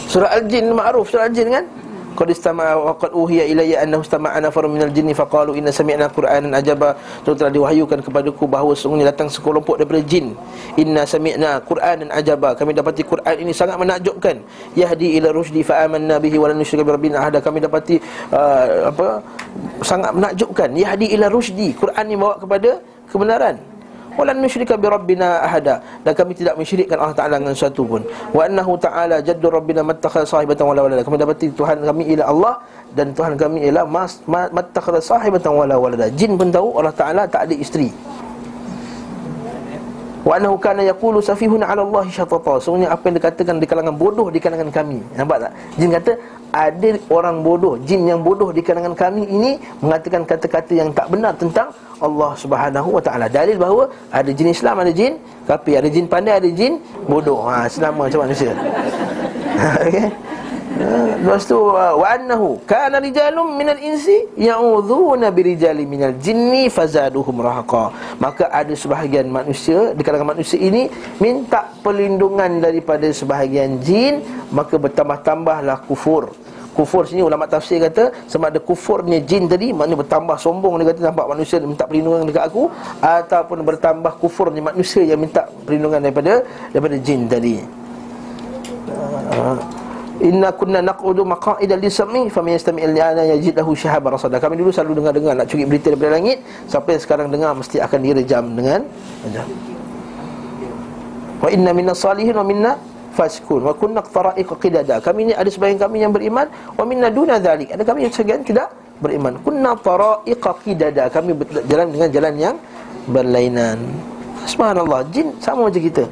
Surah 0.07 0.30
Al-Jin 0.39 0.70
Ma'ruf 0.70 1.11
Surah 1.11 1.26
Al-Jin 1.26 1.51
kan 1.51 1.66
Qad 2.19 2.35
istama'a 2.35 2.75
wa 2.75 2.93
qad 2.99 3.14
uhiya 3.14 3.47
ilayya 3.47 3.87
annahu 3.87 4.03
istama'a 4.03 4.43
nafarun 4.43 4.75
minal 4.75 4.91
jinni 4.91 5.14
faqalu 5.14 5.55
inna 5.55 5.71
sami'na 5.71 6.11
qur'anan 6.11 6.51
ajaba. 6.51 6.99
Telah 7.23 7.55
diwahyukan 7.55 8.03
kepadaku 8.03 8.51
bahawa 8.51 8.75
sesungguhnya 8.75 9.14
datang 9.14 9.31
sekelompok 9.31 9.79
daripada 9.79 10.03
jin. 10.03 10.35
Inna 10.75 11.07
sami'na 11.07 11.62
qur'anan 11.62 12.11
ajaba. 12.11 12.59
Kami 12.59 12.75
dapati 12.75 13.07
Quran 13.07 13.37
ini 13.47 13.55
sangat 13.55 13.79
menakjubkan. 13.79 14.43
Yahdi 14.75 15.23
ila 15.23 15.31
rusydi 15.31 15.62
fa 15.62 15.87
amanna 15.87 16.19
bihi 16.19 16.35
wa 16.43 16.51
lan 16.51 16.59
nusyrika 16.59 16.83
bi 16.83 16.91
rabbina 16.99 17.23
ahada. 17.23 17.39
Kami 17.39 17.62
dapati 17.62 18.03
uh, 18.35 18.91
apa 18.91 19.23
sangat 19.87 20.11
menakjubkan. 20.11 20.75
Yahdi 20.75 21.14
ila 21.14 21.31
rusydi 21.31 21.71
Quran 21.79 22.03
ini 22.11 22.19
bawa 22.19 22.35
kepada 22.43 22.83
kebenaran 23.07 23.78
walan 24.19 24.43
nusyrika 24.43 24.75
bi 24.75 24.91
rabbina 24.91 25.47
ahada. 25.47 25.79
Dan 26.03 26.12
kami 26.19 26.35
tidak 26.35 26.59
mensyirikkan 26.59 26.99
Allah 26.99 27.14
Taala 27.14 27.35
dengan 27.39 27.55
sesuatu 27.55 27.87
pun. 27.87 28.03
Wa 28.35 28.51
annahu 28.51 28.75
ta'ala 28.75 29.23
jaddu 29.23 29.47
rabbina 29.47 29.87
mattakhadha 29.87 30.27
sahibatan 30.27 30.66
wala 30.66 30.81
walada. 30.85 31.03
Kami 31.07 31.16
dapati 31.16 31.47
Tuhan 31.55 31.87
kami 31.87 32.03
ialah 32.12 32.27
Allah 32.27 32.55
dan 32.99 33.14
Tuhan 33.14 33.39
kami 33.39 33.59
ialah 33.71 33.85
mattakhadha 34.27 34.99
sahibatan 34.99 35.55
wala 35.55 35.79
walada. 35.79 36.11
Jin 36.19 36.35
pun 36.35 36.51
tahu 36.51 36.83
Allah 36.83 36.95
Taala 36.99 37.23
tak 37.31 37.47
ada 37.47 37.55
isteri 37.55 37.95
Wa 40.29 40.37
annahu 40.37 40.57
kana 40.61 40.85
yaqulu 40.85 41.24
safihun 41.24 41.64
'ala 41.64 41.81
Allah 41.89 42.05
syatata. 42.16 42.61
Sungguhnya 42.61 42.93
apa 42.93 43.09
yang 43.09 43.16
dikatakan 43.16 43.57
di 43.62 43.66
kalangan 43.70 43.97
bodoh 43.97 44.29
di 44.29 44.37
kalangan 44.45 44.68
kami. 44.68 45.01
Nampak 45.16 45.37
tak? 45.49 45.53
Jin 45.81 45.89
kata 45.97 46.12
ada 46.53 46.91
orang 47.16 47.37
bodoh, 47.47 47.74
jin 47.89 48.05
yang 48.05 48.20
bodoh 48.20 48.53
di 48.53 48.61
kalangan 48.61 48.93
kami 48.93 49.24
ini 49.24 49.51
mengatakan 49.81 50.29
kata-kata 50.29 50.72
yang 50.76 50.93
tak 50.93 51.09
benar 51.09 51.33
tentang 51.33 51.72
Allah 51.97 52.31
Subhanahu 52.37 52.89
wa 52.97 53.03
taala. 53.07 53.26
Dalil 53.33 53.57
bahawa 53.57 53.89
ada 54.12 54.29
jin 54.29 54.53
Islam, 54.53 54.76
ada 54.85 54.93
jin 54.93 55.16
kafir, 55.49 55.81
ada 55.81 55.89
jin 55.89 56.05
pandai, 56.05 56.37
ada 56.45 56.51
jin 56.53 56.76
bodoh. 57.09 57.49
Ha, 57.49 57.64
selama 57.72 58.12
macam 58.12 58.29
manusia. 58.29 58.53
Okey. 59.89 60.09
Ha, 60.79 61.18
lepas 61.18 61.43
tu 61.43 61.59
wa 61.74 62.07
annahu 62.07 62.62
kana 62.62 63.03
rijalun 63.03 63.59
minal 63.59 63.83
insi 63.83 64.31
ya'udzuuna 64.39 65.35
birijali 65.35 65.83
minal 65.83 66.14
jinni 66.22 66.70
fazaduhum 66.70 67.43
rahaqa. 67.43 67.91
Maka 68.22 68.47
ada 68.47 68.70
sebahagian 68.70 69.26
manusia 69.26 69.91
di 69.91 70.03
kalangan 70.07 70.39
manusia 70.39 70.55
ini 70.55 70.87
minta 71.18 71.66
perlindungan 71.83 72.62
daripada 72.62 73.11
sebahagian 73.11 73.83
jin 73.83 74.22
maka 74.55 74.79
bertambah-tambahlah 74.79 75.83
kufur. 75.91 76.31
Kufur 76.79 77.11
sini 77.11 77.26
ulama 77.26 77.51
tafsir 77.51 77.83
kata 77.83 78.14
sama 78.31 78.55
ada 78.55 78.62
kufurnya 78.62 79.19
jin 79.19 79.51
tadi 79.51 79.74
maknanya 79.74 79.98
bertambah 79.98 80.39
sombong 80.39 80.78
dia 80.78 80.94
kata 80.94 81.11
nampak 81.11 81.27
manusia 81.27 81.59
minta 81.59 81.90
perlindungan 81.90 82.23
dekat 82.23 82.47
aku 82.47 82.70
ataupun 83.03 83.66
bertambah 83.66 84.12
kufurnya 84.23 84.62
manusia 84.62 85.03
yang 85.03 85.19
minta 85.19 85.43
perlindungan 85.66 85.98
daripada 86.07 86.47
daripada 86.70 86.97
jin 87.03 87.27
tadi. 87.27 87.57
Uh, 89.35 89.59
Inna 90.19 90.51
kunna 90.51 90.82
naq'udu 90.82 91.23
maqa'ida 91.23 91.78
lisami 91.78 92.27
faman 92.27 92.59
yastami' 92.59 92.82
al-ana 92.82 93.23
yajid 93.23 93.55
lahu 93.55 93.70
shahaban 93.78 94.19
rasada. 94.19 94.43
Kami 94.43 94.59
dulu 94.59 94.74
selalu 94.74 94.99
dengar-dengar 94.99 95.39
nak 95.39 95.47
curi 95.47 95.62
berita 95.62 95.95
daripada 95.95 96.19
langit 96.19 96.43
sampai 96.66 96.99
sekarang 96.99 97.31
dengar 97.31 97.55
mesti 97.55 97.78
akan 97.78 97.99
direjam 98.03 98.45
dengan 98.51 98.82
rejam. 99.23 99.47
Wa 101.39 101.49
inna 101.55 101.70
minna 101.70 101.95
salihin 101.95 102.35
wa 102.35 102.43
minna 102.43 102.74
fasikun 103.15 103.62
wa 103.62 103.70
kunna 103.78 104.03
qara'iq 104.03 104.51
qidada. 104.59 104.99
Kami 104.99 105.31
ni 105.31 105.32
ada 105.39 105.47
sebahagian 105.47 105.78
kami 105.86 106.03
yang 106.03 106.11
beriman 106.11 106.51
wa 106.51 106.82
minna 106.82 107.15
duna 107.15 107.39
dhalik. 107.39 107.70
Ada 107.70 107.86
kami 107.86 108.11
yang 108.11 108.11
sebahagian 108.11 108.43
tidak 108.43 108.74
beriman. 108.99 109.39
Kunna 109.47 109.78
qara'iq 109.78 110.43
qidada. 110.66 111.07
Kami 111.15 111.31
berjalan 111.31 111.95
dengan 111.95 112.09
jalan 112.11 112.35
yang 112.35 112.57
berlainan. 113.07 113.78
Subhanallah, 114.51 115.07
jin 115.15 115.31
sama 115.39 115.70
macam 115.70 115.78
kita. 115.78 116.11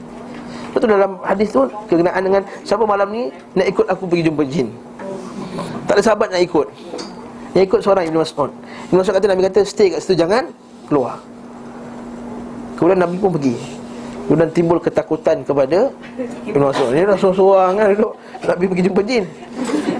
Betul 0.76 0.92
dalam 0.92 1.16
hadis 1.24 1.48
tu 1.48 1.64
Kegenaan 1.88 2.20
dengan 2.20 2.44
Siapa 2.60 2.84
malam 2.84 3.08
ni 3.08 3.32
Nak 3.56 3.66
ikut 3.72 3.88
aku 3.88 4.04
pergi 4.04 4.28
jumpa 4.28 4.44
jin? 4.44 4.68
Tak 5.86 5.94
ada 5.96 6.02
sahabat 6.02 6.28
nak 6.34 6.42
ikut. 6.42 6.66
Yang 7.54 7.64
ikut 7.72 7.80
seorang 7.80 8.04
Ibn 8.10 8.18
Mas'ud. 8.20 8.50
Ibn 8.90 8.96
Mas'ud 9.00 9.14
kata 9.14 9.26
Nabi 9.30 9.42
kata 9.46 9.60
Stay 9.62 9.88
kat 9.88 10.02
situ 10.02 10.18
Jangan 10.18 10.50
keluar. 10.90 11.22
Kemudian 12.76 13.00
Nabi 13.00 13.16
pun 13.16 13.30
pergi. 13.32 13.56
Kemudian 14.26 14.50
timbul 14.50 14.78
ketakutan 14.82 15.46
kepada 15.46 15.88
Ibn 16.44 16.60
Mas'ud. 16.60 16.90
Dia 16.90 17.06
dah 17.06 17.16
seorang-seorang 17.16 17.72
kan 17.78 17.86
duduk. 17.94 18.12
Nabi 18.44 18.64
pergi 18.66 18.82
jumpa 18.90 19.00
jin. 19.06 19.24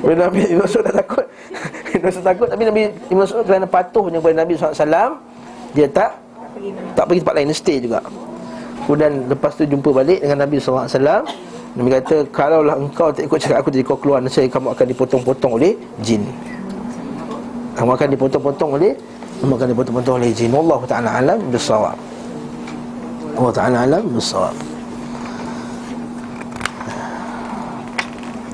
Bila 0.02 0.14
Nabi 0.28 0.40
Ibn 0.50 0.60
Mas'ud 0.66 0.82
dah 0.82 0.94
takut. 0.98 1.24
Ibn 1.96 2.04
Mas'ud 2.04 2.24
takut 2.26 2.48
Tapi 2.50 2.62
Nabi 2.66 2.80
Ibn 3.08 3.18
Mas'ud 3.22 3.42
kerana 3.46 3.66
patuhnya 3.70 4.18
kepada 4.20 4.36
Nabi 4.44 4.52
SAW 4.58 5.10
Dia 5.72 5.86
tak 5.88 6.10
Tak 6.92 7.04
pergi 7.08 7.20
tempat 7.24 7.34
lain. 7.40 7.54
Stay 7.54 7.78
juga 7.80 8.02
Kemudian 8.86 9.26
lepas 9.26 9.50
tu 9.58 9.66
jumpa 9.66 9.90
balik 9.90 10.22
dengan 10.22 10.46
Nabi 10.46 10.62
SAW 10.62 10.86
Nabi 11.74 11.88
kata 11.98 12.22
Kalaulah 12.30 12.78
engkau 12.78 13.10
tak 13.10 13.26
ikut 13.26 13.38
cakap 13.42 13.66
aku 13.66 13.68
Jadi 13.74 13.82
kau 13.82 13.98
keluar 13.98 14.22
Saya 14.30 14.46
kamu 14.46 14.70
akan 14.78 14.86
dipotong-potong 14.94 15.52
oleh 15.58 15.74
jin. 16.06 16.22
Kamu 17.74 17.90
akan 17.98 18.08
dipotong-potong 18.14 18.70
oleh 18.78 18.94
Kamu 19.42 19.52
akan 19.58 19.68
dipotong-potong 19.74 20.14
oleh 20.22 20.30
jin. 20.30 20.54
Allah 20.54 20.80
Ta'ala 20.86 21.10
alam 21.18 21.38
bersawab 21.50 21.98
Allah 23.36 23.52
Ta'ala 23.52 23.76
alam 23.82 24.04
bersawab 24.06 24.54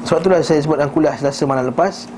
Sebab 0.08 0.18
itulah 0.18 0.40
saya 0.40 0.64
sebut 0.64 0.76
dalam 0.80 0.92
kuliah 0.96 1.14
selasa 1.20 1.44
malam 1.44 1.68
lepas 1.68 2.08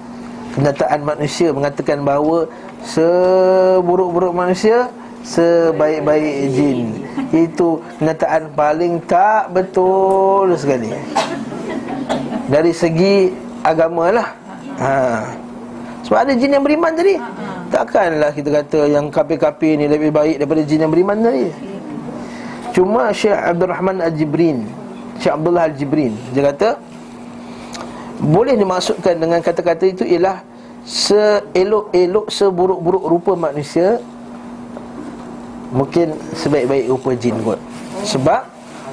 Kenyataan 0.55 1.03
manusia 1.03 1.51
mengatakan 1.51 2.07
bahawa 2.07 2.47
Seburuk-buruk 2.87 4.31
manusia 4.31 4.87
Sebaik-baik 5.25 6.35
jin. 6.53 7.01
Itu 7.33 7.81
kenyataan 7.99 8.53
paling 8.53 9.01
tak 9.09 9.51
betul 9.57 10.53
sekali. 10.55 10.93
Dari 12.53 12.73
segi 12.77 13.33
agama 13.65 14.13
lah. 14.13 14.29
Ha. 14.79 14.93
Sebab 16.05 16.19
ada 16.29 16.33
jin 16.37 16.53
yang 16.53 16.65
beriman 16.65 16.93
tadi. 16.93 17.17
Takkanlah 17.73 18.31
kita 18.37 18.63
kata 18.63 18.81
yang 18.87 19.09
kapi-kapi 19.09 19.81
ni 19.81 19.89
lebih 19.89 20.13
baik 20.13 20.45
daripada 20.45 20.63
jin 20.63 20.85
yang 20.85 20.93
beriman 20.93 21.19
tadi. 21.25 21.49
Cuma 22.75 23.15
Syekh 23.15 23.39
Abdul 23.39 23.71
Rahman 23.71 24.03
Al-Jibrin 24.03 24.67
Syekh 25.23 25.31
Abdullah 25.31 25.71
Al-Jibrin 25.71 26.11
Dia 26.35 26.51
kata 26.51 26.75
boleh 28.19 28.59
dimaksudkan 28.59 29.15
dengan 29.19 29.39
kata-kata 29.39 29.85
itu 29.87 30.03
ialah 30.07 30.43
seelok-elok 30.87 32.31
seburuk-buruk 32.31 33.05
rupa 33.05 33.33
manusia 33.35 33.99
mungkin 35.75 36.15
sebaik-baik 36.39 36.87
rupa 36.87 37.11
jin 37.19 37.35
kot. 37.43 37.59
Sebab 38.07 38.43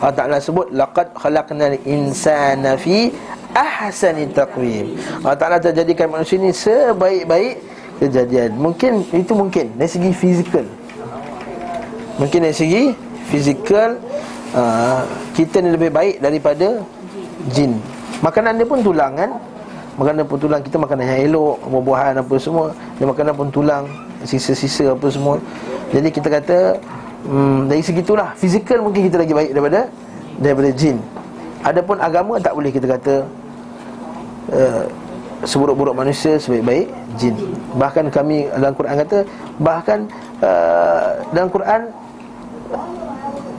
Allah 0.02 0.16
Taala 0.18 0.38
sebut 0.42 0.74
laqad 0.74 1.14
khalaqnal 1.14 1.78
insana 1.86 2.74
fi 2.74 3.14
ahsani 3.54 4.26
taqwim. 4.34 4.98
Allah 5.22 5.38
Taala 5.38 5.62
telah 5.62 5.86
jadikan 5.86 6.10
manusia 6.10 6.42
ini 6.42 6.50
sebaik-baik 6.50 7.62
kejadian. 8.02 8.58
Mungkin 8.58 9.06
itu 9.14 9.34
mungkin 9.38 9.70
dari 9.78 9.90
segi 9.94 10.10
fizikal. 10.10 10.66
Mungkin 12.18 12.50
dari 12.50 12.58
segi 12.58 12.84
fizikal 13.30 14.02
uh, 14.58 15.06
kita 15.38 15.62
ni 15.62 15.78
lebih 15.78 15.94
baik 15.94 16.18
daripada 16.18 16.82
jin. 17.54 17.78
Makanan 18.22 18.58
dia 18.62 18.70
pun 18.70 18.86
tulang 18.86 19.18
kan 19.18 19.34
Makanan 19.98 20.30
pun 20.30 20.38
tulang 20.38 20.62
Kita 20.62 20.78
makanan 20.78 21.10
yang 21.10 21.22
elok 21.34 21.58
Buah-buahan 21.74 22.22
apa 22.22 22.36
semua 22.38 22.70
Dia 23.02 23.10
makanan 23.10 23.34
pun 23.34 23.50
tulang 23.50 23.90
Sisa-sisa 24.24 24.94
apa 24.94 25.08
semua. 25.10 25.38
Jadi 25.92 26.10
kita 26.14 26.28
kata 26.32 26.58
hmm, 27.28 27.68
Dari 27.68 27.84
segitulah. 27.84 28.34
Fizikal 28.38 28.80
mungkin 28.82 29.08
kita 29.10 29.22
lagi 29.22 29.34
baik 29.34 29.52
daripada 29.52 29.82
Daripada 30.42 30.70
jin. 30.74 30.98
Adapun 31.62 31.98
agama 32.02 32.42
tak 32.42 32.54
boleh 32.58 32.72
kita 32.74 32.88
kata 32.90 33.16
uh, 34.56 34.84
Seburuk-buruk 35.46 35.94
manusia 35.98 36.38
Sebaik-baik 36.38 36.90
jin. 37.18 37.36
Bahkan 37.78 38.10
kami 38.14 38.50
dalam 38.54 38.74
Quran 38.74 38.96
kata 39.06 39.18
Bahkan 39.62 40.00
uh, 40.42 41.10
Dalam 41.34 41.50
Quran 41.50 41.82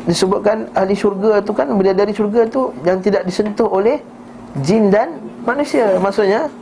Disebutkan 0.03 0.67
ahli 0.75 0.99
syurga 0.99 1.39
tu 1.43 1.55
kan 1.55 1.71
Bila 1.71 1.95
dari 1.95 2.11
syurga 2.11 2.43
tu 2.51 2.75
Yang 2.83 3.11
tidak 3.11 3.23
disentuh 3.23 3.71
oleh 3.71 4.03
jin 4.61 4.93
dan 4.93 5.17
manusia. 5.49 5.97
Maksudnya 5.97 6.53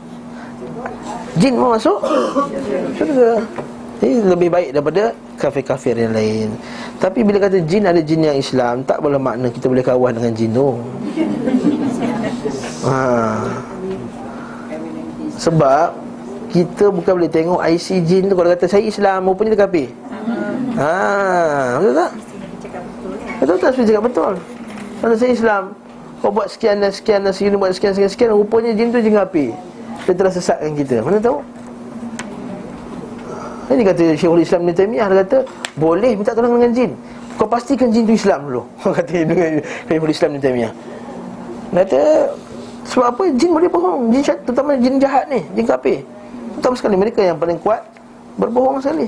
jin 1.35 1.59
mau 1.59 1.75
masuk 1.75 1.99
syurga 2.95 3.43
ini 4.01 4.25
lebih 4.25 4.49
baik 4.49 4.69
daripada 4.73 5.13
kafir-kafir 5.37 5.93
yang 5.93 6.13
lain. 6.17 6.49
Tapi 6.97 7.21
bila 7.21 7.37
kata 7.37 7.61
jin 7.61 7.85
ada 7.85 8.01
jin 8.01 8.25
yang 8.25 8.37
Islam 8.37 8.81
tak 8.81 8.97
boleh 8.97 9.21
makna 9.21 9.53
kita 9.53 9.69
boleh 9.69 9.85
kawan 9.85 10.17
dengan 10.17 10.33
jin 10.33 10.49
tu. 10.53 10.69
Ha. 12.81 12.97
sebab 15.37 15.93
kita 16.49 16.89
bukan 16.89 17.13
boleh 17.13 17.29
tengok 17.29 17.61
IC 17.61 18.01
jin 18.09 18.25
tu 18.25 18.33
kalau 18.33 18.49
kata 18.57 18.65
saya 18.65 18.81
Islam 18.81 19.29
rupanya 19.29 19.53
dia 19.53 19.61
kafir. 19.65 19.87
Ha. 20.81 20.93
Betul 21.77 21.93
tak? 21.93 22.11
Betul 23.41 23.55
tak 23.61 23.69
saya 23.77 23.85
cakap 23.85 24.03
betul? 24.09 24.33
Kalau 25.01 25.15
saya 25.17 25.31
Islam 25.33 25.63
kau 26.21 26.29
buat 26.29 26.49
sekian 26.49 26.77
dan 26.77 26.93
sekian 26.93 27.25
dan 27.25 27.33
sekian 27.33 27.57
Buat 27.57 27.73
sekian, 27.73 27.97
sekian, 27.97 28.11
sekian 28.13 28.29
Rupanya 28.37 28.77
jin 28.77 28.93
tu 28.93 29.01
jin 29.01 29.17
api 29.17 29.49
Dia 30.05 30.13
telah 30.13 30.29
sesatkan 30.29 30.77
kita. 30.77 31.01
Mana 31.01 31.17
tahu? 31.17 31.41
Ini 33.71 33.83
kata 33.87 34.03
Syekhul 34.19 34.43
Islam 34.43 34.67
Ibn 34.67 34.75
Taymiyah 34.75 35.07
Dia 35.07 35.17
kata 35.23 35.37
Boleh 35.79 36.11
minta 36.19 36.35
tolong 36.35 36.59
dengan 36.59 36.71
jin. 36.75 36.91
Kau 37.39 37.47
pastikan 37.47 37.89
jin 37.89 38.03
tu 38.03 38.13
Islam 38.13 38.45
dulu. 38.51 38.61
Kata 38.97 39.11
Syekhul 39.87 40.11
Islam 40.11 40.29
Ibn 40.35 40.41
Taymiyah. 40.43 40.73
Dia 41.71 41.81
kata 41.87 42.01
Sebab 42.91 43.05
apa? 43.07 43.23
Jin 43.39 43.49
boleh 43.55 43.69
bohong. 43.71 44.11
Jin 44.11 44.21
syat, 44.21 44.37
terutama 44.43 44.75
jin 44.77 44.99
jahat 44.99 45.25
ni 45.31 45.41
Jin 45.55 45.65
kapi 45.65 46.03
Terutama 46.57 46.75
sekali 46.75 46.95
mereka 46.99 47.23
yang 47.23 47.39
paling 47.39 47.57
kuat 47.63 47.81
Berbohong 48.35 48.83
sekali. 48.83 49.07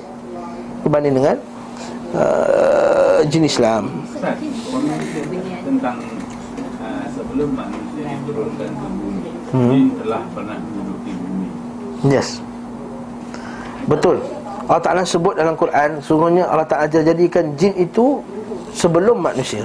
Berbanding 0.88 1.14
dengan 1.16 1.38
uh, 2.16 3.20
Jin 3.28 3.44
Islam. 3.44 3.92
Tentang 5.64 5.98
sebelum 7.14 7.50
manusia 7.56 8.04
diturunkan 8.04 8.70
ke 8.72 8.88
bumi 9.00 9.30
hmm. 9.54 9.70
Jin 9.70 9.86
telah 10.02 10.22
pernah 10.34 10.58
menduduki 10.60 11.12
bumi. 11.18 11.48
Yes. 12.10 12.42
Betul 13.88 14.24
Allah 14.68 14.84
Ta'ala 14.84 15.04
sebut 15.04 15.36
dalam 15.36 15.56
Quran 15.60 16.00
Sungguhnya 16.00 16.48
Allah 16.48 16.68
Ta'ala 16.68 16.88
jadikan 16.88 17.56
jin 17.60 17.74
itu 17.76 18.24
Sebelum 18.74 19.22
manusia. 19.22 19.62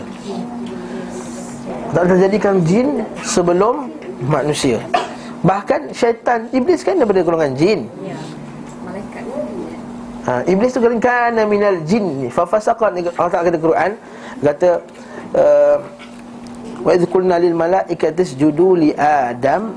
Allah 1.96 2.04
Ta'ala 2.04 2.20
jadikan 2.20 2.60
jin 2.66 3.02
Sebelum 3.24 3.88
manusia. 4.26 4.82
Bahkan 5.40 5.94
syaitan 5.94 6.50
Iblis 6.50 6.82
kan 6.82 6.98
daripada 6.98 7.22
golongan 7.22 7.54
jin. 7.54 7.86
Ya. 8.02 8.18
Ha, 10.28 10.44
Iblis 10.44 10.76
tu 10.76 10.82
kan 10.84 11.32
minal 11.48 11.80
jin. 11.88 12.28
Fafasaqan 12.28 13.00
Allah 13.00 13.32
Ta'ala 13.32 13.48
kata 13.48 13.58
Quran 13.62 13.90
Kata 14.44 14.70
uh, 15.32 15.76
Wa 16.84 16.94
idh 16.94 17.10
qulna 17.10 17.40
lil 17.42 17.56
malaikati 17.58 18.22
isjudu 18.22 18.78
li 18.78 18.90
Adam 18.94 19.74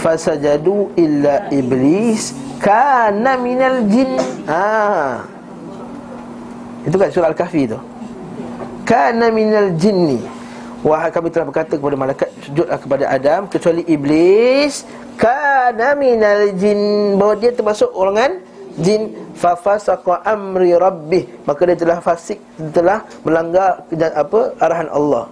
fasajadu 0.00 0.96
illa 0.96 1.46
iblis 1.52 2.32
kana 2.58 3.36
minal 3.36 3.84
jin. 3.86 4.16
Ah. 4.48 5.24
Itu 6.88 6.96
kan 6.96 7.12
surah 7.12 7.30
Al-Kahfi 7.32 7.68
tu. 7.68 7.78
Kana 8.88 9.28
minal 9.28 9.76
jinni. 9.76 10.18
Wahai 10.80 11.12
kami 11.12 11.28
telah 11.28 11.44
berkata 11.44 11.76
kepada 11.76 11.92
malaikat 11.92 12.28
sujudlah 12.40 12.78
kepada 12.80 13.04
Adam 13.12 13.44
kecuali 13.52 13.84
iblis 13.84 14.88
kana 15.20 15.92
minal 15.92 16.56
jin 16.56 17.14
bahawa 17.20 17.36
dia 17.36 17.52
termasuk 17.52 17.92
golongan 17.92 18.40
jin 18.80 19.12
fafasaqa 19.36 20.24
amri 20.24 20.72
rabbih 20.72 21.28
maka 21.44 21.68
dia 21.68 21.76
telah 21.76 22.00
fasik 22.00 22.40
telah 22.72 23.04
melanggar 23.28 23.84
apa 24.16 24.56
arahan 24.56 24.88
Allah 24.88 25.28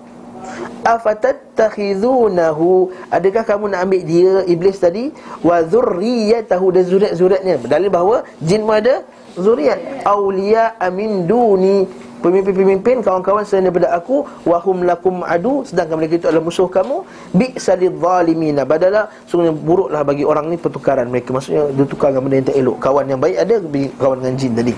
afatattakhizunahu 0.87 2.93
adakah 3.13 3.45
kamu 3.45 3.69
nak 3.75 3.81
ambil 3.85 4.03
dia 4.05 4.45
iblis 4.49 4.79
tadi? 4.81 5.13
Wa 5.45 5.63
dzurriyyatahu 5.65 6.73
dan 6.75 6.85
zuriat-zuriatnya. 6.89 7.59
Dalil 7.67 7.91
bahawa 7.93 8.23
jin 8.41 8.63
pun 8.65 8.75
ada 8.79 9.03
zuriat. 9.37 9.79
Auliya 10.07 10.75
amin 10.81 11.27
duni. 11.29 11.87
Pemimpin-pemimpin 12.19 12.99
kawan-kawan 12.99 13.47
selain 13.47 13.71
daripada 13.71 13.95
aku 13.95 14.27
wahum 14.43 14.83
lakum 14.83 15.23
adu. 15.23 15.63
Sedangkan 15.63 16.03
mereka 16.03 16.19
itu 16.19 16.27
adalah 16.27 16.43
musuh 16.43 16.67
kamu. 16.67 17.07
Bi 17.31 17.55
salidh 17.55 17.95
zalimina 17.95 18.67
badala 18.67 19.07
sungguh 19.31 19.55
buruklah 19.55 20.03
bagi 20.03 20.27
orang 20.27 20.51
ni 20.51 20.59
pertukaran 20.59 21.07
mereka. 21.07 21.31
Maksudnya 21.31 21.71
dia 21.71 21.87
tukar 21.87 22.11
dengan 22.11 22.27
benda 22.27 22.43
yang 22.43 22.49
tak 22.51 22.59
elok 22.59 22.77
kawan 22.83 23.07
yang 23.07 23.23
baik 23.23 23.39
ada 23.39 23.63
kawan 24.03 24.19
dengan 24.19 24.35
jin 24.35 24.53
tadi. 24.59 24.75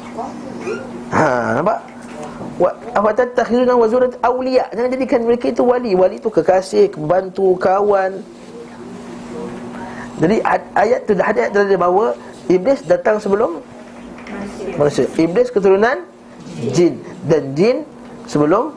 Ha 1.16 1.56
nampak 1.56 1.80
afatatakhiruna 2.68 3.72
wa 3.76 3.86
zurat 3.88 4.12
awliya. 4.20 4.68
Jangan 4.74 4.90
jadikan 4.92 5.20
mereka 5.24 5.48
itu 5.48 5.62
wali. 5.64 5.92
Wali 5.96 6.20
itu 6.20 6.28
kekasih 6.28 6.92
pembantu 6.92 7.56
kawan. 7.56 8.20
Jadi 10.20 10.44
ayat 10.76 11.00
tu 11.08 11.16
dah 11.16 11.26
ada 11.32 11.48
ayat 11.48 11.78
bahawa 11.80 12.12
iblis 12.52 12.84
datang 12.84 13.16
sebelum 13.16 13.64
manusia. 14.76 15.08
Iblis 15.16 15.48
keturunan 15.48 16.04
jin. 16.72 17.00
Dan 17.24 17.56
jin 17.56 17.76
sebelum 18.28 18.76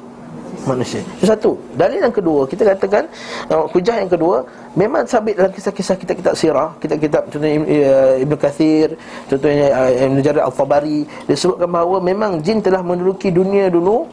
manusia. 0.66 1.02
Itu 1.20 1.26
satu. 1.26 1.52
Dalil 1.74 2.00
yang 2.02 2.16
kedua, 2.16 2.46
kita 2.46 2.64
katakan 2.76 3.10
uh, 3.50 3.66
hujah 3.74 4.00
yang 4.00 4.12
kedua 4.12 4.46
memang 4.78 5.04
sabit 5.10 5.38
dalam 5.38 5.52
kisah-kisah 5.52 5.96
kitab-kitab 5.98 6.34
sirah, 6.38 6.70
kitab-kitab 6.80 7.28
contohnya 7.30 7.58
uh, 7.62 8.24
Ibn 8.24 8.34
Kathir, 8.38 8.96
contohnya 9.28 9.68
uh, 9.74 9.92
Ibn 10.10 10.18
Jarir 10.22 10.44
Al-Tabari 10.46 11.06
disebutkan 11.28 11.70
bahawa 11.70 11.98
memang 12.00 12.40
jin 12.46 12.62
telah 12.62 12.82
menduduki 12.86 13.30
dunia 13.30 13.68
dulu 13.68 14.08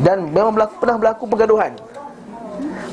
dan 0.00 0.30
memang 0.30 0.54
berlaku, 0.54 0.74
pernah 0.78 0.96
berlaku 0.96 1.24
pergaduhan. 1.26 1.72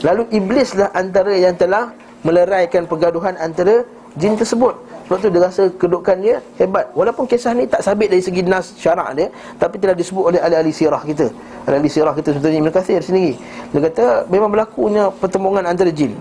Lalu 0.06 0.24
iblislah 0.34 0.94
antara 0.94 1.34
yang 1.34 1.58
telah 1.58 1.94
meleraikan 2.22 2.86
pergaduhan 2.86 3.34
antara 3.38 3.86
jin 4.18 4.34
tersebut 4.34 4.74
sebab 5.08 5.18
tu 5.24 5.28
dia 5.32 5.40
rasa 5.40 5.72
kedudukan 5.72 6.20
dia 6.20 6.44
hebat. 6.60 6.92
Walaupun 6.92 7.24
kisah 7.32 7.56
ni 7.56 7.64
tak 7.64 7.80
sabit 7.80 8.12
dari 8.12 8.20
segi 8.20 8.44
nas 8.44 8.76
syarak 8.76 9.16
dia 9.16 9.32
Tapi 9.56 9.80
telah 9.80 9.96
disebut 9.96 10.36
oleh 10.36 10.40
ahli-ahli 10.44 10.76
sirah 10.76 11.00
kita. 11.00 11.32
Ahli-ahli 11.64 11.88
sirah 11.88 12.12
kita 12.12 12.36
sebenarnya 12.36 12.60
Ibn 12.60 12.72
Kathir 12.76 13.00
sendiri. 13.00 13.40
Dia 13.72 13.80
kata 13.88 14.28
memang 14.28 14.52
berlakunya 14.52 15.08
pertemuan 15.16 15.64
antara 15.64 15.96
jin. 15.96 16.12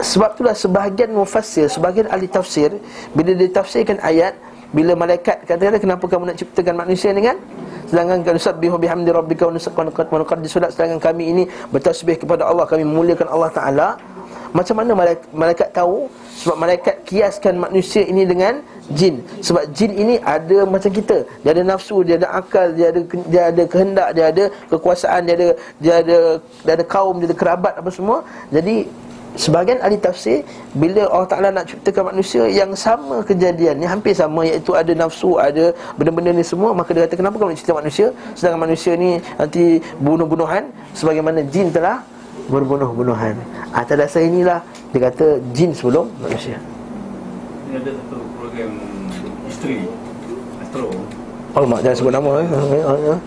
Sebab 0.00 0.40
itulah 0.40 0.54
sebahagian 0.54 1.10
mufassir 1.10 1.66
Sebahagian 1.66 2.06
ahli 2.12 2.30
tafsir 2.30 2.70
Bila 3.16 3.34
dia 3.34 3.50
tafsirkan 3.50 3.98
ayat 3.98 4.36
Bila 4.70 4.94
malaikat 4.94 5.42
kata 5.42 5.74
kenapa 5.80 6.06
kamu 6.06 6.30
nak 6.30 6.36
ciptakan 6.38 6.78
manusia 6.78 7.10
ni 7.10 7.24
kan? 7.24 7.34
Sedangkan 7.88 8.20
kalau 8.20 8.36
sabbihu 8.36 8.76
bihamdi 8.76 9.08
rabbika 9.08 9.48
wa 9.48 9.56
nuqaddis 9.56 10.52
sedangkan 10.52 11.00
kami 11.00 11.32
ini 11.32 11.42
bertasbih 11.72 12.20
kepada 12.20 12.44
Allah. 12.44 12.68
Kami 12.68 12.84
memuliakan 12.84 13.32
Allah 13.32 13.48
Taala 13.48 13.88
macam 14.56 14.74
mana 14.80 14.92
malaikat, 15.32 15.68
tahu? 15.76 16.08
Sebab 16.38 16.56
malaikat 16.56 17.02
kiaskan 17.02 17.58
manusia 17.58 18.06
ini 18.06 18.22
dengan 18.22 18.62
jin. 18.94 19.20
Sebab 19.42 19.68
jin 19.74 19.92
ini 19.92 20.14
ada 20.22 20.64
macam 20.64 20.90
kita. 20.92 21.26
Dia 21.42 21.50
ada 21.52 21.62
nafsu, 21.66 22.06
dia 22.06 22.16
ada 22.16 22.28
akal, 22.40 22.72
dia 22.78 22.94
ada 22.94 23.00
dia 23.26 23.42
ada 23.50 23.62
kehendak, 23.66 24.08
dia 24.16 24.24
ada 24.30 24.44
kekuasaan 24.70 25.20
Dia 25.26 25.34
ada 25.34 25.48
dia 25.82 25.94
ada, 26.00 26.18
dia 26.64 26.72
ada 26.78 26.84
kaum, 26.86 27.18
dia 27.20 27.26
ada 27.28 27.36
kerabat 27.36 27.74
apa 27.76 27.90
semua. 27.90 28.22
Jadi 28.54 28.86
sebahagian 29.38 29.78
ahli 29.84 30.00
tafsir 30.00 30.42
Bila 30.72 31.06
Allah 31.12 31.30
Ta'ala 31.30 31.48
nak 31.54 31.68
ciptakan 31.68 32.10
manusia 32.10 32.48
yang 32.48 32.72
sama 32.72 33.20
kejadian 33.22 33.78
hampir 33.84 34.16
sama 34.16 34.42
iaitu 34.48 34.72
ada 34.74 34.90
nafsu, 34.96 35.36
ada 35.36 35.70
benda-benda 35.94 36.32
ni 36.32 36.42
semua 36.42 36.72
Maka 36.72 36.96
dia 36.96 37.04
kata 37.06 37.14
kenapa 37.20 37.36
kamu 37.36 37.54
nak 37.54 37.58
cipta 37.60 37.74
manusia? 37.76 38.06
Sedangkan 38.34 38.60
manusia 38.66 38.92
ni 38.96 39.20
nanti 39.36 39.84
bunuh-bunuhan 40.00 40.72
Sebagaimana 40.96 41.44
jin 41.46 41.70
telah 41.70 42.02
berbunuh-bunuhan. 42.48 43.36
Atas 43.70 43.96
dasar 43.96 44.24
inilah 44.24 44.64
Dia 44.90 45.12
kata 45.12 45.38
jin 45.52 45.70
sebelum 45.76 46.08
manusia. 46.16 46.56
Ini 47.68 47.84
ada 47.84 47.90
satu 47.92 48.16
program 48.40 48.72
Isteri 49.44 49.84
Astro. 50.64 50.88
Oh 51.52 51.64
mak 51.68 51.84
jangan 51.84 51.96
sebut 51.96 52.12
nama 52.16 52.30
eh. 52.40 52.48
uh, 52.48 53.20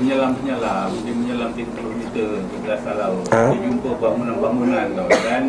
Penyelam-penyelam. 0.00 0.88
Dia 1.04 1.12
menyelam 1.12 1.50
3 1.52 1.76
kilometer 1.76 2.28
ke 2.40 2.56
dasar 2.64 2.94
laut. 2.96 3.24
Ha? 3.28 3.52
Dia 3.52 3.60
jumpa 3.60 3.90
bangunan-bangunan 4.00 4.86
tau. 4.96 5.08
Dan 5.20 5.44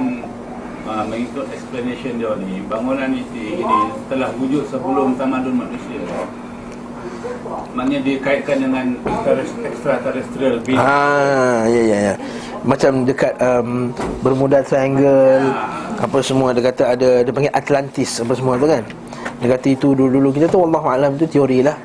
uh, 0.83 1.03
mengikut 1.07 1.47
explanation 1.55 2.19
dia 2.19 2.33
ni 2.43 2.59
Bangunan 2.67 3.15
ini, 3.15 3.63
ini 3.63 3.77
telah 4.11 4.35
wujud 4.35 4.67
sebelum 4.67 5.15
tamadun 5.15 5.63
manusia. 5.63 6.03
Maknanya 7.75 7.99
dia 8.03 8.17
kaitkan 8.19 8.57
dengan 8.59 8.85
extraterrestrial 9.63 10.59
being. 10.65 10.79
Ah, 10.79 11.63
ya 11.69 11.81
ya 11.85 11.97
ya. 12.11 12.15
Macam 12.59 13.07
dekat 13.07 13.33
um, 13.39 13.95
Bermuda 14.19 14.59
Triangle 14.59 15.47
apa 15.99 16.19
semua 16.23 16.51
dia 16.55 16.63
kata 16.63 16.95
ada 16.95 17.09
dia 17.23 17.31
panggil 17.31 17.51
Atlantis 17.55 18.19
apa 18.19 18.35
semua 18.35 18.59
tu 18.59 18.67
kan. 18.67 18.83
Dia 19.39 19.47
kata 19.55 19.67
itu 19.71 19.95
dulu-dulu 19.95 20.35
kita 20.35 20.51
tu 20.51 20.59
wallahu 20.59 20.87
alam 20.91 21.15
tu 21.15 21.23
teori 21.23 21.63
lah. 21.63 21.75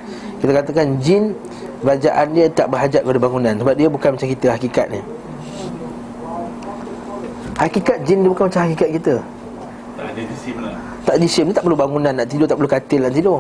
Kita 0.43 0.51
katakan 0.51 0.99
jin 0.99 1.35
kerajaan 1.83 2.27
dia 2.35 2.47
tak 2.51 2.67
berhajat 2.73 3.07
kepada 3.07 3.21
bangunan 3.23 3.55
sebab 3.55 3.75
dia 3.79 3.87
bukan 3.87 4.11
macam 4.19 4.29
kita 4.29 4.47
hakikatnya. 4.51 5.03
Hakikat 7.55 8.03
jin 8.03 8.27
dia 8.27 8.31
bukan 8.35 8.45
macam 8.51 8.63
hakikat 8.67 8.89
kita. 8.99 9.15
Tak 9.95 10.11
ada 10.11 10.23
disim 10.27 10.57
lah 10.59 10.75
Tak 11.07 11.17
disim 11.23 11.45
dia 11.47 11.55
tak 11.55 11.65
perlu 11.71 11.79
bangunan 11.79 12.11
nak 12.11 12.27
tidur 12.27 12.51
tak 12.51 12.59
perlu 12.59 12.71
katil 12.71 13.01
nak 13.07 13.15
tidur. 13.15 13.39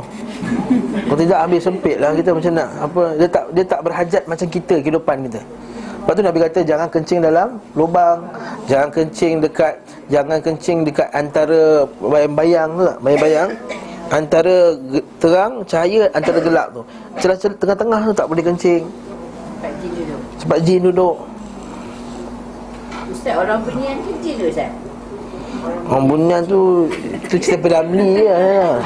Kalau 1.11 1.19
tidak 1.19 1.39
ambil 1.43 1.61
sempit 1.61 1.97
lah 1.99 2.11
kita 2.15 2.31
macam 2.31 2.53
nak 2.55 2.69
apa 2.79 3.03
dia 3.19 3.29
tak 3.29 3.45
dia 3.51 3.65
tak 3.67 3.81
berhajat 3.83 4.23
macam 4.31 4.47
kita 4.47 4.75
kehidupan 4.79 5.17
kita. 5.27 5.41
Lepas 6.05 6.21
tu 6.21 6.23
Nabi 6.23 6.39
kata 6.45 6.61
jangan 6.69 6.89
kencing 6.93 7.21
dalam 7.25 7.49
lubang, 7.73 8.29
jangan 8.69 8.93
kencing 8.93 9.41
dekat 9.41 9.81
jangan 10.13 10.37
kencing 10.37 10.85
dekat 10.85 11.09
antara 11.17 11.89
bayang-bayang 11.97 12.69
tu 12.77 12.83
tak? 12.85 12.97
Bayang-bayang 13.01 13.49
antara 14.13 14.57
terang 15.17 15.53
cahaya 15.65 16.13
antara 16.13 16.39
gelap 16.45 16.77
tu. 16.77 16.85
Celah-celah 17.25 17.57
tengah-tengah 17.57 18.01
tu 18.05 18.13
tak 18.13 18.27
boleh 18.29 18.45
kencing 18.45 18.85
Pak 19.65 19.73
Jin 19.81 19.93
duduk 19.97 20.21
sebab 20.45 20.59
jin 20.61 20.81
duduk. 20.85 21.17
Ustaz 23.09 23.35
orang 23.41 23.65
benian 23.65 23.97
ke 24.05 24.13
Jin 24.21 24.35
tu 24.37 24.47
Ustaz? 24.53 24.71
Orang 25.89 26.05
bunian 26.13 26.45
tu 26.45 26.93
tu 27.33 27.37
cerita 27.41 27.65
Piramli 27.65 28.21
je. 28.21 28.29
Ya. 28.29 28.77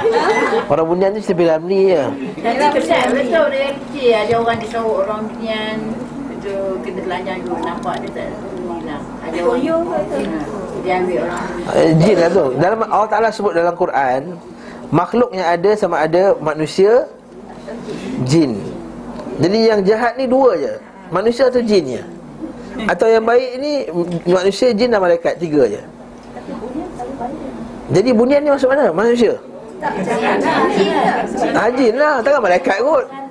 Orang 0.70 0.86
bunian 0.86 1.10
tu 1.10 1.18
cerita 1.18 1.38
Piramli 1.42 1.90
je. 1.90 2.02
Tapi 2.38 2.78
Ustaz 2.78 3.10
betul 3.10 3.44
dia 3.50 3.74
kecil 3.74 4.10
Ada 4.14 4.34
orang 4.38 4.58
disorok 4.62 4.96
orang 5.02 5.20
benian 5.34 5.76
Itu 6.48 6.80
kena 6.80 7.00
telanjang 7.04 7.38
dulu 7.44 7.60
Nampak 7.60 7.94
dia 8.00 8.10
tak 8.16 8.28
hilang. 8.56 9.04
Ada 9.20 9.38
orang 9.44 9.60
Dia 10.80 10.92
ambil 10.96 11.18
orang. 11.28 11.44
Eh, 11.76 11.90
jin 12.00 12.16
lah 12.16 12.30
tu. 12.32 12.44
Dalam 12.56 12.78
Allah 12.88 13.10
Ta'ala 13.12 13.28
sebut 13.28 13.52
dalam 13.52 13.74
Quran 13.76 14.20
Makhluk 14.88 15.36
yang 15.36 15.44
ada 15.44 15.70
sama 15.76 16.00
ada 16.00 16.32
manusia 16.40 17.04
Jin. 18.24 18.56
Jadi 19.38 19.58
yang 19.68 19.84
jahat 19.84 20.16
ni 20.16 20.24
dua 20.24 20.56
je. 20.56 20.72
Manusia 21.12 21.52
atau 21.52 21.60
jin 21.60 22.00
je. 22.00 22.02
Atau 22.88 23.12
yang 23.12 23.28
baik 23.28 23.60
ni 23.60 23.84
Manusia, 24.24 24.72
jin 24.72 24.88
dan 24.88 25.04
malaikat. 25.04 25.36
Tiga 25.36 25.68
je. 25.68 25.82
Jadi 27.92 28.10
bunian 28.16 28.40
ni 28.40 28.48
masuk 28.48 28.72
mana? 28.72 28.88
Manusia? 28.88 29.36
Ha, 31.52 31.68
jin 31.76 31.94
lah. 32.00 32.24
Takkan 32.24 32.40
malaikat 32.40 32.80
kot 32.80 33.27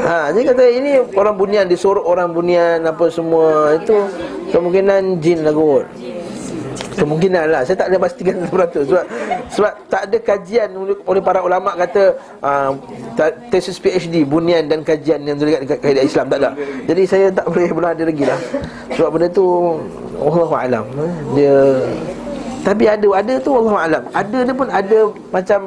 Ha, 0.00 0.32
dia 0.32 0.42
kata 0.50 0.64
ini 0.66 0.92
orang 1.14 1.36
bunian 1.36 1.64
disuruh 1.68 2.04
orang 2.04 2.32
bunian 2.32 2.82
apa 2.82 3.06
semua 3.12 3.76
itu 3.76 3.96
kemungkinan 4.50 5.20
jin 5.20 5.44
lah 5.44 5.52
kot. 5.54 5.84
Kemungkinan 6.90 7.44
lah. 7.48 7.62
Saya 7.64 7.80
tak 7.80 7.88
ada 7.92 7.96
pastikan 7.96 8.34
100% 8.50 8.84
Sebab, 8.84 9.04
sebab 9.48 9.72
tak 9.88 10.02
ada 10.10 10.18
kajian 10.20 10.68
oleh, 11.06 11.22
para 11.24 11.40
ulama' 11.40 11.72
kata 11.72 12.18
uh, 12.44 12.76
Tesis 13.48 13.80
PhD 13.80 14.28
Bunian 14.28 14.68
dan 14.68 14.84
kajian 14.84 15.24
yang 15.24 15.40
terlibat 15.40 15.64
dekat 15.64 15.78
kaedah 15.80 16.04
Islam 16.04 16.26
Tak 16.28 16.38
ada. 16.44 16.50
Jadi 16.84 17.02
saya 17.08 17.26
tak 17.32 17.46
boleh 17.48 17.70
berada 17.72 18.02
lagi 18.04 18.24
lah. 18.28 18.36
Sebab 18.92 19.08
benda 19.16 19.28
tu 19.32 19.46
Allah 20.20 20.50
Alam. 20.60 20.84
Eh. 20.92 21.12
Dia 21.40 21.56
Tapi 22.68 22.84
ada 22.84 23.08
Ada 23.16 23.34
tu 23.40 23.50
Allah 23.56 23.76
Alam. 23.80 24.02
Ada 24.12 24.38
dia 24.44 24.54
pun 24.54 24.68
ada 24.68 24.98
Macam 25.32 25.60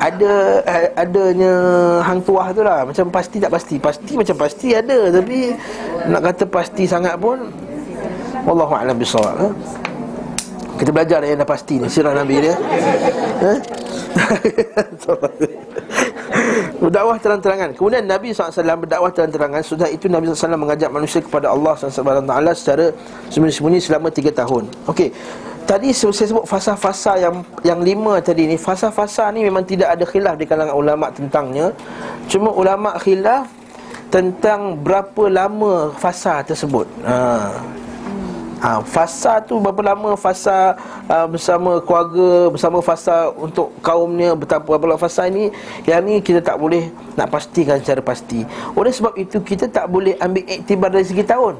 ada 0.00 0.64
a- 0.64 0.92
adanya 1.04 1.52
hang 2.00 2.24
tuah 2.24 2.48
tu 2.56 2.64
lah. 2.64 2.88
Macam 2.88 3.12
pasti 3.12 3.36
tak 3.36 3.52
pasti. 3.52 3.76
Pasti 3.76 4.16
macam 4.16 4.36
pasti 4.40 4.72
ada. 4.72 5.12
Tapi 5.12 5.52
Nak 6.08 6.20
kata 6.24 6.44
pasti 6.48 6.88
sangat 6.88 7.20
pun 7.20 7.52
Wallahu 8.48 8.72
a'lam 8.72 8.96
bisawab 8.96 9.36
eh? 9.44 9.52
Kita 10.80 10.96
belajar 10.96 11.20
yang 11.20 11.44
dah 11.44 11.44
pasti 11.44 11.76
ni. 11.76 11.92
Sirah 11.92 12.16
Nabi 12.16 12.40
dia. 12.40 12.56
Eh? 13.44 13.58
Berdakwah 16.80 17.20
terang-terangan. 17.20 17.76
Kemudian 17.76 18.08
Nabi 18.08 18.32
SAW 18.32 18.80
berdakwah 18.80 19.12
terang-terangan. 19.12 19.60
Sudah 19.60 19.92
itu 19.92 20.08
Nabi 20.08 20.32
SAW 20.32 20.56
mengajak 20.56 20.88
manusia 20.88 21.20
kepada 21.20 21.52
Allah 21.52 21.76
SWT 21.76 22.32
secara 22.56 22.88
sembunyi-sembunyi 23.28 23.84
selama 23.84 24.08
3 24.08 24.32
tahun. 24.32 24.64
Okey 24.88 25.12
Tadi 25.70 25.94
saya 25.94 26.26
sebut 26.26 26.50
fasa-fasa 26.50 27.14
yang 27.14 27.46
yang 27.62 27.78
lima 27.78 28.18
tadi 28.18 28.50
ni. 28.50 28.58
Fasa-fasa 28.58 29.30
ni 29.30 29.46
memang 29.46 29.62
tidak 29.62 29.94
ada 29.94 30.02
khilaf 30.02 30.34
di 30.34 30.42
kalangan 30.42 30.74
ulama' 30.74 31.14
tentangnya. 31.14 31.70
Cuma 32.26 32.50
ulama' 32.50 32.98
khilaf 32.98 33.46
tentang 34.10 34.74
berapa 34.74 35.30
lama 35.30 35.94
fasa 35.94 36.42
tersebut. 36.42 36.90
Ha. 37.06 37.54
Ha, 38.60 38.82
fasa 38.82 39.38
tu 39.38 39.62
berapa 39.62 39.94
lama 39.94 40.18
fasa 40.18 40.74
uh, 41.06 41.30
bersama 41.30 41.78
keluarga 41.80 42.50
bersama 42.50 42.82
fasa 42.82 43.30
untuk 43.38 43.70
kaumnya 43.78 44.34
betapa 44.34 44.74
berapa 44.74 44.90
lama 44.90 44.98
fasa 44.98 45.30
ini. 45.30 45.54
Yang 45.86 46.00
ni 46.02 46.14
kita 46.18 46.42
tak 46.42 46.58
boleh 46.58 46.90
nak 47.14 47.30
pastikan 47.30 47.78
secara 47.78 48.02
pasti. 48.02 48.42
Oleh 48.74 48.90
sebab 48.90 49.14
itu 49.14 49.38
kita 49.38 49.70
tak 49.70 49.86
boleh 49.86 50.18
ambil 50.18 50.42
iktibar 50.50 50.90
dari 50.90 51.06
segi 51.06 51.22
tahun. 51.22 51.54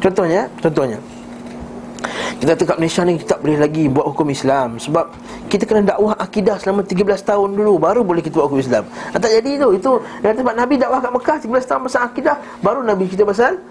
Contohnya 0.00 0.48
contohnya 0.64 0.96
kita 2.42 2.66
kat 2.66 2.76
Malaysia 2.82 3.06
ni 3.06 3.22
kita 3.22 3.38
tak 3.38 3.40
boleh 3.46 3.58
lagi 3.62 3.86
buat 3.86 4.06
hukum 4.10 4.26
Islam. 4.34 4.74
Sebab 4.82 5.14
kita 5.46 5.62
kena 5.62 5.94
dakwah 5.94 6.18
akidah 6.18 6.58
selama 6.58 6.82
13 6.82 7.22
tahun 7.22 7.48
dulu 7.54 7.78
Baru 7.78 8.02
boleh 8.02 8.18
kita 8.18 8.42
buat 8.42 8.50
hukum 8.50 8.58
Islam. 8.58 8.82
Ah, 9.14 9.18
Tak 9.22 9.30
jadi 9.30 9.62
tu. 9.62 9.68
Itu 9.78 9.90
yang 10.26 10.34
sebab 10.34 10.54
Nabi 10.58 10.74
dakwah 10.74 10.98
kat 10.98 11.12
Mekah 11.14 11.36
13 11.38 11.70
tahun 11.70 11.80
pasal 11.86 12.02
akidah 12.10 12.36
Baru 12.58 12.82
Nabi 12.82 13.06
kita 13.06 13.22
pasal 13.22 13.62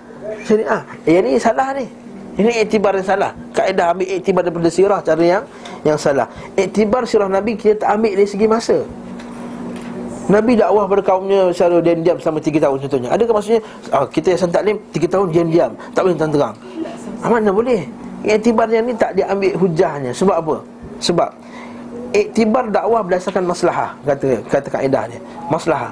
syariah. 0.47 0.81
Eh, 1.03 1.19
Yang 1.19 1.23
ni 1.27 1.31
salah 1.35 1.67
ni. 1.75 1.85
Ini 2.31 2.63
iktibar 2.63 2.95
yang 2.95 3.03
salah. 3.03 3.31
Kaedah 3.51 3.91
ambil 3.91 4.07
iktibar 4.07 4.41
daripada 4.47 4.71
sirah 4.71 4.99
Cara 5.03 5.19
yang 5.19 5.43
yang 5.83 5.99
salah. 5.99 6.31
Iktibar 6.55 7.03
sirah 7.03 7.27
Nabi 7.27 7.59
Kita 7.59 7.83
tak 7.83 7.99
ambil 7.99 8.15
dari 8.15 8.29
segi 8.29 8.47
masa. 8.47 8.77
Nabi 10.31 10.55
dakwah 10.55 10.87
pada 10.87 11.03
kaumnya 11.03 11.51
Secara 11.51 11.83
diam-diam 11.83 12.15
selama 12.23 12.39
3 12.39 12.55
tahun 12.55 12.77
contohnya. 12.87 13.09
Adakah 13.11 13.33
maksudnya? 13.35 13.61
Ah, 13.91 14.07
Kita 14.07 14.31
yang 14.31 14.39
santaklim 14.47 14.79
3 14.95 15.11
tahun 15.11 15.27
diam-diam. 15.35 15.71
Tak 15.91 16.01
boleh 16.07 16.15
terang-terang. 16.15 16.55
Ah, 17.19 17.27
Mana 17.27 17.51
boleh 17.51 17.83
Iktibar 18.21 18.69
yang 18.69 18.85
ni 18.85 18.93
tak 18.93 19.17
diambil 19.17 19.57
hujahnya 19.57 20.11
Sebab 20.13 20.35
apa? 20.37 20.55
Sebab 21.01 21.29
Iktibar 22.13 22.69
dakwah 22.69 23.01
berdasarkan 23.01 23.43
maslahah 23.49 23.97
Kata 24.05 24.41
kata 24.45 24.67
kaedah 24.69 25.03
dia 25.09 25.19
Maslahah 25.49 25.91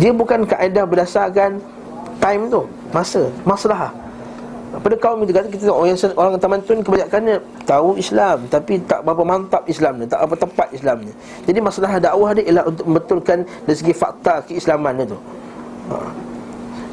Dia 0.00 0.10
bukan 0.14 0.48
kaedah 0.48 0.84
berdasarkan 0.88 1.60
Time 2.18 2.42
tu 2.48 2.64
Masa 2.90 3.28
Maslahah 3.44 3.92
pada 4.68 4.96
kaum 5.00 5.24
itu 5.24 5.32
kata 5.32 5.48
kita 5.48 5.64
tengok 5.64 5.80
orang 5.80 5.96
orang 6.12 6.32
tamadun 6.36 6.78
kebanyakannya 6.84 7.36
tahu 7.64 7.96
Islam 7.96 8.44
tapi 8.52 8.76
tak 8.84 9.00
berapa 9.00 9.24
mantap 9.24 9.64
Islamnya, 9.64 10.04
tak 10.04 10.20
apa 10.28 10.34
tepat 10.36 10.68
Islamnya. 10.76 11.12
Jadi 11.48 11.58
masalah 11.64 11.96
dakwah 11.96 12.36
dia 12.36 12.44
ialah 12.52 12.64
untuk 12.68 12.84
membetulkan 12.84 13.48
dari 13.64 13.76
segi 13.80 13.94
fakta 13.96 14.44
keislaman 14.44 15.08
itu. 15.08 15.16
Ha. 15.88 16.27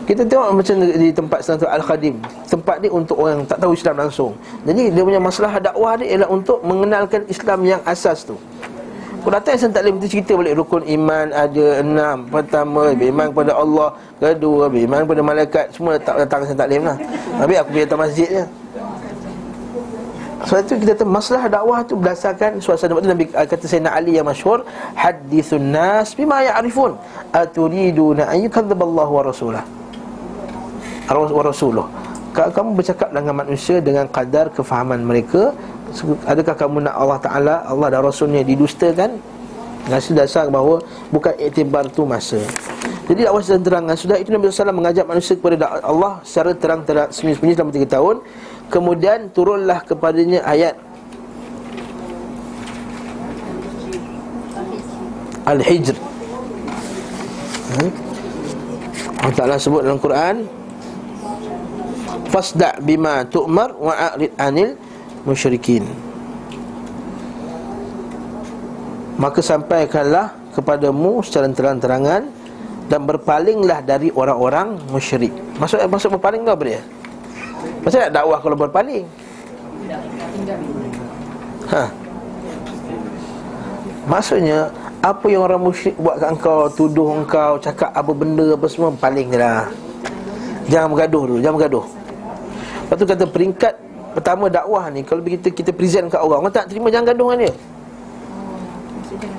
Kita 0.05 0.21
tengok 0.21 0.53
macam 0.53 0.75
di 0.85 1.09
tempat 1.09 1.39
Sanatu 1.41 1.65
Al-Khadim. 1.65 2.21
Tempat 2.45 2.77
ni 2.77 2.93
untuk 2.93 3.17
orang 3.17 3.41
tak 3.49 3.57
tahu 3.57 3.73
Islam 3.73 4.05
langsung. 4.05 4.31
Jadi 4.61 4.93
dia 4.93 5.01
punya 5.01 5.17
masalah 5.17 5.57
dakwah 5.57 5.97
dia 5.97 6.13
ialah 6.13 6.29
untuk 6.29 6.61
mengenalkan 6.61 7.25
Islam 7.25 7.65
yang 7.65 7.81
asas 7.89 8.21
tu. 8.21 8.37
Kalau 9.25 9.33
datang 9.41 9.57
Islam 9.57 9.73
taklim 9.73 9.97
itu 9.97 10.07
cerita 10.13 10.37
balik 10.37 10.61
rukun 10.61 10.85
iman 10.85 11.33
ada 11.33 11.65
enam. 11.81 12.29
Pertama, 12.29 12.93
beriman 12.93 13.33
kepada 13.33 13.57
Allah. 13.57 13.89
Kedua, 14.21 14.69
beriman 14.69 15.09
kepada 15.09 15.21
malaikat. 15.25 15.65
Semua 15.73 15.97
tak 15.97 16.21
datang 16.21 16.45
Islam 16.45 16.59
taklim 16.61 16.81
lah. 16.85 16.97
Tapi 17.41 17.53
aku 17.57 17.67
pergi 17.73 17.81
datang 17.89 18.01
masjid 18.05 18.27
je. 18.29 18.45
Sebab 20.45 20.61
itu 20.61 20.73
kita 20.85 20.93
tahu 21.01 21.09
masalah 21.09 21.49
dakwah 21.49 21.81
tu 21.81 21.97
berdasarkan 21.97 22.61
suasana. 22.61 22.93
Waktu 22.93 23.09
Nabi 23.09 23.25
kata 23.33 23.65
Sayyidina 23.65 23.89
Ali 23.89 24.21
yang 24.21 24.29
masyhur 24.29 24.61
hadithun 24.93 25.73
nas 25.73 26.13
bima 26.13 26.45
ya'rifun 26.45 26.93
aturiduna 27.33 28.29
an 28.29 28.37
yukadzdziballahu 28.45 29.09
wa 29.09 29.25
rasulah 29.25 29.65
wa 31.09 31.43
rasuluh 31.45 31.85
kamu 32.35 32.75
bercakap 32.75 33.15
dengan 33.15 33.31
manusia 33.31 33.79
dengan 33.79 34.05
kadar 34.11 34.51
kefahaman 34.51 34.99
mereka 35.07 35.55
Adakah 36.27 36.55
kamu 36.59 36.77
nak 36.83 36.95
Allah 36.97 37.19
Ta'ala 37.23 37.55
Allah 37.63 37.87
dan 37.87 38.01
Rasulnya 38.03 38.43
didustakan? 38.43 39.15
Nasi 39.87 40.11
dasar 40.11 40.51
bahawa 40.51 40.83
Bukan 41.13 41.31
iktibar 41.39 41.87
tu 41.93 42.03
masa. 42.03 42.41
Jadi 43.05 43.23
dakwah 43.23 43.39
secara 43.39 43.61
terang 43.63 43.85
Sudah 43.95 44.17
itu 44.19 44.33
Nabi 44.33 44.49
SAW 44.51 44.75
mengajak 44.75 45.05
manusia 45.07 45.37
kepada 45.39 45.79
Allah 45.79 46.19
Secara 46.25 46.51
terang-terang 46.57 47.13
Sembunyi-sembunyi 47.13 47.55
selama 47.55 47.71
3 47.71 47.95
tahun. 47.95 48.15
Kemudian 48.67 49.19
turunlah 49.31 49.79
kepadanya 49.85 50.41
ayat 50.43 50.75
Al-Hijr. 55.45 55.93
Hmm? 57.77 57.91
Allah 59.21 59.35
Ta'ala 59.37 59.55
sebut 59.61 59.85
dalam 59.85 60.01
Quran 60.01 60.49
Fasda' 62.29 62.81
bima 62.81 63.23
tu'mar 63.29 63.73
wa'arid 63.77 64.33
anil 64.37 64.75
musyrikin 65.25 65.85
Maka 69.15 69.39
sampaikanlah 69.39 70.35
kepadamu 70.51 71.23
secara 71.23 71.47
terang-terangan 71.47 72.27
Dan 72.85 73.01
berpalinglah 73.07 73.79
dari 73.81 74.11
orang-orang 74.11 74.75
musyrik 74.91 75.31
Maksud, 75.57 75.81
maksud 75.87 76.09
berpaling 76.19 76.43
tu 76.43 76.51
apa 76.51 76.63
dia? 76.67 76.81
Maksud 77.87 77.97
nak 78.05 78.13
dakwah 78.13 78.39
kalau 78.43 78.57
berpaling? 78.59 79.05
Ha. 81.71 81.83
Maksudnya 84.05 84.67
Apa 84.99 85.25
yang 85.31 85.47
orang 85.47 85.61
musyrik 85.63 85.95
buat 85.95 86.19
kat 86.19 86.29
engkau 86.35 86.67
Tuduh 86.75 87.23
engkau, 87.23 87.57
cakap 87.63 87.95
apa 87.95 88.11
benda 88.11 88.53
apa 88.53 88.67
semua 88.67 88.91
Paling 88.91 89.31
lah 89.31 89.71
Jangan 90.67 90.91
bergaduh 90.91 91.23
dulu, 91.29 91.37
jangan 91.39 91.57
bergaduh 91.61 91.85
Lepas 92.85 92.95
tu 93.01 93.05
kata 93.09 93.25
peringkat 93.25 93.73
pertama 94.13 94.45
dakwah 94.45 94.87
ni 94.93 95.01
kalau 95.01 95.25
kita 95.25 95.49
kita 95.49 95.73
present 95.73 96.05
kat 96.07 96.21
orang 96.21 96.45
orang 96.45 96.53
tak 96.53 96.69
terima 96.69 96.93
jangan 96.93 97.09
gaduh 97.09 97.33
dengan 97.33 97.39
dia. 97.49 97.53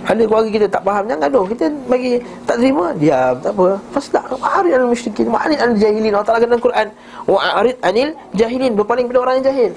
Ada 0.06 0.23
keluarga 0.23 0.51
kita 0.51 0.66
tak 0.66 0.82
faham 0.82 1.05
jangan 1.06 1.23
gaduh. 1.31 1.44
Kita 1.47 1.64
bagi 1.86 2.12
tak 2.43 2.56
terima 2.59 2.90
diam 2.98 3.35
tak 3.39 3.52
apa. 3.55 3.66
Fasda 3.94 4.20
arid 4.59 4.73
al 4.74 4.86
musyrikin 4.90 5.27
wa 5.31 5.39
arid 5.47 5.59
al 5.62 5.73
jahilin 5.78 6.10
Allah 6.10 6.27
Taala 6.27 6.43
dalam 6.43 6.59
Quran. 6.59 6.86
Wa 7.31 7.39
arid 7.62 7.77
anil 7.86 8.10
jahilin 8.35 8.73
berpaling 8.74 9.06
pada 9.06 9.18
orang 9.23 9.35
yang 9.39 9.47
jahil. 9.55 9.73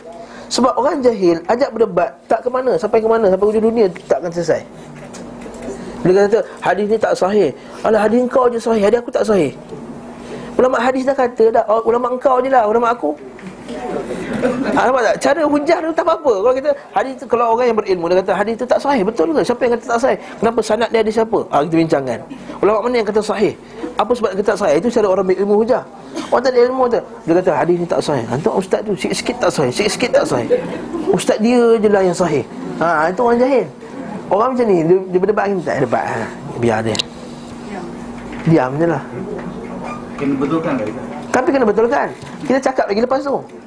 Sebab 0.49 0.73
orang 0.81 1.05
jahil 1.05 1.37
ajak 1.45 1.69
berdebat 1.69 2.09
tak 2.25 2.41
ke 2.41 2.49
mana 2.49 2.73
sampai 2.73 3.05
ke 3.05 3.07
mana 3.09 3.29
sampai 3.29 3.45
hujung 3.45 3.65
dunia 3.69 3.85
tak 4.09 4.17
akan 4.17 4.33
selesai. 4.33 4.61
Dia 5.99 6.25
kata 6.25 6.39
hadis 6.57 6.85
ni 6.89 6.97
tak 6.97 7.13
sahih. 7.13 7.53
Alah 7.85 8.01
hadis 8.09 8.25
kau 8.33 8.49
je 8.49 8.57
sahih 8.57 8.81
hadis 8.81 8.97
aku 8.97 9.13
tak 9.13 9.29
sahih. 9.29 9.53
Ulama 10.57 10.75
hadis 10.81 11.05
dah 11.05 11.15
kata 11.15 11.55
dah 11.55 11.63
ulama 11.85 12.17
engkau 12.17 12.41
je 12.43 12.49
lah 12.51 12.67
ulama 12.67 12.91
aku 12.91 13.15
ha, 14.75 14.79
nampak 14.87 15.01
tak? 15.03 15.15
Cara 15.19 15.41
hujah 15.45 15.77
tu 15.83 15.91
tak 15.93 16.05
apa-apa 16.07 16.33
Kalau 16.41 16.55
kita 16.55 16.69
hadis 16.95 17.13
tu, 17.19 17.25
kalau 17.27 17.45
orang 17.55 17.67
yang 17.71 17.77
berilmu 17.77 18.05
Dia 18.09 18.17
kata 18.23 18.33
hadis 18.35 18.53
tu 18.55 18.65
tak 18.65 18.79
sahih, 18.79 19.01
betul 19.03 19.27
ke? 19.35 19.41
Siapa 19.43 19.61
yang 19.65 19.73
kata 19.77 19.85
tak 19.85 19.99
sahih? 19.99 20.17
Kenapa 20.39 20.59
sanad 20.63 20.89
dia 20.89 20.99
ada 21.03 21.11
siapa? 21.11 21.39
Ha, 21.51 21.55
kita 21.67 21.75
bincangkan 21.75 22.19
Ulama 22.63 22.77
mana 22.87 22.95
yang 23.01 23.07
kata 23.07 23.21
sahih? 23.21 23.53
Apa 23.99 24.11
sebab 24.15 24.29
kata 24.35 24.43
tak 24.55 24.57
sahih? 24.57 24.75
Itu 24.79 24.87
cara 24.87 25.07
orang 25.11 25.25
berilmu 25.27 25.55
hujah 25.59 25.83
Orang 26.31 26.43
tak 26.45 26.51
ada 26.55 26.59
ilmu 26.69 26.83
tu 26.87 27.01
Dia 27.27 27.33
kata 27.43 27.51
hadis 27.51 27.75
ni 27.77 27.87
tak 27.87 28.01
sahih 28.01 28.25
Hantar 28.29 28.53
ustaz 28.55 28.79
tu, 28.85 28.93
sikit-sikit 28.95 29.35
tak 29.41 29.51
sahih 29.51 29.71
Sikit-sikit 29.75 30.09
tak 30.15 30.25
sahih 30.25 30.47
Ustaz 31.09 31.37
dia 31.41 31.61
je 31.77 31.89
lah 31.89 32.03
yang 32.05 32.17
sahih 32.17 32.43
Ha, 32.79 33.11
itu 33.11 33.19
orang 33.19 33.39
jahil 33.43 33.65
Orang 34.31 34.55
macam 34.55 34.65
ni, 34.71 34.77
dia, 34.87 34.97
dia 35.11 35.19
berdebat 35.19 35.45
ni 35.51 35.59
Tak 35.59 35.83
debat 35.83 36.05
ha. 36.07 36.23
Biar 36.63 36.79
dia 36.79 36.95
Diam 38.47 38.71
je 38.79 38.87
lah 38.87 39.03
Kena 40.15 40.33
betulkan 40.39 40.73
ke 40.79 40.83
Tapi 41.27 41.47
kena 41.51 41.65
betulkan 41.67 42.07
Kita 42.47 42.59
cakap 42.71 42.87
lagi 42.87 43.03
lepas 43.03 43.19
tu 43.19 43.58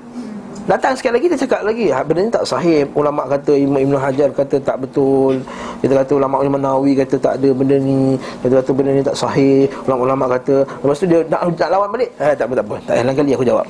Datang 0.62 0.94
sekali 0.94 1.18
lagi 1.18 1.26
dia 1.26 1.38
cakap 1.42 1.60
lagi 1.66 1.90
ha, 1.90 2.06
Benda 2.06 2.22
ni 2.22 2.30
tak 2.30 2.46
sahih. 2.46 2.86
Ulama' 2.94 3.26
kata 3.26 3.52
Imam 3.58 3.82
Ibn 3.82 3.94
Hajar 3.98 4.30
kata 4.30 4.62
tak 4.62 4.78
betul. 4.86 5.42
Kita 5.82 5.92
kata 5.98 6.12
ulama' 6.14 6.38
Imam 6.46 6.62
Nawawi 6.62 6.94
kata 6.94 7.18
tak 7.18 7.34
ada 7.42 7.48
benda 7.50 7.76
ni. 7.82 8.14
Kita 8.46 8.62
kata 8.62 8.70
benda 8.70 8.90
ni 8.94 9.02
tak 9.02 9.18
sahih. 9.18 9.66
Ulama' 9.90 10.30
kata 10.38 10.62
Lepas 10.62 11.02
tu 11.02 11.06
dia 11.10 11.26
nak, 11.26 11.50
nak 11.50 11.70
lawan 11.70 11.88
balik. 11.90 12.10
Eh, 12.14 12.34
Tak 12.38 12.46
apa 12.46 12.54
tak 12.54 12.66
apa. 12.70 12.76
Tak 12.86 12.94
lain 13.02 13.16
kali 13.18 13.30
aku 13.34 13.46
jawab 13.46 13.66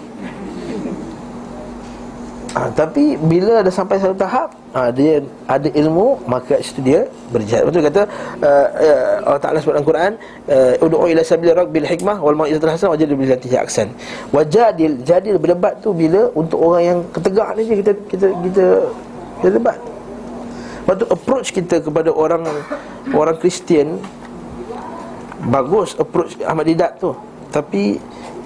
ha, 2.55 2.69
Tapi 2.73 3.17
bila 3.19 3.61
dah 3.65 3.73
sampai 3.73 3.97
satu 4.01 4.17
tahap 4.17 4.53
ha, 4.77 4.89
Dia 4.93 5.21
ada 5.49 5.69
ilmu 5.73 6.23
Maka 6.29 6.61
situ 6.61 6.81
dia 6.85 7.01
berjihad. 7.33 7.69
Tu 7.69 7.81
kata 7.81 8.03
uh, 8.43 8.67
uh, 8.69 9.15
Allah 9.29 9.43
Ta'ala 9.43 9.59
sebut 9.59 9.75
dalam 9.77 9.87
Quran 9.87 10.13
uh, 10.49 10.85
Udu'u 10.85 11.07
ila 11.11 11.23
sabili 11.25 11.53
bil 11.73 11.89
hikmah 11.89 12.19
Wal 12.21 12.37
ma'izatul 12.37 12.73
hasan 12.73 12.89
Wajadil 12.93 13.17
bil 13.17 13.31
latihi 13.33 13.57
aksan 13.57 13.89
Wajadil 14.31 15.01
Jadil 15.03 15.37
berdebat 15.41 15.81
tu 15.81 15.91
bila 15.97 16.29
Untuk 16.37 16.59
orang 16.61 16.83
yang 16.83 16.99
ketegak 17.11 17.49
ni 17.57 17.63
je 17.69 17.75
Kita 17.81 17.93
kita 18.09 18.27
kita, 18.45 18.65
kita 19.41 19.49
debat. 19.57 19.79
Lepas 20.83 20.95
tu 20.99 21.07
approach 21.09 21.49
kita 21.55 21.77
kepada 21.81 22.11
orang 22.13 22.43
Orang 23.13 23.37
Kristian 23.41 23.97
Bagus 25.43 25.99
approach 25.99 26.39
Ahmad 26.47 26.71
Didat 26.71 27.03
tu. 27.03 27.11
Tapi 27.51 27.99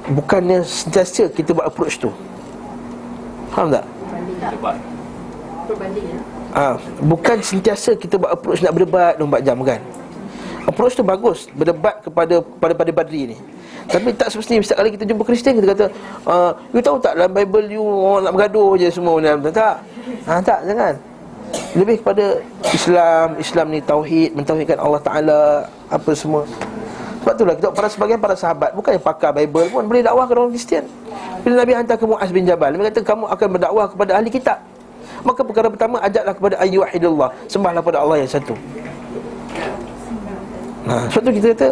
Bukannya 0.06 0.62
sentiasa 0.62 1.26
kita 1.26 1.50
buat 1.50 1.66
approach 1.66 1.98
tu. 1.98 2.14
Faham 3.50 3.74
tak? 3.74 3.82
Cepat 4.40 4.76
ha, 6.54 6.78
Bukan 7.02 7.36
sentiasa 7.42 7.98
kita 7.98 8.16
buat 8.16 8.32
approach 8.38 8.62
nak 8.62 8.72
berdebat 8.72 9.12
24 9.18 9.46
jam 9.46 9.56
kan 9.66 9.80
Approach 10.66 10.94
tu 10.94 11.02
bagus 11.02 11.50
Berdebat 11.54 12.02
kepada 12.02 12.42
pada 12.58 12.72
pada 12.74 12.90
Badri 12.90 13.34
ni. 13.34 13.36
Tapi 13.86 14.14
tak 14.14 14.34
semestinya 14.34 14.62
Setiap 14.62 14.78
kali 14.82 14.90
kita 14.94 15.04
jumpa 15.06 15.22
Kristian 15.22 15.54
Kita 15.58 15.66
kata 15.74 15.86
uh, 16.26 16.50
You 16.74 16.82
tahu 16.82 16.98
tak 16.98 17.14
dalam 17.18 17.30
Bible 17.30 17.66
you 17.70 17.82
Orang 17.82 18.26
nak 18.26 18.32
bergaduh 18.34 18.74
je 18.78 18.90
semua 18.90 19.18
Tak 19.22 19.54
Tak, 19.54 19.74
ha, 20.26 20.40
tak 20.42 20.58
jangan. 20.66 20.94
Lebih 21.78 22.02
kepada 22.02 22.24
Islam 22.74 23.26
Islam 23.38 23.66
ni 23.70 23.80
tauhid 23.82 24.30
Mentauhidkan 24.34 24.78
Allah 24.82 25.02
Ta'ala 25.02 25.40
Apa 25.86 26.10
semua 26.18 26.42
sebab 27.26 27.42
itulah 27.42 27.54
kita 27.58 27.68
para 27.74 27.88
sebagian 27.90 28.22
para 28.22 28.38
sahabat 28.38 28.70
bukan 28.70 28.94
yang 28.94 29.02
pakar 29.02 29.34
Bible 29.34 29.66
pun 29.66 29.82
boleh 29.82 29.98
dakwah 29.98 30.30
ke 30.30 30.32
orang 30.38 30.54
Kristian. 30.54 30.86
Bila 31.42 31.58
Nabi 31.58 31.74
hantar 31.74 31.98
ke 31.98 32.06
Muaz 32.06 32.30
bin 32.30 32.46
Jabal, 32.46 32.70
Nabi 32.70 32.86
kata 32.86 33.02
kamu 33.02 33.26
akan 33.26 33.46
berdakwah 33.50 33.86
kepada 33.90 34.10
ahli 34.14 34.30
kitab. 34.30 34.62
Maka 35.26 35.42
perkara 35.42 35.66
pertama 35.66 35.98
ajaklah 36.06 36.34
kepada 36.38 36.54
ayyuhidillah, 36.62 37.28
sembahlah 37.50 37.82
kepada 37.82 37.98
Allah 37.98 38.22
yang 38.22 38.30
satu. 38.30 38.54
Nah, 40.86 41.02
ha, 41.02 41.10
sebab 41.10 41.22
tu 41.26 41.32
kita 41.34 41.46
kata 41.50 41.68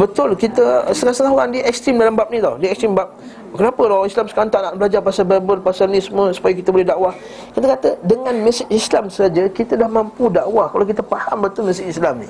betul 0.00 0.28
kita 0.32 0.64
setengah-setengah 0.88 1.32
orang 1.36 1.52
dia 1.52 1.62
ekstrim 1.68 2.00
dalam 2.00 2.16
bab 2.16 2.32
ni 2.32 2.40
tau. 2.40 2.56
Dia 2.56 2.72
ekstrim 2.72 2.96
bab 2.96 3.12
Kenapa 3.52 3.80
orang 3.84 4.08
Islam 4.08 4.24
sekarang 4.32 4.48
tak 4.48 4.60
nak 4.64 4.74
belajar 4.80 5.00
pasal 5.04 5.24
Bible, 5.28 5.60
pasal 5.60 5.92
ni 5.92 6.00
semua 6.00 6.32
supaya 6.32 6.56
kita 6.56 6.72
boleh 6.72 6.88
dakwah? 6.88 7.12
Kita 7.52 7.68
kata 7.68 7.88
dengan 8.00 8.32
mesej 8.40 8.64
Islam 8.72 9.12
saja 9.12 9.44
kita 9.52 9.76
dah 9.76 9.88
mampu 9.92 10.32
dakwah 10.32 10.72
kalau 10.72 10.88
kita 10.88 11.04
faham 11.04 11.44
betul 11.44 11.68
mesej 11.68 11.84
Islam 11.84 12.24
ni. 12.24 12.28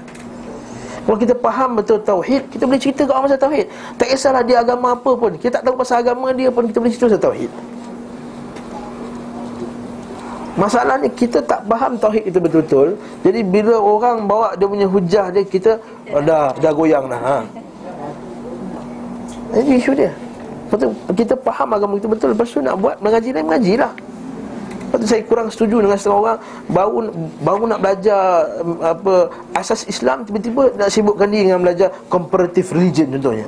Kalau 1.07 1.19
kita 1.23 1.39
faham 1.39 1.79
betul 1.79 2.03
tauhid, 2.03 2.43
kita 2.51 2.67
boleh 2.67 2.83
cerita 2.83 3.07
ke 3.07 3.11
orang 3.15 3.31
pasal 3.31 3.39
tauhid. 3.39 3.67
Tak 3.95 4.07
kisahlah 4.11 4.43
dia 4.43 4.59
agama 4.59 4.99
apa 4.99 5.11
pun. 5.15 5.31
Kita 5.39 5.63
tak 5.63 5.63
tahu 5.63 5.75
pasal 5.79 6.03
agama 6.03 6.35
dia 6.35 6.51
pun 6.51 6.67
kita 6.67 6.83
boleh 6.83 6.91
cerita 6.91 7.07
pasal 7.15 7.23
tauhid. 7.23 7.51
Masalahnya 10.57 11.13
kita 11.13 11.39
tak 11.45 11.63
faham 11.69 11.95
tauhid 12.01 12.27
itu 12.27 12.39
betul-betul. 12.43 12.99
Jadi 13.23 13.41
bila 13.47 13.77
orang 13.79 14.27
bawa 14.27 14.57
dia 14.59 14.67
punya 14.67 14.89
hujah 14.89 15.27
dia 15.31 15.45
kita 15.47 15.79
oh, 16.11 16.19
dah 16.25 16.51
dah 16.59 16.73
goyang 16.75 17.07
dah. 17.07 17.21
Ha. 17.23 17.37
Ini 19.63 19.79
isu 19.79 19.93
dia. 19.95 20.11
Lepas 20.67 20.91
kita 21.15 21.39
faham 21.47 21.69
agama 21.79 21.95
itu 21.95 22.11
betul 22.11 22.35
Lepas 22.35 22.51
tu 22.51 22.59
nak 22.59 22.75
buat 22.83 22.99
mengaji 22.99 23.31
lain 23.31 23.47
mengajilah 23.47 23.93
Lepas 24.97 25.05
tu 25.05 25.13
saya 25.13 25.29
kurang 25.29 25.53
setuju 25.53 25.85
dengan 25.85 26.01
setengah 26.01 26.19
orang 26.25 26.39
Baru 26.73 26.99
baru 27.45 27.63
nak 27.69 27.85
belajar 27.85 28.49
apa 28.81 29.29
asas 29.53 29.85
Islam 29.93 30.25
Tiba-tiba 30.25 30.73
nak 30.73 30.89
sibukkan 30.89 31.29
diri 31.29 31.53
dengan 31.53 31.61
belajar 31.61 31.93
comparative 32.09 32.65
religion 32.73 33.13
contohnya. 33.13 33.45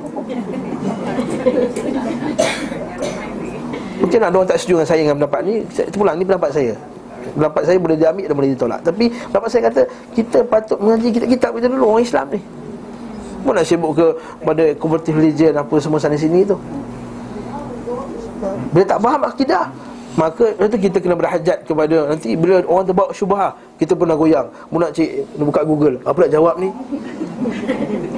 Mungkin 3.97 4.19
ada 4.21 4.37
orang 4.37 4.45
tak 4.45 4.61
setuju 4.61 4.85
dengan 4.85 4.89
saya 4.93 5.01
dengan 5.09 5.17
pendapat 5.25 5.41
ni 5.49 5.55
Itu 5.73 5.97
pulang, 5.97 6.21
ni 6.21 6.29
pendapat 6.29 6.51
saya. 6.53 6.77
Pendapat 7.33 7.63
saya 7.65 7.79
boleh 7.81 7.97
diambil 7.97 8.25
dan 8.29 8.35
boleh 8.37 8.51
ditolak. 8.53 8.81
Tapi 8.85 9.05
pendapat 9.09 9.49
saya 9.49 9.63
kata 9.73 9.81
Kita 10.13 10.39
patut 10.45 10.77
mengaji 10.85 11.17
kitab-kitab 11.17 11.51
kita 11.57 11.67
dulu 11.73 11.97
Orang 11.97 12.05
Islam 12.05 12.29
ni. 12.29 12.41
Pun 13.41 13.57
nak 13.57 13.65
sibuk 13.65 13.97
ke 13.97 14.07
pada 14.45 14.65
convertive 14.77 15.17
religion 15.17 15.57
Apa 15.57 15.81
semua 15.81 15.97
sana 15.97 16.21
sini 16.21 16.45
tu. 16.45 16.61
Bila 18.69 18.85
tak 18.85 19.01
faham 19.01 19.25
akidah 19.25 19.88
Maka 20.19 20.51
itu 20.51 20.91
kita 20.91 20.99
kena 20.99 21.15
berhajat 21.15 21.63
kepada 21.63 22.11
Nanti 22.11 22.35
bila 22.35 22.59
orang 22.67 22.91
terbawa 22.91 23.11
syubhah 23.15 23.55
Kita 23.79 23.95
pun 23.95 24.11
nak 24.11 24.19
goyang. 24.19 24.51
Mu 24.75 24.83
nak 24.83 24.91
cik, 24.91 25.39
buka 25.39 25.63
Google. 25.63 26.03
Apa 26.03 26.27
nak 26.27 26.31
jawab 26.35 26.55
ni? 26.59 26.75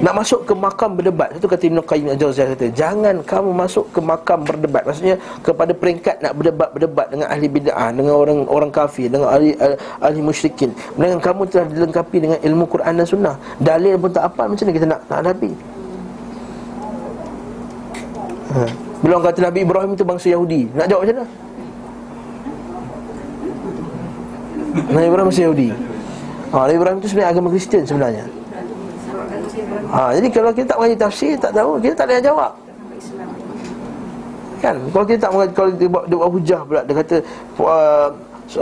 Nak 0.01 0.13
masuk 0.17 0.49
ke 0.49 0.53
makam 0.57 0.97
berdebat. 0.97 1.29
Itu 1.37 1.45
kata 1.45 1.69
Ibn 1.69 1.85
Qayyim 1.85 2.09
Al-Jawziyah 2.17 2.47
kata 2.57 2.65
Jangan 2.73 3.21
kamu 3.21 3.53
masuk 3.53 3.85
ke 3.93 4.01
makam 4.01 4.41
berdebat. 4.41 4.81
Maksudnya 4.89 5.21
kepada 5.45 5.77
peringkat 5.77 6.25
nak 6.25 6.33
berdebat-berdebat 6.41 7.05
Dengan 7.13 7.27
ahli 7.29 7.45
bid'ah 7.45 7.93
Dengan 7.93 8.13
orang 8.17 8.49
orang 8.49 8.71
kafir 8.73 9.05
Dengan 9.05 9.29
ahli, 9.29 9.53
ahli, 10.01 10.19
musyrikin. 10.25 10.73
Dengan 10.97 11.21
kamu 11.21 11.45
telah 11.53 11.69
dilengkapi 11.69 12.17
dengan 12.17 12.39
ilmu 12.41 12.65
Quran 12.65 12.97
dan 12.97 13.05
Sunnah. 13.05 13.35
Dalil 13.61 13.93
pun 14.01 14.09
tak 14.09 14.25
apa 14.25 14.49
Macam 14.49 14.65
mana 14.65 14.73
kita 14.73 14.87
nak, 14.89 14.99
nak 15.05 15.17
hadapi? 15.21 15.51
Ha. 18.51 18.61
Orang 19.05 19.21
kata 19.21 19.39
Nabi 19.47 19.59
Ibrahim 19.63 19.91
itu 19.95 20.03
bangsa 20.03 20.27
Yahudi 20.33 20.67
Nak 20.75 20.85
jawab 20.89 21.05
macam 21.05 21.15
mana? 21.21 21.50
Nabi 24.71 25.05
Ibrahim 25.07 25.27
bangsa 25.27 25.41
Yahudi 25.45 25.69
ha, 26.51 26.57
Nabi 26.67 26.77
Ibrahim 26.79 26.97
itu 26.99 27.07
sebenarnya 27.11 27.31
agama 27.31 27.47
Kristian 27.51 27.83
sebenarnya 27.87 28.25
Ha, 29.91 30.15
jadi 30.15 30.27
kalau 30.31 30.51
kita 30.55 30.71
tak 30.71 30.77
mengaji 30.79 30.97
tafsir, 30.97 31.33
tak 31.35 31.51
tahu, 31.51 31.75
kita 31.83 31.93
tak 31.99 32.07
ada 32.07 32.23
jawab. 32.23 32.51
Kan? 34.63 34.75
Kalau 34.93 35.05
kita 35.05 35.19
tak 35.27 35.31
mengaji, 35.35 35.51
kalau 35.51 35.69
dia 35.75 35.89
buat, 35.91 36.03
dia 36.07 36.15
buat 36.15 36.29
hujah 36.31 36.61
pula, 36.63 36.81
dia 36.87 36.95
kata 36.95 37.15
uh, 37.59 38.07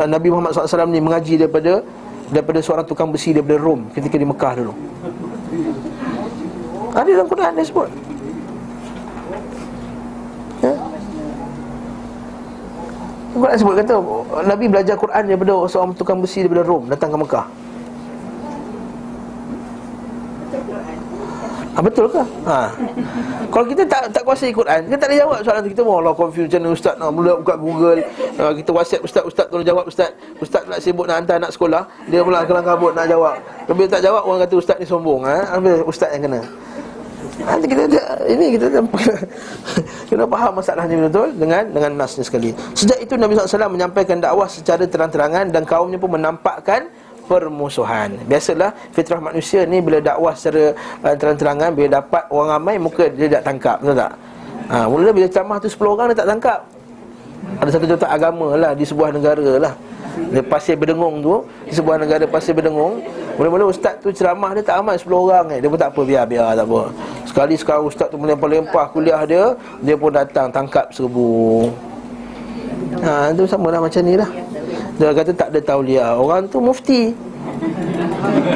Nabi 0.10 0.28
Muhammad 0.34 0.56
SAW 0.56 0.90
ni 0.90 1.04
mengaji 1.04 1.38
daripada 1.38 1.86
daripada 2.30 2.60
seorang 2.62 2.86
tukang 2.86 3.10
besi 3.14 3.34
daripada 3.34 3.58
Rom 3.62 3.90
ketika 3.94 4.16
di 4.16 4.26
Mekah 4.26 4.54
dulu. 4.58 4.74
Ada 6.94 7.10
dalam 7.14 7.28
Quran 7.30 7.52
dia 7.54 7.66
sebut. 7.66 7.90
Ya? 10.66 10.74
Quran 13.30 13.56
sebut 13.62 13.76
kata 13.78 13.94
Nabi 14.46 14.66
belajar 14.66 14.96
Quran 14.98 15.24
daripada 15.30 15.54
seorang 15.70 15.94
tukang 15.94 16.18
besi 16.18 16.42
daripada 16.42 16.66
Rom 16.66 16.90
datang 16.90 17.14
ke 17.14 17.18
Mekah. 17.18 17.46
Ha, 21.70 21.86
betul 21.86 22.12
ke? 22.12 22.20
Ha. 22.20 22.76
Kalau 23.48 23.64
kita 23.64 23.88
tak 23.88 24.12
tak 24.12 24.28
kuasai 24.28 24.52
Quran, 24.52 24.84
kita 24.90 25.00
tak 25.00 25.08
boleh 25.08 25.20
jawab 25.24 25.38
soalan 25.48 25.62
tu. 25.64 25.72
Kita 25.72 25.82
mau 25.88 26.04
Allah 26.04 26.12
confuse 26.12 26.52
macam 26.52 26.76
ustaz 26.76 26.94
nak 27.00 27.10
mula 27.16 27.40
buka 27.40 27.56
Google. 27.56 28.04
Uh, 28.36 28.52
kita 28.52 28.70
WhatsApp 28.76 29.06
ustaz, 29.08 29.24
ustaz 29.24 29.46
tolong 29.48 29.64
jawab 29.64 29.86
ustaz. 29.88 30.12
Ustaz 30.44 30.68
nak 30.68 30.84
sibuk 30.84 31.08
nak 31.08 31.24
hantar 31.24 31.40
anak 31.40 31.56
sekolah, 31.56 31.88
dia 32.12 32.20
pula 32.20 32.44
kelang 32.44 32.68
kabut 32.68 32.92
nak 32.92 33.08
jawab. 33.08 33.40
Tapi 33.64 33.82
tak 33.88 34.04
jawab 34.04 34.28
orang 34.28 34.44
kata 34.44 34.54
ustaz 34.60 34.76
ni 34.76 34.84
sombong 34.84 35.24
ha. 35.24 35.56
Habis 35.56 35.80
ustaz 35.88 36.12
yang 36.12 36.28
kena. 36.28 36.42
Nanti 37.40 37.66
kita 37.72 37.84
ini 38.28 38.46
kita 38.60 38.66
kena 40.12 40.26
faham 40.28 40.54
masalahnya 40.60 40.96
betul 41.08 41.32
dengan 41.36 41.64
dengan 41.72 41.92
nasnya 42.04 42.24
sekali. 42.28 42.52
Sejak 42.76 43.00
itu 43.00 43.16
Nabi 43.16 43.40
SAW 43.40 43.72
menyampaikan 43.72 44.20
dakwah 44.20 44.48
secara 44.52 44.84
terang-terangan 44.84 45.50
dan 45.50 45.64
kaumnya 45.64 45.96
pun 45.96 46.20
menampakkan 46.20 46.92
permusuhan. 47.30 48.18
Biasalah 48.26 48.74
fitrah 48.92 49.22
manusia 49.22 49.64
ni 49.64 49.80
bila 49.80 50.02
dakwah 50.02 50.34
secara 50.34 50.74
uh, 51.06 51.16
terang-terangan 51.16 51.70
bila 51.78 52.02
dapat 52.02 52.24
orang 52.34 52.50
ramai 52.58 52.76
muka 52.82 53.06
dia 53.08 53.30
tak 53.40 53.44
tangkap, 53.46 53.78
betul 53.80 53.96
tak? 53.96 54.12
Ha, 54.70 54.86
mula 54.86 55.10
bila 55.10 55.26
ceramah 55.26 55.58
tu 55.58 55.66
10 55.66 55.82
orang 55.82 56.08
dia 56.14 56.18
tak 56.22 56.30
tangkap. 56.30 56.60
Ada 57.58 57.70
satu 57.74 57.86
contoh 57.90 58.10
agama 58.10 58.48
lah 58.54 58.72
di 58.78 58.86
sebuah 58.86 59.10
negara 59.16 59.50
lah. 59.58 59.74
Pasir 60.46 60.76
Berdengung 60.78 61.24
tu, 61.24 61.42
di 61.66 61.74
sebuah 61.74 61.98
negara 61.98 62.30
Pasir 62.30 62.54
Berdengung, 62.54 63.02
mula-mula 63.40 63.72
ustaz 63.72 63.96
tu 64.04 64.12
ceramah 64.12 64.52
dia 64.52 64.60
tak 64.60 64.84
amat 64.84 65.00
10 65.00 65.16
orang 65.16 65.46
eh. 65.56 65.60
Dia 65.64 65.72
pun 65.72 65.80
tak 65.80 65.96
apa 65.96 66.02
biar 66.04 66.24
biar 66.28 66.60
tak 66.60 66.68
apa. 66.68 66.82
Sekali 67.24 67.56
sekarang 67.56 67.88
ustaz 67.88 68.12
tu 68.12 68.20
melempar-lempar 68.20 68.92
kuliah 68.92 69.24
dia, 69.24 69.56
dia 69.80 69.96
pun 69.96 70.12
datang 70.12 70.52
tangkap 70.52 70.92
serbu. 70.92 71.72
Ha, 73.00 73.32
itu 73.32 73.48
sama 73.48 73.72
lah 73.72 73.80
macam 73.80 74.04
ni 74.04 74.20
lah. 74.20 74.28
Dia 75.00 75.16
kata 75.16 75.32
tak 75.32 75.56
ada 75.56 75.60
tauliah 75.64 76.12
Orang 76.20 76.52
tu 76.52 76.60
mufti 76.60 77.16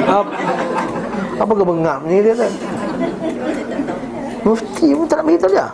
Apa, 0.04 0.28
apa 1.40 1.52
kebengap 1.56 1.98
ni 2.04 2.20
dia 2.20 2.36
kan 2.36 2.52
Mufti 4.44 4.92
pun 4.92 5.08
tak 5.08 5.24
nak 5.24 5.24
bagi 5.24 5.40
tauliah 5.40 5.70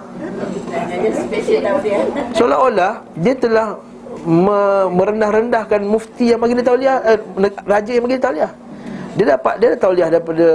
Seolah-olah 2.38 3.02
Dia 3.18 3.34
telah 3.34 3.66
me- 4.22 4.88
Merendah-rendahkan 4.94 5.82
mufti 5.82 6.30
yang 6.30 6.38
bagi 6.38 6.54
dia 6.54 6.66
tauliah 6.70 6.96
eh, 7.02 7.18
Raja 7.66 7.90
yang 7.90 8.06
bagi 8.06 8.14
dia 8.14 8.24
tauliah 8.30 8.52
dia 9.10 9.24
dapat 9.34 9.54
dia 9.58 9.74
tauliah 9.74 10.06
daripada 10.06 10.46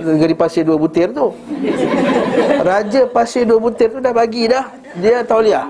negeri 0.00 0.32
pasir 0.32 0.64
dua 0.64 0.80
butir 0.80 1.12
tu. 1.12 1.32
Raja 2.64 3.04
pasir 3.08 3.44
dua 3.44 3.60
butir 3.60 3.92
tu 3.92 3.98
dah 4.00 4.12
bagi 4.16 4.48
dah 4.48 4.64
dia 4.96 5.20
tauliah. 5.24 5.68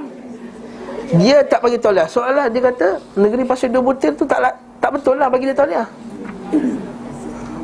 Dia 1.11 1.43
tak 1.43 1.67
bagi 1.67 1.75
tauliah 1.75 2.07
Soalah 2.07 2.47
dia 2.47 2.71
kata 2.71 3.03
Negeri 3.19 3.43
pasir 3.43 3.67
dua 3.67 3.83
butir 3.83 4.15
tu 4.15 4.23
tak, 4.23 4.55
tak 4.79 4.95
betul 4.95 5.19
lah 5.19 5.27
bagi 5.27 5.51
dia 5.51 5.57
tauliah 5.59 5.87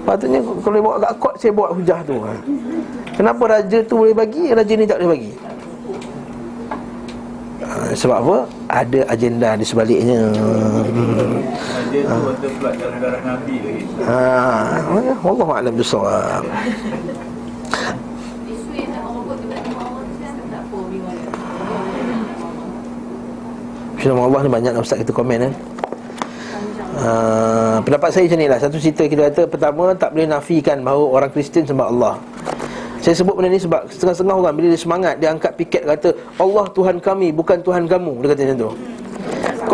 Patutnya 0.03 0.43
kalau 0.43 0.83
bawa 0.83 0.99
kat 0.99 1.13
kot 1.23 1.35
Saya 1.39 1.53
buat 1.55 1.71
hujah 1.79 2.03
tu 2.03 2.19
ha. 2.27 2.35
Kenapa 3.15 3.43
raja 3.47 3.79
tu 3.87 4.03
boleh 4.03 4.19
bagi 4.19 4.51
Raja 4.51 4.73
ni 4.75 4.83
tak 4.83 4.99
boleh 4.99 5.11
bagi 5.15 5.33
Sebab 7.97 8.17
apa? 8.23 8.37
Ada 8.69 9.01
agenda 9.09 9.57
di 9.57 9.65
sebaliknya. 9.65 10.33
Raja 11.97 12.13
tu 12.13 12.29
ada 12.29 12.49
pula 12.59 12.71
darah-darah 12.77 13.21
Nabi 13.25 13.55
lagi 13.63 13.83
ha, 14.05 14.19
Allah 15.25 15.49
Alam 15.57 15.75
Bisawab 15.79 16.43
Nama 24.07 24.23
Allah 24.23 24.41
ni 24.47 24.51
banyak 24.55 24.73
Ustaz 24.79 25.03
kita 25.03 25.11
komen 25.11 25.51
kan 25.51 25.53
uh, 27.03 27.77
Pendapat 27.83 28.15
saya 28.15 28.31
macam 28.31 28.39
ni 28.39 28.47
lah. 28.47 28.59
Satu 28.63 28.79
cerita 28.79 29.03
kita 29.11 29.35
kata 29.35 29.43
Pertama 29.51 29.91
tak 29.99 30.15
boleh 30.15 30.31
nafikan 30.31 30.79
Bahawa 30.87 31.05
orang 31.11 31.31
Kristian 31.35 31.67
sembah 31.67 31.91
Allah 31.91 32.15
Saya 33.07 33.23
sebut 33.23 33.39
benda 33.39 33.55
ni 33.55 33.63
sebab 33.63 33.87
Setengah-setengah 33.87 34.35
orang 34.35 34.55
Bila 34.59 34.67
dia 34.75 34.83
semangat 34.83 35.15
Dia 35.23 35.31
angkat 35.31 35.55
piket 35.55 35.87
kata 35.87 36.11
Allah 36.43 36.67
Tuhan 36.75 36.99
kami 36.99 37.31
Bukan 37.31 37.63
Tuhan 37.63 37.87
kamu. 37.87 38.27
Dia 38.27 38.29
kata 38.35 38.41
macam 38.43 38.59
tu 38.59 38.71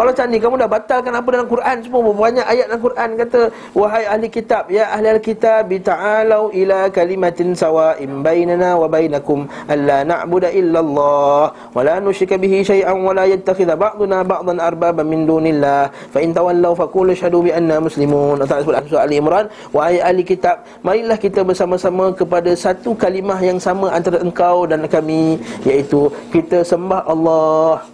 kalau 0.03 0.11
macam 0.11 0.35
ni 0.35 0.39
kamu 0.43 0.55
dah 0.59 0.67
batalkan 0.67 1.15
apa 1.15 1.29
dalam 1.31 1.47
Quran 1.47 1.77
semua 1.79 2.11
banyak 2.11 2.43
ayat 2.43 2.67
dalam 2.67 2.83
Quran 2.83 3.09
kata 3.23 3.41
wahai 3.71 4.03
ahli 4.11 4.27
kitab 4.27 4.67
ya 4.67 4.91
ahli 4.91 5.15
alkitab 5.15 5.71
ta'alu 5.71 6.51
ila 6.59 6.91
kalimatin 6.91 7.55
sawa'in 7.55 8.11
bainana 8.19 8.75
wa 8.83 8.91
bainakum 8.91 9.47
alla 9.71 10.03
na'budu 10.03 10.51
illa 10.51 10.83
Allah 10.83 11.55
wa 11.55 11.87
la 11.87 12.03
nusyrika 12.03 12.35
bihi 12.35 12.67
syai'an 12.67 12.99
wa 12.99 13.15
la 13.15 13.31
yattakhidha 13.31 13.79
ba'duna 13.79 14.27
ba'dan 14.27 14.59
arbaban 14.59 15.07
min 15.07 15.23
dunillah 15.23 15.95
fa 16.11 16.19
in 16.19 16.35
tawallaw 16.35 16.75
faqulu 16.75 17.15
ashhadu 17.15 17.47
bi 17.47 17.55
anna 17.55 17.79
muslimun 17.79 18.43
sebut 18.43 18.75
surah 18.91 19.07
Ali 19.07 19.23
Imran 19.23 19.47
wahai 19.71 20.03
ahli 20.03 20.27
kitab 20.27 20.67
marilah 20.83 21.15
kita 21.15 21.47
bersama-sama 21.47 22.11
kepada 22.11 22.51
satu 22.59 22.99
kalimah 22.99 23.39
yang 23.39 23.63
sama 23.63 23.95
antara 23.95 24.19
engkau 24.19 24.67
dan 24.67 24.83
kami 24.91 25.39
iaitu 25.63 26.11
kita 26.35 26.67
sembah 26.67 27.07
Allah 27.07 27.87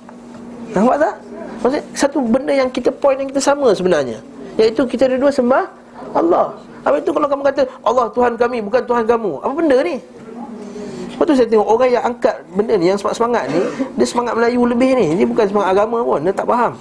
Nampak 0.69 0.97
tak? 1.01 1.28
Maksudnya 1.59 1.85
satu 1.95 2.19
benda 2.23 2.55
yang 2.55 2.71
kita 2.71 2.91
point 2.95 3.19
yang 3.19 3.29
kita 3.31 3.43
sama 3.43 3.75
sebenarnya. 3.75 4.23
Iaitu 4.59 4.87
kita 4.87 5.11
dua-dua 5.11 5.31
sembah 5.35 5.65
Allah. 6.15 6.55
Habis 6.87 7.03
itu 7.03 7.11
kalau 7.11 7.27
kamu 7.27 7.43
kata 7.51 7.63
Allah 7.83 8.07
Tuhan 8.15 8.33
kami 8.39 8.59
bukan 8.63 8.83
Tuhan 8.87 9.05
kamu. 9.07 9.33
Apa 9.43 9.53
benda 9.55 9.77
ni? 9.83 9.99
Lepas 11.19 11.25
tu 11.27 11.35
saya 11.35 11.49
tengok 11.51 11.67
orang 11.67 11.91
yang 11.91 12.05
angkat 12.07 12.47
benda 12.55 12.79
ni 12.79 12.95
Yang 12.95 13.03
semangat-semangat 13.03 13.51
ni 13.51 13.59
Dia 13.99 14.07
semangat 14.07 14.39
Melayu 14.39 14.63
lebih 14.71 14.95
ni. 14.95 15.19
Dia 15.19 15.27
bukan 15.27 15.51
semangat 15.51 15.75
agama 15.75 15.99
pun 16.07 16.23
Dia 16.23 16.31
tak 16.31 16.47
faham 16.47 16.79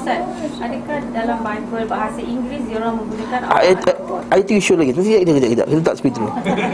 Ustaz, 0.00 0.24
adakah 0.64 0.96
dalam 1.12 1.38
Bible 1.44 1.84
bahasa 1.84 2.24
Inggeris 2.24 2.64
dia 2.64 2.80
orang 2.80 3.04
menggunakan 3.04 3.38
Ayat 3.52 3.84
ayat 4.32 4.48
isu 4.48 4.72
lagi. 4.80 4.96
Nanti 4.96 5.12
kita 5.12 5.48
kejap. 5.52 5.66
Kita 5.68 5.82
tak 5.84 5.96
speed 6.00 6.16
dulu. 6.16 6.30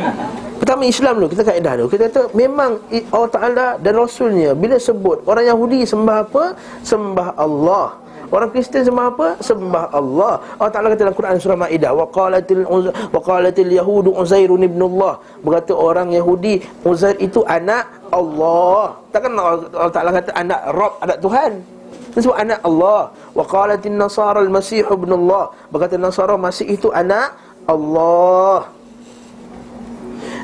Pertama 0.63 0.83
Islam 0.87 1.13
dulu, 1.19 1.29
kita 1.35 1.43
kaedah 1.43 1.73
dulu. 1.75 1.89
Kita 1.91 2.07
kata 2.07 2.23
memang 2.39 2.79
Allah 3.11 3.31
Taala 3.35 3.67
dan 3.83 3.99
Rasulnya 3.99 4.55
bila 4.55 4.79
sebut 4.79 5.27
orang 5.27 5.43
Yahudi 5.51 5.83
sembah 5.83 6.19
apa? 6.23 6.55
Sembah 6.87 7.35
Allah. 7.35 7.99
Orang 8.31 8.55
Kristian 8.55 8.87
sembah 8.87 9.07
apa? 9.11 9.29
Sembah 9.43 9.85
Allah. 9.91 10.33
Allah 10.63 10.71
Taala 10.71 10.87
kata 10.95 11.11
dalam 11.11 11.19
Quran 11.19 11.43
surah 11.43 11.59
Maidah, 11.67 11.99
wa 11.99 12.07
qalatil 12.07 12.63
wa 12.63 13.21
qalatil 13.27 13.75
yahudu 13.75 14.15
Uzairun 14.15 14.63
ibn 14.63 14.87
Allah. 14.87 15.19
Berkata 15.43 15.75
orang 15.75 16.15
Yahudi 16.15 16.63
Uzair 16.87 17.19
itu 17.19 17.43
anak 17.43 17.91
Allah. 18.15 18.95
Takkan 19.11 19.35
Allah 19.35 19.91
Taala 19.91 20.15
kata 20.15 20.31
anak 20.31 20.61
Rabb, 20.71 20.95
anak 21.03 21.19
Tuhan. 21.19 21.75
Itu 22.17 22.33
anak 22.33 22.65
Allah. 22.65 23.13
Wa 23.37 23.45
qalatin 23.45 24.01
nasara 24.01 24.41
al-masih 24.41 24.89
ibn 24.89 25.11
Allah. 25.13 25.53
Berkata 25.69 26.01
Nasara 26.01 26.35
Masih 26.41 26.67
itu 26.77 26.89
anak 26.89 27.37
Allah. 27.69 28.73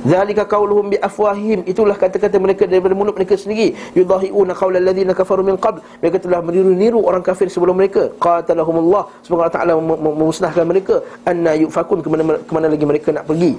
Zalika 0.02 0.42
qauluhum 0.52 0.90
bi 0.92 0.98
afwahihim 0.98 1.62
itulah 1.62 1.94
kata-kata 1.94 2.36
mereka 2.42 2.66
daripada 2.66 2.90
mulut 2.92 3.14
mereka 3.14 3.38
sendiri. 3.38 3.72
Yudahiuna 3.94 4.52
qaulal 4.52 4.82
ladzina 4.82 5.14
kafaru 5.14 5.46
min 5.46 5.56
qabl. 5.56 5.78
Mereka 6.02 6.18
telah 6.18 6.42
meniru-niru 6.42 7.00
orang 7.00 7.22
kafir 7.22 7.46
sebelum 7.46 7.78
mereka. 7.78 8.10
Qatalahumullah. 8.18 9.08
Semoga 9.22 9.46
Allah 9.46 9.56
Taala 9.56 9.72
memusnahkan 9.78 10.66
mereka. 10.66 11.00
Anna 11.22 11.54
yufakun 11.54 12.02
ke 12.02 12.08
mana, 12.10 12.34
ke 12.42 12.52
mana 12.52 12.66
lagi 12.66 12.84
mereka 12.84 13.14
nak 13.14 13.30
pergi 13.30 13.54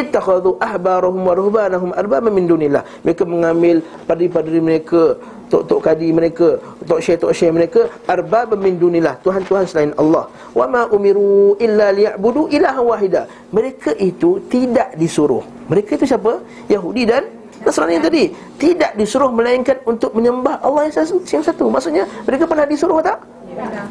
ittakhadhu 0.00 0.50
ahbarahum 0.68 1.22
wa 1.28 1.34
ruhbanahum 1.40 1.90
arbaba 2.00 2.28
min 2.36 2.44
dunillah 2.50 2.82
mereka 3.04 3.22
mengambil 3.32 3.80
padri-padri 4.08 4.60
mereka 4.68 5.16
tok-tok 5.46 5.80
kadi 5.82 6.08
mereka 6.10 6.58
tok 6.88 6.98
syekh-tok 6.98 7.32
syekh 7.38 7.52
mereka 7.54 7.80
arbaba 8.10 8.54
min 8.58 8.74
dunillah 8.82 9.14
tuhan-tuhan 9.22 9.64
selain 9.70 9.92
Allah. 10.02 10.26
Wa 10.58 10.66
ma 10.66 10.82
umiru 10.90 11.54
illa 11.62 11.94
liya'budu 11.94 12.50
ilaha 12.50 12.80
wahida. 12.82 13.22
Mereka 13.54 13.94
itu 14.02 14.42
tidak 14.50 14.94
disuruh. 14.98 15.42
Mereka 15.70 15.98
itu 15.98 16.06
siapa? 16.06 16.42
Yahudi 16.70 17.04
dan 17.06 17.24
Nasrani 17.66 17.98
yang 17.98 18.04
tadi. 18.04 18.24
Tidak 18.60 18.94
disuruh 18.94 19.30
melainkan 19.32 19.78
untuk 19.88 20.12
menyembah 20.14 20.62
Allah 20.62 20.86
yang 20.86 20.94
satu, 20.94 21.18
yang 21.26 21.42
satu. 21.42 21.64
maksudnya 21.66 22.04
mereka 22.28 22.44
pernah 22.46 22.66
disuruh 22.68 23.00
tak? 23.02 23.18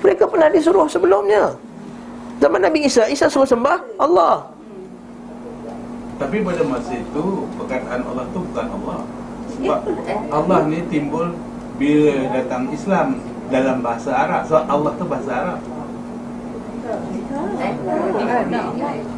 Mereka 0.03 0.23
pernah 0.29 0.47
disuruh 0.51 0.85
sebelumnya. 0.85 1.51
Zaman 2.39 2.61
Nabi 2.61 2.85
Isa 2.85 3.07
Isa 3.09 3.31
suruh 3.31 3.47
sembah 3.47 3.79
Allah. 3.97 4.47
Tapi 6.15 6.39
pada 6.39 6.63
masa 6.63 6.95
itu 6.95 7.23
perkataan 7.59 7.99
Allah 8.07 8.23
tu 8.31 8.39
bukan 8.39 8.67
Allah. 8.79 8.99
Sebab 9.65 9.81
Allah 10.29 10.59
ni 10.69 10.79
timbul 10.87 11.33
bila 11.81 12.15
datang 12.31 12.69
Islam 12.69 13.17
dalam 13.49 13.81
bahasa 13.81 14.13
Arab. 14.13 14.41
Sebab 14.45 14.63
Allah 14.69 14.91
tu 14.93 15.05
bahasa 15.09 15.31
Arab. 15.33 15.59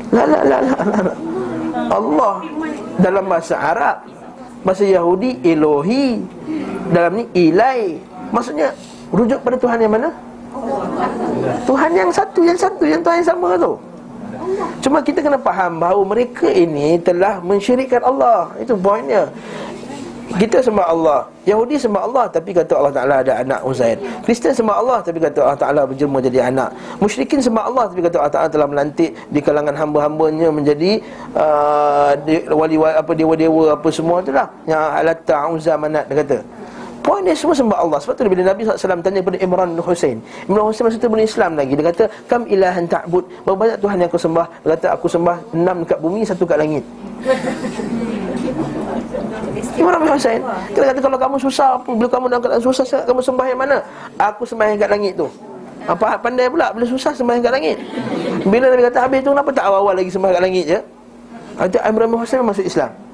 La 0.07 0.23
la 0.23 0.39
la, 0.47 0.57
la. 0.63 1.13
Allah 1.91 2.35
dalam 2.97 3.25
bahasa 3.29 3.55
Arab 3.57 3.97
Bahasa 4.65 4.83
Yahudi 4.83 5.39
Elohi 5.45 6.23
Dalam 6.89 7.21
ni 7.21 7.25
Ilai 7.37 8.01
Maksudnya 8.33 8.73
rujuk 9.13 9.39
pada 9.45 9.55
Tuhan 9.55 9.77
yang 9.79 9.93
mana? 9.93 10.09
Tuhan 11.69 11.91
yang 11.93 12.09
satu, 12.09 12.41
yang 12.43 12.57
satu, 12.57 12.83
yang 12.83 12.99
Tuhan 13.05 13.21
yang 13.21 13.29
sama 13.29 13.55
tu 13.55 13.77
Cuma 14.83 15.03
kita 15.03 15.19
kena 15.21 15.39
faham 15.39 15.79
bahawa 15.79 16.03
mereka 16.07 16.47
ini 16.47 16.99
telah 16.99 17.39
mensyirikkan 17.43 18.01
Allah 18.03 18.51
Itu 18.59 18.75
poinnya 18.75 19.29
kita 20.35 20.59
sembah 20.59 20.85
Allah. 20.91 21.19
Yahudi 21.47 21.79
sembah 21.79 22.03
Allah 22.03 22.25
Tapi 22.27 22.51
kata 22.51 22.75
Allah 22.75 22.91
Ta'ala 22.91 23.15
ada 23.23 23.33
anak 23.39 23.63
Uzair 23.63 23.95
Kristen 24.27 24.51
sembah 24.51 24.83
Allah 24.83 24.99
Tapi 24.99 25.15
kata 25.23 25.39
Allah 25.39 25.55
Ta'ala 25.55 25.81
berjelma 25.87 26.19
jadi 26.19 26.51
anak. 26.51 26.75
Musyrikin 26.99 27.39
sembah 27.39 27.71
Allah 27.71 27.87
Tapi 27.87 28.03
kata 28.03 28.15
Allah 28.19 28.33
Ta'ala 28.35 28.49
telah 28.51 28.67
melantik 28.67 29.15
Di 29.31 29.39
kalangan 29.39 29.71
hamba-hambanya 29.71 30.51
Menjadi 30.51 30.99
uh, 31.31 32.11
Wali-wali 32.51 32.99
apa 32.99 33.11
Dewa-dewa 33.15 33.79
apa 33.79 33.87
semua 33.87 34.19
tu 34.19 34.35
lah. 34.35 34.51
Yang 34.67 34.83
alatta 34.99 35.37
uzza 35.47 35.73
manat 35.79 36.03
Dia 36.11 36.19
kata. 36.19 36.37
Poin 36.99 37.23
dia 37.23 37.31
semua 37.31 37.55
sembah 37.55 37.79
Allah. 37.79 38.03
Sebab 38.03 38.19
tu 38.19 38.27
bila 38.27 38.43
Nabi 38.51 38.67
SAW 38.67 38.99
tanya 38.99 39.23
kepada 39.23 39.39
Imran 39.39 39.71
bin 39.71 39.79
Hussein 39.79 40.19
Imran 40.51 40.67
Hussein 40.67 40.91
masa 40.91 40.99
tu 40.99 41.07
belum 41.07 41.23
Islam 41.23 41.55
lagi. 41.55 41.71
Dia 41.79 41.85
kata 41.87 42.03
Kam 42.27 42.43
ilahan 42.51 42.83
ta'bud. 42.83 43.23
Berapa 43.47 43.55
banyak 43.55 43.77
Tuhan 43.79 43.95
yang 44.03 44.09
aku 44.11 44.19
sembah? 44.19 44.45
Dia 44.67 44.69
kata 44.75 44.87
aku 44.91 45.07
sembah 45.07 45.35
Enam 45.55 45.87
dekat 45.87 45.99
bumi 46.03 46.27
Satu 46.27 46.43
kat 46.43 46.59
langit 46.59 46.83
Imran 49.77 49.99
bin 50.01 50.11
Hussein 50.11 50.41
Kita 50.73 50.83
kata 50.89 50.99
kalau 50.99 51.17
kamu 51.21 51.35
susah 51.37 51.77
Bila 51.85 52.09
kamu 52.09 52.25
dalam 52.33 52.41
keadaan 52.41 52.63
susah 52.65 52.83
Kamu 53.05 53.21
sembah 53.21 53.45
yang 53.45 53.59
mana? 53.61 53.77
Aku 54.17 54.43
sembah 54.43 54.65
yang 54.73 54.77
kat 54.81 54.89
langit 54.89 55.13
tu. 55.15 55.29
Apa 55.87 56.19
pandai 56.19 56.51
pula. 56.51 56.73
Bila 56.73 56.83
susah 56.83 57.15
sembah 57.15 57.39
kat 57.39 57.53
langit. 57.53 57.77
Bila 58.43 58.67
Nabi 58.73 58.83
kata 58.89 59.05
habis 59.05 59.21
tu 59.21 59.31
Kenapa 59.31 59.49
tak 59.53 59.65
awal-awal 59.69 59.95
lagi 59.95 60.11
sembah 60.11 60.29
kat 60.33 60.41
langit 60.41 60.65
je 60.65 60.79
Itu 61.61 61.77
Imran 61.85 62.09
bin 62.09 62.19
Hussein 62.19 62.43
masuk 62.43 62.65
Islam 62.65 63.06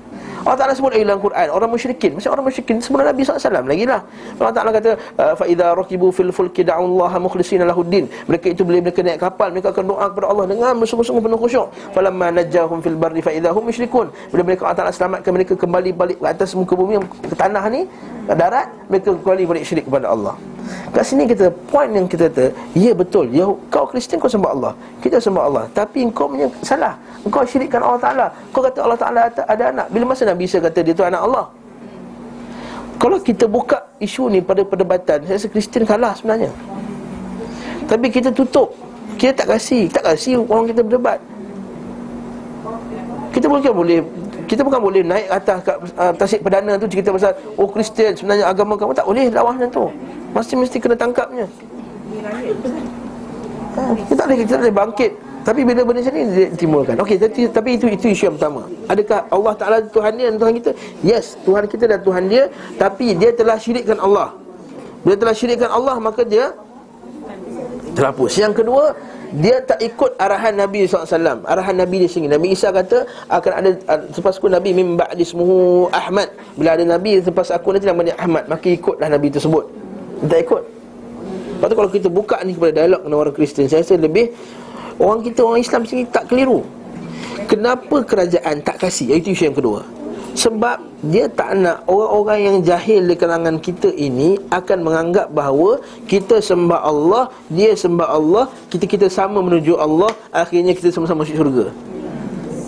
Allah 0.43 0.57
Ta'ala 0.59 0.73
sebut 0.75 0.91
dalam 0.91 1.19
Quran 1.23 1.47
Orang 1.55 1.69
musyrikin 1.71 2.11
Maksudnya 2.15 2.33
orang 2.35 2.45
musyrikin 2.47 2.75
Sebelum 2.83 3.05
Nabi 3.07 3.21
SAW 3.23 3.63
lagi 3.63 3.85
lah. 3.87 4.01
Allah 4.39 4.53
Ta'ala 4.55 4.69
kata 4.75 4.91
ah, 5.15 5.33
Fa'idha 5.39 5.67
rakibu 5.71 6.11
fil 6.11 6.31
fulki 6.35 6.67
da'ullaha 6.67 7.17
mukhlisina 7.25 7.63
lahuddin 7.71 8.05
Mereka 8.27 8.51
itu 8.51 8.61
boleh 8.67 8.83
mereka 8.83 8.99
naik 9.07 9.19
kapal 9.23 9.55
Mereka 9.55 9.71
akan 9.71 9.83
doa 9.87 10.05
kepada 10.11 10.27
Allah 10.31 10.45
Dengan 10.51 10.73
bersungguh-sungguh 10.83 11.23
penuh 11.23 11.39
khusyuk. 11.39 11.67
Falamma 11.95 12.27
najahum 12.37 12.83
fil 12.83 12.99
barri 12.99 13.23
faidahum 13.23 13.63
musyrikun. 13.63 14.11
Bila 14.35 14.43
mereka 14.43 14.67
Allah 14.67 14.77
Ta'ala 14.83 14.91
selamatkan 14.91 15.31
mereka 15.31 15.53
Kembali 15.55 15.89
balik 15.95 16.17
ke 16.19 16.27
atas 16.27 16.51
muka 16.59 16.75
bumi 16.75 16.99
Ke 17.31 17.35
tanah 17.39 17.63
ni 17.71 17.87
ke 18.23 18.33
darat 18.39 18.67
Mereka 18.87 19.19
kembali 19.19 19.43
balik 19.43 19.63
syirik 19.67 19.85
kepada 19.87 20.07
Allah. 20.15 20.35
Kat 20.95 21.03
sini 21.03 21.27
kita 21.27 21.51
point 21.67 21.91
yang 21.91 22.07
kita 22.07 22.31
kata 22.31 22.45
Ya 22.71 22.95
betul 22.95 23.27
ya, 23.35 23.43
Kau 23.67 23.83
Kristian 23.83 24.15
kau 24.23 24.31
sembah 24.31 24.51
Allah. 24.55 24.73
Kita 25.03 25.19
sembah 25.19 25.43
Allah. 25.43 25.63
Tapi 25.75 26.07
kau 26.15 26.31
punya 26.31 26.47
salah. 26.63 26.95
Kau 27.27 27.43
syirikkan 27.43 27.83
Allah 27.83 27.99
Ta'ala. 27.99 28.27
Kau 28.55 28.63
kata 28.63 28.79
Allah 28.79 28.99
Ta'ala 28.99 29.21
ada 29.27 29.63
anak. 29.75 29.87
Bila 29.91 30.03
masa 30.15 30.23
Nabi 30.33 30.49
Isa 30.49 30.57
kata 30.57 30.81
dia 30.81 30.97
tu 30.97 31.05
anak 31.05 31.21
Allah 31.21 31.45
Kalau 32.97 33.21
kita 33.21 33.45
buka 33.45 33.85
isu 34.01 34.33
ni 34.33 34.41
pada 34.41 34.65
perdebatan 34.65 35.21
Saya 35.29 35.37
rasa 35.37 35.47
Kristian 35.47 35.85
kalah 35.85 36.17
sebenarnya 36.17 36.49
Tapi 37.85 38.09
kita 38.09 38.33
tutup 38.33 38.73
Kita 39.21 39.45
tak 39.45 39.53
kasih 39.53 39.93
Tak 39.93 40.03
kasih 40.09 40.41
orang 40.41 40.73
kita 40.73 40.81
berdebat 40.81 41.21
Kita 43.29 43.45
bukan 43.45 43.73
boleh 43.73 44.01
kita 44.43 44.61
bukan 44.61 44.81
boleh 44.83 45.01
naik 45.01 45.27
atas 45.31 45.57
kat 45.63 45.77
uh, 45.95 46.13
tasik 46.13 46.43
perdana 46.43 46.75
tu 46.75 46.85
cerita 46.85 47.15
pasal 47.15 47.31
oh 47.55 47.65
Kristian 47.65 48.11
sebenarnya 48.13 48.45
agama 48.45 48.75
kamu 48.75 48.91
tak 48.91 49.07
boleh 49.07 49.25
lawan 49.31 49.55
macam 49.55 49.71
tu. 49.71 49.85
Mesti 50.35 50.53
mesti 50.59 50.77
kena 50.83 50.95
tangkapnya. 50.99 51.47
Ha, 53.73 53.81
kita 53.97 54.13
tak 54.13 54.25
boleh 54.29 54.37
kita 54.43 54.51
tak 54.53 54.61
boleh 54.61 54.75
bangkit. 54.75 55.11
Tapi 55.43 55.67
bila 55.67 55.83
benda 55.83 55.99
macam 55.99 56.13
ni 56.15 56.23
ditimbulkan. 56.55 56.95
Okey, 57.03 57.19
tapi, 57.19 57.51
tapi 57.51 57.69
itu 57.75 57.85
itu 57.91 58.05
isu 58.15 58.31
yang 58.31 58.35
pertama. 58.39 58.63
Adakah 58.87 59.19
Allah 59.27 59.53
Taala 59.59 59.77
Tuhan 59.83 60.11
dia 60.15 60.25
dan 60.31 60.37
Tuhan 60.39 60.53
kita? 60.55 60.71
Yes, 61.03 61.35
Tuhan 61.43 61.63
kita 61.67 61.85
dan 61.91 61.99
Tuhan 61.99 62.23
dia, 62.31 62.43
tapi 62.79 63.11
dia 63.11 63.35
telah 63.35 63.59
syirikkan 63.59 63.99
Allah. 63.99 64.31
Bila 65.03 65.19
telah 65.19 65.35
syirikkan 65.35 65.67
Allah 65.67 65.99
maka 65.99 66.23
dia 66.23 66.55
terhapus. 67.91 68.39
Yang 68.39 68.63
kedua, 68.63 68.95
dia 69.33 69.59
tak 69.65 69.81
ikut 69.81 70.13
arahan 70.21 70.53
Nabi 70.53 70.85
SAW 70.85 71.41
Arahan 71.49 71.73
Nabi 71.73 72.05
dia 72.05 72.09
sendiri 72.09 72.37
Nabi 72.37 72.53
Isa 72.53 72.69
kata 72.69 73.01
Akan 73.25 73.49
ada 73.49 73.69
Selepas 74.13 74.37
aku 74.37 74.45
Nabi 74.45 74.77
Mimba 74.77 75.09
ismuhu 75.17 75.89
Ahmad 75.89 76.29
Bila 76.53 76.77
ada 76.77 76.85
Nabi 76.85 77.17
Selepas 77.17 77.49
aku 77.49 77.73
nanti 77.73 77.89
namanya 77.89 78.13
Ahmad 78.21 78.45
Maka 78.45 78.69
ikutlah 78.69 79.09
Nabi 79.09 79.33
tersebut 79.33 79.65
Dia 80.21 80.37
tak 80.37 80.39
ikut 80.45 80.61
Lepas 81.57 81.65
tu 81.65 81.75
kalau 81.81 81.89
kita 81.89 82.07
buka 82.13 82.37
ni 82.45 82.53
kepada 82.53 82.85
dialog 82.85 83.01
dengan 83.01 83.17
orang 83.25 83.33
Kristian 83.33 83.65
Saya 83.65 83.81
rasa 83.81 83.97
lebih 83.97 84.37
Orang 85.01 85.25
kita, 85.25 85.45
orang 85.45 85.61
Islam 85.61 85.81
sini 85.87 86.03
tak 86.09 86.29
keliru 86.29 86.61
Kenapa 87.49 88.01
kerajaan 88.05 88.61
tak 88.61 88.81
kasih 88.81 89.17
Itu 89.17 89.33
isu 89.33 89.51
yang 89.51 89.57
kedua 89.57 89.81
sebab 90.33 90.81
dia 91.05 91.29
tak 91.29 91.53
nak 91.61 91.85
orang-orang 91.85 92.39
yang 92.41 92.57
jahil 92.65 93.05
di 93.05 93.13
kalangan 93.13 93.61
kita 93.61 93.93
ini 93.93 94.41
akan 94.49 94.81
menganggap 94.81 95.29
bahawa 95.29 95.77
kita 96.09 96.41
sembah 96.41 96.81
Allah, 96.81 97.29
dia 97.53 97.77
sembah 97.77 98.09
Allah, 98.09 98.49
kita-kita 98.73 99.13
sama 99.13 99.45
menuju 99.45 99.77
Allah, 99.77 100.09
akhirnya 100.33 100.73
kita 100.73 100.89
sama-sama 100.89 101.21
masuk 101.21 101.37
syurga. 101.37 101.65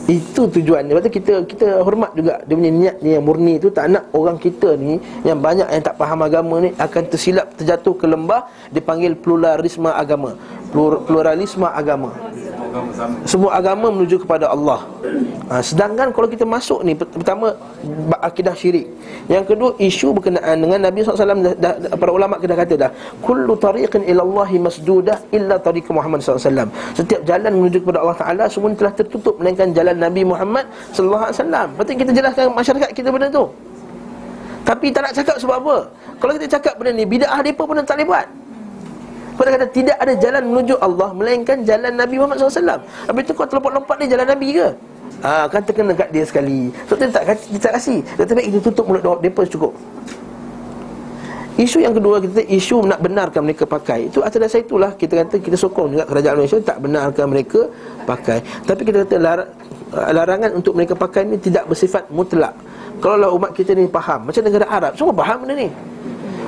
Itu 0.06 0.45
tujuan. 0.45 0.85
Sebab 0.85 1.10
kita 1.10 1.34
kita 1.49 1.81
hormat 1.81 2.14
juga 2.14 2.38
dia 2.45 2.53
punya 2.53 2.69
niat 2.69 2.95
ni 3.02 3.18
yang 3.18 3.26
murni 3.26 3.57
tu 3.57 3.73
tak 3.73 3.89
nak 3.89 4.06
orang 4.14 4.38
kita 4.38 4.77
ni 4.77 5.02
yang 5.26 5.41
banyak 5.41 5.65
yang 5.65 5.81
tak 5.81 5.97
faham 5.97 6.22
agama 6.22 6.61
ni 6.61 6.69
akan 6.77 7.03
tersilap 7.10 7.49
terjatuh 7.57 7.97
ke 7.97 8.06
lembah 8.06 8.45
dipanggil 8.69 9.18
pluralisme 9.18 9.89
agama. 9.89 10.38
Pluralisme 10.73 11.67
agama. 11.67 12.11
Semua 13.23 13.55
agama 13.55 13.87
menuju 13.87 14.27
kepada 14.27 14.51
Allah. 14.51 14.83
Ha, 15.47 15.63
Sedangkan 15.63 16.11
kalau 16.11 16.27
kita 16.27 16.43
masuk 16.43 16.81
ni 16.83 16.97
Pertama 16.97 17.53
akidah 18.19 18.51
syirik. 18.51 18.89
Yang 19.31 19.53
kedua 19.53 19.69
isu 19.79 20.11
berkenaan 20.11 20.59
dengan 20.59 20.89
Nabi 20.89 21.05
SAW 21.05 21.39
dah, 21.39 21.53
dah, 21.55 21.73
Para 21.95 22.11
ulama' 22.11 22.41
kita 22.41 22.57
kata 22.57 22.73
dah 22.75 22.91
Kullu 23.21 23.53
tariqin 23.55 24.03
ilallahi 24.03 24.57
masdudah 24.59 25.21
Illa 25.31 25.55
tariq 25.61 25.87
Muhammad 25.93 26.19
SAW 26.25 26.67
Setiap 26.97 27.21
jalan 27.23 27.51
menuju 27.53 27.85
kepada 27.85 28.01
Allah 28.03 28.17
Ta'ala 28.17 28.43
Semua 28.49 28.73
telah 28.73 28.91
tertutup 28.91 29.37
Melainkan 29.39 29.71
jalan 29.71 29.95
Nabi 29.95 30.25
Muhammad 30.27 30.65
SAW 30.91 31.31
Lepas 31.45 31.85
kita 31.87 32.11
jelaskan 32.11 32.51
masyarakat 32.51 32.89
kita 32.91 33.07
benda 33.13 33.27
tu. 33.31 33.45
Tapi 34.65 34.89
tak 34.89 35.05
nak 35.05 35.13
cakap 35.13 35.35
sebab 35.37 35.61
apa? 35.61 35.77
Kalau 36.17 36.31
kita 36.41 36.57
cakap 36.57 36.73
benda 36.81 36.97
ni 36.97 37.05
Bida'ah 37.05 37.37
mereka 37.45 37.69
pun 37.69 37.77
tak 37.85 38.01
boleh 38.01 38.07
buat 38.09 38.25
pada 39.35 39.49
kata 39.59 39.67
tidak 39.71 39.97
ada 39.99 40.13
jalan 40.15 40.43
menuju 40.47 40.75
Allah 40.79 41.11
Melainkan 41.11 41.67
jalan 41.67 41.91
Nabi 41.91 42.15
Muhammad 42.15 42.39
SAW 42.39 42.79
Habis 43.11 43.23
tu 43.27 43.33
kau 43.35 43.43
terlompat-lompat 43.43 43.95
ni 43.99 44.05
jalan 44.07 44.27
Nabi 44.27 44.47
ke? 44.55 44.67
Ha, 45.23 45.47
kan 45.49 45.61
terkena 45.63 45.95
kat 45.95 46.11
dia 46.11 46.23
sekali. 46.27 46.69
So 46.85 46.93
dia 46.93 47.09
tak, 47.09 47.25
dia 47.27 47.59
tak 47.59 47.73
kasih 47.79 47.99
Dia 48.15 48.23
tak 48.27 48.35
baik 48.35 48.47
kita 48.51 48.59
tutup 48.71 48.85
mulut 48.87 49.03
mereka 49.19 49.43
cukup. 49.47 49.73
Isu 51.55 51.79
yang 51.79 51.95
kedua 51.95 52.19
kita 52.19 52.43
isu 52.51 52.83
nak 52.83 52.99
benarkan 52.99 53.47
mereka 53.47 53.63
pakai. 53.63 54.11
Itu 54.11 54.19
atas 54.19 54.43
dasar 54.43 54.59
itulah 54.59 54.91
kita 54.93 55.23
kata 55.23 55.39
kita 55.39 55.55
sokong 55.55 55.95
juga 55.95 56.03
kerajaan 56.03 56.35
Malaysia 56.35 56.59
Tak 56.59 56.77
benarkan 56.83 57.25
mereka 57.31 57.59
pakai. 58.03 58.43
Tapi 58.67 58.81
kita 58.83 59.07
kata 59.07 59.15
lar, 59.17 59.39
larangan 60.11 60.51
untuk 60.51 60.75
mereka 60.75 60.99
pakai 60.99 61.23
ni 61.23 61.39
tidak 61.39 61.63
bersifat 61.71 62.11
mutlak. 62.11 62.53
Kalau 62.99 63.17
lah 63.19 63.29
umat 63.35 63.51
kita 63.51 63.75
ni 63.75 63.91
faham 63.91 64.31
Macam 64.31 64.41
negara 64.43 64.65
Arab 64.71 64.91
semua 64.95 65.11
faham 65.11 65.43
benda 65.43 65.55
ni 65.59 65.69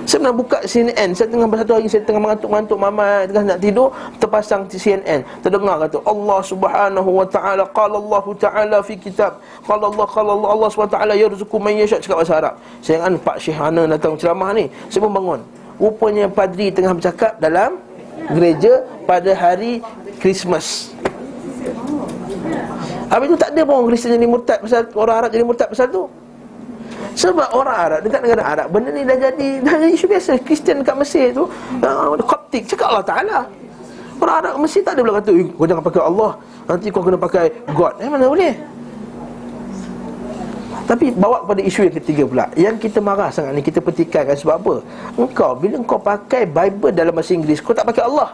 Saya 0.08 0.24
pernah 0.24 0.38
buka 0.40 0.58
CNN 0.64 1.12
Saya 1.12 1.28
tengah 1.28 1.52
satu 1.52 1.74
hari 1.76 1.88
Saya 1.92 2.02
tengah 2.08 2.22
mengantuk-mengantuk 2.24 2.80
Mama 2.80 3.28
tengah 3.28 3.44
nak 3.44 3.60
tidur 3.60 3.92
Terpasang 4.24 4.64
CNN 4.72 5.20
Terdengar 5.44 5.76
kata 5.84 6.00
Allah 6.08 6.40
subhanahu 6.40 7.10
wa 7.12 7.28
ta'ala 7.28 7.68
Qala 7.76 8.00
Allah 8.00 8.26
ta'ala 8.40 8.78
fi 8.80 8.96
kitab. 8.96 9.44
Qala 9.68 9.92
Allah 9.92 10.08
Qala 10.08 10.32
Allah 10.32 10.50
Allah 10.56 10.68
subhanahu 10.72 10.96
wa 10.96 10.98
ta'ala 11.04 11.14
Yarzuku 11.20 11.56
man 11.60 11.76
yasyak 11.76 12.00
Cakap 12.00 12.24
bahasa 12.24 12.34
Arab. 12.40 12.54
Saya 12.80 13.04
kan 13.04 13.14
Pak 13.20 13.38
Syekh 13.44 13.60
Hana 13.60 13.84
datang 13.84 14.16
ceramah 14.16 14.56
ni. 14.56 14.72
Saya 14.88 15.04
pun 15.04 15.12
bangun. 15.12 15.40
Rupanya 15.76 16.26
padri 16.32 16.72
tengah 16.72 16.96
bercakap 16.96 17.36
Dalam 17.44 17.76
gereja 18.32 18.88
Pada 19.04 19.36
hari 19.36 19.84
Christmas. 20.24 20.96
Habis 23.08 23.28
tu 23.32 23.38
tak 23.40 23.52
ada 23.56 23.62
pun 23.64 23.88
Kristian 23.92 24.16
jadi 24.16 24.28
murtad 24.28 24.60
pasal 24.64 24.88
orang 24.96 25.16
Arab 25.24 25.30
jadi 25.36 25.44
murtad 25.44 25.68
pasal 25.72 25.88
tu. 25.92 26.08
Sebab 27.18 27.50
orang 27.54 27.78
Arab 27.78 28.00
dekat 28.06 28.22
negara 28.22 28.44
Arab 28.46 28.68
benda 28.70 28.90
ni 28.94 29.02
dah 29.02 29.18
jadi 29.18 29.50
dah 29.66 29.76
jadi 29.82 29.94
isu 29.94 30.06
biasa. 30.06 30.32
Kristian 30.42 30.86
dekat 30.86 30.96
Mesir 30.98 31.34
tu 31.34 31.50
uh, 31.82 32.14
Koptik 32.22 32.70
cakap 32.70 32.94
Allah 32.94 33.06
Taala. 33.06 33.40
Orang 34.18 34.36
Arab 34.42 34.54
Mesir 34.62 34.82
tak 34.82 34.98
ada 34.98 35.02
pula 35.06 35.14
kata, 35.22 35.30
"Kau 35.54 35.66
jangan 35.70 35.84
pakai 35.86 36.02
Allah, 36.02 36.32
nanti 36.66 36.88
kau 36.90 37.02
kena 37.06 37.18
pakai 37.22 37.46
God." 37.74 37.94
Eh 38.02 38.10
mana 38.10 38.26
boleh? 38.26 38.54
Tapi 40.88 41.12
bawa 41.12 41.44
kepada 41.44 41.62
isu 41.68 41.80
yang 41.84 41.96
ketiga 42.00 42.24
pula 42.24 42.46
Yang 42.56 42.88
kita 42.88 43.04
marah 43.04 43.28
sangat 43.28 43.60
ni 43.60 43.60
Kita 43.60 43.84
petikankan 43.84 44.40
sebab 44.40 44.56
apa 44.56 44.76
Engkau 45.20 45.52
bila 45.60 45.76
engkau 45.84 46.00
pakai 46.00 46.48
Bible 46.48 46.96
dalam 46.96 47.12
bahasa 47.12 47.36
Inggeris 47.36 47.60
Kau 47.60 47.76
tak 47.76 47.84
pakai 47.84 48.08
Allah 48.08 48.32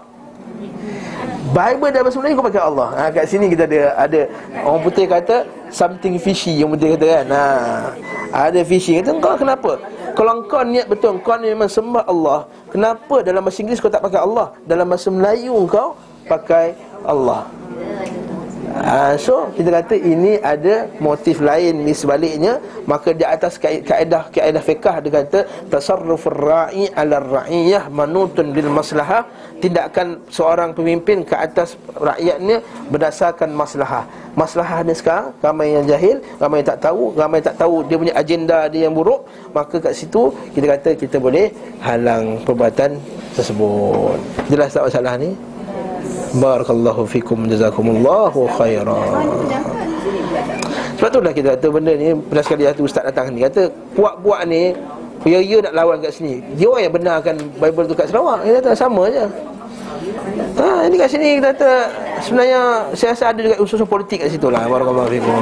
Bible 1.53 1.93
dalam 1.93 2.09
bahasa 2.09 2.17
Melayu 2.17 2.35
kau 2.41 2.47
pakai 2.49 2.63
Allah. 2.65 2.88
Ha, 2.97 3.01
kat 3.13 3.25
sini 3.30 3.45
kita 3.53 3.69
ada 3.69 3.81
ada 3.93 4.21
orang 4.65 4.81
putih 4.81 5.05
kata 5.05 5.45
something 5.69 6.17
fishy 6.17 6.57
yang 6.57 6.73
putih 6.73 6.97
kata 6.97 7.05
kan. 7.05 7.25
Ha, 7.30 7.45
ada 8.49 8.59
fishy. 8.65 8.97
Kata 8.97 9.13
kau 9.21 9.38
kenapa? 9.38 9.77
Kalau 10.17 10.45
kau 10.49 10.65
niat 10.65 10.89
betul 10.89 11.21
kau 11.21 11.38
ni 11.38 11.53
memang 11.53 11.69
sembah 11.69 12.09
Allah, 12.09 12.49
kenapa 12.73 13.21
dalam 13.21 13.45
bahasa 13.45 13.61
Inggeris 13.61 13.81
kau 13.81 13.93
tak 13.93 14.01
pakai 14.01 14.21
Allah? 14.25 14.49
Dalam 14.65 14.89
bahasa 14.89 15.13
Melayu 15.13 15.53
kau 15.69 15.93
pakai 16.25 16.73
Allah. 17.05 17.45
Ha, 18.74 19.14
so 19.22 19.54
kita 19.54 19.70
kata 19.70 19.94
ini 19.94 20.41
ada 20.41 20.90
motif 20.98 21.38
lain 21.38 21.86
di 21.86 21.94
sebaliknya. 21.94 22.58
Maka 22.90 23.14
di 23.14 23.22
atas 23.22 23.62
kaedah 23.62 24.34
kaedah 24.34 24.64
fiqh 24.66 24.98
dia 25.06 25.12
kata 25.14 25.40
tasarrufur 25.70 26.34
ra'i 26.34 26.90
'ala 26.90 27.22
ar-ra'iyah 27.22 27.94
manutun 27.94 28.50
bil 28.50 28.74
maslahah. 28.74 29.30
Tindakan 29.62 30.26
seorang 30.34 30.74
pemimpin 30.74 31.22
ke 31.22 31.38
atas 31.38 31.78
rakyatnya 31.94 32.66
berdasarkan 32.90 33.54
maslahah. 33.54 34.10
Maslahah 34.34 34.82
ni 34.82 34.98
sekarang 34.98 35.30
ramai 35.45 35.78
yang 35.78 35.86
jahil 35.86 36.18
ramai 36.41 36.66
yang 36.66 36.74
tak 36.74 36.82
tahu 36.90 37.14
ramai 37.14 37.38
yang 37.38 37.48
tak 37.54 37.58
tahu 37.62 37.76
dia 37.86 37.98
punya 38.02 38.14
agenda 38.18 38.66
dia 38.66 38.90
yang 38.90 38.98
buruk 38.98 39.30
maka 39.54 39.78
kat 39.78 39.94
situ 39.94 40.34
kita 40.58 40.66
kata 40.74 40.90
kita 40.98 41.22
boleh 41.22 41.54
halang 41.86 42.41
perbuatan 42.41 42.98
tersebut. 43.38 44.18
Jelas 44.50 44.74
tak 44.74 44.90
masalah 44.90 45.14
ni 45.22 45.52
Barakallahu 46.34 47.06
fikum 47.06 47.45
jazakumullahu 47.45 48.50
khairan. 48.58 49.14
Sebab 50.98 51.10
tu 51.10 51.20
dah 51.20 51.34
kita 51.36 51.60
kata 51.60 51.68
benda 51.68 51.94
ni 52.00 52.16
Pernah 52.16 52.44
sekali 52.48 52.64
satu 52.64 52.88
ustaz 52.88 53.04
datang 53.04 53.34
ni 53.36 53.44
Kata 53.44 53.68
puak-puak 53.91 54.48
ni 54.48 54.72
Ya-ya 55.24 55.64
nak 55.64 55.74
lawan 55.76 55.98
kat 56.04 56.16
sini. 56.16 56.44
Dia 56.60 56.68
orang 56.68 56.84
yang 56.84 56.94
benarkan 56.95 57.36
Bible 57.60 57.88
tu 57.88 57.95
kat 57.95 58.08
Sarawak 58.08 58.44
Dia 58.44 58.60
kata 58.60 58.72
sama 58.72 59.08
je. 59.08 59.24
Ha, 60.60 60.88
ini 60.88 60.95
kat 60.95 61.10
sini 61.12 61.28
kita 61.40 61.48
kata 61.56 61.72
Sebenarnya 62.24 62.62
Saya 62.95 63.12
rasa 63.16 63.24
ada 63.36 63.40
juga 63.44 63.56
usus 63.60 63.80
politik 63.84 64.24
kat 64.24 64.32
situ 64.32 64.48
lah 64.48 64.64
Barakallahu 64.64 65.12
fikum 65.12 65.36